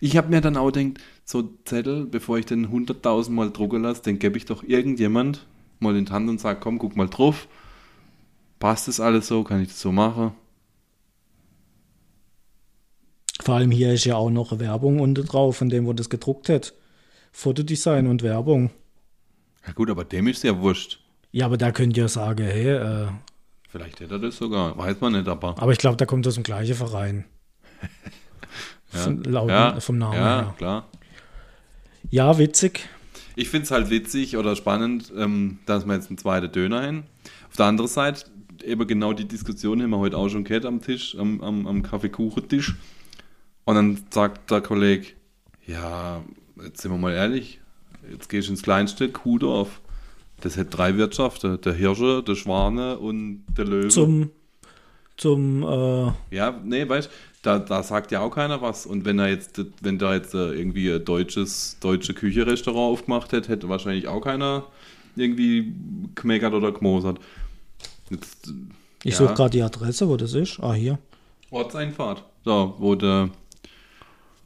Ich 0.00 0.16
habe 0.16 0.28
mir 0.28 0.40
dann 0.40 0.56
auch 0.56 0.70
gedacht, 0.70 1.00
so 1.24 1.50
Zettel, 1.64 2.06
bevor 2.06 2.38
ich 2.38 2.46
den 2.46 2.68
100.000 2.68 3.30
Mal 3.30 3.50
drucken 3.50 3.82
lasse, 3.82 4.02
den 4.02 4.20
gebe 4.20 4.36
ich 4.36 4.44
doch 4.44 4.62
irgendjemand 4.62 5.46
mal 5.80 5.96
in 5.96 6.04
die 6.04 6.12
Hand 6.12 6.28
und 6.30 6.40
sage, 6.40 6.60
komm, 6.60 6.78
guck 6.78 6.94
mal 6.94 7.08
drauf. 7.08 7.48
Passt 8.60 8.86
das 8.86 9.00
alles 9.00 9.26
so? 9.26 9.42
Kann 9.42 9.60
ich 9.60 9.68
das 9.68 9.80
so 9.80 9.90
machen? 9.90 10.34
Vor 13.42 13.56
allem 13.56 13.72
hier 13.72 13.92
ist 13.92 14.04
ja 14.04 14.14
auch 14.14 14.30
noch 14.30 14.58
Werbung 14.60 15.00
unten 15.00 15.26
drauf, 15.26 15.56
von 15.56 15.68
dem, 15.68 15.84
wo 15.86 15.92
das 15.92 16.08
gedruckt 16.08 16.48
hat. 16.48 16.74
Fotodesign 17.32 18.06
und 18.06 18.22
Werbung. 18.22 18.70
Ja 19.66 19.72
gut, 19.72 19.90
aber 19.90 20.04
dem 20.04 20.28
ist 20.28 20.44
ja 20.44 20.60
wurscht. 20.60 21.00
Ja, 21.32 21.46
aber 21.46 21.56
da 21.56 21.72
könnt 21.72 21.96
ihr 21.96 22.08
sagen, 22.08 22.44
hey, 22.44 22.68
äh, 22.68 23.08
Vielleicht 23.68 24.00
hätte 24.00 24.14
er 24.14 24.18
das 24.20 24.36
sogar, 24.36 24.76
weiß 24.78 25.00
man 25.00 25.14
nicht, 25.14 25.26
aber. 25.26 25.60
aber 25.60 25.72
ich 25.72 25.78
glaube, 25.78 25.96
da 25.96 26.06
kommt 26.06 26.26
aus 26.26 26.34
dem 26.34 26.44
gleichen 26.44 26.74
Verein. 26.74 27.24
Ja, 28.94 28.98
Von, 28.98 29.24
laut, 29.24 29.48
ja, 29.48 29.80
vom 29.80 29.96
Namen 29.96 30.16
ja, 30.18 30.42
her. 30.42 30.54
klar. 30.58 30.88
Ja, 32.10 32.36
witzig. 32.36 32.86
Ich 33.36 33.48
finde 33.48 33.64
es 33.64 33.70
halt 33.70 33.88
witzig 33.88 34.36
oder 34.36 34.54
spannend, 34.54 35.10
ähm, 35.16 35.60
dass 35.64 35.86
wir 35.86 35.94
jetzt 35.94 36.08
einen 36.10 36.18
zweiten 36.18 36.52
Döner 36.52 36.82
haben. 36.82 37.04
Auf 37.48 37.56
der 37.56 37.64
anderen 37.64 37.88
Seite, 37.88 38.26
eben 38.62 38.86
genau 38.86 39.14
die 39.14 39.26
Diskussion 39.26 39.80
haben 39.80 39.88
wir 39.88 39.98
heute 39.98 40.18
auch 40.18 40.28
schon 40.28 40.44
gehabt 40.44 40.66
am 40.66 40.82
Tisch, 40.82 41.16
am, 41.18 41.40
am, 41.40 41.66
am 41.66 41.82
Kaffeekuchentisch. 41.82 42.74
Und 43.64 43.74
dann 43.76 44.04
sagt 44.10 44.50
der 44.50 44.60
Kollege, 44.60 45.08
ja, 45.66 46.22
jetzt 46.62 46.80
sind 46.82 46.90
wir 46.90 46.98
mal 46.98 47.12
ehrlich, 47.12 47.60
jetzt 48.10 48.28
gehst 48.28 48.48
du 48.48 48.52
ins 48.52 48.62
kleinste 48.62 49.08
Kuhdorf. 49.08 49.80
Das 50.40 50.56
hat 50.56 50.76
drei 50.76 50.96
Wirtschaften, 50.96 51.60
der 51.60 51.72
Hirsche, 51.72 52.22
der 52.26 52.34
Schwane 52.34 52.98
und 52.98 53.44
der 53.56 53.64
Löwe. 53.64 53.88
Zum, 53.88 54.30
zum, 55.16 55.62
äh, 55.62 56.12
Ja, 56.34 56.58
nee, 56.64 56.88
weißt 56.88 57.08
da, 57.42 57.58
da 57.58 57.82
sagt 57.82 58.12
ja 58.12 58.20
auch 58.20 58.30
keiner 58.30 58.62
was. 58.62 58.86
Und 58.86 59.04
wenn 59.04 59.18
er 59.18 59.28
jetzt, 59.28 59.60
wenn 59.80 59.98
da 59.98 60.14
jetzt 60.14 60.32
äh, 60.34 60.52
irgendwie 60.52 60.92
ein 60.92 61.04
deutsches, 61.04 61.76
deutsche 61.80 62.14
Küche-Restaurant 62.14 62.92
aufgemacht 62.98 63.32
hätte, 63.32 63.48
hätte 63.50 63.68
wahrscheinlich 63.68 64.06
auch 64.08 64.20
keiner 64.20 64.64
irgendwie 65.16 65.72
gemeckert 66.14 66.54
oder 66.54 66.70
gemosert. 66.72 67.18
Jetzt, 68.10 68.52
ich 69.04 69.12
Ja. 69.12 69.18
suche 69.18 69.34
gerade 69.34 69.50
die 69.50 69.62
Adresse, 69.62 70.08
wo 70.08 70.16
das 70.16 70.34
ist. 70.34 70.60
Ah, 70.60 70.72
hier. 70.72 70.98
Ortseinfahrt. 71.50 72.22
So, 72.44 72.74
wo 72.78 72.94
der, 72.94 73.30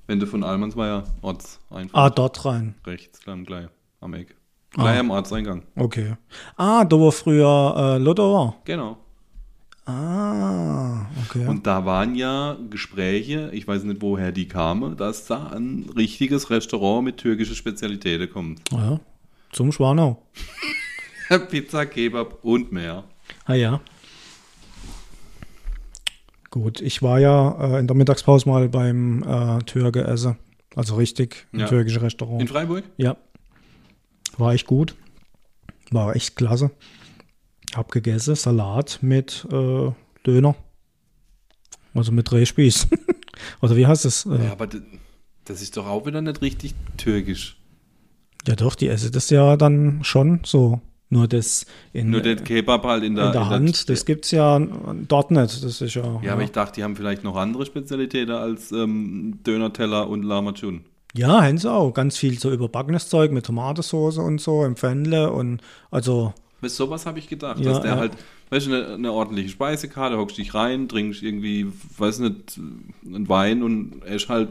wenn 0.07 0.21
du 0.21 0.27
von 0.27 0.43
Almansweier 0.45 1.05
Ortseinfahrt. 1.23 1.91
Ah, 1.95 2.11
dort 2.11 2.45
rein. 2.45 2.75
Rechts, 2.87 3.21
dann 3.25 3.45
gleich 3.45 3.67
am 4.01 4.15
Eck. 4.15 4.37
Gleich 4.73 4.97
Ah. 4.97 5.01
am 5.01 5.11
Ortseingang. 5.11 5.63
Okay. 5.77 6.17
Ah, 6.57 6.85
da 6.85 6.99
wo 6.99 7.11
früher 7.11 7.75
äh, 7.77 7.99
Lotto 8.03 8.33
war. 8.33 8.57
Genau. 8.65 8.99
Ah, 9.89 11.07
okay. 11.25 11.47
Und 11.47 11.65
da 11.67 11.85
waren 11.87 12.17
ja 12.17 12.57
Gespräche, 12.71 13.51
ich 13.53 13.69
weiß 13.69 13.85
nicht, 13.85 14.03
woher 14.03 14.33
die 14.33 14.49
kamen, 14.49 14.97
dass 14.97 15.27
da 15.27 15.47
ein 15.49 15.89
richtiges 15.97 16.51
Restaurant 16.51 17.05
mit 17.05 17.19
türkischen 17.19 17.55
Spezialitäten 17.55 18.29
kommt. 18.31 18.61
ja, 18.73 18.99
zum 19.53 19.71
Schwanau. 19.71 20.21
Pizza, 21.51 21.87
Kebab 21.87 22.39
und 22.45 22.73
mehr. 22.73 23.05
Ah 23.45 23.55
ja. 23.55 23.81
Gut, 26.51 26.81
ich 26.81 27.03
war 27.03 27.19
ja 27.19 27.75
äh, 27.77 27.79
in 27.81 27.87
der 27.87 27.97
Mittagspause 27.97 28.49
mal 28.49 28.69
beim 28.69 29.23
äh, 29.23 29.59
Türke 29.65 30.05
essen. 30.05 30.37
Also 30.75 30.97
richtig, 30.97 31.47
ein 31.53 31.61
Ja. 31.61 31.67
türkisches 31.67 32.03
Restaurant. 32.03 32.41
In 32.43 32.49
Freiburg? 32.49 32.85
Ja. 32.97 33.17
War 34.39 34.53
echt 34.53 34.67
gut. 34.67 34.95
War 35.91 36.15
echt 36.15 36.37
klasse. 36.37 36.71
Hab 37.75 37.91
gegessen, 37.91 38.35
Salat 38.35 38.99
mit 39.03 39.47
äh, 39.51 39.91
Döner. 40.27 40.55
Also 41.95 42.13
mit 42.13 42.31
Drehspieß. 42.31 42.89
Oder 43.63 43.77
wie 43.77 43.87
heißt 43.87 44.05
es? 44.05 44.27
Äh, 44.27 44.31
Ja, 44.37 44.45
ja. 44.45 44.53
aber 44.53 44.69
das 45.45 45.63
ist 45.63 45.77
doch 45.77 45.87
auch 45.87 46.07
wieder 46.07 46.21
nicht 46.21 46.43
richtig 46.43 46.75
türkisch. 46.97 47.57
doch, 48.45 48.75
die 48.75 48.89
essen 48.89 49.13
das 49.13 49.31
ja 49.31 49.57
dann 49.57 50.05
schon 50.05 50.41
so. 50.45 50.81
Nur 51.09 51.29
das 51.29 51.67
in, 51.93 52.11
Nur 52.11 52.21
der 52.21 52.35
Kebab 52.37 52.85
halt 52.85 53.05
in 53.05 53.11
in 53.11 53.15
der, 53.17 53.31
der 53.31 53.49
Hand, 53.49 53.89
das 53.89 54.05
gibt's 54.05 54.33
ja 54.33 54.59
dort 54.59 55.31
nicht. 55.31 55.63
Das 55.63 55.81
ist 55.81 55.95
ja. 55.95 56.21
Ja, 56.23 56.33
aber 56.33 56.43
ich 56.43 56.51
dachte, 56.51 56.75
die 56.77 56.85
haben 56.85 56.97
vielleicht 56.97 57.23
noch 57.23 57.37
andere 57.37 57.65
Spezialitäten 57.65 58.35
als 58.35 58.73
ähm, 58.73 59.39
Döner-Teller 59.47 60.09
und 60.09 60.25
Lamachun. 60.25 60.85
Ja, 61.15 61.43
haben 61.43 61.59
sie 61.59 61.71
auch. 61.73 61.93
Ganz 61.93 62.17
viel 62.19 62.39
so 62.39 62.51
überbackenes 62.51 63.09
Zeug 63.09 63.31
mit 63.31 63.47
Tomatensauce 63.47 64.19
und 64.19 64.41
so 64.41 64.65
im 64.65 64.75
Pfännle 64.77 65.31
und 65.31 65.61
also, 65.93 66.35
du, 66.61 66.69
sowas 66.69 67.07
habe 67.07 67.21
ich 67.21 67.29
gedacht, 67.29 67.61
Ja, 67.61 67.71
dass 67.73 67.83
der 67.83 67.93
ja. 67.93 67.97
halt, 67.99 68.13
weißt 68.51 68.67
du, 68.67 68.75
eine, 68.75 68.95
eine 68.95 69.13
ordentliche 69.13 69.49
Speisekarte, 69.51 70.19
hockst 70.19 70.37
dich 70.39 70.55
rein, 70.55 70.89
trinkst 70.89 71.23
irgendwie, 71.23 71.69
weiß 71.99 72.19
nicht, 72.19 72.59
einen 73.07 73.29
Wein 73.29 73.63
und 73.63 74.05
ist 74.05 74.29
halt 74.29 74.49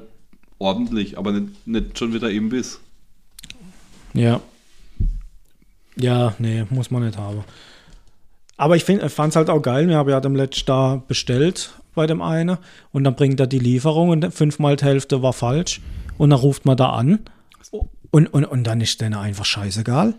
ordentlich, 0.58 1.18
aber 1.18 1.34
nicht, 1.34 1.68
nicht 1.68 2.00
schon 2.00 2.14
wieder 2.14 2.32
Imbiss. 2.32 2.80
ja. 4.14 4.40
Ja, 5.96 6.34
nee, 6.40 6.66
muss 6.70 6.92
man 6.92 7.06
nicht 7.06 7.18
haben. 7.18 7.44
Aber 8.58 8.76
ich 8.76 8.86
fand 8.86 9.02
es 9.02 9.36
halt 9.36 9.50
auch 9.50 9.62
geil. 9.62 9.88
Wir 9.88 9.98
haben 9.98 10.10
ja 10.10 10.20
dem 10.20 10.36
letzten 10.36 10.66
da 10.68 11.04
bestellt 11.08 11.74
bei 11.94 12.08
dem 12.08 12.22
einen 12.22 12.58
und 12.92 13.04
dann 13.04 13.16
bringt 13.16 13.40
er 13.40 13.48
die 13.48 13.60
Lieferung 13.60 14.10
und 14.10 14.34
fünfmal 14.34 14.76
die 14.76 14.86
Hälfte 14.86 15.22
war 15.22 15.34
falsch 15.34 15.82
und 16.18 16.30
dann 16.30 16.40
ruft 16.40 16.66
man 16.66 16.78
da 16.78 16.92
an 16.92 17.20
und, 18.12 18.34
und, 18.34 18.46
und 18.46 18.64
dann 18.66 18.82
ist 18.82 19.02
denen 19.02 19.16
einfach 19.16 19.46
scheißegal. 19.46 20.14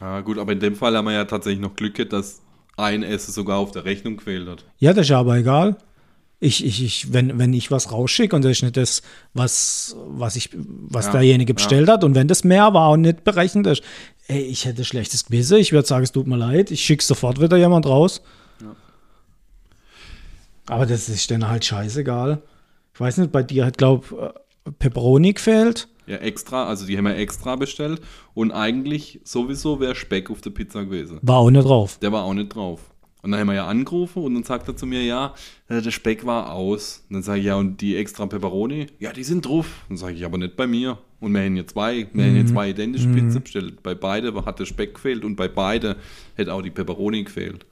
Ja, 0.00 0.20
gut, 0.20 0.38
aber 0.38 0.52
in 0.52 0.60
dem 0.60 0.74
Fall 0.74 0.96
haben 0.96 1.04
wir 1.04 1.12
ja 1.12 1.24
tatsächlich 1.24 1.60
noch 1.60 1.76
Glück 1.76 1.94
gehabt, 1.94 2.12
dass 2.12 2.40
ein 2.76 3.02
Essen 3.02 3.32
sogar 3.32 3.58
auf 3.58 3.70
der 3.70 3.84
Rechnung 3.84 4.16
gefehlt 4.16 4.48
hat. 4.48 4.64
Ja, 4.78 4.92
das 4.92 5.02
ist 5.06 5.10
ja 5.10 5.20
aber 5.20 5.36
egal. 5.36 5.76
Ich, 6.44 6.66
ich, 6.66 6.82
ich, 6.82 7.12
wenn, 7.12 7.38
wenn 7.38 7.52
ich 7.52 7.70
was 7.70 7.92
rausschicke 7.92 8.34
und 8.34 8.44
das 8.44 8.50
ist 8.50 8.62
nicht 8.62 8.76
das, 8.76 9.02
was, 9.32 9.94
was, 10.08 10.34
ich, 10.34 10.50
was 10.52 11.06
Ja, 11.06 11.12
derjenige 11.12 11.52
ja. 11.52 11.54
bestellt 11.54 11.88
hat 11.88 12.02
und 12.02 12.16
wenn 12.16 12.26
das 12.26 12.42
mehr 12.42 12.74
war 12.74 12.90
und 12.90 13.02
nicht 13.02 13.22
berechnet 13.22 13.68
ist, 13.68 13.82
ey, 14.26 14.40
ich 14.40 14.64
hätte 14.64 14.84
schlechtes 14.84 15.26
Gewissen, 15.26 15.58
ich 15.58 15.72
würde 15.72 15.86
sagen, 15.86 16.02
es 16.02 16.10
tut 16.10 16.26
mir 16.26 16.36
leid, 16.36 16.72
ich 16.72 16.82
schicke 16.82 17.04
sofort 17.04 17.40
wieder 17.40 17.56
jemand 17.56 17.86
raus. 17.86 18.22
Aber 20.66 20.84
das 20.86 21.08
ist 21.08 21.30
dann 21.30 21.48
halt 21.48 21.64
scheißegal. 21.64 22.42
Ich 22.94 23.00
weiß 23.00 23.18
nicht, 23.18 23.30
bei 23.30 23.42
dir 23.44 23.64
hat, 23.64 23.78
glaube 23.78 24.34
Pepperoni 24.78 25.34
gefehlt. 25.34 25.88
Ja, 26.06 26.16
extra, 26.16 26.66
also 26.66 26.86
die 26.86 26.98
haben 26.98 27.04
wir 27.04 27.16
extra 27.16 27.54
bestellt 27.54 28.00
und 28.34 28.50
eigentlich 28.50 29.20
sowieso 29.22 29.78
wäre 29.78 29.94
Speck 29.94 30.28
auf 30.30 30.40
der 30.40 30.50
Pizza 30.50 30.84
gewesen. 30.84 31.20
War 31.22 31.36
auch 31.36 31.50
nicht 31.50 31.64
drauf. 31.64 31.98
Der 32.02 32.10
war 32.10 32.24
auch 32.24 32.34
nicht 32.34 32.54
drauf. 32.54 32.91
Und 33.22 33.30
dann 33.30 33.40
haben 33.40 33.46
wir 33.46 33.54
ja 33.54 33.68
angerufen 33.68 34.24
und 34.24 34.34
dann 34.34 34.42
sagt 34.42 34.66
er 34.66 34.76
zu 34.76 34.84
mir, 34.84 35.02
ja, 35.04 35.34
äh, 35.68 35.80
der 35.80 35.92
Speck 35.92 36.26
war 36.26 36.52
aus. 36.52 37.04
Und 37.08 37.14
dann 37.14 37.22
sage 37.22 37.38
ich, 37.38 37.46
ja, 37.46 37.54
und 37.54 37.80
die 37.80 37.96
extra 37.96 38.26
Pepperoni? 38.26 38.88
Ja, 38.98 39.12
die 39.12 39.22
sind 39.22 39.46
drauf. 39.46 39.84
Dann 39.88 39.96
sage 39.96 40.14
ich, 40.14 40.24
aber 40.24 40.38
nicht 40.38 40.56
bei 40.56 40.66
mir. 40.66 40.98
Und 41.20 41.32
wir 41.32 41.42
haben 41.44 41.54
hier 41.54 41.66
zwei, 41.68 42.08
wir 42.12 42.24
haben 42.24 42.34
hier 42.34 42.46
zwei 42.46 42.70
identische 42.70 43.08
Pizza 43.08 43.38
bestellt. 43.38 43.80
Bei 43.84 43.94
beide 43.94 44.34
hat 44.44 44.58
der 44.58 44.66
Speck 44.66 44.94
gefehlt 44.94 45.24
und 45.24 45.36
bei 45.36 45.46
beide 45.46 45.96
hätte 46.34 46.52
auch 46.52 46.62
die 46.62 46.72
Pepperoni 46.72 47.22
gefehlt. 47.22 47.64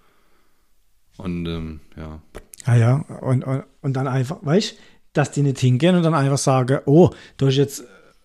Und 1.16 1.46
ähm, 1.46 1.80
ja, 1.96 2.22
Ja, 2.66 2.76
ja. 2.76 2.96
Und, 3.20 3.42
und, 3.44 3.64
und 3.82 3.92
dann 3.94 4.06
einfach, 4.06 4.38
weißt 4.42 4.72
du, 4.72 4.76
dass 5.12 5.32
die 5.32 5.42
nicht 5.42 5.58
hingehen 5.58 5.96
und 5.96 6.04
dann 6.04 6.14
einfach 6.14 6.38
sagen, 6.38 6.78
oh, 6.86 7.10
du 7.36 7.46
hast 7.48 7.56
jetzt, 7.56 7.84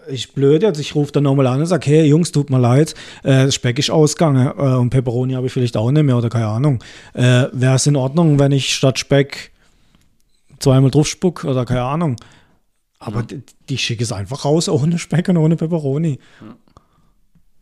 ich 0.09 0.33
blöd 0.33 0.61
jetzt, 0.63 0.79
ich 0.79 0.95
rufe 0.95 1.11
dann 1.11 1.23
nochmal 1.23 1.47
an 1.47 1.59
und 1.61 1.65
sage, 1.65 1.85
hey 1.87 2.05
Jungs, 2.05 2.31
tut 2.31 2.49
mir 2.49 2.59
leid, 2.59 2.93
äh, 3.23 3.51
Speck 3.51 3.79
ist 3.79 3.89
ausgegangen 3.89 4.47
äh, 4.57 4.61
und 4.75 4.89
Pepperoni 4.89 5.33
habe 5.33 5.47
ich 5.47 5.53
vielleicht 5.53 5.77
auch 5.77 5.91
nicht 5.91 6.03
mehr 6.03 6.17
oder 6.17 6.29
keine 6.29 6.47
Ahnung. 6.47 6.83
Äh, 7.13 7.47
Wäre 7.51 7.75
es 7.75 7.87
in 7.87 7.95
Ordnung, 7.95 8.37
wenn 8.39 8.51
ich 8.51 8.73
statt 8.73 8.99
Speck 8.99 9.51
zweimal 10.59 10.91
drauf 10.91 11.07
spuck 11.07 11.43
oder 11.43 11.65
keine 11.65 11.83
Ahnung. 11.83 12.15
Aber 12.99 13.23
die, 13.23 13.41
die 13.69 13.77
schicke 13.77 14.03
es 14.03 14.11
einfach 14.11 14.45
raus 14.45 14.69
ohne 14.69 14.97
Speck 14.97 15.27
und 15.29 15.37
ohne 15.37 15.55
Pepperoni. 15.55 16.19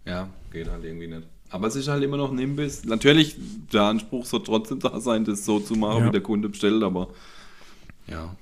ja, 0.05 0.27
geht 0.51 0.69
halt 0.69 0.83
irgendwie 0.83 1.07
nicht. 1.07 1.23
Aber 1.49 1.67
es 1.67 1.75
ist 1.75 1.87
halt 1.87 2.03
immer 2.03 2.17
noch 2.17 2.31
ein 2.31 2.39
Imbiss. 2.39 2.83
Natürlich, 2.85 3.35
der 3.71 3.83
Anspruch 3.83 4.25
soll 4.25 4.43
trotzdem 4.43 4.79
da 4.79 4.99
sein, 4.99 5.23
das 5.23 5.45
so 5.45 5.59
zu 5.59 5.75
machen, 5.75 5.99
Ja. 6.01 6.07
wie 6.07 6.11
der 6.11 6.21
Kunde 6.21 6.49
bestellt, 6.49 6.81
aber 6.81 7.09
ja, 8.07 8.35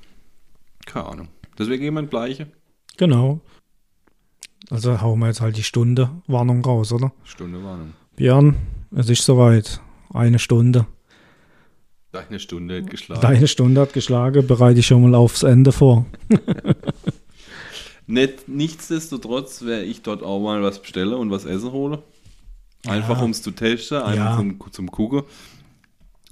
keine 0.86 1.06
Ahnung. 1.08 1.28
Deswegen 1.60 1.84
immer 1.86 2.02
das 2.02 2.10
Gleiche. 2.10 2.47
Genau. 2.97 3.39
Also 4.72 5.02
hauen 5.02 5.20
wir 5.20 5.28
jetzt 5.28 5.42
halt 5.42 5.58
die 5.58 5.64
Stunde 5.64 6.10
Warnung 6.28 6.64
raus, 6.66 6.92
oder? 6.94 7.12
Stunde 7.26 7.64
Warnung. 7.64 7.94
Björn, 8.16 8.56
es 8.96 9.10
ist 9.10 9.24
soweit. 9.26 9.82
Eine 10.14 10.40
Stunde. 10.40 10.88
Deine 12.12 12.40
Stunde 12.40 12.78
hat 12.82 12.90
geschlagen. 12.90 13.22
Deine 13.22 13.48
Stunde 13.48 13.80
hat 13.82 13.94
geschlagen, 13.94 14.46
bereite 14.48 14.80
ich 14.80 14.88
schon 14.88 15.02
mal 15.04 15.16
aufs 15.16 15.44
Ende 15.44 15.72
vor. 15.72 16.06
Nicht, 18.08 18.48
nichtsdestotrotz 18.50 19.62
werde 19.62 19.86
ich 19.86 20.02
dort 20.02 20.22
auch 20.24 20.40
mal 20.42 20.62
was 20.64 20.82
bestelle 20.82 21.16
und 21.18 21.32
was 21.32 21.46
essen 21.46 21.72
hole. 21.72 22.04
Einfach 22.86 23.18
Ja. 23.20 23.24
um 23.24 23.32
es 23.32 23.42
zu 23.42 23.52
testen, 23.52 23.98
einfach 24.02 24.32
Ja. 24.32 24.38
zum, 24.38 24.60
zum 24.72 24.92
Gucken. 24.92 25.24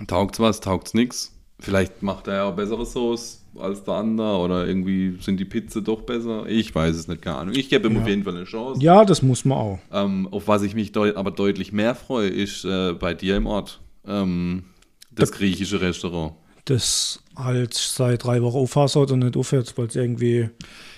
Taugt's 0.07 0.39
was, 0.39 0.59
taugt's 0.59 0.93
nix. 0.93 1.33
Vielleicht 1.59 2.01
macht 2.03 2.27
er 2.27 2.33
ja 2.35 2.43
auch 2.45 2.55
bessere 2.55 2.85
Sauce 2.85 3.38
als 3.57 3.83
der 3.83 3.95
andere 3.95 4.37
oder 4.37 4.67
irgendwie 4.67 5.17
sind 5.21 5.39
die 5.39 5.45
Pizza 5.45 5.81
doch 5.81 6.01
besser. 6.01 6.45
Ich 6.47 6.73
weiß 6.73 6.95
es 6.95 7.07
nicht, 7.07 7.21
keine 7.21 7.37
Ahnung. 7.37 7.55
Ich 7.55 7.69
gebe 7.69 7.87
ihm 7.87 7.95
Ja. 7.95 8.01
auf 8.01 8.07
jeden 8.07 8.23
Fall 8.23 8.35
eine 8.35 8.45
Chance. 8.45 8.81
Ja, 8.81 9.05
das 9.05 9.21
muss 9.21 9.45
man 9.45 9.57
auch. 9.57 9.79
Ähm, 9.91 10.27
auf 10.31 10.47
was 10.47 10.61
ich 10.63 10.75
mich 10.75 10.91
deut 10.91 11.15
aber 11.15 11.31
deutlich 11.31 11.71
mehr 11.71 11.95
freue, 11.95 12.29
ist 12.29 12.65
äh, 12.65 12.93
bei 12.93 13.13
dir 13.13 13.35
im 13.37 13.45
Ort. 13.47 13.81
Ähm, 14.05 14.63
das 15.11 15.31
griechische 15.31 15.81
Restaurant. 15.81 16.33
Das 16.65 17.23
halt 17.35 17.73
seit 17.73 18.23
drei 18.23 18.41
Wochen 18.43 18.57
aufhört 18.57 19.11
und 19.11 19.19
nicht 19.19 19.35
aufhört, 19.37 19.73
weil 19.77 19.87
es 19.87 19.95
irgendwie 19.95 20.49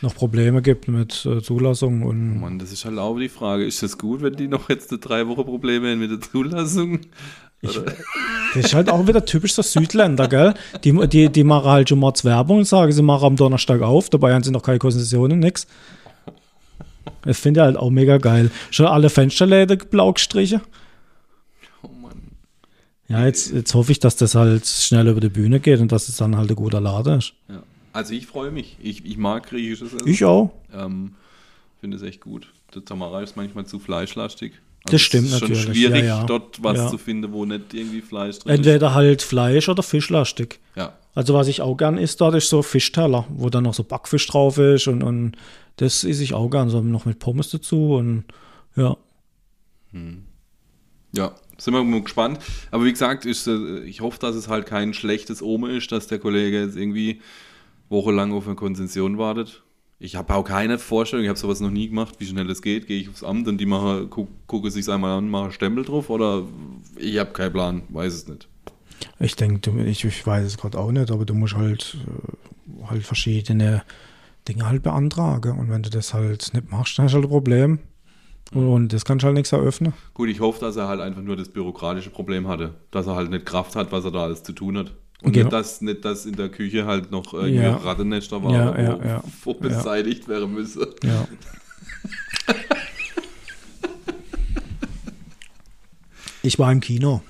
noch 0.01 0.13
Probleme 0.15 0.61
gibt 0.61 0.87
mit 0.87 1.25
äh, 1.25 1.41
Zulassung 1.41 2.01
und 2.03 2.39
Mann, 2.41 2.59
das 2.59 2.71
ist 2.73 2.83
halt 2.83 2.97
auch 2.97 3.17
die 3.17 3.29
Frage. 3.29 3.63
Ist 3.65 3.81
das 3.81 3.97
gut, 3.97 4.21
wenn 4.21 4.35
die 4.35 4.47
noch 4.47 4.69
jetzt 4.69 4.89
drei 4.89 5.27
Wochen 5.27 5.45
Probleme 5.45 5.91
haben 5.91 5.99
mit 5.99 6.11
der 6.11 6.19
Zulassung? 6.19 6.99
Oder? 7.63 7.85
Das 8.53 8.65
ist 8.65 8.73
halt 8.73 8.89
auch 8.89 9.07
wieder 9.07 9.23
typisch 9.25 9.55
der 9.55 9.63
Südländer, 9.63 10.27
gell? 10.27 10.53
Die, 10.83 11.07
die, 11.07 11.29
die 11.29 11.43
machen 11.43 11.69
halt 11.69 11.89
schon 11.89 11.99
mal 11.99 12.13
Werbung 12.23 12.59
und 12.59 12.65
sagen, 12.65 12.91
sie 12.91 13.01
machen 13.01 13.25
am 13.25 13.35
Donnerstag 13.35 13.81
auf, 13.81 14.09
dabei 14.09 14.33
haben 14.33 14.43
sie 14.43 14.51
noch 14.51 14.63
keine 14.63 14.79
Konzessionen, 14.79 15.39
nix. 15.39 15.67
Das 17.23 17.39
finde 17.39 17.59
ich 17.59 17.63
halt 17.63 17.77
auch 17.77 17.89
mega 17.89 18.17
geil. 18.17 18.51
Schon 18.71 18.87
alle 18.87 19.09
Fensterläden 19.09 19.77
blau 19.89 20.13
gestrichen. 20.13 20.61
Oh 21.83 21.87
Mann. 21.87 22.31
Ja, 23.07 23.25
jetzt, 23.25 23.51
jetzt 23.51 23.73
hoffe 23.73 23.91
ich, 23.91 23.99
dass 23.99 24.15
das 24.15 24.35
halt 24.35 24.65
schnell 24.65 25.07
über 25.07 25.21
die 25.21 25.29
Bühne 25.29 25.59
geht 25.59 25.79
und 25.79 25.91
dass 25.91 26.09
es 26.09 26.17
dann 26.17 26.35
halt 26.35 26.49
ein 26.49 26.55
guter 26.55 26.81
Laden 26.81 27.19
ist. 27.19 27.33
Ja. 27.47 27.63
Also 27.93 28.13
ich 28.13 28.25
freue 28.25 28.51
mich. 28.51 28.77
Ich, 28.81 29.05
ich 29.05 29.17
mag 29.17 29.47
griechisches 29.47 29.93
Essen. 29.93 30.07
Ich 30.07 30.23
auch. 30.23 30.51
Ähm, 30.73 31.15
finde 31.79 31.97
es 31.97 32.03
echt 32.03 32.21
gut. 32.21 32.47
Der 32.73 32.85
Tamara 32.85 33.21
ist 33.21 33.35
manchmal 33.35 33.65
zu 33.65 33.79
fleischlastig. 33.79 34.53
Das 34.85 35.01
stimmt 35.01 35.27
es 35.27 35.33
ist 35.33 35.41
natürlich, 35.41 35.63
schon 35.63 35.73
schwierig, 35.75 36.05
ja, 36.05 36.19
ja. 36.21 36.23
dort 36.23 36.63
was 36.63 36.77
Ja. 36.77 36.87
zu 36.89 36.97
finden, 36.97 37.31
wo 37.31 37.45
nicht 37.45 37.73
irgendwie 37.73 38.01
Fleisch 38.01 38.39
drin 38.39 38.51
ist. 38.53 38.57
Entweder 38.59 38.93
halt 38.93 39.21
Fleisch 39.21 39.69
oder 39.69 39.83
Fischlastig. 39.83 40.59
Ja. 40.75 40.93
Also 41.13 41.33
was 41.33 41.47
ich 41.47 41.61
auch 41.61 41.75
gern 41.77 41.97
isst, 41.97 42.21
dort 42.21 42.35
ist 42.35 42.49
so 42.49 42.63
Fischteller, 42.63 43.25
wo 43.29 43.49
dann 43.49 43.63
noch 43.65 43.73
so 43.73 43.83
Backfisch 43.83 44.25
drauf 44.27 44.57
ist 44.57 44.87
und, 44.87 45.03
und 45.03 45.33
das 45.75 46.03
esse 46.03 46.23
ich 46.23 46.33
auch 46.33 46.49
gern, 46.49 46.69
so 46.69 46.81
noch 46.81 47.05
mit 47.05 47.19
Pommes 47.19 47.49
dazu 47.49 47.95
und 47.95 48.23
ja. 48.75 48.95
Ja, 51.13 51.35
sind 51.57 51.73
wir 51.73 51.83
mal 51.83 52.01
gespannt. 52.01 52.39
Aber 52.71 52.85
wie 52.85 52.91
gesagt, 52.91 53.25
ist, 53.25 53.47
äh, 53.47 53.81
ich 53.81 54.01
hoffe, 54.01 54.19
dass 54.19 54.35
es 54.35 54.47
halt 54.47 54.65
kein 54.65 54.93
schlechtes 54.93 55.41
Omen 55.41 55.75
ist, 55.75 55.91
dass 55.91 56.07
der 56.07 56.19
Kollege 56.19 56.61
jetzt 56.61 56.77
irgendwie 56.77 57.21
wochenlang 57.89 58.31
auf 58.33 58.47
eine 58.47 58.55
Konzession 58.55 59.17
wartet. 59.17 59.61
Ich 60.03 60.15
habe 60.15 60.33
auch 60.33 60.43
keine 60.43 60.79
Vorstellung, 60.79 61.23
ich 61.23 61.29
habe 61.29 61.37
sowas 61.37 61.59
noch 61.59 61.69
nie 61.69 61.87
gemacht, 61.87 62.15
wie 62.17 62.25
schnell 62.25 62.49
es 62.49 62.63
geht. 62.63 62.87
Gehe 62.87 62.99
ich 62.99 63.07
aufs 63.07 63.23
Amt 63.23 63.47
und 63.47 63.59
die 63.59 63.67
mache, 63.67 64.07
guck, 64.09 64.29
gucke 64.47 64.71
sich 64.71 64.89
einmal 64.89 65.15
an, 65.15 65.29
mache 65.29 65.51
Stempel 65.51 65.85
drauf 65.85 66.09
oder 66.09 66.43
ich 66.97 67.19
habe 67.19 67.33
keinen 67.33 67.53
Plan, 67.53 67.83
weiß 67.89 68.13
es 68.13 68.27
nicht. 68.27 68.47
Ich 69.19 69.35
denke, 69.35 69.83
ich, 69.83 70.03
ich 70.03 70.25
weiß 70.25 70.47
es 70.47 70.57
gerade 70.57 70.79
auch 70.79 70.91
nicht, 70.91 71.11
aber 71.11 71.23
du 71.23 71.35
musst 71.35 71.55
halt, 71.55 71.97
äh, 72.07 72.87
halt 72.87 73.03
verschiedene 73.03 73.83
Dinge 74.47 74.67
halt 74.67 74.81
beantragen 74.81 75.59
und 75.59 75.69
wenn 75.69 75.83
du 75.83 75.91
das 75.91 76.15
halt 76.15 76.51
nicht 76.51 76.71
machst, 76.71 76.97
dann 76.97 77.05
hast 77.05 77.11
du 77.11 77.17
halt 77.17 77.25
ein 77.25 77.29
Problem. 77.29 77.79
Und, 78.55 78.67
und 78.67 78.93
das 78.93 79.05
kannst 79.05 79.21
du 79.21 79.27
halt 79.27 79.35
nichts 79.35 79.51
eröffnen. 79.51 79.93
Gut, 80.15 80.29
ich 80.29 80.39
hoffe, 80.39 80.61
dass 80.61 80.77
er 80.77 80.87
halt 80.87 80.99
einfach 80.99 81.21
nur 81.21 81.35
das 81.35 81.49
bürokratische 81.49 82.09
Problem 82.09 82.47
hatte, 82.47 82.73
dass 82.89 83.05
er 83.05 83.15
halt 83.15 83.29
nicht 83.29 83.45
Kraft 83.45 83.75
hat, 83.75 83.91
was 83.91 84.03
er 84.03 84.11
da 84.11 84.23
alles 84.23 84.41
zu 84.41 84.53
tun 84.53 84.79
hat. 84.79 84.95
Und 85.21 85.33
Genau. 85.33 85.45
nicht, 85.45 85.53
dass, 85.53 85.81
nicht, 85.81 86.03
dass 86.05 86.25
in 86.25 86.35
der 86.35 86.49
Küche 86.49 86.85
halt 86.85 87.11
noch 87.11 87.33
irgendwie 87.33 87.61
Ja. 87.61 87.75
Rattennester 87.77 88.43
war, 88.43 88.51
Ja, 88.53 88.75
wo, 88.75 88.81
ja, 88.81 89.05
ja. 89.05 89.23
wo 89.43 89.53
beseitigt 89.53 90.27
werden 90.27 90.53
müsse. 90.53 90.95
Ja. 91.03 91.27
ich 96.43 96.57
war 96.59 96.71
im 96.71 96.79
Kino. 96.79 97.21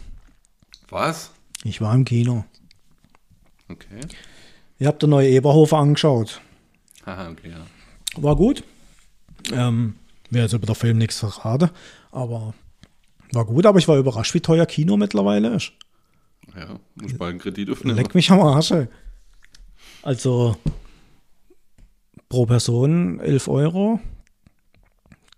Was? 0.90 1.32
Ich 1.64 1.82
war 1.82 1.94
im 1.94 2.06
Kino. 2.06 2.46
Okay. 3.70 4.00
Ihr 4.80 4.88
habt 4.88 5.02
den 5.04 5.10
neue 5.12 5.30
Eberhofer 5.30 5.78
angeschaut. 5.78 6.42
Haha, 7.06 7.30
okay, 7.30 7.52
ja. 7.52 7.66
War 8.22 8.36
gut. 8.36 8.64
Ähm, 9.52 9.96
Wäre 10.30 10.46
jetzt 10.46 10.54
über 10.54 10.66
den 10.66 10.76
Film 10.76 10.98
nichts 10.98 11.20
verraten, 11.20 11.70
aber 12.12 12.54
war 13.34 13.46
gut, 13.46 13.66
aber 13.66 13.80
ich 13.80 13.88
war 13.88 13.98
überrascht, 13.98 14.34
wie 14.34 14.40
teuer 14.42 14.66
Kino 14.66 14.98
mittlerweile 14.98 15.56
ist. 15.56 15.72
Ja, 16.56 16.80
muss 16.96 17.18
bald 17.18 17.32
einen 17.32 17.40
Kredit 17.40 17.70
aufnehmen. 17.70 17.98
Leck 17.98 18.14
mich 18.14 18.30
am 18.32 18.42
Arsch. 18.42 18.72
ey. 18.72 18.88
Also 20.04 20.56
pro 22.30 22.46
Person 22.46 23.20
11 23.20 23.48
Euro. 23.48 24.00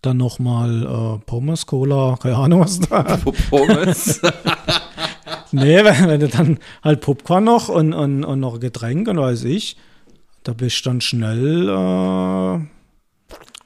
Dann 0.01 0.17
nochmal 0.17 0.83
äh, 0.83 1.25
Pommes, 1.25 1.65
Cola, 1.65 2.17
keine 2.21 2.35
Ahnung 2.35 2.61
was 2.61 2.79
da. 2.79 3.03
Pommes. 3.49 4.21
nee, 5.51 5.83
wenn, 5.83 6.07
wenn 6.07 6.19
du 6.19 6.27
dann 6.27 6.59
halt 6.83 7.01
Popcorn 7.01 7.45
noch 7.45 7.69
und, 7.69 7.93
und, 7.93 8.23
und 8.25 8.39
noch 8.39 8.59
Getränk 8.59 9.07
und 9.07 9.17
weiß 9.17 9.45
ich, 9.45 9.77
da 10.43 10.53
bist 10.53 10.85
du 10.85 10.89
dann 10.89 11.01
schnell 11.01 11.69
äh, 11.69 12.59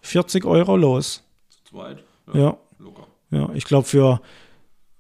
40 0.02 0.46
Euro 0.46 0.78
los. 0.78 1.24
Zu 1.50 1.72
zweit? 1.72 2.04
Ja. 2.34 2.56
Locker. 2.78 3.08
Ja, 3.32 3.50
ich 3.54 3.66
glaube, 3.66 3.88
für, 3.88 4.22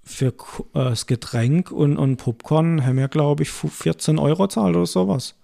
für 0.08 0.28
äh, 0.28 0.34
das 0.74 1.05
Getränk 1.05 1.72
und, 1.72 1.97
und 1.97 2.18
Popcorn 2.18 2.86
haben 2.86 2.97
wir, 2.97 3.08
glaube 3.10 3.43
ich, 3.43 3.49
fu- 3.49 3.68
14 3.68 4.18
Euro 4.20 4.47
zahlt 4.47 4.76
oder 4.76 4.86
sowas. 4.86 5.36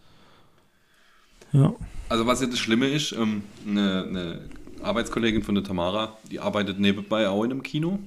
Ja. 1.51 1.73
Also 2.09 2.25
was 2.25 2.41
jetzt 2.41 2.53
das 2.53 2.59
Schlimme 2.59 2.87
ist, 2.87 3.11
ähm, 3.11 3.43
eine, 3.67 4.05
eine 4.07 4.39
Arbeitskollegin 4.81 5.43
von 5.43 5.55
der 5.55 5.63
Tamara, 5.63 6.17
die 6.31 6.39
arbeitet 6.39 6.79
nebenbei 6.79 7.27
auch 7.29 7.43
in 7.43 7.51
einem 7.51 7.63
Kino. 7.63 7.99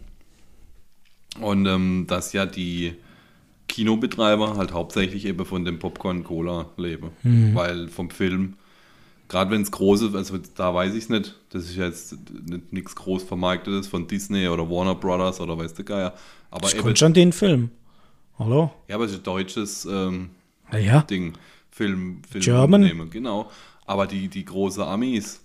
Und 1.40 1.66
ähm, 1.66 2.06
dass 2.08 2.32
ja 2.32 2.46
die 2.46 2.94
Kinobetreiber 3.68 4.56
halt 4.56 4.72
hauptsächlich 4.72 5.26
eben 5.26 5.44
von 5.44 5.64
dem 5.64 5.78
Popcorn 5.78 6.24
Cola 6.24 6.70
leben. 6.76 7.10
Weil 7.54 7.88
vom 7.88 8.10
Film, 8.10 8.54
gerade 9.28 9.50
wenn 9.50 9.62
es 9.62 9.70
große, 9.70 10.10
also 10.14 10.38
da 10.54 10.74
weiß 10.74 10.94
ich 10.94 11.04
es 11.04 11.08
nicht, 11.08 11.34
das 11.50 11.64
ist 11.64 11.76
ja 11.76 11.86
jetzt 11.86 12.16
nichts 12.70 12.94
groß 12.94 13.24
vermarktetes 13.24 13.88
von 13.88 14.06
Disney 14.06 14.48
oder 14.48 14.68
Warner 14.68 14.94
Brothers 14.94 15.40
oder 15.40 15.56
weiß 15.58 15.74
der 15.74 15.84
Geier. 15.84 16.14
Aber 16.50 16.68
Ich 16.68 16.78
konnte 16.78 16.96
schon 16.96 17.12
den 17.14 17.32
Film. 17.32 17.70
Hallo? 18.38 18.72
ja, 18.88 18.96
aber 18.96 19.04
es 19.04 19.12
ist 19.12 19.18
ein 19.18 19.22
deutsches 19.24 19.84
ähm, 19.86 20.30
Ja. 20.72 21.02
Ding. 21.02 21.32
Film, 21.70 22.22
Film 22.30 22.42
German? 22.44 22.82
Unternehmen, 22.82 23.10
genau. 23.10 23.50
Aber 23.86 24.06
die, 24.06 24.28
die 24.28 24.44
große 24.44 24.84
Amis, 24.86 25.40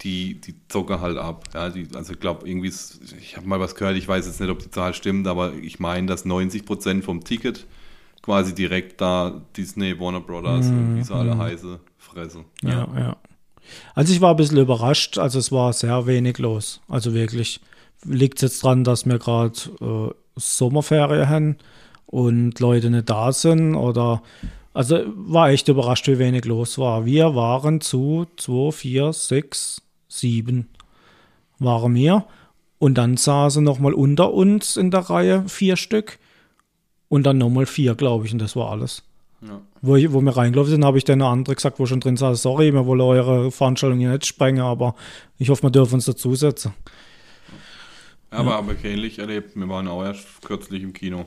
die, 0.00 0.40
die 0.40 0.54
zocken 0.68 1.00
halt 1.00 1.16
ab. 1.18 1.44
Ja, 1.54 1.70
die, 1.70 1.86
also 1.94 2.12
ich 2.14 2.20
glaube, 2.20 2.48
irgendwie, 2.48 2.68
ist, 2.68 3.00
ich 3.20 3.36
habe 3.36 3.46
mal 3.46 3.60
was 3.60 3.74
gehört, 3.74 3.96
ich 3.96 4.08
weiß 4.08 4.26
jetzt 4.26 4.40
nicht, 4.40 4.50
ob 4.50 4.58
die 4.60 4.70
Zahl 4.70 4.94
stimmt, 4.94 5.26
aber 5.26 5.52
ich 5.54 5.78
meine, 5.78 6.06
dass 6.06 6.24
90% 6.26 7.02
vom 7.02 7.22
Ticket 7.24 7.66
quasi 8.22 8.54
direkt 8.54 9.00
da 9.00 9.42
Disney, 9.56 9.98
Warner 10.00 10.20
Brothers 10.20 10.66
und 10.68 10.96
wie 10.96 11.02
sie 11.04 11.14
alle 11.14 11.36
heiße, 11.36 11.60
fressen. 11.68 11.80
Mhm, 12.62 12.68
Ja, 12.70 12.88
ja. 12.98 13.16
Also 13.94 14.12
ich 14.12 14.20
war 14.20 14.30
ein 14.32 14.36
bisschen 14.36 14.58
überrascht, 14.58 15.18
also 15.18 15.38
es 15.38 15.50
war 15.50 15.72
sehr 15.72 16.06
wenig 16.06 16.38
los. 16.38 16.80
Also 16.88 17.14
wirklich 17.14 17.60
liegt 18.04 18.36
es 18.38 18.42
jetzt 18.42 18.62
dran, 18.62 18.84
dass 18.84 19.06
wir 19.06 19.18
gerade 19.18 19.58
äh, 19.80 20.10
Sommerferien 20.36 21.28
haben 21.28 21.56
und 22.06 22.60
Leute 22.60 22.90
nicht 22.90 23.08
da 23.08 23.32
sind 23.32 23.74
oder 23.74 24.22
also 24.74 25.00
war 25.14 25.50
echt 25.50 25.68
überrascht, 25.68 26.08
wie 26.08 26.18
wenig 26.18 26.44
los 26.44 26.78
war. 26.78 27.04
Wir 27.06 27.34
waren 27.34 27.80
zu 27.80 28.26
2, 28.36 28.72
4, 28.72 29.12
6, 29.12 29.82
7 30.08 30.68
waren 31.58 31.94
wir 31.94 32.26
und 32.78 32.98
dann 32.98 33.16
saßen 33.16 33.62
nochmal 33.64 33.94
unter 33.94 34.34
uns 34.34 34.76
in 34.76 34.90
der 34.90 35.00
Reihe 35.08 35.48
vier 35.48 35.76
Stück 35.76 36.18
und 37.08 37.24
dann 37.24 37.38
nochmal 37.38 37.66
vier, 37.66 37.94
glaube 37.94 38.26
ich, 38.26 38.32
und 38.32 38.40
das 38.40 38.56
war 38.56 38.70
alles. 38.70 39.04
Ja. 39.46 39.60
Wo, 39.82 39.96
ich, 39.96 40.12
wo 40.12 40.20
wir 40.20 40.36
reingelaufen 40.36 40.70
sind, 40.70 40.84
habe 40.84 40.98
ich 40.98 41.04
dann 41.04 41.20
eine 41.20 41.30
andere 41.30 41.54
gesagt, 41.54 41.78
wo 41.78 41.86
schon 41.86 42.00
drin 42.00 42.16
saß, 42.16 42.40
sorry, 42.40 42.72
wir 42.72 42.86
wollen 42.86 43.00
eure 43.00 43.50
Veranstaltung 43.50 43.98
hier 43.98 44.10
nicht 44.10 44.26
sprengen, 44.26 44.62
aber 44.62 44.94
ich 45.38 45.50
hoffe, 45.50 45.64
wir 45.64 45.70
dürfen 45.70 45.94
uns 45.94 46.06
dazusetzen. 46.06 46.72
Aber, 48.30 48.56
aber 48.56 48.74
ähnlich 48.84 49.18
erlebt, 49.18 49.54
wir 49.54 49.68
waren 49.68 49.86
auch 49.86 50.02
erst 50.02 50.42
kürzlich 50.42 50.82
im 50.82 50.92
Kino. 50.92 51.26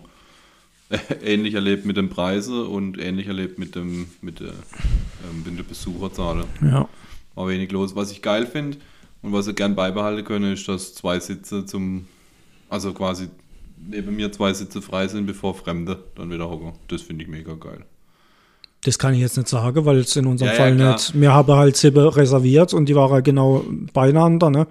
ähnlich 1.24 1.54
erlebt 1.54 1.86
mit 1.86 1.98
den 1.98 2.10
Preisen 2.10 2.66
und 2.66 2.98
ähnlich 2.98 3.28
erlebt 3.28 3.60
mit 3.60 3.76
dem 3.76 4.08
mit 4.22 4.40
der, 4.40 4.48
ähm, 4.50 5.44
mit 5.46 5.58
der 5.58 5.64
Besucherzahl. 5.64 6.46
Ja. 6.62 6.88
war 7.36 7.48
wenig 7.48 7.72
los. 7.72 7.96
Was 7.96 8.12
ich 8.12 8.22
geil 8.22 8.48
finde 8.48 8.78
und 9.22 9.34
was 9.34 9.48
ich 9.48 9.56
gern 9.56 9.76
beibehalten 9.76 10.24
können, 10.24 10.54
ist, 10.54 10.68
dass 10.68 10.96
zwei 10.96 11.20
Sitze 11.20 11.66
zum, 11.66 12.08
also 12.70 12.94
quasi 12.94 13.28
neben 13.78 14.16
mir 14.16 14.32
zwei 14.32 14.54
Sitze 14.54 14.82
frei 14.82 15.08
sind, 15.08 15.26
bevor 15.26 15.56
Fremde 15.56 16.04
dann 16.16 16.32
wieder 16.32 16.50
hocken. 16.50 16.74
Das 16.88 17.02
finde 17.02 17.24
ich 17.24 17.30
mega 17.30 17.54
geil. 17.56 17.86
Das 18.82 19.00
kann 19.00 19.14
ich 19.14 19.20
jetzt 19.22 19.38
nicht 19.38 19.50
sagen, 19.50 19.86
weil 19.86 19.98
es 19.98 20.16
in 20.16 20.28
unserem 20.28 20.48
Ja, 20.50 20.54
ja, 20.54 20.60
Fall 20.60 20.76
klar. 20.76 20.94
nicht. 20.94 21.20
Wir 21.20 21.34
haben 21.34 21.54
halt 21.54 21.76
sieben 21.78 22.08
reserviert 22.08 22.74
und 22.74 22.88
die 22.88 22.96
waren 22.96 23.24
genau 23.24 23.66
beieinander, 23.94 24.50
ne? 24.50 24.68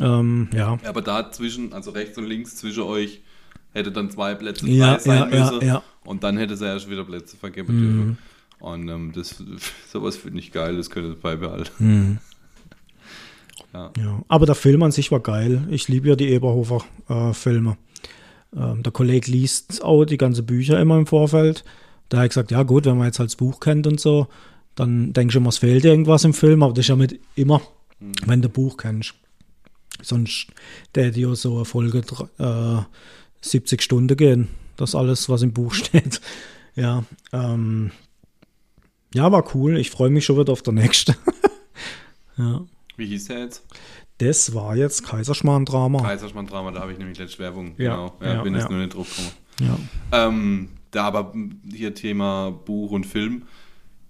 Ähm, 0.00 0.48
ja. 0.52 0.78
Ja, 0.82 0.88
aber 0.88 1.02
da 1.02 1.30
zwischen, 1.30 1.72
also 1.72 1.90
rechts 1.92 2.18
und 2.18 2.24
links 2.24 2.56
zwischen 2.56 2.82
euch, 2.82 3.20
hätte 3.72 3.92
dann 3.92 4.10
zwei 4.10 4.34
Plätze 4.34 4.66
frei 4.66 4.72
Ja, 4.72 4.98
sein 4.98 5.30
ja, 5.30 5.36
ja, 5.36 5.50
müssen. 5.52 5.66
ja. 5.66 5.82
Und 6.04 6.24
dann 6.24 6.36
hätte 6.36 6.54
es 6.54 6.60
erst 6.60 6.90
wieder 6.90 7.04
Plätze 7.04 7.36
vergeben 7.36 7.74
Mhm. 7.76 7.80
dürfen. 7.96 8.18
Und 8.58 8.88
ähm, 8.88 9.12
das, 9.14 9.42
sowas 9.92 10.16
finde 10.16 10.40
ich 10.40 10.50
geil, 10.52 10.76
das 10.76 10.90
könnte 10.90 11.14
beibehalten. 11.14 11.72
Mhm. 11.78 12.18
Ja. 13.72 13.90
Ja, 13.96 14.22
aber 14.28 14.46
der 14.46 14.54
Film 14.54 14.82
an 14.82 14.92
sich 14.92 15.10
war 15.12 15.20
geil. 15.20 15.66
Ich 15.70 15.88
liebe 15.88 16.08
ja 16.08 16.16
die 16.16 16.28
Eberhofer-Filme. 16.30 17.76
ähm, 18.54 18.82
der 18.82 18.92
Kollege 18.92 19.30
liest 19.30 19.82
auch 19.82 20.04
die 20.04 20.18
ganzen 20.18 20.44
Bücher 20.44 20.78
immer 20.80 20.98
im 20.98 21.06
Vorfeld. 21.06 21.64
Da 22.12 22.18
hat 22.18 22.24
er 22.26 22.28
gesagt, 22.28 22.50
ja 22.50 22.62
gut, 22.62 22.84
wenn 22.84 22.98
man 22.98 23.06
jetzt 23.06 23.20
halt 23.20 23.30
das 23.30 23.36
Buch 23.36 23.58
kennt 23.58 23.86
und 23.86 23.98
so, 23.98 24.26
dann 24.74 25.14
denkst 25.14 25.32
du 25.32 25.38
immer, 25.38 25.48
es 25.48 25.56
fehlt 25.56 25.82
irgendwas 25.82 26.24
im 26.24 26.34
Film, 26.34 26.62
aber 26.62 26.74
das 26.74 26.80
ist 26.80 26.88
ja 26.88 26.96
mit 26.96 27.18
immer, 27.36 27.62
wenn 28.26 28.42
du 28.42 28.50
Buch 28.50 28.76
kennst. 28.76 29.14
Sonst 30.02 30.48
der 30.94 31.08
ja 31.12 31.34
so 31.34 31.56
eine 31.56 31.64
Folge 31.64 32.02
äh, 32.38 32.82
70 33.40 33.80
Stunden 33.80 34.14
gehen. 34.18 34.48
Das 34.76 34.94
alles, 34.94 35.30
was 35.30 35.40
im 35.40 35.54
Buch 35.54 35.72
steht. 35.72 36.20
Ja, 36.74 37.04
ähm, 37.32 37.92
ja, 39.14 39.32
war 39.32 39.54
cool. 39.54 39.78
Ich 39.78 39.90
freue 39.90 40.10
mich 40.10 40.26
schon 40.26 40.38
wieder 40.38 40.52
auf 40.52 40.60
der 40.60 40.74
nächste. 40.74 41.16
ja. 42.36 42.60
Wie 42.98 43.06
hieß 43.06 43.28
der 43.28 43.38
jetzt? 43.38 43.64
Das 44.18 44.52
war 44.52 44.76
jetzt 44.76 45.06
Kaiserschmarrn-Drama. 45.06 46.02
Kaiserschmann-Drama, 46.02 46.72
da 46.72 46.80
habe 46.80 46.92
ich 46.92 46.98
nämlich 46.98 47.16
letzte 47.16 47.38
Werbung. 47.38 47.74
Ja, 47.78 47.94
genau. 47.94 48.16
Ja, 48.20 48.34
ja, 48.34 48.42
bin 48.42 48.52
jetzt 48.52 48.64
ja. 48.64 48.68
nur 48.68 48.80
nicht 48.80 48.94
drauf 48.94 49.08
gekommen. 49.08 49.32
Ja. 50.12 50.26
Ähm, 50.26 50.68
da 50.92 51.04
aber 51.04 51.32
hier 51.72 51.94
Thema 51.94 52.50
Buch 52.50 52.92
und 52.92 53.04
Film, 53.04 53.42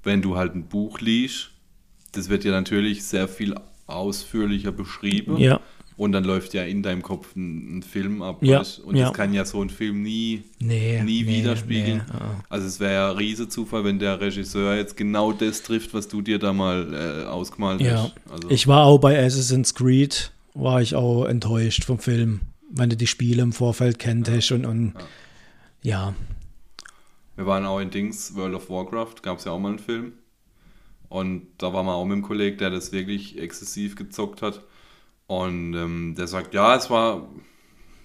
wenn 0.03 0.20
du 0.20 0.37
halt 0.37 0.55
ein 0.55 0.64
Buch 0.64 1.01
liest, 1.01 1.51
das 2.12 2.28
wird 2.28 2.45
ja 2.45 2.51
natürlich 2.53 3.05
sehr 3.05 3.28
viel 3.28 3.55
ausführlicher 3.87 4.72
beschrieben. 4.72 5.39
Ja. 5.39 5.61
Und 5.97 6.12
dann 6.12 6.24
läuft 6.24 6.55
ja 6.55 6.64
in 6.64 6.83
deinem 6.83 7.03
Kopf 7.03 7.37
ein, 7.37 7.78
ein 7.78 7.83
Film 7.83 8.22
ab. 8.22 8.39
Ja, 8.43 8.61
weißt? 8.61 8.80
Und 8.80 8.97
ja. 8.97 9.07
das 9.09 9.12
kann 9.16 9.33
ja 9.35 9.45
so 9.45 9.62
ein 9.62 9.70
Film 9.70 10.03
nie, 10.03 10.43
Nee, 10.59 11.03
nie 11.03 11.22
nee, 11.22 11.26
widerspiegeln. 11.28 12.03
nee, 12.09 12.14
ah. 12.18 12.43
Also 12.49 12.66
es 12.66 12.80
wäre 12.80 12.93
ja 12.95 13.11
ein 13.11 13.16
riese 13.16 13.49
Zufall, 13.49 13.85
wenn 13.85 13.99
der 13.99 14.20
Regisseur 14.20 14.74
jetzt 14.74 14.97
genau 14.97 15.33
das 15.33 15.62
trifft, 15.62 15.95
was 15.95 16.09
du 16.09 16.22
dir 16.22 16.39
da 16.39 16.53
mal 16.53 16.93
äh, 16.93 17.26
ausgemalt 17.26 17.80
Ja, 17.80 18.05
hast. 18.05 18.14
Also, 18.30 18.51
ich 18.51 18.66
war 18.66 18.85
auch 18.87 18.99
bei 18.99 19.22
Assassin's 19.24 19.74
Creed, 19.74 20.33
war 20.55 20.80
ich 20.83 20.95
auch 20.95 21.26
enttäuscht 21.26 21.85
vom 21.85 21.99
Film, 21.99 22.41
wenn 22.70 22.91
du 22.91 22.97
die 22.97 23.07
Spiele 23.07 23.43
im 23.43 23.53
Vorfeld 23.53 23.99
kennt 23.99 24.30
hast 24.30 24.51
und, 24.51 24.64
und 24.64 24.95
ja. 25.83 26.14
Wir 27.37 27.47
waren 27.47 27.64
auch 27.64 27.80
in 27.80 27.91
Dings, 27.91 28.35
World 28.35 28.55
of 28.55 28.68
Warcraft, 28.68 29.22
gab 29.22 29.39
es 29.39 29.45
ja 29.45 29.53
auch 29.53 29.59
mal 29.59 29.70
einen 29.70 29.78
Film. 29.78 30.12
Und 31.09 31.47
da 31.59 31.72
waren 31.72 31.87
wir 31.87 31.95
auch 31.95 32.05
mit 32.05 32.14
einem 32.14 32.22
Kollegen, 32.22 32.59
der 32.59 32.70
das 32.70 32.93
wirklich 32.93 33.39
exzessiv 33.39 33.97
gezockt 33.97 34.43
hat. 34.43 34.62
Und 35.26 35.74
ähm, 35.74 36.14
der 36.16 36.26
sagt, 36.26 36.55
ja, 36.55 36.74
es 36.74 36.91
war, 36.91 37.28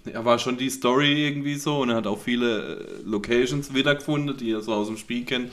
er 0.06 0.26
war 0.26 0.40
schon 0.40 0.58
die 0.58 0.70
Story 0.70 1.26
irgendwie 1.28 1.56
so 1.56 1.82
und 1.82 1.90
er 1.90 1.98
hat 1.98 2.08
auch 2.08 2.20
viele 2.20 2.80
äh, 2.80 3.02
Locations 3.04 3.74
wiedergefunden, 3.74 4.38
die 4.38 4.52
er 4.52 4.62
so 4.62 4.74
aus 4.74 4.88
dem 4.88 4.98
Spiel 4.98 5.26
kennt. 5.26 5.52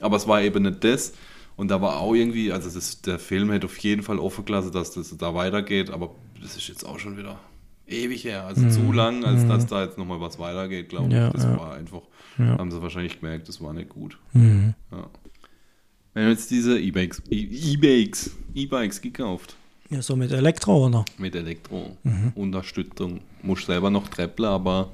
Aber 0.00 0.16
es 0.16 0.28
war 0.28 0.42
eben 0.42 0.62
nicht 0.62 0.84
das. 0.84 1.14
Und 1.56 1.68
da 1.68 1.80
war 1.80 2.00
auch 2.00 2.14
irgendwie, 2.14 2.52
also 2.52 2.70
das, 2.70 3.00
der 3.02 3.18
Film 3.18 3.50
hätte 3.50 3.66
auf 3.66 3.78
jeden 3.78 4.02
Fall 4.02 4.18
offen 4.18 4.44
gelassen, 4.44 4.72
dass 4.72 4.92
das 4.92 5.16
da 5.16 5.34
weitergeht. 5.34 5.90
Aber 5.90 6.14
das 6.40 6.56
ist 6.56 6.68
jetzt 6.68 6.84
auch 6.84 6.98
schon 6.98 7.16
wieder 7.16 7.40
ewig 7.86 8.24
her. 8.24 8.44
Also 8.46 8.68
zu 8.68 8.92
lang, 8.92 9.24
als 9.24 9.46
dass 9.46 9.66
da 9.66 9.84
jetzt 9.84 9.98
nochmal 9.98 10.20
was 10.20 10.38
weitergeht, 10.38 10.88
glaube 10.88 11.08
ich. 11.08 11.14
Ja, 11.14 11.30
das 11.30 11.44
ja. 11.44 11.56
war 11.58 11.74
einfach, 11.74 12.02
Ja. 12.38 12.58
haben 12.58 12.70
sie 12.70 12.80
wahrscheinlich 12.82 13.20
gemerkt, 13.20 13.48
das 13.48 13.60
war 13.62 13.72
nicht 13.72 13.88
gut. 13.88 14.18
Mhm. 14.32 14.74
Wir 14.90 16.22
haben 16.22 16.30
jetzt 16.30 16.50
diese 16.50 16.78
E-Bikes, 16.80 17.22
E- 17.30 17.72
E-Bikes, 17.74 18.36
E-Bikes 18.54 19.00
gekauft. 19.02 19.56
Ja, 19.90 20.02
so 20.02 20.16
mit 20.16 20.32
Elektro, 20.32 20.86
oder? 20.86 21.04
Mit 21.18 21.34
Elektro-Unterstützung. 21.36 23.20
Muss 23.42 23.66
selber 23.66 23.90
noch 23.90 24.08
treppeln, 24.08 24.48
aber 24.48 24.90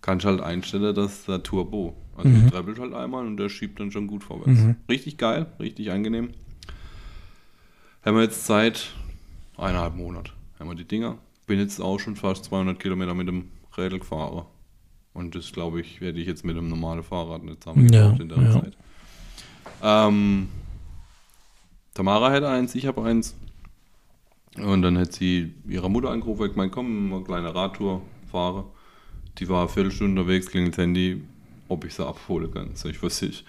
kannst 0.00 0.24
halt 0.24 0.40
einstellen, 0.40 0.94
dass 0.94 1.24
der 1.26 1.42
Turbo. 1.42 1.94
Also 2.16 2.30
du 2.30 2.50
treppelst 2.50 2.80
halt 2.80 2.94
einmal 2.94 3.26
und 3.26 3.36
der 3.36 3.48
schiebt 3.48 3.78
dann 3.80 3.90
schon 3.92 4.06
gut 4.06 4.24
vorwärts. 4.24 4.60
Richtig 4.88 5.18
geil, 5.18 5.46
richtig 5.60 5.90
angenehm. 5.90 6.30
Haben 8.04 8.16
wir 8.16 8.22
jetzt 8.24 8.46
seit 8.46 8.92
eineinhalb 9.56 9.94
Monat. 9.96 10.32
Haben 10.58 10.68
wir 10.70 10.74
die 10.76 10.84
Dinger. 10.86 11.18
Bin 11.48 11.58
jetzt 11.58 11.80
auch 11.80 11.98
schon 11.98 12.14
fast 12.14 12.44
200 12.44 12.78
Kilometer 12.78 13.14
mit 13.14 13.26
dem 13.26 13.48
Rädel 13.76 13.98
gefahren. 13.98 14.44
Und 15.14 15.34
das, 15.34 15.50
glaube 15.50 15.80
ich, 15.80 16.00
werde 16.00 16.20
ich 16.20 16.28
jetzt 16.28 16.44
mit 16.44 16.56
einem 16.56 16.68
normalen 16.68 17.02
Fahrrad 17.02 17.42
nicht 17.42 17.64
zusammen 17.64 17.92
Ja, 17.92 18.10
in 18.10 18.28
der 18.28 18.38
ja. 18.38 18.52
Zeit. 18.52 18.76
Ähm, 19.82 20.48
Tamara 21.94 22.30
hätte 22.30 22.48
eins, 22.48 22.74
ich 22.76 22.86
habe 22.86 23.02
eins. 23.02 23.34
Und 24.56 24.82
dann 24.82 24.98
hat 24.98 25.12
sie 25.12 25.54
ihre 25.68 25.90
Mutter 25.90 26.10
angerufen, 26.10 26.46
ich 26.46 26.52
gemeint, 26.52 26.70
komm, 26.72 27.08
mal 27.08 27.16
eine 27.16 27.24
kleine 27.24 27.54
Radtour 27.54 28.02
fahren. 28.30 28.64
Die 29.38 29.48
war 29.48 29.60
eine 29.62 29.68
Viertelstunde 29.68 30.20
unterwegs, 30.20 30.46
klingelt 30.46 30.74
das 30.74 30.82
Handy, 30.84 31.22
ob 31.68 31.84
ich 31.84 31.94
sie 31.94 32.06
abholen 32.06 32.52
kann. 32.52 32.70
Sag 32.74 32.90
ich, 32.90 33.02
was 33.02 33.22
ich? 33.22 33.44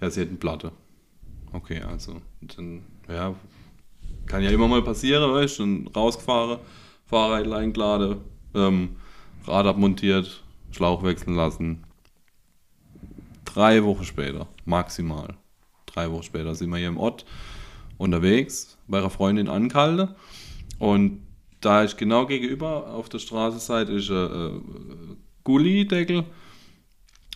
Ja, 0.00 0.10
sie 0.10 0.20
eine 0.22 0.36
Platte. 0.36 0.72
Okay, 1.52 1.80
also, 1.80 2.20
dann, 2.40 2.82
ja, 3.08 3.34
kann 4.26 4.42
ja 4.42 4.50
immer 4.50 4.68
mal 4.68 4.82
passieren, 4.82 5.32
weißt 5.32 5.58
du, 5.58 5.62
dann 5.62 5.86
rausgefahren, 5.88 6.58
Fahrrad 7.08 7.50
eingeladen, 7.52 8.18
ähm, 8.54 8.96
Rad 9.46 9.66
abmontiert, 9.66 10.42
Schlauch 10.70 11.02
wechseln 11.02 11.34
lassen. 11.34 11.84
Drei 13.44 13.82
Wochen 13.82 14.04
später, 14.04 14.46
maximal, 14.66 15.34
drei 15.86 16.10
Wochen 16.10 16.22
später 16.22 16.54
sind 16.54 16.70
wir 16.70 16.76
hier 16.76 16.88
im 16.88 16.98
Ort 16.98 17.24
unterwegs, 17.96 18.76
bei 18.86 18.98
einer 18.98 19.10
Freundin 19.10 19.48
angehalten 19.48 20.14
und 20.78 21.22
da 21.60 21.82
ist 21.82 21.96
genau 21.96 22.26
gegenüber 22.26 22.88
auf 22.94 23.08
der 23.08 23.18
Straßenseite 23.18 23.92
ist 23.92 24.10
ein 24.10 24.26
äh, 24.26 25.16
Gullideckel. 25.42 26.24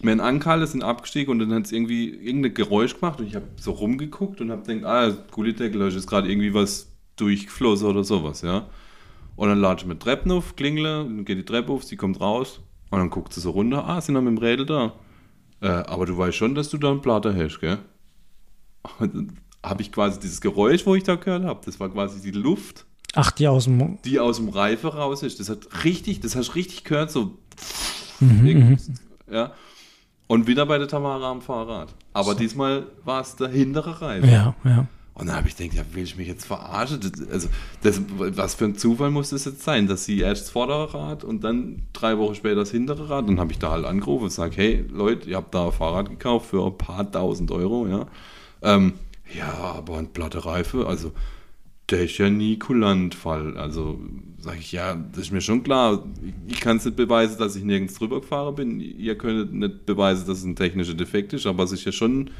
Wir 0.00 0.12
haben 0.12 0.20
angehalten, 0.20 0.66
sind 0.66 0.84
abgestiegen 0.84 1.32
und 1.32 1.38
dann 1.40 1.52
hat 1.54 1.64
es 1.64 1.72
irgendwie 1.72 2.08
irgendein 2.10 2.54
Geräusch 2.54 3.00
gemacht 3.00 3.20
und 3.20 3.26
ich 3.26 3.34
habe 3.34 3.46
so 3.56 3.72
rumgeguckt 3.72 4.40
und 4.40 4.50
habe 4.50 4.62
gedacht, 4.62 4.84
ah, 4.84 5.10
Gullideckel, 5.30 5.80
da 5.80 5.88
ist 5.88 5.94
jetzt 5.94 6.06
gerade 6.06 6.30
irgendwie 6.30 6.54
was 6.54 6.88
durchgeflossen 7.16 7.88
oder 7.88 8.04
sowas, 8.04 8.42
ja. 8.42 8.68
Und 9.36 9.48
dann 9.48 9.60
lade 9.60 9.80
ich 9.80 9.86
mit 9.86 10.00
Treppen 10.00 10.30
auf, 10.30 10.56
klingle, 10.56 11.04
dann 11.04 11.24
geht 11.24 11.38
die 11.38 11.44
Treppe 11.44 11.72
auf, 11.72 11.84
sie 11.84 11.96
kommt 11.96 12.20
raus 12.20 12.60
und 12.90 12.98
dann 12.98 13.10
guckt 13.10 13.32
sie 13.32 13.40
so 13.40 13.50
runter, 13.50 13.86
ah, 13.88 14.00
sind 14.00 14.14
wir 14.14 14.20
mit 14.20 14.36
dem 14.36 14.38
Rädel 14.38 14.66
da. 14.66 14.92
Äh, 15.60 15.68
aber 15.68 16.06
du 16.06 16.16
weißt 16.16 16.36
schon, 16.36 16.54
dass 16.54 16.68
du 16.68 16.78
da 16.78 16.90
einen 16.90 17.00
Platte 17.00 17.34
hast, 17.34 17.60
gell? 17.60 17.78
Und 18.98 19.14
dann 19.14 19.38
habe 19.64 19.82
ich 19.82 19.92
quasi 19.92 20.18
dieses 20.20 20.40
Geräusch, 20.40 20.86
wo 20.86 20.94
ich 20.94 21.04
da 21.04 21.14
gehört 21.14 21.44
habe, 21.44 21.60
das 21.64 21.78
war 21.80 21.88
quasi 21.88 22.20
die 22.20 22.36
Luft, 22.36 22.84
Ach, 23.14 23.30
die 23.30 23.46
aus 23.46 23.64
dem. 23.64 23.98
die 24.04 24.18
aus 24.18 24.36
dem 24.36 24.48
Reife 24.48 24.94
raus 24.94 25.22
ist. 25.22 25.38
Das 25.38 25.48
hat 25.50 25.84
richtig, 25.84 26.20
das 26.20 26.34
hast 26.34 26.48
du 26.48 26.52
richtig 26.54 26.84
gehört, 26.84 27.10
so. 27.10 27.38
Mhm, 28.20 28.78
ja. 29.30 29.52
Und 30.26 30.46
wieder 30.46 30.64
bei 30.66 30.78
der 30.78 30.88
Tamara 30.88 31.30
am 31.30 31.42
Fahrrad. 31.42 31.94
Aber 32.14 32.34
diesmal 32.34 32.86
war 33.04 33.20
es 33.20 33.36
der 33.36 33.48
hintere 33.48 34.00
Reifen. 34.00 34.30
Ja, 34.30 34.54
ja. 34.64 34.86
Und 35.14 35.26
dann 35.26 35.36
habe 35.36 35.48
ich 35.48 35.56
gedacht, 35.56 35.76
ja, 35.76 35.84
will 35.92 36.04
ich 36.04 36.16
mich 36.16 36.26
jetzt 36.26 36.46
verarschen? 36.46 37.00
Also, 37.30 37.48
das, 37.82 38.00
was 38.16 38.54
für 38.54 38.64
ein 38.64 38.76
Zufall 38.76 39.10
muss 39.10 39.30
das 39.30 39.44
jetzt 39.44 39.62
sein, 39.62 39.86
dass 39.86 40.06
sie 40.06 40.20
erst 40.20 40.44
das 40.44 40.50
vordere 40.50 40.94
Rad 40.94 41.22
und 41.22 41.44
dann 41.44 41.82
drei 41.92 42.16
Wochen 42.16 42.34
später 42.34 42.56
das 42.56 42.70
hintere 42.70 43.10
Rad. 43.10 43.28
Dann 43.28 43.38
habe 43.38 43.52
ich 43.52 43.58
da 43.58 43.70
halt 43.70 43.84
angerufen 43.84 44.24
und 44.24 44.32
sage, 44.32 44.56
hey 44.56 44.84
Leute, 44.90 45.28
ihr 45.28 45.36
habt 45.36 45.54
da 45.54 45.66
ein 45.66 45.72
Fahrrad 45.72 46.08
gekauft 46.08 46.46
für 46.46 46.64
ein 46.64 46.78
paar 46.78 47.10
tausend 47.10 47.50
Euro, 47.50 47.86
ja. 47.86 48.06
Ähm, 48.62 48.94
ja, 49.36 49.52
aber 49.52 49.98
ein 49.98 50.12
platte 50.12 50.44
Reife, 50.44 50.86
also 50.86 51.12
der 51.90 52.04
ist 52.04 52.16
ja 52.18 52.30
nie 52.30 52.58
Kulantfall. 52.58 53.56
Also 53.58 54.00
sage 54.38 54.58
ich, 54.60 54.72
ja, 54.72 54.94
das 54.94 55.24
ist 55.24 55.32
mir 55.32 55.40
schon 55.40 55.62
klar. 55.62 56.04
Ich 56.48 56.60
kann 56.60 56.78
es 56.78 56.84
nicht 56.84 56.96
beweisen, 56.96 57.38
dass 57.38 57.54
ich 57.54 57.64
nirgends 57.64 57.94
drüber 57.94 58.20
gefahren 58.20 58.54
bin. 58.54 58.80
Ihr 58.80 59.16
könnt 59.18 59.52
nicht 59.52 59.84
beweisen, 59.84 60.26
dass 60.26 60.38
es 60.38 60.44
ein 60.44 60.56
technischer 60.56 60.94
Defekt 60.94 61.32
ist, 61.34 61.46
aber 61.46 61.64
es 61.64 61.72
ist 61.72 61.84
ja 61.84 61.92
schon 61.92 62.30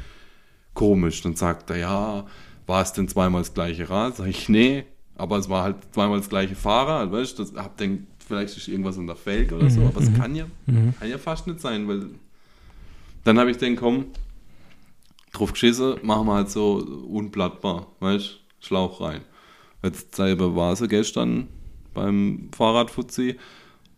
komisch. 0.75 1.21
Dann 1.21 1.37
sagt 1.37 1.71
er, 1.71 1.77
ja, 1.77 2.27
war 2.67 2.83
es 2.83 2.93
denn 2.93 3.09
zweimal 3.09 3.43
das 3.43 3.55
gleiche 3.55 3.89
Rad? 3.89 4.17
Sag 4.17 4.27
ich, 4.27 4.49
nee, 4.49 4.85
aber 5.17 5.39
es 5.39 5.49
war 5.49 5.63
halt 5.63 5.77
zweimal 5.93 6.19
das 6.19 6.29
gleiche 6.29 6.55
Fahrrad, 6.55 7.13
weißt 7.13 7.39
du? 7.39 7.45
Hab 7.57 7.77
denkt, 7.77 8.07
vielleicht 8.27 8.57
ist 8.57 8.69
irgendwas 8.69 8.99
an 8.99 9.07
der 9.07 9.17
Felge 9.17 9.57
oder 9.57 9.71
so, 9.71 9.83
aber 9.83 10.01
es 10.01 10.13
kann 10.15 10.35
ja, 10.35 10.47
kann 10.99 11.09
ja 11.09 11.19
fast 11.19 11.47
nicht 11.47 11.61
sein, 11.61 11.87
weil 11.89 12.07
dann 13.25 13.39
habe 13.39 13.51
ich 13.51 13.57
den 13.57 13.77
komm, 13.77 14.07
drauf 15.33 15.53
geschissen, 15.53 15.97
machen 16.03 16.27
wir 16.27 16.35
halt 16.35 16.51
so 16.51 16.77
unplattbar, 17.09 17.87
weißt? 18.01 18.39
Schlauch 18.61 19.01
rein. 19.01 19.23
Jetzt 19.83 20.15
selber 20.15 20.55
war 20.55 20.77
sie 20.77 20.87
gestern 20.87 21.49
beim 21.95 22.49
Fahrradfuzzi 22.57 23.37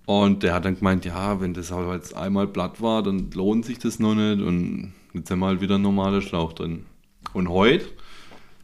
und 0.07 0.43
der 0.43 0.55
hat 0.55 0.65
dann 0.65 0.77
gemeint, 0.77 1.05
ja, 1.05 1.41
wenn 1.41 1.55
das 1.55 1.71
halt 1.71 1.93
jetzt 1.93 2.15
einmal 2.15 2.47
platt 2.47 2.81
war, 2.81 3.03
dann 3.03 3.31
lohnt 3.33 3.65
sich 3.65 3.79
das 3.79 3.99
noch 3.99 4.15
nicht 4.15 4.43
und 4.43 4.95
jetzt 5.13 5.31
haben 5.31 5.41
wir 5.41 5.47
halt 5.47 5.61
wieder 5.61 5.75
einen 5.75 5.85
normalen 5.85 6.23
Schlauch 6.23 6.53
drin. 6.53 6.87
Und 7.33 7.49
heute 7.49 7.87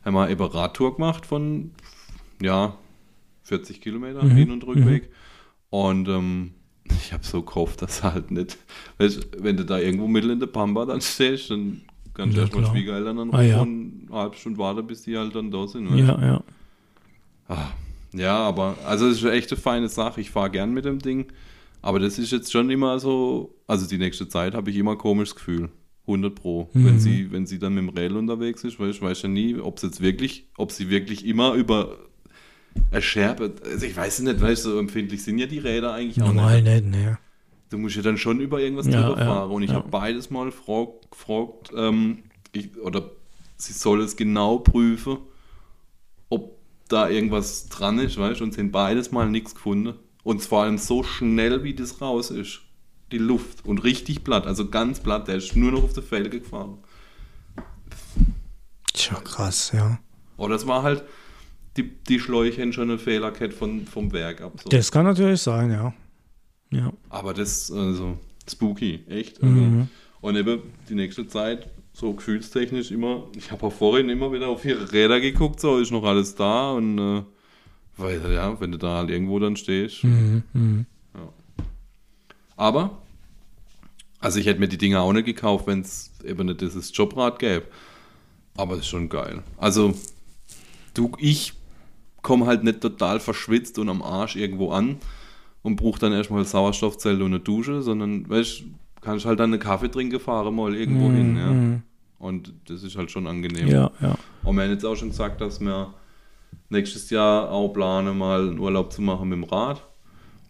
haben 0.05 0.15
wir 0.15 0.31
eben 0.31 0.43
Radtour 0.43 0.95
gemacht 0.97 1.27
von, 1.27 1.73
ja, 2.41 2.77
40 3.43 3.81
Kilometer 3.81 4.23
Hin- 4.23 4.51
und 4.51 4.65
Rückweg. 4.67 5.11
Und 5.71 6.09
ähm, 6.09 6.53
ich 6.85 7.13
habe 7.13 7.25
so 7.25 7.43
gehofft, 7.43 7.83
dass 7.83 8.03
halt 8.03 8.31
nicht, 8.31 8.57
weißt, 8.99 9.43
wenn 9.43 9.57
du 9.57 9.65
da 9.65 9.79
irgendwo 9.79 10.07
mittel 10.09 10.31
in 10.31 10.41
der 10.41 10.47
Pampa 10.47 10.85
dann 10.87 11.01
stehst, 11.01 11.51
dann 11.51 11.83
kannst 12.15 12.35
du 12.37 12.41
Ja, 12.41 12.47
erstmal. 12.47 12.67
Schwiegereltern 12.67 13.17
dann 13.17 13.35
Ah, 13.35 13.43
ja. 13.43 13.61
und 13.61 14.07
eine 14.11 14.19
halbe 14.19 14.37
Stunde 14.37 14.59
warten, 14.59 14.87
bis 14.87 15.03
die 15.03 15.17
halt 15.17 15.35
dann 15.35 15.51
da 15.51 15.67
sind. 15.67 15.91
weißt. 15.91 15.99
Ja, 15.99 16.21
ja. 16.25 16.43
Ah, 17.49 17.71
Ja, 18.13 18.37
aber 18.39 18.77
also 18.87 19.07
es 19.07 19.19
ist 19.19 19.25
echt 19.25 19.53
eine 19.53 19.61
feine 19.61 19.89
Sache. 19.89 20.21
Ich 20.21 20.31
fahre 20.31 20.51
gern 20.51 20.73
mit 20.73 20.85
dem 20.85 20.99
Ding. 20.99 21.27
Aber 21.83 21.99
das 21.99 22.19
ist 22.19 22.31
jetzt 22.33 22.53
schon 22.53 22.69
immer 22.71 22.99
so, 22.99 23.55
also 23.67 23.87
die 23.89 23.97
nächste 23.99 24.29
Zeit 24.29 24.55
habe 24.55 24.71
ich 24.71 24.77
immer 24.77 24.93
ein 24.93 24.99
komisches 24.99 25.35
Gefühl. 25.35 25.71
100 26.11 26.35
Pro. 26.35 26.69
Mhm. 26.73 26.85
Wenn, 26.87 27.01
sie, 27.01 27.31
wenn 27.33 27.47
sie 27.47 27.59
dann 27.59 27.75
mit 27.75 27.85
dem 27.85 27.89
Rail 27.91 28.17
unterwegs 28.17 28.65
ist, 28.65 28.79
weil 28.79 28.91
ich 28.91 29.01
weiß 29.01 29.23
ja 29.23 29.29
nie, 29.29 29.57
ob 29.57 29.79
sie 29.79 29.87
jetzt 29.87 30.01
wirklich, 30.01 30.47
ob 30.57 30.73
sie 30.73 30.91
wirklich 30.91 31.27
immer 31.27 31.55
über 31.55 31.99
Scherbe, 33.01 33.55
also 33.65 33.87
ich 33.87 33.97
weiß 33.97 34.21
nicht, 34.21 34.41
du, 34.41 34.57
so 34.57 34.79
empfindlich 34.79 35.23
sind 35.23 35.39
ja 35.39 35.47
die 35.47 35.59
Räder 35.59 35.93
eigentlich 35.95 36.23
auch 36.23 36.29
Normal 36.29 36.63
nicht. 36.63 36.85
nicht, 36.85 36.97
ne. 36.97 37.19
Du 37.71 37.79
musst 37.79 37.97
ja 37.97 38.03
dann 38.03 38.19
schon 38.19 38.41
über 38.41 38.61
irgendwas 38.61 38.87
Ja, 38.87 39.03
drüber 39.03 39.21
ja, 39.21 39.27
fahren. 39.27 39.51
Und 39.51 39.63
ich 39.63 39.71
ja. 39.71 39.77
habe 39.77 39.89
beides 39.89 40.31
mal 40.31 40.47
gefragt, 40.47 41.71
ähm, 41.77 42.25
oder 42.83 43.13
sie 43.57 43.73
soll 43.73 44.01
es 44.01 44.17
genau 44.17 44.59
prüfen, 44.59 45.19
ob 46.29 46.59
da 46.89 47.09
irgendwas 47.09 47.69
dran 47.69 47.99
ist, 48.01 48.19
weißt 48.19 48.41
du, 48.41 48.45
und 48.45 48.55
sie 48.55 48.61
haben 48.61 48.73
beides 48.73 49.13
mal 49.13 49.29
nichts 49.31 49.55
gefunden. 49.55 49.95
Und 50.25 50.43
vor 50.43 50.65
allem 50.65 50.79
so 50.79 51.03
schnell, 51.03 51.63
wie 51.63 51.75
das 51.75 52.01
raus 52.01 52.31
ist. 52.31 52.61
Die 53.13 53.19
Luft. 53.19 53.65
Und 53.65 53.85
richtig 53.85 54.25
platt, 54.25 54.47
also 54.47 54.69
ganz 54.69 55.01
platt. 55.01 55.29
Der 55.29 55.37
ist 55.37 55.57
nur 55.57 55.73
noch 55.73 55.85
auf 55.85 55.93
der 55.93 56.03
Felge 56.03 56.41
gefahren. 56.41 56.79
Tja, 58.93 59.21
krass, 59.21 59.73
ja. 59.73 59.99
Oder 60.37 60.55
es 60.57 60.67
war 60.67 60.83
halt, 60.83 61.05
die, 61.77 61.89
die 61.89 62.21
Schläuche 62.21 62.63
haben 62.63 62.73
schon 62.73 62.91
eine 62.91 62.99
Fehlerkette 62.99 63.55
von, 63.55 63.87
vom 63.87 64.13
Werk 64.13 64.41
ab. 64.41 64.53
So. 64.63 64.69
Das 64.69 64.91
kann 64.91 65.05
natürlich 65.05 65.41
sein, 65.41 65.71
ja. 65.71 65.93
Ja. 66.71 66.93
Aber 67.09 67.35
das, 67.35 67.71
also, 67.71 68.19
spooky, 68.49 69.05
echt. 69.09 69.43
Also, 69.43 69.55
Mhm. 69.55 69.89
Und 70.21 70.37
eben 70.37 70.61
die 70.89 70.95
nächste 70.95 71.27
Zeit, 71.27 71.71
so 71.95 72.13
gefühlstechnisch 72.13 72.91
immer, 72.91 73.27
ich 73.35 73.51
habe 73.51 73.67
auch 73.67 73.73
vorhin 73.73 74.11
immer 74.11 74.31
wieder 74.33 74.49
auf 74.49 74.65
ihre 74.67 74.93
Räder 74.93 75.19
geguckt, 75.19 75.61
so 75.61 75.79
ist 75.79 75.91
noch 75.91 76.05
alles 76.05 76.35
da 76.35 76.73
und, 76.73 76.99
äh, 76.99 77.23
weil, 77.97 78.33
ja, 78.33 78.61
wenn 78.61 78.73
du 78.73 78.79
da 78.79 78.99
halt 78.99 79.11
irgendwo 79.11 79.39
dann 79.39 79.57
stehst. 79.57 80.05
Mhm. 80.05 80.43
Mhm. 80.53 80.87
Aber, 82.57 83.00
also 84.21 84.39
ich 84.39 84.47
hätte 84.47 84.61
mir 84.61 84.69
die 84.69 84.79
Dinger 84.79 85.01
auch 85.01 85.13
nicht 85.13 85.25
gekauft, 85.25 85.67
wenn 85.67 85.81
es 85.81 86.13
eben 86.25 86.47
nicht 86.47 86.61
dieses 86.61 86.97
Jobrad 86.97 87.39
gäbe. 87.39 87.65
Aber 88.57 88.75
es 88.75 88.81
ist 88.81 88.89
schon 88.89 89.09
geil. 89.09 89.43
Also, 89.57 89.95
du, 90.95 91.13
ich 91.19 91.55
komme 92.23 92.47
halt 92.47 92.63
nicht 92.63 92.81
total 92.81 93.21
verschwitzt 93.21 93.79
und 93.79 93.89
am 93.89 94.03
Arsch 94.03 94.37
irgendwo 94.37 94.71
an 94.71 94.99
und 95.63 95.77
brauche 95.77 95.99
dann 95.99 96.13
erstmal 96.13 96.45
Sauerstoffzelle 96.45 97.25
und 97.25 97.33
eine 97.33 97.41
Dusche, 97.41 97.83
sondern, 97.83 98.29
weißt 98.29 98.65
kann 99.01 99.17
ich 99.17 99.25
halt 99.25 99.41
dann 99.41 99.53
einen 99.53 99.63
Kaffee 99.63 99.91
trinken, 99.91 100.21
fahre 100.21 100.53
mal 100.53 100.75
irgendwo 100.75 101.11
hin, 101.11 101.37
ja. 101.37 101.51
Mhm. 101.51 101.83
Und 102.19 102.53
das 102.67 102.83
ist 102.83 102.97
halt 102.97 103.11
schon 103.11 103.27
angenehm. 103.27 103.69
Ja, 103.69 103.91
ja. 104.03 104.15
Und 104.43 104.57
wir 104.57 104.65
haben 104.65 104.71
jetzt 104.71 104.85
auch 104.85 104.95
schon 104.95 105.09
gesagt, 105.09 105.41
dass 105.41 105.59
wir 105.59 105.95
nächstes 106.69 107.09
Jahr 107.09 107.51
auch 107.51 107.69
planen, 107.71 108.19
mal 108.19 108.49
einen 108.49 108.59
Urlaub 108.59 108.93
zu 108.93 109.01
machen 109.01 109.31
mit 109.31 109.39
dem 109.39 109.45
Rad. 109.45 109.83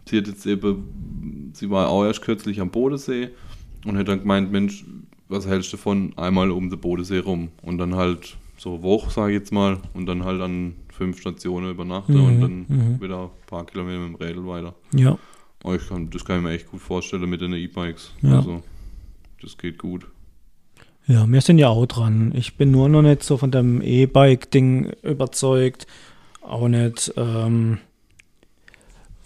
Sie 0.08 0.18
hat 0.18 0.26
jetzt 0.26 0.44
eben, 0.46 1.52
sie 1.54 1.70
war 1.70 1.88
auch 1.88 2.04
erst 2.04 2.22
kürzlich 2.22 2.60
am 2.60 2.70
Bodensee 2.70 3.30
und 3.84 3.96
hat 3.96 4.08
dann 4.08 4.20
gemeint, 4.20 4.52
Mensch, 4.52 4.84
was 5.28 5.46
hältst 5.46 5.72
du 5.72 5.76
davon, 5.76 6.12
einmal 6.16 6.50
um 6.50 6.70
den 6.70 6.80
Bodensee 6.80 7.18
rum 7.18 7.48
und 7.62 7.78
dann 7.78 7.94
halt 7.94 8.36
so 8.56 8.82
Woche, 8.82 9.10
sage 9.10 9.32
ich 9.32 9.38
jetzt 9.38 9.52
mal, 9.52 9.78
und 9.94 10.06
dann 10.06 10.24
halt 10.24 10.40
an 10.40 10.74
fünf 10.92 11.18
Stationen 11.18 11.70
übernachten 11.70 12.12
Mhm, 12.12 12.24
und 12.24 12.40
dann 12.40 12.66
mhm. 12.68 13.00
wieder 13.00 13.22
ein 13.22 13.46
paar 13.46 13.64
Kilometer 13.64 14.00
mit 14.00 14.08
dem 14.08 14.14
Rädel 14.16 14.46
weiter. 14.46 14.74
Ja. 14.94 15.18
Oh, 15.64 15.72
ich 15.72 15.88
kann, 15.88 16.10
das 16.10 16.24
kann 16.24 16.38
ich 16.38 16.42
mir 16.42 16.52
echt 16.52 16.70
gut 16.70 16.80
vorstellen 16.80 17.28
mit 17.28 17.40
den 17.40 17.54
E-Bikes. 17.54 18.12
Ja. 18.22 18.36
Also, 18.36 18.62
das 19.40 19.56
geht 19.56 19.78
gut. 19.78 20.06
Ja, 21.06 21.26
wir 21.26 21.40
sind 21.40 21.58
ja 21.58 21.68
auch 21.68 21.86
dran. 21.86 22.32
Ich 22.36 22.56
bin 22.56 22.70
nur 22.70 22.88
noch 22.88 23.02
nicht 23.02 23.22
so 23.22 23.36
von 23.36 23.50
dem 23.50 23.82
E-Bike-Ding 23.82 24.92
überzeugt. 25.02 25.86
Auch 26.42 26.68
nicht 26.68 27.12
ähm, 27.16 27.78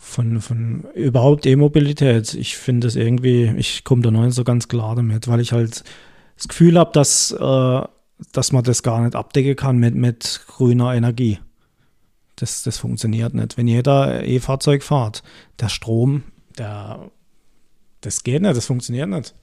von, 0.04 0.40
von 0.40 0.84
überhaupt 0.94 1.46
E-Mobilität. 1.46 2.34
Ich 2.34 2.56
finde 2.56 2.86
es 2.86 2.94
irgendwie, 2.94 3.52
ich 3.56 3.84
komme 3.84 4.02
da 4.02 4.10
noch 4.10 4.22
nicht 4.24 4.34
so 4.34 4.44
ganz 4.44 4.68
klar 4.68 4.94
damit, 4.94 5.26
weil 5.28 5.40
ich 5.40 5.52
halt 5.52 5.82
das 6.36 6.48
Gefühl 6.48 6.78
habe, 6.78 6.92
dass, 6.92 7.32
äh, 7.32 7.82
dass 8.32 8.52
man 8.52 8.62
das 8.64 8.82
gar 8.82 9.02
nicht 9.02 9.16
abdecken 9.16 9.56
kann 9.56 9.78
mit, 9.78 9.94
mit 9.94 10.42
grüner 10.46 10.94
Energie. 10.94 11.38
Das, 12.36 12.62
das 12.64 12.76
funktioniert 12.78 13.32
nicht. 13.34 13.56
Wenn 13.56 13.66
jeder 13.66 14.24
E-Fahrzeug 14.24 14.82
fährt, 14.82 15.22
der 15.58 15.68
Strom, 15.68 16.22
der, 16.58 17.10
das 18.02 18.24
geht 18.24 18.42
nicht, 18.42 18.56
das 18.56 18.66
funktioniert 18.66 19.08
nicht. 19.08 19.34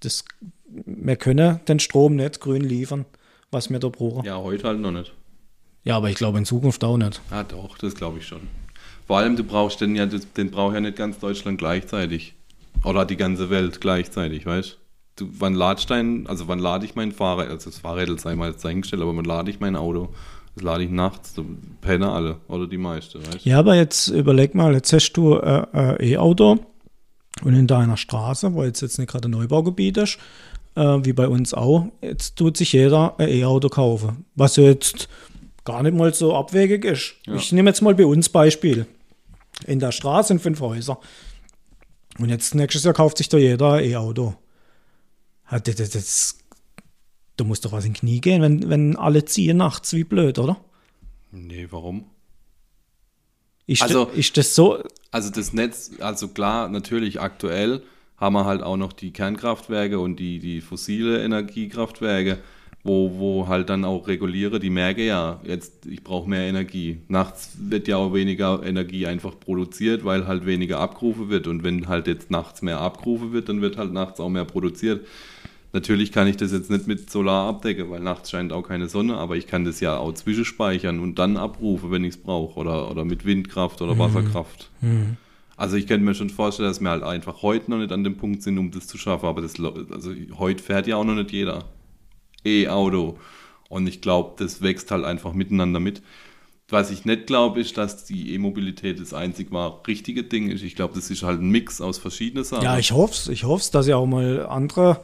Das, 0.00 0.24
wir 0.66 1.16
können 1.16 1.60
den 1.68 1.78
Strom 1.78 2.16
nicht 2.16 2.40
grün 2.40 2.62
liefern, 2.62 3.04
was 3.50 3.70
wir 3.70 3.78
da 3.78 3.88
brauchen. 3.88 4.24
Ja, 4.24 4.38
Ja, 4.38 4.42
heute 4.42 4.66
halt 4.66 4.80
noch 4.80 4.90
nicht. 4.90 5.12
aber 5.86 6.10
ich 6.10 6.16
glaube 6.16 6.38
in 6.38 6.44
Zukunft 6.44 6.82
auch 6.82 6.96
nicht. 6.96 7.20
Ah, 7.30 7.44
doch, 7.44 7.78
das 7.78 7.94
glaube 7.94 8.18
ich 8.18 8.26
schon. 8.26 8.40
Vor 9.10 9.18
allem, 9.18 9.34
du 9.34 9.42
brauchst 9.42 9.80
den 9.80 9.96
ja, 9.96 10.06
den 10.06 10.52
braucht 10.52 10.74
ja 10.74 10.80
nicht 10.80 10.94
ganz 10.94 11.18
Deutschland 11.18 11.58
gleichzeitig. 11.58 12.34
Oder 12.84 13.04
die 13.04 13.16
ganze 13.16 13.50
Welt 13.50 13.80
gleichzeitig, 13.80 14.46
weißt 14.46 14.78
du? 15.16 15.28
Wann 15.36 15.58
dein, 15.88 16.28
also 16.28 16.46
wann 16.46 16.60
lade 16.60 16.86
ich 16.86 16.94
mein 16.94 17.10
Fahrrad, 17.10 17.48
also 17.48 17.70
das 17.70 17.80
Fahrrad 17.80 18.20
sei 18.20 18.36
mal 18.36 18.52
jetzt 18.52 18.64
dahingestellt, 18.64 19.02
aber 19.02 19.16
wann 19.16 19.24
lade 19.24 19.50
ich 19.50 19.58
mein 19.58 19.74
Auto? 19.74 20.10
Das 20.54 20.62
lade 20.62 20.84
ich 20.84 20.90
nachts, 20.90 21.34
da 21.34 21.42
pennen 21.80 22.04
alle, 22.04 22.36
oder 22.46 22.68
die 22.68 22.78
meisten, 22.78 23.18
weißt 23.26 23.44
Ja, 23.44 23.58
aber 23.58 23.74
jetzt 23.74 24.06
überleg 24.06 24.54
mal, 24.54 24.74
jetzt 24.74 24.92
hast 24.92 25.12
du 25.14 25.34
äh, 25.34 25.66
äh, 25.74 26.12
E-Auto 26.12 26.60
und 27.42 27.54
in 27.54 27.66
deiner 27.66 27.96
Straße, 27.96 28.54
wo 28.54 28.62
jetzt, 28.62 28.80
jetzt 28.80 29.00
nicht 29.00 29.10
gerade 29.10 29.26
ein 29.26 29.32
Neubaugebiet 29.32 29.96
ist, 29.96 30.18
äh, 30.76 30.98
wie 31.02 31.14
bei 31.14 31.26
uns 31.26 31.52
auch, 31.52 31.88
jetzt 32.00 32.36
tut 32.36 32.56
sich 32.56 32.74
jeder 32.74 33.18
ein 33.18 33.28
E-Auto 33.28 33.70
kaufen. 33.70 34.24
Was 34.36 34.54
jetzt 34.54 35.08
gar 35.64 35.82
nicht 35.82 35.96
mal 35.96 36.14
so 36.14 36.36
abwegig 36.36 36.84
ist. 36.84 37.16
Ja. 37.26 37.34
Ich 37.34 37.50
nehme 37.50 37.70
jetzt 37.70 37.82
mal 37.82 37.96
bei 37.96 38.06
uns 38.06 38.28
Beispiel. 38.28 38.86
In 39.66 39.78
der 39.78 39.92
Straße 39.92 40.28
sind 40.28 40.40
fünf 40.40 40.60
Häuser. 40.60 40.98
Und 42.18 42.28
jetzt 42.28 42.54
nächstes 42.54 42.84
Jahr 42.84 42.94
kauft 42.94 43.18
sich 43.18 43.28
da 43.28 43.38
jeder 43.38 43.74
ein 43.74 43.84
E-Auto. 43.84 44.34
Ja, 45.50 45.58
das, 45.60 45.76
das, 45.76 45.90
das, 45.90 46.38
da 47.36 47.44
muss 47.44 47.60
doch 47.60 47.72
was 47.72 47.84
in 47.84 47.92
die 47.94 48.00
Knie 48.00 48.20
gehen, 48.20 48.42
wenn, 48.42 48.68
wenn 48.68 48.96
alle 48.96 49.24
ziehen 49.24 49.56
nachts, 49.56 49.92
wie 49.94 50.04
blöd, 50.04 50.38
oder? 50.38 50.56
Nee, 51.32 51.68
warum? 51.70 52.04
Ist, 53.66 53.82
Also- 53.82 54.06
das, 54.06 54.16
ist 54.16 54.36
das 54.36 54.54
so, 54.54 54.82
Also 55.10 55.30
das 55.30 55.52
Netz, 55.52 55.92
also 56.00 56.28
klar, 56.28 56.68
natürlich 56.68 57.20
aktuell 57.20 57.82
haben 58.16 58.34
wir 58.34 58.44
halt 58.44 58.62
auch 58.62 58.76
noch 58.76 58.92
die 58.92 59.12
Kernkraftwerke 59.12 59.98
und 59.98 60.16
die, 60.16 60.38
die 60.40 60.60
fossile 60.60 61.24
Energiekraftwerke, 61.24 62.38
wo, 62.82 63.18
wo 63.18 63.48
halt 63.48 63.68
dann 63.68 63.84
auch 63.84 64.08
reguliere, 64.08 64.58
die 64.58 64.70
merke 64.70 65.04
ja, 65.04 65.40
jetzt 65.44 65.84
ich 65.86 66.02
brauche 66.02 66.28
mehr 66.28 66.48
Energie. 66.48 66.98
Nachts 67.08 67.56
wird 67.58 67.88
ja 67.88 67.96
auch 67.96 68.14
weniger 68.14 68.62
Energie 68.64 69.06
einfach 69.06 69.38
produziert, 69.38 70.04
weil 70.04 70.26
halt 70.26 70.46
weniger 70.46 70.80
abgerufen 70.80 71.28
wird. 71.28 71.46
Und 71.46 71.62
wenn 71.62 71.88
halt 71.88 72.06
jetzt 72.06 72.30
nachts 72.30 72.62
mehr 72.62 72.80
abgerufen 72.80 73.32
wird, 73.32 73.48
dann 73.50 73.60
wird 73.60 73.76
halt 73.76 73.92
nachts 73.92 74.18
auch 74.18 74.30
mehr 74.30 74.46
produziert. 74.46 75.06
Natürlich 75.72 76.10
kann 76.10 76.26
ich 76.26 76.36
das 76.36 76.52
jetzt 76.52 76.70
nicht 76.70 76.88
mit 76.88 77.10
Solar 77.10 77.48
abdecken, 77.48 77.90
weil 77.90 78.00
nachts 78.00 78.30
scheint 78.30 78.52
auch 78.52 78.62
keine 78.62 78.88
Sonne, 78.88 79.18
aber 79.18 79.36
ich 79.36 79.46
kann 79.46 79.64
das 79.64 79.78
ja 79.78 79.98
auch 79.98 80.12
zwischenspeichern 80.12 80.98
und 80.98 81.18
dann 81.18 81.36
abrufen, 81.36 81.92
wenn 81.92 82.02
ich 82.02 82.14
es 82.14 82.16
brauche. 82.16 82.58
Oder, 82.58 82.90
oder 82.90 83.04
mit 83.04 83.24
Windkraft 83.26 83.82
oder 83.82 83.98
Wasserkraft. 83.98 84.70
Also 85.56 85.76
ich 85.76 85.86
könnte 85.86 86.06
mir 86.06 86.14
schon 86.14 86.30
vorstellen, 86.30 86.70
dass 86.70 86.80
wir 86.80 86.88
halt 86.88 87.02
einfach 87.02 87.42
heute 87.42 87.70
noch 87.70 87.76
nicht 87.76 87.92
an 87.92 88.04
dem 88.04 88.16
Punkt 88.16 88.42
sind, 88.42 88.56
um 88.56 88.70
das 88.70 88.86
zu 88.86 88.96
schaffen. 88.96 89.26
Aber 89.26 89.42
das, 89.42 89.54
also 89.60 90.12
heute 90.38 90.62
fährt 90.62 90.86
ja 90.86 90.96
auch 90.96 91.04
noch 91.04 91.14
nicht 91.14 91.30
jeder 91.30 91.66
E-Auto. 92.44 93.18
Und 93.68 93.86
ich 93.86 94.00
glaube, 94.00 94.34
das 94.38 94.62
wächst 94.62 94.90
halt 94.90 95.04
einfach 95.04 95.32
miteinander 95.32 95.80
mit. 95.80 96.02
Was 96.68 96.90
ich 96.90 97.04
nicht 97.04 97.26
glaube, 97.26 97.60
ist, 97.60 97.76
dass 97.76 98.04
die 98.04 98.32
E-Mobilität 98.34 99.00
das 99.00 99.12
einzig 99.12 99.50
war 99.50 99.82
richtige 99.86 100.22
Ding 100.22 100.50
ist. 100.50 100.62
Ich 100.62 100.76
glaube, 100.76 100.94
das 100.94 101.10
ist 101.10 101.22
halt 101.22 101.40
ein 101.40 101.50
Mix 101.50 101.80
aus 101.80 101.98
verschiedenen 101.98 102.44
Sachen. 102.44 102.62
Ja, 102.62 102.78
ich 102.78 102.92
hoffe 102.92 103.12
es. 103.12 103.28
Ich 103.28 103.44
hoffe 103.44 103.62
es, 103.62 103.70
dass 103.70 103.86
ich 103.88 103.94
auch 103.94 104.06
mal 104.06 104.46
andere 104.46 105.00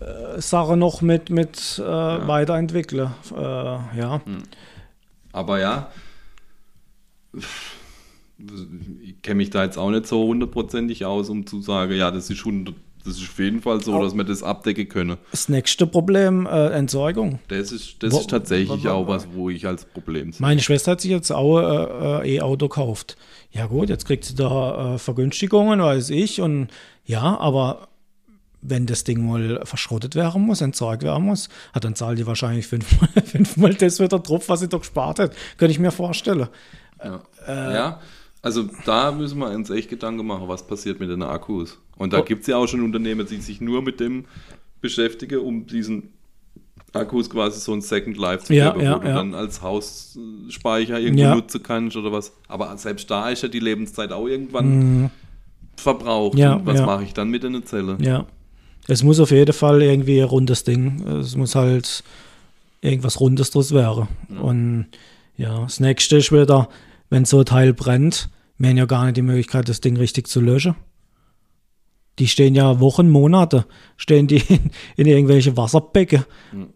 äh, 0.00 0.40
Sachen 0.40 0.78
noch 0.78 1.02
mit, 1.02 1.30
mit 1.30 1.78
äh, 1.78 1.82
weiterentwickle. 1.82 3.12
Äh, 3.36 3.40
ja. 3.40 4.20
Aber 5.32 5.58
ja, 5.58 5.90
ich 9.02 9.22
kenne 9.22 9.36
mich 9.36 9.50
da 9.50 9.64
jetzt 9.64 9.78
auch 9.78 9.90
nicht 9.90 10.06
so 10.06 10.26
hundertprozentig 10.26 11.04
aus, 11.04 11.28
um 11.28 11.46
zu 11.46 11.60
sagen, 11.60 11.94
ja, 11.94 12.10
das 12.10 12.30
ist, 12.30 12.40
100, 12.40 12.74
das 13.04 13.14
ist 13.18 13.28
auf 13.28 13.38
jeden 13.38 13.60
Fall 13.60 13.82
so, 13.82 13.94
Au- 13.94 14.02
dass 14.02 14.14
wir 14.14 14.24
das 14.24 14.42
abdecken 14.42 14.88
können. 14.88 15.16
Das 15.30 15.48
nächste 15.48 15.86
Problem, 15.86 16.46
äh, 16.46 16.68
Entsorgung. 16.68 17.38
Das 17.48 17.70
ist, 17.72 18.02
das 18.02 18.12
Wo- 18.12 18.20
ist 18.20 18.30
tatsächlich 18.30 18.84
wo- 18.84 18.88
wo- 18.88 18.92
auch 18.92 19.08
was, 19.08 19.28
wo 19.32 19.50
ich 19.50 19.66
als 19.66 19.84
Problem 19.84 20.32
sehe. 20.32 20.40
Meine 20.42 20.60
Schwester 20.60 20.92
hat 20.92 21.00
sich 21.00 21.10
jetzt 21.10 21.30
auch 21.30 21.58
äh, 22.22 22.26
äh, 22.28 22.36
E-Auto 22.36 22.68
gekauft. 22.68 23.16
Ja 23.50 23.66
gut, 23.66 23.88
jetzt 23.88 24.06
kriegt 24.06 24.24
sie 24.24 24.34
da 24.34 24.94
äh, 24.94 24.98
Vergünstigungen, 24.98 25.80
weiß 25.80 26.10
ich. 26.10 26.40
Und 26.40 26.68
ja, 27.04 27.38
aber 27.38 27.88
wenn 28.66 28.86
das 28.86 29.04
Ding 29.04 29.26
mal 29.28 29.60
verschrottet 29.64 30.14
werden 30.14 30.40
muss, 30.42 30.62
entsorgt 30.62 31.02
werden 31.02 31.24
muss, 31.26 31.50
ah, 31.74 31.80
dann 31.80 31.94
zahlt 31.94 32.18
die 32.18 32.26
wahrscheinlich 32.26 32.66
fünfmal, 32.68 33.10
fünfmal 33.24 33.74
das 33.74 34.00
wieder 34.00 34.18
drauf, 34.18 34.48
was 34.48 34.60
sie 34.60 34.68
doch 34.68 34.80
gespart 34.80 35.18
hat. 35.18 35.34
Könnte 35.58 35.72
ich 35.72 35.78
mir 35.78 35.90
vorstellen. 35.90 36.48
Ja. 37.04 37.20
Äh, 37.46 37.74
ja, 37.74 38.00
also 38.40 38.64
da 38.86 39.12
müssen 39.12 39.38
wir 39.38 39.50
uns 39.50 39.68
echt 39.68 39.90
Gedanken 39.90 40.26
machen, 40.26 40.48
was 40.48 40.66
passiert 40.66 40.98
mit 41.00 41.10
den 41.10 41.22
Akkus. 41.22 41.78
Und 41.96 42.12
da 42.12 42.20
Oh. 42.20 42.24
gibt 42.24 42.42
es 42.42 42.46
ja 42.48 42.56
auch 42.56 42.66
schon 42.66 42.82
Unternehmen, 42.82 43.26
die 43.26 43.36
sich 43.36 43.60
nur 43.60 43.82
mit 43.82 44.00
dem 44.00 44.24
beschäftigen, 44.80 45.38
um 45.40 45.66
diesen 45.66 46.10
Akkus 46.92 47.28
quasi 47.30 47.58
so 47.60 47.72
ein 47.72 47.80
Second 47.80 48.16
Life 48.16 48.44
zu 48.44 48.54
Ja, 48.54 48.70
geben, 48.70 48.84
ja, 48.84 48.96
wo 48.96 49.00
du 49.00 49.08
ja. 49.08 49.14
dann 49.14 49.34
als 49.34 49.62
Hausspeicher 49.62 50.98
irgendwo 51.00 51.22
Ja. 51.22 51.34
nutzen 51.34 51.62
kannst 51.62 51.96
oder 51.96 52.12
was. 52.12 52.32
Aber 52.48 52.76
selbst 52.76 53.10
da 53.10 53.30
ist 53.30 53.42
ja 53.42 53.48
die 53.48 53.60
Lebenszeit 53.60 54.12
auch 54.12 54.26
irgendwann 54.26 55.10
verbraucht. 55.76 56.34
Mhm. 56.34 56.40
Ja, 56.40 56.54
Und 56.54 56.66
was 56.66 56.78
ja. 56.80 56.86
mache 56.86 57.04
ich 57.04 57.14
dann 57.14 57.30
mit 57.30 57.44
einer 57.44 57.64
Zelle? 57.64 57.96
Ja. 58.00 58.26
Es 58.86 59.02
muss 59.02 59.18
auf 59.18 59.30
jeden 59.30 59.52
Fall 59.54 59.82
irgendwie 59.82 60.20
ein 60.20 60.28
rundes 60.28 60.62
Ding. 60.64 61.02
Es 61.06 61.36
muss 61.36 61.54
halt 61.54 62.04
irgendwas 62.82 63.18
Rundes 63.18 63.50
draus 63.50 63.72
werden. 63.72 64.08
Und 64.40 64.86
ja, 65.36 65.62
das 65.62 65.80
nächste 65.80 66.18
ist 66.18 66.30
wieder, 66.32 66.68
wenn 67.10 67.24
so 67.24 67.38
ein 67.40 67.44
Teil 67.46 67.72
brennt, 67.72 68.28
wir 68.58 68.68
haben 68.68 68.76
ja 68.76 68.84
gar 68.86 69.04
nicht 69.06 69.16
die 69.16 69.22
Möglichkeit, 69.22 69.68
das 69.68 69.80
Ding 69.80 69.96
richtig 69.96 70.28
zu 70.28 70.40
löschen. 70.40 70.74
Die 72.18 72.28
stehen 72.28 72.54
ja 72.54 72.78
Wochen, 72.80 73.10
Monate, 73.10 73.66
stehen 73.96 74.26
die 74.28 74.36
in, 74.48 74.70
in 74.96 75.06
irgendwelche 75.06 75.56
Wasserbecken 75.56 76.24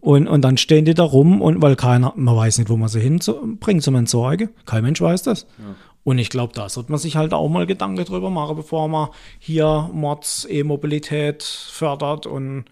und, 0.00 0.26
und 0.26 0.42
dann 0.42 0.56
stehen 0.56 0.84
die 0.84 0.94
da 0.94 1.04
rum 1.04 1.40
und 1.40 1.62
weil 1.62 1.76
keiner, 1.76 2.12
man 2.16 2.34
weiß 2.36 2.58
nicht, 2.58 2.70
wo 2.70 2.76
man 2.76 2.88
sie 2.88 3.00
hinbringt 3.00 3.82
zum 3.82 3.94
Entsorgen. 3.94 4.50
Kein 4.66 4.82
Mensch 4.82 5.00
weiß 5.00 5.22
das. 5.22 5.46
Und 6.04 6.18
ich 6.18 6.30
glaube, 6.30 6.54
da 6.54 6.68
sollte 6.68 6.90
man 6.90 6.98
sich 6.98 7.16
halt 7.16 7.34
auch 7.34 7.48
mal 7.48 7.66
Gedanken 7.66 8.04
drüber 8.04 8.30
machen, 8.30 8.56
bevor 8.56 8.88
man 8.88 9.08
hier 9.38 9.90
Mods 9.92 10.46
E-Mobilität 10.48 11.42
fördert. 11.42 12.26
Und 12.26 12.64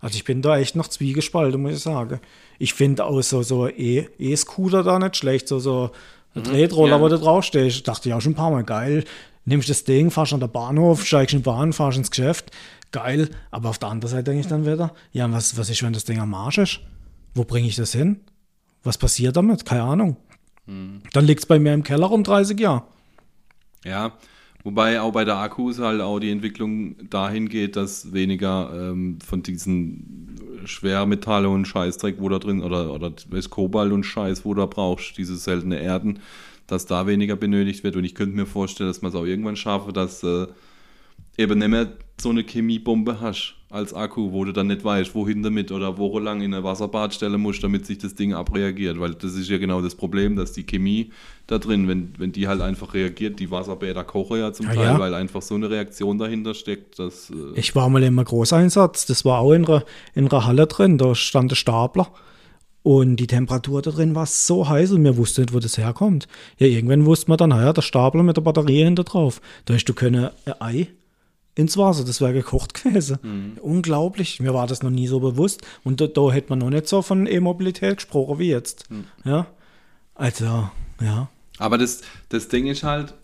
also 0.00 0.16
ich 0.16 0.24
bin 0.24 0.42
da 0.42 0.58
echt 0.58 0.76
noch 0.76 0.88
zwiegespalten, 0.88 1.60
muss 1.60 1.72
ich 1.72 1.80
sagen. 1.80 2.20
Ich 2.58 2.72
finde 2.74 3.04
auch 3.04 3.20
so, 3.22 3.42
so 3.42 3.66
E- 3.68 4.06
E-Scooter 4.18 4.82
da 4.84 4.98
nicht 4.98 5.16
schlecht, 5.16 5.48
so, 5.48 5.58
so 5.58 5.90
ein 6.36 6.44
Tretroller, 6.44 6.96
ja. 6.96 7.00
wo 7.00 7.08
du 7.08 7.18
draufstehst. 7.18 7.86
Dachte 7.88 8.08
ich 8.08 8.14
auch 8.14 8.20
schon 8.20 8.32
ein 8.32 8.36
paar 8.36 8.50
Mal, 8.50 8.64
geil. 8.64 9.04
Nimmst 9.44 9.68
das 9.68 9.84
Ding, 9.84 10.10
fahrst 10.10 10.32
an 10.32 10.40
der 10.40 10.48
Bahnhof, 10.48 11.04
steigst 11.04 11.34
in 11.34 11.40
die 11.40 11.44
Bahn, 11.44 11.72
fahrst 11.72 11.98
ins 11.98 12.10
Geschäft. 12.10 12.50
Geil. 12.92 13.28
Aber 13.50 13.70
auf 13.70 13.78
der 13.78 13.90
anderen 13.90 14.10
Seite 14.10 14.24
denke 14.24 14.40
ich 14.40 14.46
dann 14.46 14.66
wieder, 14.66 14.94
ja, 15.12 15.30
was, 15.30 15.58
was 15.58 15.68
ist, 15.68 15.82
wenn 15.82 15.92
das 15.92 16.04
Ding 16.04 16.18
am 16.18 16.34
Arsch 16.34 16.58
ist? 16.58 16.80
Wo 17.34 17.44
bringe 17.44 17.68
ich 17.68 17.76
das 17.76 17.92
hin? 17.92 18.20
Was 18.82 18.98
passiert 18.98 19.36
damit? 19.36 19.64
Keine 19.64 19.82
Ahnung. 19.82 20.16
Dann 21.12 21.24
liegt 21.26 21.40
es 21.40 21.46
bei 21.46 21.58
mir 21.58 21.74
im 21.74 21.82
Keller 21.82 22.10
um 22.10 22.24
30 22.24 22.58
Jahre. 22.58 22.84
Ja, 23.84 24.12
wobei 24.62 25.00
auch 25.00 25.12
bei 25.12 25.24
der 25.24 25.36
Akkus 25.36 25.78
halt 25.78 26.00
auch 26.00 26.18
die 26.20 26.30
Entwicklung 26.30 27.10
dahin 27.10 27.48
geht, 27.48 27.76
dass 27.76 28.12
weniger 28.12 28.70
ähm, 28.72 29.18
von 29.20 29.42
diesen 29.42 30.40
Schwermetalle 30.64 31.50
und 31.50 31.66
Scheißdreck, 31.66 32.16
wo 32.18 32.28
da 32.30 32.38
drin, 32.38 32.62
oder, 32.62 32.92
oder 32.92 33.12
Kobalt 33.50 33.92
und 33.92 34.04
Scheiß, 34.04 34.44
wo 34.44 34.54
da 34.54 34.64
brauchst, 34.64 35.18
diese 35.18 35.36
seltene 35.36 35.80
Erden, 35.80 36.20
dass 36.66 36.86
da 36.86 37.06
weniger 37.06 37.36
benötigt 37.36 37.84
wird. 37.84 37.96
Und 37.96 38.04
ich 38.04 38.14
könnte 38.14 38.36
mir 38.36 38.46
vorstellen, 38.46 38.88
dass 38.90 39.02
man 39.02 39.10
es 39.10 39.16
auch 39.16 39.24
irgendwann 39.24 39.56
schaffe, 39.56 39.92
dass 39.92 40.22
äh, 40.22 40.46
eben 41.36 41.58
nicht 41.58 41.68
mehr 41.68 41.92
so 42.20 42.30
eine 42.30 42.44
Chemiebombe 42.44 43.20
hast 43.20 43.54
als 43.70 43.92
Akku, 43.92 44.30
wo 44.30 44.44
du 44.44 44.52
dann 44.52 44.68
nicht 44.68 44.84
weißt, 44.84 45.16
wohin 45.16 45.42
damit 45.42 45.72
oder 45.72 45.98
wochenlang 45.98 46.42
in 46.42 46.54
eine 46.54 46.62
Wasserbad 46.62 47.12
stellen 47.12 47.40
musst, 47.40 47.64
damit 47.64 47.86
sich 47.86 47.98
das 47.98 48.14
Ding 48.14 48.32
abreagiert. 48.32 49.00
Weil 49.00 49.14
das 49.14 49.34
ist 49.34 49.50
ja 49.50 49.58
genau 49.58 49.82
das 49.82 49.96
Problem, 49.96 50.36
dass 50.36 50.52
die 50.52 50.62
Chemie 50.62 51.10
da 51.48 51.58
drin, 51.58 51.88
wenn, 51.88 52.14
wenn 52.16 52.30
die 52.30 52.46
halt 52.46 52.60
einfach 52.60 52.94
reagiert, 52.94 53.40
die 53.40 53.50
Wasserbäder 53.50 54.04
kochen 54.04 54.38
ja 54.38 54.52
zum 54.52 54.66
Ja, 54.66 54.74
Teil, 54.74 54.84
ja. 54.84 54.98
weil 55.00 55.12
einfach 55.12 55.42
so 55.42 55.56
eine 55.56 55.68
Reaktion 55.70 56.18
dahinter 56.18 56.54
steckt, 56.54 57.00
dass 57.00 57.30
äh, 57.30 57.58
Ich 57.58 57.74
war 57.74 57.88
mal 57.88 58.02
im 58.04 58.22
Großeinsatz, 58.22 59.06
das 59.06 59.24
war 59.24 59.40
auch 59.40 59.52
in 59.52 59.66
einer, 59.66 59.84
in 60.14 60.28
einer 60.28 60.46
Halle 60.46 60.68
drin, 60.68 60.96
da 60.96 61.16
stand 61.16 61.50
der 61.50 61.56
Stapler. 61.56 62.12
Und 62.84 63.16
die 63.16 63.26
Temperatur 63.26 63.80
da 63.80 63.90
drin 63.90 64.14
war 64.14 64.26
so 64.26 64.68
heiß 64.68 64.92
und 64.92 65.02
wir 65.04 65.16
wussten 65.16 65.40
nicht, 65.40 65.54
wo 65.54 65.58
das 65.58 65.78
herkommt. 65.78 66.28
Ja, 66.58 66.66
irgendwann 66.66 67.06
wusste 67.06 67.30
man 67.30 67.38
dann, 67.38 67.48
naja, 67.48 67.72
der 67.72 67.80
Stapler 67.80 68.22
mit 68.22 68.36
der 68.36 68.42
Batterie 68.42 68.84
hinter 68.84 69.04
drauf. 69.04 69.40
Da 69.64 69.72
hast 69.72 69.86
du 69.86 69.94
können 69.94 70.28
ein 70.44 70.54
Ei 70.60 70.88
ins 71.54 71.78
Wasser, 71.78 72.04
das 72.04 72.20
wäre 72.20 72.34
gekocht 72.34 72.74
gewesen. 72.84 73.56
Unglaublich, 73.62 74.38
mir 74.38 74.52
war 74.52 74.66
das 74.66 74.82
noch 74.82 74.90
nie 74.90 75.06
so 75.06 75.18
bewusst. 75.18 75.62
Und 75.82 76.02
da, 76.02 76.08
da 76.08 76.30
hätte 76.30 76.50
man 76.50 76.58
noch 76.58 76.68
nicht 76.68 76.86
so 76.86 77.00
von 77.00 77.26
E-Mobilität 77.26 77.96
gesprochen 77.96 78.38
wie 78.38 78.50
jetzt. 78.50 78.84
Ja, 79.24 79.46
also, 80.14 80.68
ja. 81.00 81.28
Aber 81.56 81.78
das, 81.78 82.02
das 82.28 82.48
Ding 82.48 82.66
ist 82.66 82.82
halt, 82.82 83.14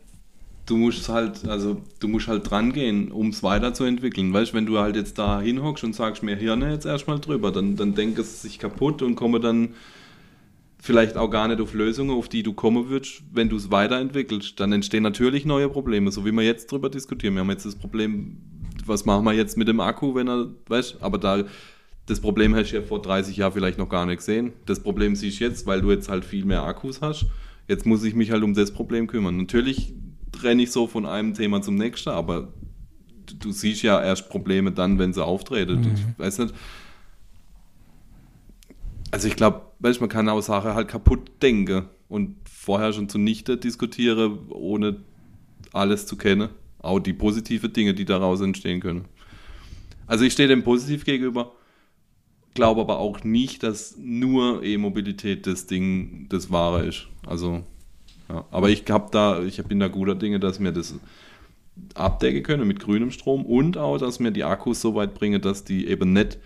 du 0.71 0.77
musst 0.77 1.09
halt, 1.09 1.47
also 1.49 1.83
du 1.99 2.09
musst 2.09 2.29
halt 2.29 2.49
dran 2.49 2.73
gehen, 2.73 3.11
um 3.11 3.31
es 3.31 3.43
weiterzuentwickeln. 3.43 4.33
Weißt 4.33 4.53
du, 4.53 4.57
wenn 4.57 4.67
du 4.67 4.79
halt 4.79 4.95
jetzt 4.95 5.19
da 5.19 5.41
hinhockst 5.41 5.83
und 5.83 5.95
sagst, 5.95 6.23
mir 6.23 6.37
Hirne 6.37 6.73
jetzt 6.73 6.87
erstmal 6.87 7.19
drüber, 7.19 7.51
dann, 7.51 7.77
dann 7.77 7.95
denke 7.95 8.21
es 8.21 8.43
sich 8.43 8.59
kaputt 8.59 9.03
und 9.03 9.17
komme 9.17 9.41
dann 9.41 9.71
vielleicht 10.79 11.17
auch 11.17 11.29
gar 11.29 11.49
nicht 11.49 11.61
auf 11.61 11.75
Lösungen, 11.75 12.13
auf 12.13 12.29
die 12.29 12.43
du 12.43 12.53
kommen 12.53 12.89
würdest, 12.89 13.23
wenn 13.33 13.49
du 13.49 13.57
es 13.57 13.71
weiterentwickelst. 13.71 14.59
Dann 14.61 14.73
entstehen 14.73 15.03
natürlich 15.03 15.45
neue 15.45 15.69
Probleme, 15.69 16.13
so 16.13 16.25
wie 16.25 16.33
wir 16.33 16.43
jetzt 16.43 16.71
drüber 16.71 16.89
diskutieren. 16.89 17.35
Wir 17.35 17.41
haben 17.41 17.51
jetzt 17.51 17.67
das 17.67 17.75
Problem, 17.77 18.39
was 18.87 19.05
machen 19.05 19.25
wir 19.25 19.33
jetzt 19.33 19.59
mit 19.59 19.69
dem 19.69 19.81
Akku, 19.81 20.15
wenn 20.15 20.29
er, 20.29 20.49
weißt 20.69 20.99
aber 21.01 21.19
da, 21.19 21.45
das 22.07 22.21
Problem 22.21 22.55
hast 22.55 22.71
du 22.71 22.77
ja 22.77 22.83
vor 22.83 23.03
30 23.03 23.37
Jahren 23.37 23.53
vielleicht 23.53 23.79
noch 23.79 23.89
gar 23.89 24.07
nicht 24.07 24.19
gesehen. 24.19 24.53
Das 24.67 24.81
Problem 24.81 25.17
siehst 25.17 25.41
du 25.41 25.45
jetzt, 25.45 25.67
weil 25.67 25.81
du 25.81 25.91
jetzt 25.91 26.09
halt 26.09 26.25
viel 26.25 26.45
mehr 26.45 26.63
Akkus 26.63 27.03
hast. 27.03 27.27
Jetzt 27.69 27.87
muss 27.87 28.03
ich 28.05 28.15
mich 28.15 28.31
halt 28.31 28.43
um 28.43 28.55
das 28.55 28.73
Problem 28.73 29.07
kümmern. 29.07 29.37
Natürlich 29.37 29.93
renne 30.43 30.62
ich 30.62 30.73
so 30.73 30.86
von 30.86 31.07
einem 31.07 31.35
Thema 31.35 31.62
zum 31.62 31.77
nächsten, 31.77 32.11
aber 32.11 32.52
du, 33.39 33.52
siehst 33.52 33.82
ja 33.82 34.02
erst 34.02 34.28
Probleme 34.28 34.73
dann, 34.73 34.98
wenn 34.98 35.12
sie 35.12 35.24
auftreten. 35.24 35.93
Ich 35.94 36.19
weiß 36.19 36.39
nicht. 36.39 36.55
Also 39.11 39.28
ich 39.28 39.36
glaube, 39.36 39.62
man 39.81 40.09
kann 40.09 40.28
auch 40.28 40.40
Sachen 40.40 40.74
halt 40.74 40.89
kaputt 40.89 41.31
denken 41.43 41.86
und 42.09 42.36
vorher 42.48 42.93
schon 42.93 43.09
zunichte 43.09 43.57
diskutieren, 43.57 44.39
ohne 44.51 44.97
alles 45.73 46.07
zu 46.07 46.16
kennen. 46.16 46.51
Auch 46.78 47.01
die 47.01 47.12
positive 47.12 47.69
Dinge, 47.69 47.94
die 47.94 48.05
daraus 48.05 48.40
entstehen 48.40 48.81
können. 48.81 49.07
Also 50.07 50.24
ich 50.24 50.32
stehe 50.32 50.48
dem 50.48 50.65
positiv 50.65 51.05
gegenüber, 51.05 51.52
glaube 52.55 52.81
aber 52.81 52.98
auch 52.98 53.23
nicht, 53.23 53.62
dass 53.62 53.97
nur 53.97 54.62
E-Mobilität 54.62 55.47
das 55.47 55.66
Ding, 55.66 56.27
das 56.28 56.51
Wahre 56.51 56.86
ist. 56.86 57.07
Also, 57.27 57.65
ja. 58.31 58.44
Aber 58.51 58.70
ich 58.70 58.85
habe 58.89 59.09
da, 59.11 59.43
ich 59.43 59.62
bin 59.65 59.81
da 59.81 59.89
guter 59.89 60.15
Dinge, 60.15 60.40
dass 60.40 60.61
wir 60.61 60.73
das 60.73 60.94
abdecken 61.94 62.43
können 62.43 62.66
mit 62.66 62.81
grünem 62.81 63.11
Strom 63.11 63.44
und 63.44 63.77
auch, 63.77 63.98
dass 63.98 64.20
wir 64.20 64.31
die 64.31 64.44
Akkus 64.44 64.81
so 64.81 64.94
weit 64.94 65.15
bringen, 65.15 65.40
dass 65.40 65.65
die 65.65 65.89
eben 65.89 66.12
nicht 66.12 66.39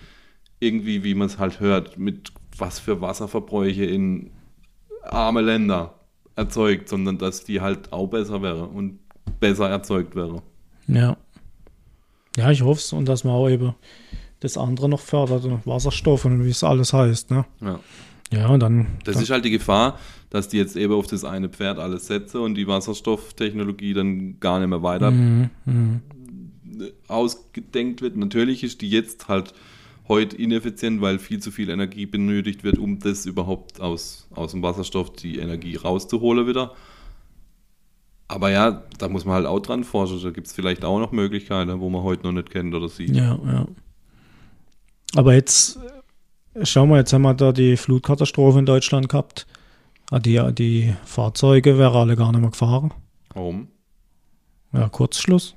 irgendwie, 0.61 1.05
wie 1.05 1.15
man 1.15 1.27
es 1.27 1.39
halt 1.39 1.61
hört, 1.61 1.99
mit 1.99 2.33
was 2.57 2.79
für 2.79 3.01
Wasserverbräuche 3.01 3.85
in 3.85 4.31
arme 5.03 5.41
Länder 5.41 5.95
erzeugt, 6.37 6.89
sondern 6.89 7.19
dass 7.19 7.45
die 7.45 7.61
halt 7.61 7.93
auch 7.93 8.07
besser 8.07 8.43
wäre 8.43 8.67
und 8.67 8.99
besser 9.41 9.69
erzeugt 9.69 10.15
wäre. 10.15 10.43
Ja. 10.87 11.17
Ja, 12.37 12.51
ich 12.51 12.63
hoffe 12.63 12.81
es 12.81 12.93
und 12.93 13.07
dass 13.07 13.25
man 13.25 13.35
auch 13.35 13.49
eben 13.49 13.75
das 14.41 14.59
andere 14.59 14.89
noch 14.89 15.01
fördert, 15.01 15.45
Wasserstoff 15.67 16.25
und 16.25 16.45
wie 16.45 16.51
es 16.51 16.65
alles 16.65 16.93
heißt. 16.93 17.31
Ne? 17.31 17.45
Ja. 17.61 17.81
Ja, 18.33 18.49
und 18.49 18.61
dann. 18.61 18.87
Das 19.05 19.15
dann 19.15 19.23
ist 19.23 19.31
halt 19.31 19.45
die 19.45 19.51
Gefahr, 19.51 19.99
dass 20.31 20.49
die 20.49 20.57
jetzt 20.57 20.77
eben 20.77 20.93
auf 20.93 21.07
das 21.07 21.25
eine 21.25 21.49
Pferd 21.49 21.79
alles 21.79 22.07
setzen 22.07 22.41
und 22.41 22.55
die 22.55 22.67
Wasserstofftechnologie 22.67 23.95
dann 23.95 24.41
gar 24.41 24.59
nicht 24.59 24.69
mehr 24.69 24.83
weiter 24.83 25.11
Mhm, 25.11 25.51
ausgedenkt 27.07 28.03
wird. 28.03 28.17
Natürlich 28.17 28.65
ist 28.65 28.81
die 28.81 28.91
jetzt 28.91 29.29
halt 29.29 29.55
heute 30.09 30.37
ineffizient, 30.37 31.01
weil 31.01 31.19
viel 31.19 31.41
zu 31.41 31.51
viel 31.51 31.71
Energie 31.71 32.07
benötigt 32.07 32.65
wird, 32.65 32.79
um 32.79 32.99
das 32.99 33.27
überhaupt 33.27 33.81
aus, 33.81 34.27
aus 34.35 34.51
dem 34.51 34.63
Wasserstoff 34.63 35.13
die 35.13 35.39
Energie 35.39 35.77
rauszuholen 35.77 36.47
wieder. 36.47 36.75
Aber 38.27 38.51
ja, 38.51 38.83
da 38.99 39.09
muss 39.09 39.25
man 39.25 39.35
halt 39.37 39.47
auch 39.47 39.61
dran 39.61 39.85
forschen. 39.85 40.21
Da 40.23 40.31
gibt 40.31 40.47
es 40.47 40.53
vielleicht 40.53 40.85
auch 40.85 40.99
noch 40.99 41.13
Möglichkeiten, 41.13 41.79
wo 41.81 41.91
man 41.91 42.03
heute 42.03 42.25
noch 42.25 42.33
nicht 42.33 42.51
kennt 42.51 42.75
oder 42.75 42.89
sieht. 42.89 43.15
Ja, 43.15 43.39
ja. 43.47 43.69
Aber 45.15 45.35
jetzt, 45.35 45.79
schauen 46.63 46.91
wir, 46.91 46.97
jetzt 46.99 47.13
haben 47.13 47.23
wir 47.23 47.35
da 47.35 47.53
die 47.53 47.77
Flutkatastrophe 47.77 48.59
in 48.59 48.67
Deutschland 48.67 49.09
gehabt. 49.09 49.47
Ah, 50.11 50.19
Die, 50.19 50.41
die 50.53 50.95
Fahrzeuge 51.05 51.79
wären 51.79 51.95
alle 51.97 52.17
gar 52.17 52.31
nicht 52.33 52.41
mehr 52.41 52.51
gefahren. 52.51 52.93
Warum? 53.33 53.69
Ja, 54.73 54.89
Kurzschluss. 54.89 55.57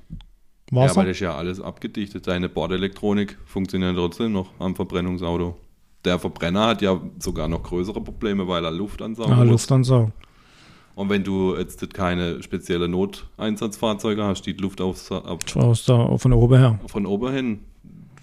Ja, 0.70 0.78
Wasser. 0.82 0.96
weil 0.96 1.06
das 1.06 1.16
ist 1.16 1.20
ja 1.20 1.34
alles 1.34 1.60
abgedichtet. 1.60 2.26
Deine 2.26 2.48
Bordelektronik 2.48 3.38
funktioniert 3.44 3.96
trotzdem 3.96 4.32
noch 4.32 4.50
am 4.58 4.74
Verbrennungsauto. 4.76 5.56
Der 6.04 6.18
Verbrenner 6.18 6.66
hat 6.68 6.82
ja 6.82 7.00
sogar 7.18 7.48
noch 7.48 7.62
größere 7.62 8.00
Probleme, 8.00 8.46
weil 8.46 8.64
er 8.64 8.70
Luft 8.70 9.02
ansaugen 9.02 9.32
ja, 9.32 9.38
muss. 9.38 9.48
Luftansaugen. 9.48 10.12
Und 10.94 11.10
wenn 11.10 11.22
du 11.22 11.56
jetzt 11.56 11.92
keine 11.94 12.42
spezielle 12.42 12.88
Noteinsatzfahrzeuge 12.88 14.24
hast, 14.24 14.42
die 14.42 14.54
die 14.56 14.62
Luft 14.62 14.80
aufs, 14.80 15.10
ab, 15.12 15.38
Aus 15.54 15.84
da, 15.84 16.16
von 16.18 16.32
oben 16.32 16.58
her. 16.58 16.80
von 16.86 17.06
oben 17.06 17.32
hin, 17.32 17.60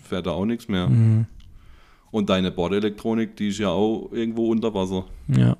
fährt 0.04 0.26
da 0.28 0.32
auch 0.32 0.46
nichts 0.46 0.68
mehr. 0.68 0.88
Mhm. 0.90 1.26
Und 2.16 2.30
deine 2.30 2.50
Bordelektronik, 2.50 3.36
die 3.36 3.50
ist 3.50 3.58
ja 3.58 3.68
auch 3.68 4.10
irgendwo 4.14 4.50
unter 4.50 4.74
Wasser. 4.74 5.04
Ja. 5.28 5.58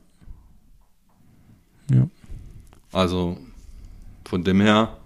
Ja. 1.92 2.08
Also 2.94 3.38
von 4.24 4.42
dem 4.42 4.62
her 4.62 4.98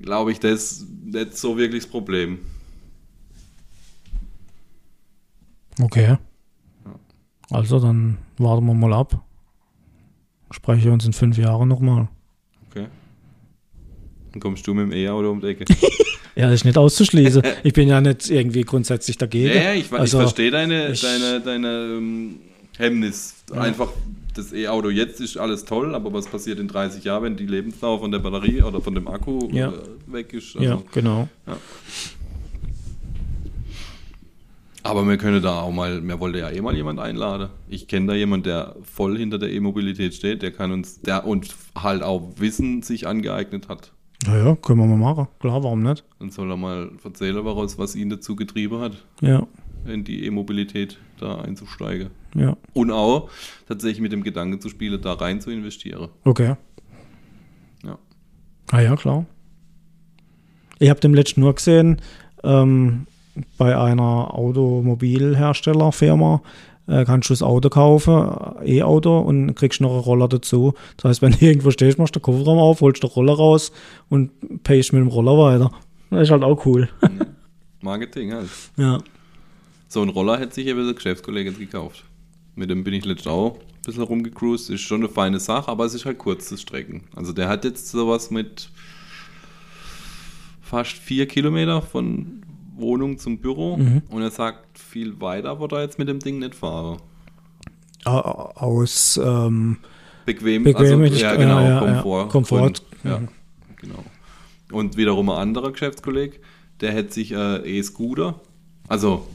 glaube 0.00 0.30
ich, 0.30 0.38
das 0.38 0.52
ist 0.52 0.88
nicht 1.04 1.36
so 1.36 1.58
wirklich 1.58 1.82
das 1.82 1.90
Problem. 1.90 2.38
Okay. 5.80 6.16
Also, 7.50 7.80
dann 7.80 8.18
warten 8.36 8.66
wir 8.66 8.74
mal 8.74 8.92
ab. 8.92 9.26
Spreche 10.52 10.92
uns 10.92 11.04
in 11.06 11.12
fünf 11.12 11.38
Jahren 11.38 11.66
nochmal. 11.68 12.06
Okay. 12.70 12.86
Dann 14.30 14.40
kommst 14.40 14.64
du 14.64 14.74
mit 14.74 14.92
dem 14.92 14.92
E-Auto 14.92 15.28
um 15.28 15.40
die 15.40 15.48
Ecke. 15.48 15.64
Ja, 16.38 16.46
das 16.46 16.60
ist 16.60 16.64
nicht 16.64 16.78
auszuschließen. 16.78 17.42
ich 17.64 17.72
bin 17.72 17.88
ja 17.88 18.00
nicht 18.00 18.30
irgendwie 18.30 18.62
grundsätzlich 18.62 19.18
dagegen. 19.18 19.48
Ja, 19.48 19.62
ja, 19.62 19.72
ich, 19.74 19.92
Also, 19.92 20.18
ich 20.18 20.22
verstehe 20.22 20.50
deine, 20.52 20.92
ich- 20.92 21.00
deine, 21.00 21.40
deine 21.40 21.68
ähm, 21.98 22.36
Hemmnis. 22.78 23.34
Einfach, 23.52 23.88
das 24.36 24.52
E-Auto 24.52 24.88
jetzt 24.90 25.20
ist 25.20 25.36
alles 25.36 25.64
toll, 25.64 25.96
aber 25.96 26.12
was 26.12 26.26
passiert 26.28 26.60
in 26.60 26.68
30 26.68 27.02
Jahren, 27.02 27.24
wenn 27.24 27.36
die 27.36 27.46
Lebensdauer 27.46 27.98
von 27.98 28.12
der 28.12 28.20
Batterie 28.20 28.62
oder 28.62 28.80
von 28.80 28.94
dem 28.94 29.08
Akku 29.08 29.48
Ja. 29.52 29.70
äh, 29.70 30.12
weg 30.12 30.32
ist? 30.32 30.54
Ja, 30.54 30.80
genau. 30.92 31.28
Aber 34.84 35.06
wir 35.06 35.16
können 35.18 35.42
da 35.42 35.60
auch 35.60 35.72
mal, 35.72 36.00
mir 36.00 36.20
wollte 36.20 36.38
ja 36.38 36.50
eh 36.50 36.60
mal 36.60 36.74
jemand 36.74 37.00
einladen. 37.00 37.48
Ich 37.68 37.88
kenne 37.88 38.06
da 38.06 38.14
jemanden, 38.14 38.44
der 38.44 38.76
voll 38.84 39.18
hinter 39.18 39.38
der 39.38 39.50
E-Mobilität 39.50 40.14
steht, 40.14 40.40
der 40.42 40.52
kann 40.52 40.70
uns, 40.72 41.00
der 41.00 41.26
und 41.26 41.48
halt 41.76 42.02
auch 42.02 42.30
Wissen 42.36 42.82
sich 42.82 43.06
angeeignet 43.06 43.68
hat. 43.68 43.90
Ja, 44.26 44.36
ja, 44.36 44.56
können 44.56 44.80
wir 44.80 44.86
mal 44.86 44.96
machen. 44.96 45.28
Klar, 45.38 45.62
warum 45.62 45.82
nicht? 45.82 46.02
Dann 46.18 46.30
soll 46.30 46.50
er 46.50 46.56
mal 46.56 46.90
erzählen, 47.04 47.44
was, 47.44 47.78
was 47.78 47.94
ihn 47.94 48.10
dazu 48.10 48.34
getrieben 48.34 48.80
hat, 48.80 48.92
Ja, 49.20 49.46
in 49.86 50.02
die 50.04 50.24
E-Mobilität 50.26 50.98
da 51.20 51.40
einzusteigen. 51.40 52.10
ja. 52.34 52.56
Und 52.74 52.90
auch 52.90 53.30
tatsächlich 53.68 54.00
mit 54.00 54.10
dem 54.12 54.22
Gedanken 54.24 54.60
zu 54.60 54.68
spielen, 54.68 55.00
da 55.00 55.12
rein 55.14 55.40
zu 55.40 55.50
investieren. 55.50 56.08
Okay. 56.24 56.56
Ja. 57.84 57.96
Ah 58.72 58.80
ja, 58.80 58.96
klar. 58.96 59.24
Ich 60.80 60.90
habe 60.90 60.98
dem 61.00 61.14
letzten 61.14 61.40
nur 61.42 61.54
gesehen, 61.54 62.00
ähm, 62.42 63.06
bei 63.56 63.78
einer 63.78 64.34
Automobilherstellerfirma 64.34 66.42
äh, 66.88 67.04
kannst 67.04 67.28
du 67.28 67.32
das 67.32 67.42
Auto 67.42 67.68
kaufen, 67.68 68.14
E-Auto, 68.64 69.18
und 69.20 69.54
kriegst 69.54 69.80
noch 69.80 69.92
einen 69.92 70.00
Roller 70.00 70.28
dazu. 70.28 70.74
Das 70.96 71.10
heißt, 71.10 71.22
wenn 71.22 71.32
du 71.32 71.38
irgendwo 71.40 71.70
stehst, 71.70 71.98
machst 71.98 72.16
du 72.16 72.18
den 72.18 72.24
Kofferraum 72.24 72.58
auf, 72.58 72.80
holst 72.80 73.02
den 73.02 73.10
Roller 73.10 73.34
raus 73.34 73.72
und 74.08 74.30
payst 74.64 74.92
mit 74.92 75.00
dem 75.00 75.08
Roller 75.08 75.38
weiter. 75.38 75.70
Das 76.10 76.22
ist 76.22 76.30
halt 76.30 76.42
auch 76.42 76.64
cool. 76.66 76.88
Marketing 77.80 78.32
halt. 78.32 78.48
ja. 78.76 78.98
So 79.90 80.02
ein 80.02 80.10
Roller 80.10 80.38
hätte 80.38 80.56
sich 80.56 80.66
eben 80.66 80.84
der 80.84 80.94
Geschäftskollege 80.94 81.48
jetzt 81.48 81.58
gekauft. 81.58 82.04
Mit 82.56 82.68
dem 82.68 82.84
bin 82.84 82.92
ich 82.92 83.06
letztens 83.06 83.28
auch 83.28 83.54
ein 83.54 83.82
bisschen 83.86 84.02
rumgecruised. 84.02 84.68
Ist 84.68 84.82
schon 84.82 85.00
eine 85.00 85.08
feine 85.08 85.40
Sache, 85.40 85.70
aber 85.70 85.86
es 85.86 85.94
ist 85.94 86.04
halt 86.04 86.18
kurze 86.18 86.58
Strecken. 86.58 87.04
Also 87.16 87.32
der 87.32 87.48
hat 87.48 87.64
jetzt 87.64 87.88
sowas 87.88 88.30
mit 88.30 88.68
fast 90.60 90.92
vier 90.92 91.26
Kilometer 91.26 91.80
von 91.80 92.42
Wohnung 92.78 93.18
zum 93.18 93.38
Büro 93.38 93.74
und 93.74 94.22
er 94.22 94.30
sagt, 94.30 94.78
viel 94.78 95.20
weiter 95.20 95.58
wird 95.60 95.72
er 95.72 95.82
jetzt 95.82 95.98
mit 95.98 96.08
dem 96.08 96.18
Ding 96.20 96.38
nicht 96.38 96.54
fahren. 96.54 96.98
Au- 98.04 98.52
Aus 98.54 99.20
ähm, 99.22 99.78
Bequem, 100.24 100.62
Bequem, 100.64 101.00
also, 101.02 101.14
ich- 101.14 101.20
ja 101.20 101.34
genau, 101.36 101.60
ja, 101.60 101.78
Komfort. 101.80 102.22
ja. 102.24 102.28
Komfort, 102.28 102.62
Und, 102.62 102.82
ja, 103.04 103.18
mhm. 103.18 103.28
genau. 103.76 104.04
Und 104.72 104.96
wiederum 104.96 105.30
ein 105.30 105.38
anderer 105.38 105.72
Geschäftskollege, 105.72 106.36
der 106.80 106.92
hätte 106.92 107.12
sich 107.14 107.32
äh, 107.32 107.78
E-Scooter, 107.78 108.34
also 108.86 109.26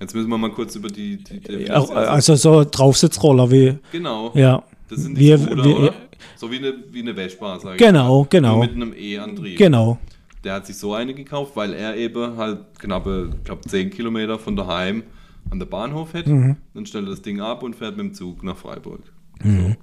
jetzt 0.00 0.14
müssen 0.14 0.28
wir 0.30 0.38
mal 0.38 0.50
kurz 0.50 0.74
über 0.76 0.88
die, 0.88 1.18
die, 1.18 1.40
die 1.40 1.52
ja, 1.66 1.74
also 1.84 2.34
so 2.34 2.64
Draufsitzroller 2.64 3.50
wie 3.50 3.78
genau, 3.92 4.32
ja. 4.34 4.62
das 4.88 5.00
sind 5.00 5.16
die 5.16 5.26
wir, 5.26 5.38
Scooter, 5.38 5.64
wir, 5.64 5.76
oder? 5.78 5.94
So 6.36 6.50
wie 6.50 6.56
eine, 6.58 6.74
wie 6.90 7.00
eine 7.02 7.14
Vespa, 7.14 7.58
sag 7.60 7.72
ich 7.74 7.78
Genau, 7.78 8.20
mal. 8.22 8.26
genau. 8.30 8.56
Nur 8.56 8.64
mit 8.66 8.74
einem 8.74 8.94
E-Antrieb. 8.98 9.56
Genau. 9.58 9.98
Der 10.44 10.54
hat 10.54 10.66
sich 10.66 10.76
so 10.76 10.94
eine 10.94 11.14
gekauft, 11.14 11.54
weil 11.54 11.72
er 11.72 11.96
eben 11.96 12.36
halt 12.36 12.78
knappe, 12.78 13.30
ich 13.38 13.44
glaube 13.44 13.62
10 13.68 13.90
Kilometer 13.90 14.38
von 14.38 14.56
daheim 14.56 15.04
an 15.50 15.58
der 15.58 15.66
Bahnhof 15.66 16.14
hätte. 16.14 16.30
Mhm. 16.30 16.56
Dann 16.74 16.86
stellt 16.86 17.06
er 17.06 17.10
das 17.10 17.22
Ding 17.22 17.40
ab 17.40 17.62
und 17.62 17.76
fährt 17.76 17.96
mit 17.96 18.06
dem 18.06 18.14
Zug 18.14 18.42
nach 18.42 18.56
Freiburg. 18.56 19.00
So. 19.42 19.76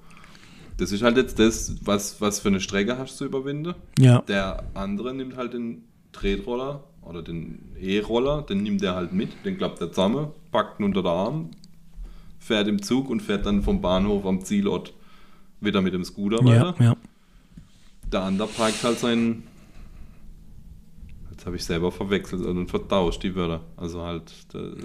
Das 0.77 0.91
ist 0.91 1.01
halt 1.03 1.17
jetzt 1.17 1.39
das, 1.39 1.75
was, 1.83 2.19
was 2.21 2.39
für 2.39 2.47
eine 2.49 2.59
Strecke 2.61 2.97
hast 2.97 3.13
du 3.13 3.17
zu 3.19 3.25
überwinden. 3.25 3.75
Ja. 3.97 4.21
Der 4.21 4.63
andere 4.73 5.13
nimmt 5.13 5.35
halt 5.35 5.53
den 5.53 5.83
Tretroller 6.13 6.83
oder 7.01 7.21
den 7.21 7.59
E-Roller, 7.79 8.41
den 8.43 8.63
nimmt 8.63 8.81
er 8.83 8.95
halt 8.95 9.13
mit, 9.13 9.29
den 9.45 9.57
klappt 9.57 9.81
er 9.81 9.89
zusammen, 9.91 10.27
packt 10.51 10.79
ihn 10.79 10.85
unter 10.85 11.01
den 11.01 11.07
Arm, 11.11 11.49
fährt 12.37 12.67
im 12.67 12.81
Zug 12.81 13.09
und 13.09 13.21
fährt 13.21 13.45
dann 13.45 13.61
vom 13.61 13.81
Bahnhof 13.81 14.25
am 14.25 14.43
Zielort 14.43 14.93
wieder 15.61 15.81
mit 15.81 15.93
dem 15.93 16.03
Scooter 16.05 16.41
Ja, 16.43 16.45
weiter. 16.45 16.75
ja. 16.83 16.95
Der 18.11 18.23
andere 18.23 18.47
parkt 18.47 18.81
halt 18.83 18.99
seinen. 18.99 19.43
Jetzt 21.39 21.45
habe 21.45 21.55
ich 21.55 21.63
selber 21.63 21.89
verwechselt 21.89 22.45
und 22.45 22.67
vertauscht 22.67 23.23
die 23.23 23.33
Wörter. 23.33 23.61
Also 23.77 24.03
halt. 24.03 24.23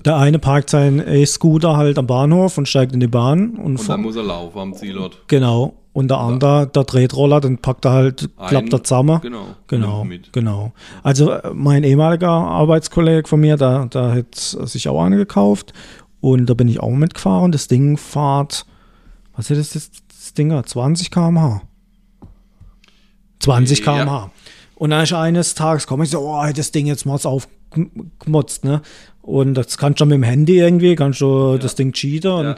Der, 0.06 0.18
eine 0.18 0.38
parkt 0.38 0.70
seinen 0.70 1.00
E-Scooter 1.00 1.76
halt 1.76 1.98
am 1.98 2.06
Bahnhof 2.06 2.56
und 2.58 2.68
steigt 2.68 2.92
in 2.92 3.00
die 3.00 3.08
Bahn 3.08 3.56
und, 3.56 3.80
und 3.80 3.88
dann 3.88 4.02
muss 4.02 4.14
er 4.14 4.22
laufen 4.22 4.58
am 4.60 4.72
Zielort. 4.72 5.20
genau. 5.26 5.74
Und 5.92 6.12
der 6.12 6.18
andere, 6.18 6.68
der 6.68 6.86
Tretroller, 6.86 7.40
den 7.40 7.58
packt 7.58 7.84
er 7.86 7.90
halt, 7.90 8.30
klappt 8.46 8.72
er 8.72 8.84
zusammen. 8.84 9.20
Genau. 9.20 9.46
Genau, 9.66 10.06
genau. 10.30 10.72
Also 11.02 11.32
äh, 11.32 11.52
mein 11.52 11.82
ehemaliger 11.82 12.30
Arbeitskollege 12.30 13.26
von 13.28 13.40
mir, 13.40 13.56
da, 13.56 13.86
da 13.90 14.14
hat 14.14 14.36
sich 14.36 14.88
auch 14.88 15.02
eine 15.02 15.16
gekauft 15.16 15.72
und 16.20 16.46
da 16.46 16.54
bin 16.54 16.68
ich 16.68 16.78
auch 16.78 16.90
mitgefahren. 16.90 17.50
Das 17.50 17.66
Ding 17.66 17.96
fahrt, 17.96 18.64
was 19.34 19.50
ist 19.50 19.74
das, 19.74 19.90
das 20.06 20.34
Ding? 20.34 20.52
20 20.64 21.10
km/h. 21.10 21.62
20 23.40 23.84
Ja. 23.84 24.30
Und 24.76 24.90
dann 24.90 25.02
ist 25.04 25.12
eines 25.12 25.54
Tages 25.54 25.86
komme 25.86 26.04
ich 26.04 26.10
so, 26.10 26.20
oh, 26.20 26.44
das 26.54 26.72
Ding 26.72 26.86
jetzt 26.86 27.06
mal 27.06 27.18
aufgemotzt, 27.22 28.64
ne? 28.64 28.82
Und 29.22 29.54
das 29.54 29.78
kannst 29.78 30.00
du 30.00 30.04
mit 30.06 30.14
dem 30.16 30.22
Handy 30.22 30.58
irgendwie, 30.58 30.94
kannst 30.96 31.20
du 31.20 31.56
das 31.58 31.74
Ding 31.76 31.92
cheaten 31.92 32.30
und 32.30 32.44
Ja. 32.44 32.56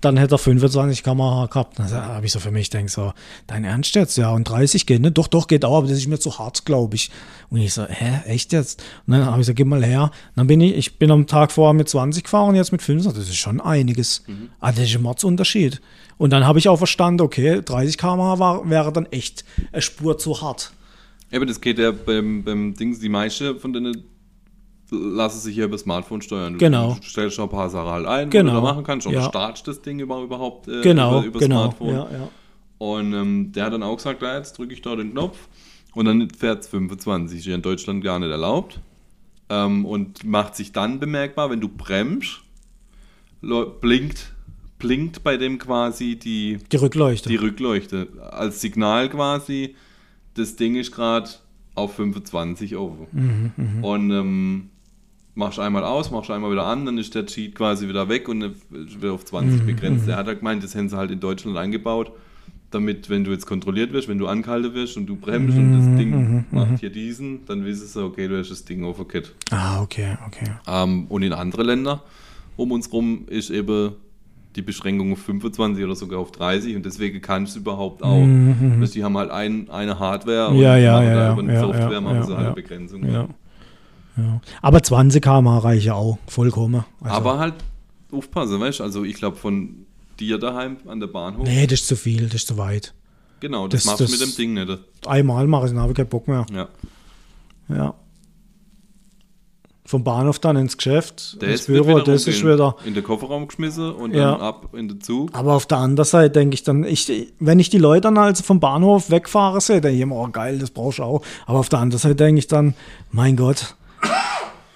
dann 0.00 0.16
hätte 0.16 0.34
er 0.36 0.38
25 0.38 1.02
km/h 1.04 1.46
gehabt. 1.46 1.78
Da 1.78 1.88
habe 1.90 2.26
ich 2.26 2.32
so 2.32 2.40
für 2.40 2.50
mich 2.50 2.70
denke 2.70 2.90
so, 2.90 3.12
dein 3.46 3.64
Ernst 3.64 3.94
jetzt? 3.94 4.16
Ja, 4.16 4.30
und 4.30 4.44
30 4.44 4.86
geht, 4.86 5.00
ne? 5.02 5.10
Doch, 5.12 5.28
doch, 5.28 5.46
geht 5.46 5.64
auch, 5.64 5.76
aber 5.78 5.88
das 5.88 5.98
ist 5.98 6.06
mir 6.08 6.18
zu 6.18 6.38
hart, 6.38 6.64
glaube 6.64 6.96
ich. 6.96 7.10
Und 7.50 7.58
ich 7.60 7.72
so, 7.74 7.84
hä, 7.84 8.20
echt 8.26 8.52
jetzt? 8.52 8.82
Und 9.06 9.12
dann 9.14 9.26
habe 9.26 9.40
ich 9.40 9.46
so, 9.46 9.54
gib 9.54 9.66
mal 9.68 9.84
her. 9.84 10.02
Und 10.04 10.10
dann 10.36 10.46
bin 10.48 10.60
ich, 10.60 10.74
ich 10.76 10.98
bin 10.98 11.10
am 11.10 11.26
Tag 11.26 11.52
vorher 11.52 11.74
mit 11.74 11.88
20 11.88 12.24
gefahren 12.24 12.48
und 12.50 12.54
jetzt 12.56 12.72
mit 12.72 12.82
25. 12.82 13.20
Das 13.20 13.28
ist 13.28 13.36
schon 13.36 13.60
einiges. 13.60 14.24
Ah, 14.60 14.72
das 14.72 14.84
ist 14.84 14.96
ein 14.96 15.02
Mordsunterschied. 15.02 15.80
Und 16.16 16.30
dann 16.32 16.44
habe 16.46 16.58
ich 16.58 16.68
auch 16.68 16.76
verstanden, 16.78 17.20
okay, 17.20 17.60
30 17.64 17.96
km/h 17.98 18.38
war, 18.40 18.68
wäre 18.68 18.92
dann 18.92 19.06
echt 19.06 19.44
eine 19.72 19.82
Spur 19.82 20.18
zu 20.18 20.40
hart. 20.42 20.72
Ja, 21.30 21.36
aber 21.38 21.46
das 21.46 21.60
geht 21.60 21.78
ja 21.78 21.90
beim, 21.92 22.42
beim 22.42 22.74
Dings, 22.74 23.00
die 23.00 23.08
meisten 23.08 23.58
von 23.58 23.72
denen 23.72 24.02
lassen 24.90 25.40
sich 25.40 25.56
ja 25.56 25.66
über 25.66 25.76
Smartphone 25.76 26.22
steuern. 26.22 26.54
Du, 26.54 26.58
Genau. 26.58 26.94
Du 26.94 27.02
stellst 27.06 27.36
schon 27.36 27.44
ein 27.44 27.50
paar 27.50 27.68
Sachen 27.68 27.90
halt 27.90 28.06
ein, 28.06 28.30
Genau. 28.30 28.54
du 28.54 28.60
machen 28.62 28.84
kannst. 28.84 29.06
Oder 29.06 29.16
Ja. 29.20 29.28
startest 29.28 29.68
das 29.68 29.82
Ding 29.82 29.98
über, 30.00 30.22
überhaupt 30.22 30.66
äh, 30.68 30.80
Genau, 30.80 31.18
über, 31.18 31.26
über 31.26 31.38
genau. 31.40 31.62
Smartphone. 31.64 31.88
Ja, 31.94 32.08
ja. 32.10 32.28
Und 32.78 33.12
ähm, 33.12 33.52
der 33.52 33.66
hat 33.66 33.72
dann 33.74 33.82
auch 33.82 33.96
gesagt, 33.96 34.22
ja, 34.22 34.36
jetzt 34.38 34.56
drücke 34.56 34.72
ich 34.72 34.80
da 34.80 34.96
den 34.96 35.10
Knopf 35.12 35.36
und 35.94 36.06
dann 36.06 36.30
fährt 36.30 36.62
es 36.62 36.68
25. 36.68 37.40
Ist 37.40 37.46
ja 37.46 37.54
in 37.54 37.60
Deutschland 37.62 38.02
gar 38.02 38.18
nicht 38.18 38.30
erlaubt. 38.30 38.80
Ähm, 39.50 39.84
und 39.84 40.24
macht 40.24 40.54
sich 40.56 40.72
dann 40.72 41.00
bemerkbar, 41.00 41.50
wenn 41.50 41.60
du 41.60 41.68
bremst, 41.68 42.40
blinkt, 43.40 44.32
blinkt 44.78 45.22
bei 45.24 45.36
dem 45.36 45.58
quasi 45.58 46.16
die, 46.16 46.58
Die 46.70 46.76
Rückleuchte. 46.76 47.28
die 47.28 47.36
Rückleuchte. 47.36 48.08
Als 48.30 48.60
Signal 48.60 49.08
quasi, 49.08 49.74
das 50.38 50.56
Ding 50.56 50.76
ist 50.76 50.92
gerade 50.92 51.28
auf 51.74 51.94
25 51.94 52.76
Euro. 52.76 53.06
Und 53.82 54.10
ähm, 54.10 54.70
machst 55.34 55.58
einmal 55.58 55.84
aus, 55.84 56.10
machst 56.10 56.30
einmal 56.30 56.50
wieder 56.50 56.66
an, 56.66 56.84
dann 56.84 56.98
ist 56.98 57.14
der 57.14 57.26
Cheat 57.26 57.54
quasi 57.54 57.88
wieder 57.88 58.08
weg 58.08 58.28
und 58.28 58.54
wird 58.70 59.12
auf 59.12 59.24
20 59.24 59.64
begrenzt. 59.66 60.06
Der 60.08 60.16
hat 60.16 60.26
halt 60.26 60.40
gemeint, 60.40 60.64
das 60.64 60.74
haben 60.74 60.88
sie 60.88 60.96
halt 60.96 61.10
in 61.10 61.20
Deutschland 61.20 61.56
eingebaut, 61.56 62.12
damit, 62.70 63.08
wenn 63.08 63.24
du 63.24 63.30
jetzt 63.30 63.46
kontrolliert 63.46 63.92
wirst, 63.92 64.08
wenn 64.08 64.18
du 64.18 64.26
angehalten 64.26 64.74
wirst 64.74 64.96
und 64.96 65.06
du 65.06 65.16
bremst 65.16 65.56
und 65.56 65.72
das 65.72 65.96
Ding 65.96 66.44
macht 66.50 66.80
hier 66.80 66.90
diesen, 66.90 67.46
dann 67.46 67.64
wissen 67.64 67.86
sie, 67.86 68.02
okay, 68.04 68.28
du 68.28 68.38
hast 68.38 68.50
das 68.50 68.64
Ding 68.64 68.84
overkit. 68.84 69.34
ah, 69.50 69.80
okay, 69.80 70.18
okay. 70.26 70.50
Ähm, 70.66 71.06
und 71.08 71.22
in 71.22 71.32
andere 71.32 71.62
Länder 71.62 72.02
um 72.56 72.72
uns 72.72 72.92
rum 72.92 73.26
ist 73.28 73.50
eben 73.50 73.92
die 74.58 74.62
Beschränkung 74.62 75.12
auf 75.12 75.20
25 75.20 75.84
oder 75.84 75.94
sogar 75.94 76.18
auf 76.18 76.32
30 76.32 76.76
und 76.76 76.84
deswegen 76.84 77.20
kannst 77.20 77.54
du 77.56 77.60
überhaupt 77.60 78.02
auch. 78.02 78.26
Weißt, 78.26 78.94
die 78.94 79.04
haben 79.04 79.16
halt 79.16 79.30
ein, 79.30 79.70
eine 79.70 79.98
Hardware 79.98 80.52
Mhm, 80.52 80.60
Ja, 80.60 80.76
ja, 80.76 81.02
ja, 81.02 81.14
da 81.14 81.20
ja, 81.26 81.32
über 81.32 81.42
eine 81.42 81.54
ja, 81.54 81.60
Software 81.60 81.92
ja, 81.92 82.00
machen 82.00 82.22
sie 82.24 82.36
halt 82.36 82.46
eine 82.46 82.54
Begrenzung. 82.54 83.04
Aber 84.62 84.82
20 84.82 85.22
km/h 85.22 85.58
reichen 85.58 85.92
auch, 85.92 86.18
vollkommen. 86.26 86.84
Also, 87.00 87.16
Aber 87.16 87.38
halt 87.38 87.54
aufpassen, 88.10 88.58
weißt 88.60 88.80
du, 88.80 88.82
also 88.84 89.04
ich 89.04 89.14
glaube 89.14 89.36
von 89.36 89.86
dir 90.18 90.38
daheim 90.38 90.76
an 90.88 90.98
der 90.98 91.06
Bahnhof, 91.06 91.46
nee, 91.46 91.66
das 91.66 91.80
ist 91.80 91.88
zu 91.88 91.94
viel, 91.96 92.24
das 92.24 92.34
ist 92.34 92.48
zu 92.48 92.58
weit. 92.58 92.94
genau, 93.40 93.68
das, 93.68 93.84
das- 93.84 94.00
machst 94.00 94.00
du 94.00 94.10
mit 94.10 94.20
dem 94.20 94.34
Ding 94.36 94.54
nicht. 94.54 94.80
Einmal 95.06 95.46
mache 95.46 95.66
ich, 95.66 95.70
dann 95.72 95.80
habe 95.80 95.92
ich 95.92 95.96
keinen 95.96 96.08
Bock 96.08 96.26
mehr. 96.26 96.44
Ja. 96.52 96.68
Ja. 97.68 97.94
Vom 99.88 100.04
Bahnhof 100.04 100.38
dann 100.38 100.56
ins 100.56 100.76
Geschäft, 100.76 101.40
Der 101.40 101.48
ins 101.52 101.64
Büro, 101.64 102.00
das 102.00 102.26
ist 102.26 102.44
wieder. 102.44 102.76
in 102.84 102.92
den 102.92 103.02
Kofferraum 103.02 103.48
geschmissen 103.48 103.90
und 103.90 104.12
Ja. 104.14 104.32
dann 104.32 104.40
ab 104.42 104.74
in 104.74 104.86
den 104.86 105.00
Zug. 105.00 105.30
Aber 105.32 105.54
auf 105.54 105.64
der 105.64 105.78
anderen 105.78 106.06
Seite 106.06 106.30
denke 106.30 106.52
ich 106.52 106.62
dann, 106.62 106.84
ich, 106.84 107.10
wenn 107.38 107.58
ich 107.58 107.70
die 107.70 107.78
Leute 107.78 108.02
dann 108.02 108.18
also 108.18 108.42
vom 108.42 108.60
Bahnhof 108.60 109.08
wegfahre 109.08 109.62
sehe, 109.62 109.80
denke 109.80 109.96
ich 109.96 110.02
immer, 110.02 110.16
oh 110.16 110.28
geil, 110.28 110.58
das 110.58 110.70
brauchst 110.72 110.98
du 110.98 111.04
auch. 111.04 111.22
Aber 111.46 111.58
auf 111.60 111.70
der 111.70 111.78
anderen 111.78 111.98
Seite 112.00 112.16
denke 112.16 112.38
ich 112.38 112.46
dann, 112.48 112.74
mein 113.12 113.34
Gott, 113.36 113.76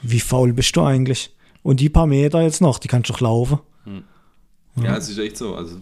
wie 0.01 0.19
faul 0.21 0.55
bist 0.55 0.75
du 0.77 0.81
eigentlich? 0.81 1.31
Und 1.63 1.81
die 1.81 1.91
paar 1.91 2.07
Meter 2.07 2.41
jetzt 2.41 2.63
noch, 2.63 2.79
die 2.79 2.89
kannst 2.89 3.11
du 3.11 3.13
doch 3.13 3.21
laufen. 3.21 3.59
Ja, 4.83 4.97
es 4.97 5.11
ist 5.11 5.19
echt 5.19 5.37
so. 5.37 5.55
Also, 5.55 5.77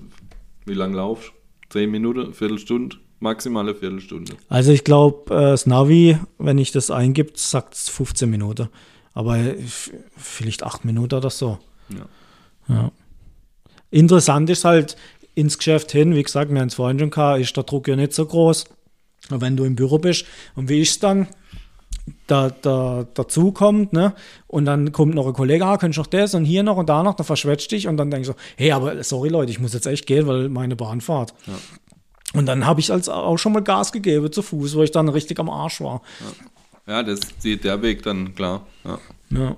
wie 0.66 0.74
lange 0.74 0.97
laufst 0.97 1.28
du? 1.28 1.32
Zehn 1.78 1.89
Minuten, 1.93 2.35
Viertelstunde? 2.35 2.97
Maximale 3.20 3.77
Viertelstunde. 3.77 4.32
Also 4.48 4.73
ich 4.73 4.82
glaube, 4.82 5.32
äh, 5.32 5.40
das 5.52 5.66
Navi, 5.66 6.19
wenn 6.39 6.59
ich 6.59 6.73
das 6.73 6.90
eingibt, 6.90 7.39
sagt 7.39 7.74
es 7.74 7.89
15 7.90 8.28
Minuten. 8.28 8.69
Aber 9.12 9.38
vielleicht 10.16 10.62
8 10.62 10.84
Minuten 10.84 11.14
oder 11.14 11.30
so. 11.30 11.58
Ja. 11.88 12.06
Ja. 12.74 12.92
Interessant 13.90 14.48
ist 14.50 14.64
halt 14.64 14.96
ins 15.34 15.58
Geschäft 15.58 15.90
hin, 15.92 16.14
wie 16.14 16.22
gesagt, 16.22 16.50
wir 16.50 16.60
haben 16.60 16.68
es 16.68 16.74
vorhin 16.74 16.98
schon 16.98 17.10
gehabt, 17.10 17.40
ist 17.40 17.56
der 17.56 17.64
Druck 17.64 17.88
ja 17.88 17.96
nicht 17.96 18.12
so 18.12 18.26
groß. 18.26 18.64
Wenn 19.28 19.56
du 19.56 19.64
im 19.64 19.76
Büro 19.76 19.98
bist 19.98 20.24
und 20.56 20.68
wie 20.68 20.80
ist 20.80 20.90
es 20.90 20.98
dann? 20.98 21.28
Da, 22.26 22.50
da, 22.50 23.06
dazu 23.14 23.52
kommt, 23.52 23.92
ne? 23.92 24.14
Und 24.46 24.64
dann 24.64 24.90
kommt 24.92 25.14
noch 25.14 25.26
ein 25.26 25.32
Kollege, 25.32 25.64
ah, 25.66 25.76
könntest 25.76 25.98
du 25.98 26.00
noch 26.02 26.06
das 26.08 26.34
und 26.34 26.44
hier 26.44 26.62
noch 26.62 26.76
und 26.76 26.88
da 26.88 27.02
noch, 27.02 27.14
dann 27.14 27.26
verschwätzt 27.26 27.70
dich 27.70 27.86
und 27.86 27.96
dann 27.98 28.10
denkst 28.10 28.28
du, 28.28 28.34
hey, 28.56 28.72
aber 28.72 29.04
sorry 29.04 29.28
Leute, 29.28 29.52
ich 29.52 29.60
muss 29.60 29.74
jetzt 29.74 29.86
echt 29.86 30.06
gehen, 30.06 30.26
weil 30.26 30.48
meine 30.48 30.74
Bahn 30.74 31.00
fährt. 31.00 31.34
Und 32.32 32.46
dann 32.46 32.64
habe 32.66 32.80
ich 32.80 32.92
als 32.92 33.08
auch 33.08 33.38
schon 33.38 33.52
mal 33.52 33.62
Gas 33.62 33.92
gegeben 33.92 34.32
zu 34.32 34.42
Fuß, 34.42 34.74
wo 34.76 34.82
ich 34.82 34.90
dann 34.90 35.08
richtig 35.08 35.38
am 35.38 35.50
Arsch 35.50 35.80
war. 35.80 36.02
Ja, 36.20 36.26
das 36.86 37.20
sieht 37.39 37.65
der 37.65 37.82
Weg 37.82 38.02
dann, 38.02 38.35
klar. 38.35 38.66
Ja. 38.85 38.98
Ja. 39.31 39.57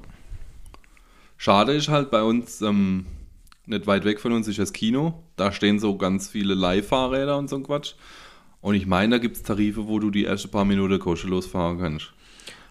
Schade 1.36 1.72
ist 1.72 1.88
halt 1.88 2.10
bei 2.10 2.22
uns, 2.22 2.60
ähm, 2.60 3.06
nicht 3.66 3.86
weit 3.86 4.04
weg 4.04 4.20
von 4.20 4.32
uns 4.32 4.48
ist 4.48 4.58
das 4.58 4.72
Kino. 4.72 5.22
Da 5.36 5.52
stehen 5.52 5.78
so 5.78 5.96
ganz 5.96 6.28
viele 6.28 6.54
Leihfahrräder 6.54 7.36
und 7.38 7.48
so 7.48 7.56
ein 7.56 7.64
Quatsch. 7.64 7.94
Und 8.60 8.74
ich 8.74 8.86
meine, 8.86 9.16
da 9.16 9.18
gibt 9.18 9.36
es 9.36 9.42
Tarife, 9.42 9.88
wo 9.88 9.98
du 9.98 10.10
die 10.10 10.24
ersten 10.24 10.50
paar 10.50 10.64
Minuten 10.64 10.98
kostenlos 10.98 11.46
fahren 11.46 11.78
kannst. 11.78 12.12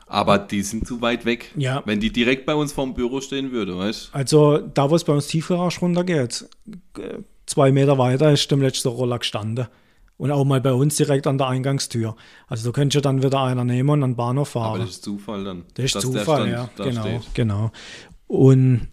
Aber 0.08 0.38
die 0.38 0.62
sind 0.62 0.86
zu 0.86 1.02
weit 1.02 1.26
weg. 1.26 1.52
Ja. 1.56 1.84
Wenn 1.86 2.00
die 2.00 2.12
direkt 2.12 2.46
bei 2.46 2.54
uns 2.54 2.74
vorm 2.74 2.94
Büro 2.94 3.22
stehen 3.22 3.52
würde, 3.52 3.78
weißt 3.78 4.10
Also 4.14 4.58
da, 4.58 4.90
wo 4.90 4.96
es 4.96 5.04
bei 5.04 5.14
uns 5.14 5.28
Tiefgarage 5.28 5.80
runtergeht, 5.80 6.46
zwei 7.46 7.72
Meter 7.72 7.98
weiter 7.98 8.32
ist 8.32 8.50
dem 8.52 8.62
letzten 8.62 8.90
Roller 8.90 9.20
gestanden. 9.20 9.68
Und 10.22 10.30
auch 10.30 10.46
mal 10.46 10.62
bei 10.62 10.72
uns 10.72 10.98
direkt 10.98 11.26
an 11.26 11.40
der 11.40 11.48
Eingangstür. 11.48 12.16
Also 12.48 12.70
du 12.70 12.74
könntest 12.74 12.94
ja 12.94 13.02
dann 13.02 13.24
wieder 13.24 13.42
einer 13.42 13.64
nehmen 13.64 13.90
und 13.90 14.04
an 14.04 14.12
den 14.12 14.16
Bahnhof 14.16 14.56
Aber 14.56 14.66
fahren. 14.66 14.82
das 14.82 14.92
ist 14.92 15.04
Zufall 15.04 15.44
dann. 15.44 15.64
Das 15.74 15.96
ist 15.96 16.00
Zufall, 16.00 16.48
ja. 16.48 16.70
Genau, 16.78 17.02
steht. 17.02 17.34
genau. 17.34 17.72
Und 18.28 18.90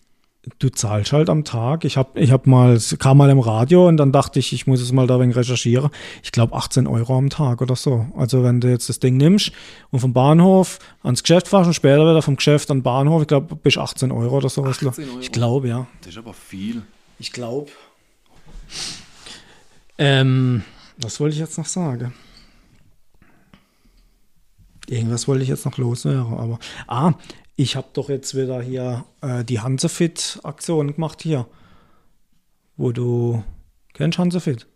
du 0.58 0.70
zahlst 0.70 1.12
halt 1.12 1.28
am 1.28 1.44
Tag. 1.44 1.84
Ich 1.84 1.98
habe 1.98 2.18
ich 2.18 2.30
hab 2.30 2.46
mal, 2.46 2.72
es 2.72 2.98
kam 2.98 3.18
mal 3.18 3.28
im 3.28 3.40
Radio 3.40 3.88
und 3.88 3.98
dann 3.98 4.10
dachte 4.10 4.38
ich, 4.38 4.54
ich 4.54 4.66
muss 4.66 4.80
es 4.80 4.90
mal 4.92 5.06
da 5.06 5.20
wegen 5.20 5.32
recherchieren. 5.32 5.90
Ich 6.22 6.32
glaube 6.32 6.54
18 6.54 6.86
Euro 6.86 7.18
am 7.18 7.28
Tag 7.28 7.60
oder 7.60 7.76
so. 7.76 8.06
Also 8.16 8.42
wenn 8.42 8.62
du 8.62 8.70
jetzt 8.70 8.88
das 8.88 8.98
Ding 8.98 9.18
nimmst 9.18 9.52
und 9.90 10.00
vom 10.00 10.14
Bahnhof 10.14 10.78
ans 11.02 11.22
Geschäft 11.22 11.48
fährst 11.48 11.66
und 11.66 11.74
später 11.74 12.08
wieder 12.08 12.22
vom 12.22 12.36
Geschäft 12.36 12.70
an 12.70 12.78
den 12.78 12.84
Bahnhof, 12.84 13.20
ich 13.20 13.28
glaube 13.28 13.54
bis 13.54 13.76
18 13.76 14.12
Euro 14.12 14.38
oder 14.38 14.48
so. 14.48 14.64
18 14.64 14.88
Euro? 14.88 15.18
Ich 15.20 15.30
glaube, 15.30 15.68
ja. 15.68 15.88
Das 16.00 16.12
ist 16.12 16.16
aber 16.16 16.32
viel. 16.32 16.84
Ich 17.18 17.32
glaube. 17.32 17.70
Ähm, 19.98 20.62
was 20.98 21.20
wollte 21.20 21.34
ich 21.34 21.40
jetzt 21.40 21.58
noch 21.58 21.66
sagen? 21.66 22.12
Irgendwas 24.88 25.28
wollte 25.28 25.42
ich 25.42 25.48
jetzt 25.48 25.64
noch 25.64 25.76
loswerden, 25.76 26.34
aber. 26.34 26.58
Ah, 26.86 27.14
ich 27.56 27.76
habe 27.76 27.88
doch 27.92 28.08
jetzt 28.08 28.34
wieder 28.34 28.62
hier 28.62 29.04
äh, 29.20 29.44
die 29.44 29.60
Hansefit-Aktion 29.60 30.94
gemacht 30.94 31.22
hier. 31.22 31.46
Wo 32.76 32.92
du. 32.92 33.42
Kennst 33.92 34.18
Hansefit? 34.18 34.66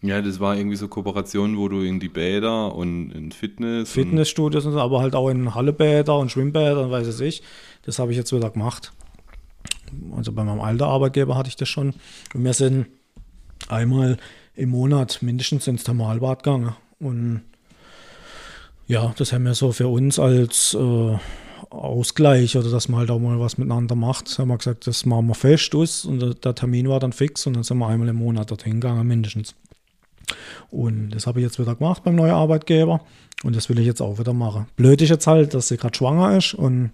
Ja, 0.00 0.22
das 0.22 0.38
war 0.38 0.56
irgendwie 0.56 0.76
so 0.76 0.86
Kooperation, 0.86 1.58
wo 1.58 1.68
du 1.68 1.80
in 1.82 1.98
die 1.98 2.08
Bäder 2.08 2.74
und 2.74 3.10
in 3.10 3.32
Fitness. 3.32 3.90
Fitnessstudios 3.90 4.64
und 4.64 4.72
so, 4.72 4.80
aber 4.80 5.00
halt 5.00 5.16
auch 5.16 5.28
in 5.28 5.54
Hallebäder 5.54 6.16
und 6.16 6.30
Schwimmbäder 6.30 6.84
und 6.84 6.90
weiß 6.92 7.08
es 7.08 7.20
ich. 7.20 7.42
Das 7.82 7.98
habe 7.98 8.12
ich 8.12 8.16
jetzt 8.16 8.32
wieder 8.32 8.50
gemacht. 8.50 8.92
Also 10.16 10.32
bei 10.32 10.44
meinem 10.44 10.60
alten 10.60 10.82
Arbeitgeber 10.82 11.36
hatte 11.36 11.48
ich 11.48 11.56
das 11.56 11.68
schon. 11.68 11.94
Und 12.32 12.44
wir 12.44 12.52
sind 12.52 12.86
einmal 13.68 14.18
im 14.58 14.70
Monat 14.70 15.22
mindestens 15.22 15.66
ins 15.68 15.84
Thermalbad 15.84 16.42
gegangen. 16.42 16.74
Und 16.98 17.42
ja, 18.86 19.14
das 19.16 19.32
haben 19.32 19.44
wir 19.44 19.54
so 19.54 19.72
für 19.72 19.88
uns 19.88 20.18
als 20.18 20.74
äh, 20.74 21.16
Ausgleich 21.70 22.56
oder 22.56 22.70
dass 22.70 22.88
man 22.88 23.00
halt 23.00 23.10
auch 23.10 23.20
mal 23.20 23.38
was 23.38 23.56
miteinander 23.58 23.94
macht. 23.94 24.36
Haben 24.38 24.48
wir 24.48 24.58
gesagt, 24.58 24.86
das 24.86 25.06
machen 25.06 25.26
wir 25.28 25.34
fest 25.34 25.74
aus 25.74 26.04
und 26.04 26.44
der, 26.44 26.54
Termin 26.54 26.88
war 26.88 26.98
dann 26.98 27.12
fix 27.12 27.46
und 27.46 27.54
dann 27.54 27.62
sind 27.62 27.78
wir 27.78 27.86
einmal 27.86 28.08
im 28.08 28.16
Monat 28.16 28.50
dorthin 28.50 28.80
gegangen, 28.80 29.06
mindestens. 29.06 29.54
Und 30.70 31.10
das 31.10 31.26
habe 31.26 31.40
ich 31.40 31.44
jetzt 31.44 31.58
wieder 31.58 31.74
gemacht 31.74 32.02
beim 32.02 32.16
neuen 32.16 32.32
Arbeitgeber. 32.32 33.00
Und 33.44 33.54
das 33.54 33.68
will 33.68 33.78
ich 33.78 33.86
jetzt 33.86 34.02
auch 34.02 34.18
wieder 34.18 34.32
machen. 34.32 34.66
Blöd 34.76 35.00
ist 35.00 35.10
jetzt 35.10 35.26
halt, 35.28 35.54
dass 35.54 35.68
sie 35.68 35.76
gerade 35.76 35.96
schwanger 35.96 36.36
ist 36.36 36.54
und 36.54 36.90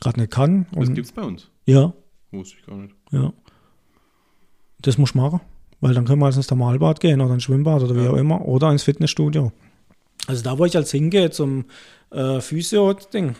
gerade 0.00 0.20
nicht 0.20 0.30
kann. 0.32 0.66
Das 0.72 0.88
Und 0.88 0.94
gibt's 0.94 1.12
bei 1.12 1.22
uns. 1.22 1.48
ja, 1.66 1.92
Wusste 2.30 2.56
ich 2.60 2.66
gar 2.66 2.76
nicht. 2.76 2.94
ja. 3.10 3.32
Das 4.80 4.98
muss 4.98 5.10
ich 5.10 5.14
machen. 5.14 5.40
Weil 5.84 5.92
dann 5.92 6.06
können 6.06 6.20
wir 6.20 6.28
ins 6.28 6.46
Thermalbad 6.46 6.98
gehen 7.00 7.20
oder 7.20 7.34
ins 7.34 7.42
Schwimmbad 7.42 7.82
oder 7.82 7.94
wie 7.94 8.08
auch 8.08 8.16
immer. 8.16 8.40
Oder 8.48 8.70
ins 8.70 8.84
Fitnessstudio. 8.84 9.52
Also 10.26 10.42
da, 10.42 10.56
wo 10.58 10.64
ich 10.64 10.74
als 10.78 10.90
hingehe 10.90 11.30
zum 11.30 11.66
äh, 12.10 12.40
Physio-Ding, 12.40 13.34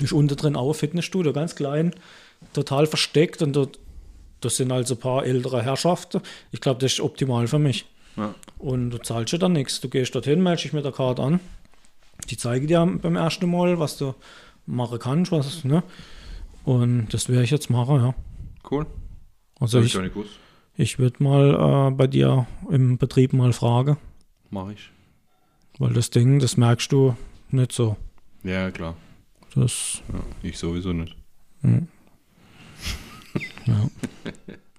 ist 0.00 0.12
unten 0.12 0.36
drin 0.36 0.54
auch 0.54 0.68
ein 0.68 0.74
Fitnessstudio, 0.74 1.32
ganz 1.32 1.56
klein, 1.56 1.92
total 2.52 2.86
versteckt 2.86 3.42
und 3.42 3.54
dort, 3.54 3.80
das 4.40 4.58
sind 4.58 4.70
also 4.70 4.94
ein 4.94 5.00
paar 5.00 5.26
ältere 5.26 5.60
Herrschaften. 5.60 6.20
Ich 6.52 6.60
glaube, 6.60 6.78
das 6.78 6.92
ist 6.92 7.00
optimal 7.00 7.48
für 7.48 7.58
mich. 7.58 7.84
Ja. 8.16 8.32
Und 8.58 8.90
du 8.90 8.98
zahlst 8.98 9.32
ja 9.32 9.38
dann 9.38 9.54
nichts. 9.54 9.80
Du 9.80 9.88
gehst 9.88 10.14
dorthin, 10.14 10.40
meldest 10.40 10.66
dich 10.66 10.72
mit 10.72 10.84
der 10.84 10.92
Karte 10.92 11.20
an. 11.20 11.40
Die 12.30 12.36
zeigen 12.36 12.68
dir 12.68 12.86
beim 13.02 13.16
ersten 13.16 13.50
Mal, 13.50 13.80
was 13.80 13.96
du 13.96 14.14
machen 14.66 15.00
kannst. 15.00 15.32
Was, 15.32 15.64
ne? 15.64 15.82
Und 16.64 17.08
das 17.10 17.28
werde 17.28 17.42
ich 17.42 17.50
jetzt 17.50 17.70
machen, 17.70 17.96
ja. 17.96 18.14
Cool. 18.70 18.86
Also 19.58 19.78
hab 19.78 19.84
ich, 19.84 19.94
gewusst. 19.94 20.38
Ich 20.82 20.98
würde 20.98 21.22
mal 21.22 21.88
äh, 21.88 21.90
bei 21.94 22.06
dir 22.06 22.46
im 22.68 22.98
Betrieb 22.98 23.32
mal 23.32 23.52
fragen, 23.52 23.96
Mach 24.50 24.70
ich. 24.70 24.90
weil 25.78 25.92
das 25.92 26.10
Ding, 26.10 26.38
das 26.40 26.56
merkst 26.56 26.90
du 26.92 27.16
nicht 27.50 27.72
so. 27.72 27.96
Ja, 28.42 28.70
klar. 28.70 28.96
Das, 29.54 30.02
Ja, 30.12 30.20
ich 30.42 30.58
sowieso 30.58 30.92
nicht. 30.92 31.14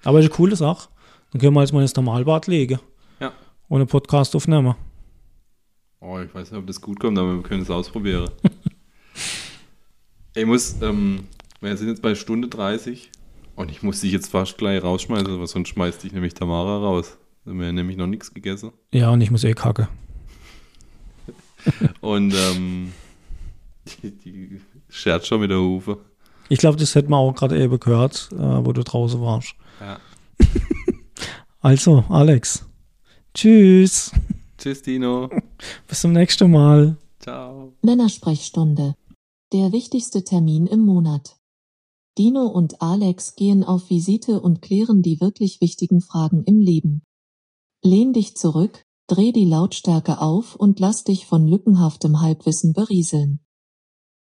aber 0.03 0.19
ist 0.19 0.25
eine 0.25 0.29
coole 0.29 0.55
Sache. 0.55 0.89
Dann 1.31 1.41
können 1.41 1.53
wir 1.53 1.61
jetzt 1.61 1.71
mal 1.73 1.81
ins 1.81 1.95
Normalbad 1.95 2.47
legen. 2.47 2.79
Ja. 3.19 3.31
Einen 3.69 3.87
Podcast 3.87 4.35
aufnehmen. 4.35 4.75
Oh, 5.99 6.19
ich 6.19 6.33
weiß 6.35 6.51
nicht, 6.51 6.59
ob 6.59 6.67
das 6.67 6.81
gut 6.81 6.99
kommt, 6.99 7.17
aber 7.17 7.35
wir 7.35 7.43
können 7.43 7.61
es 7.61 7.69
ausprobieren. 7.69 8.29
ich 10.35 10.45
muss, 10.45 10.75
ähm, 10.81 11.27
wir 11.61 11.77
sind 11.77 11.87
jetzt 11.87 12.01
bei 12.01 12.13
Stunde 12.13 12.49
30 12.49 13.09
und 13.55 13.71
ich 13.71 13.83
muss 13.83 14.01
dich 14.01 14.11
jetzt 14.11 14.31
fast 14.31 14.57
gleich 14.57 14.83
rausschmeißen, 14.83 15.39
weil 15.39 15.47
sonst 15.47 15.69
schmeißt 15.69 16.03
dich 16.03 16.11
nämlich 16.11 16.33
Tamara 16.33 16.77
raus. 16.77 17.17
Wir 17.45 17.67
haben 17.67 17.75
nämlich 17.75 17.97
noch 17.97 18.07
nichts 18.07 18.33
gegessen. 18.33 18.71
Ja, 18.93 19.09
und 19.11 19.21
ich 19.21 19.31
muss 19.31 19.43
eh 19.43 19.53
kacke. 19.53 19.89
Und 22.01 22.33
ähm, 22.33 22.91
die, 23.85 24.11
die 24.11 24.61
schert 24.89 25.25
schon 25.25 25.41
mit 25.41 25.49
der 25.49 25.59
Hufe. 25.59 25.99
Ich 26.49 26.59
glaube, 26.59 26.77
das 26.77 26.93
hätten 26.95 27.09
wir 27.09 27.17
auch 27.17 27.33
gerade 27.33 27.61
eben 27.61 27.79
gehört, 27.79 28.29
äh, 28.33 28.37
wo 28.37 28.73
du 28.73 28.83
draußen 28.83 29.21
warst. 29.21 29.55
Ja. 29.79 29.99
Also, 31.61 32.03
Alex. 32.09 32.65
Tschüss. 33.33 34.11
Tschüss, 34.57 34.81
Dino. 34.81 35.29
Bis 35.87 36.01
zum 36.01 36.11
nächsten 36.11 36.51
Mal. 36.51 36.97
Ciao. 37.19 37.71
Männersprechstunde. 37.81 38.95
Der 39.53 39.71
wichtigste 39.71 40.25
Termin 40.25 40.67
im 40.67 40.81
Monat. 40.81 41.37
Dino 42.17 42.45
und 42.45 42.81
Alex 42.81 43.35
gehen 43.35 43.63
auf 43.63 43.89
Visite 43.89 44.39
und 44.39 44.61
klären 44.61 45.01
die 45.01 45.19
wirklich 45.19 45.61
wichtigen 45.61 45.99
Fragen 45.99 46.43
im 46.43 46.59
Leben. 46.59 47.03
Lehn 47.81 48.13
dich 48.13 48.37
zurück, 48.37 48.85
dreh 49.07 49.31
die 49.31 49.45
Lautstärke 49.45 50.21
auf 50.21 50.55
und 50.55 50.79
lass 50.79 51.03
dich 51.03 51.25
von 51.25 51.47
lückenhaftem 51.47 52.21
Halbwissen 52.21 52.73
berieseln. 52.73 53.42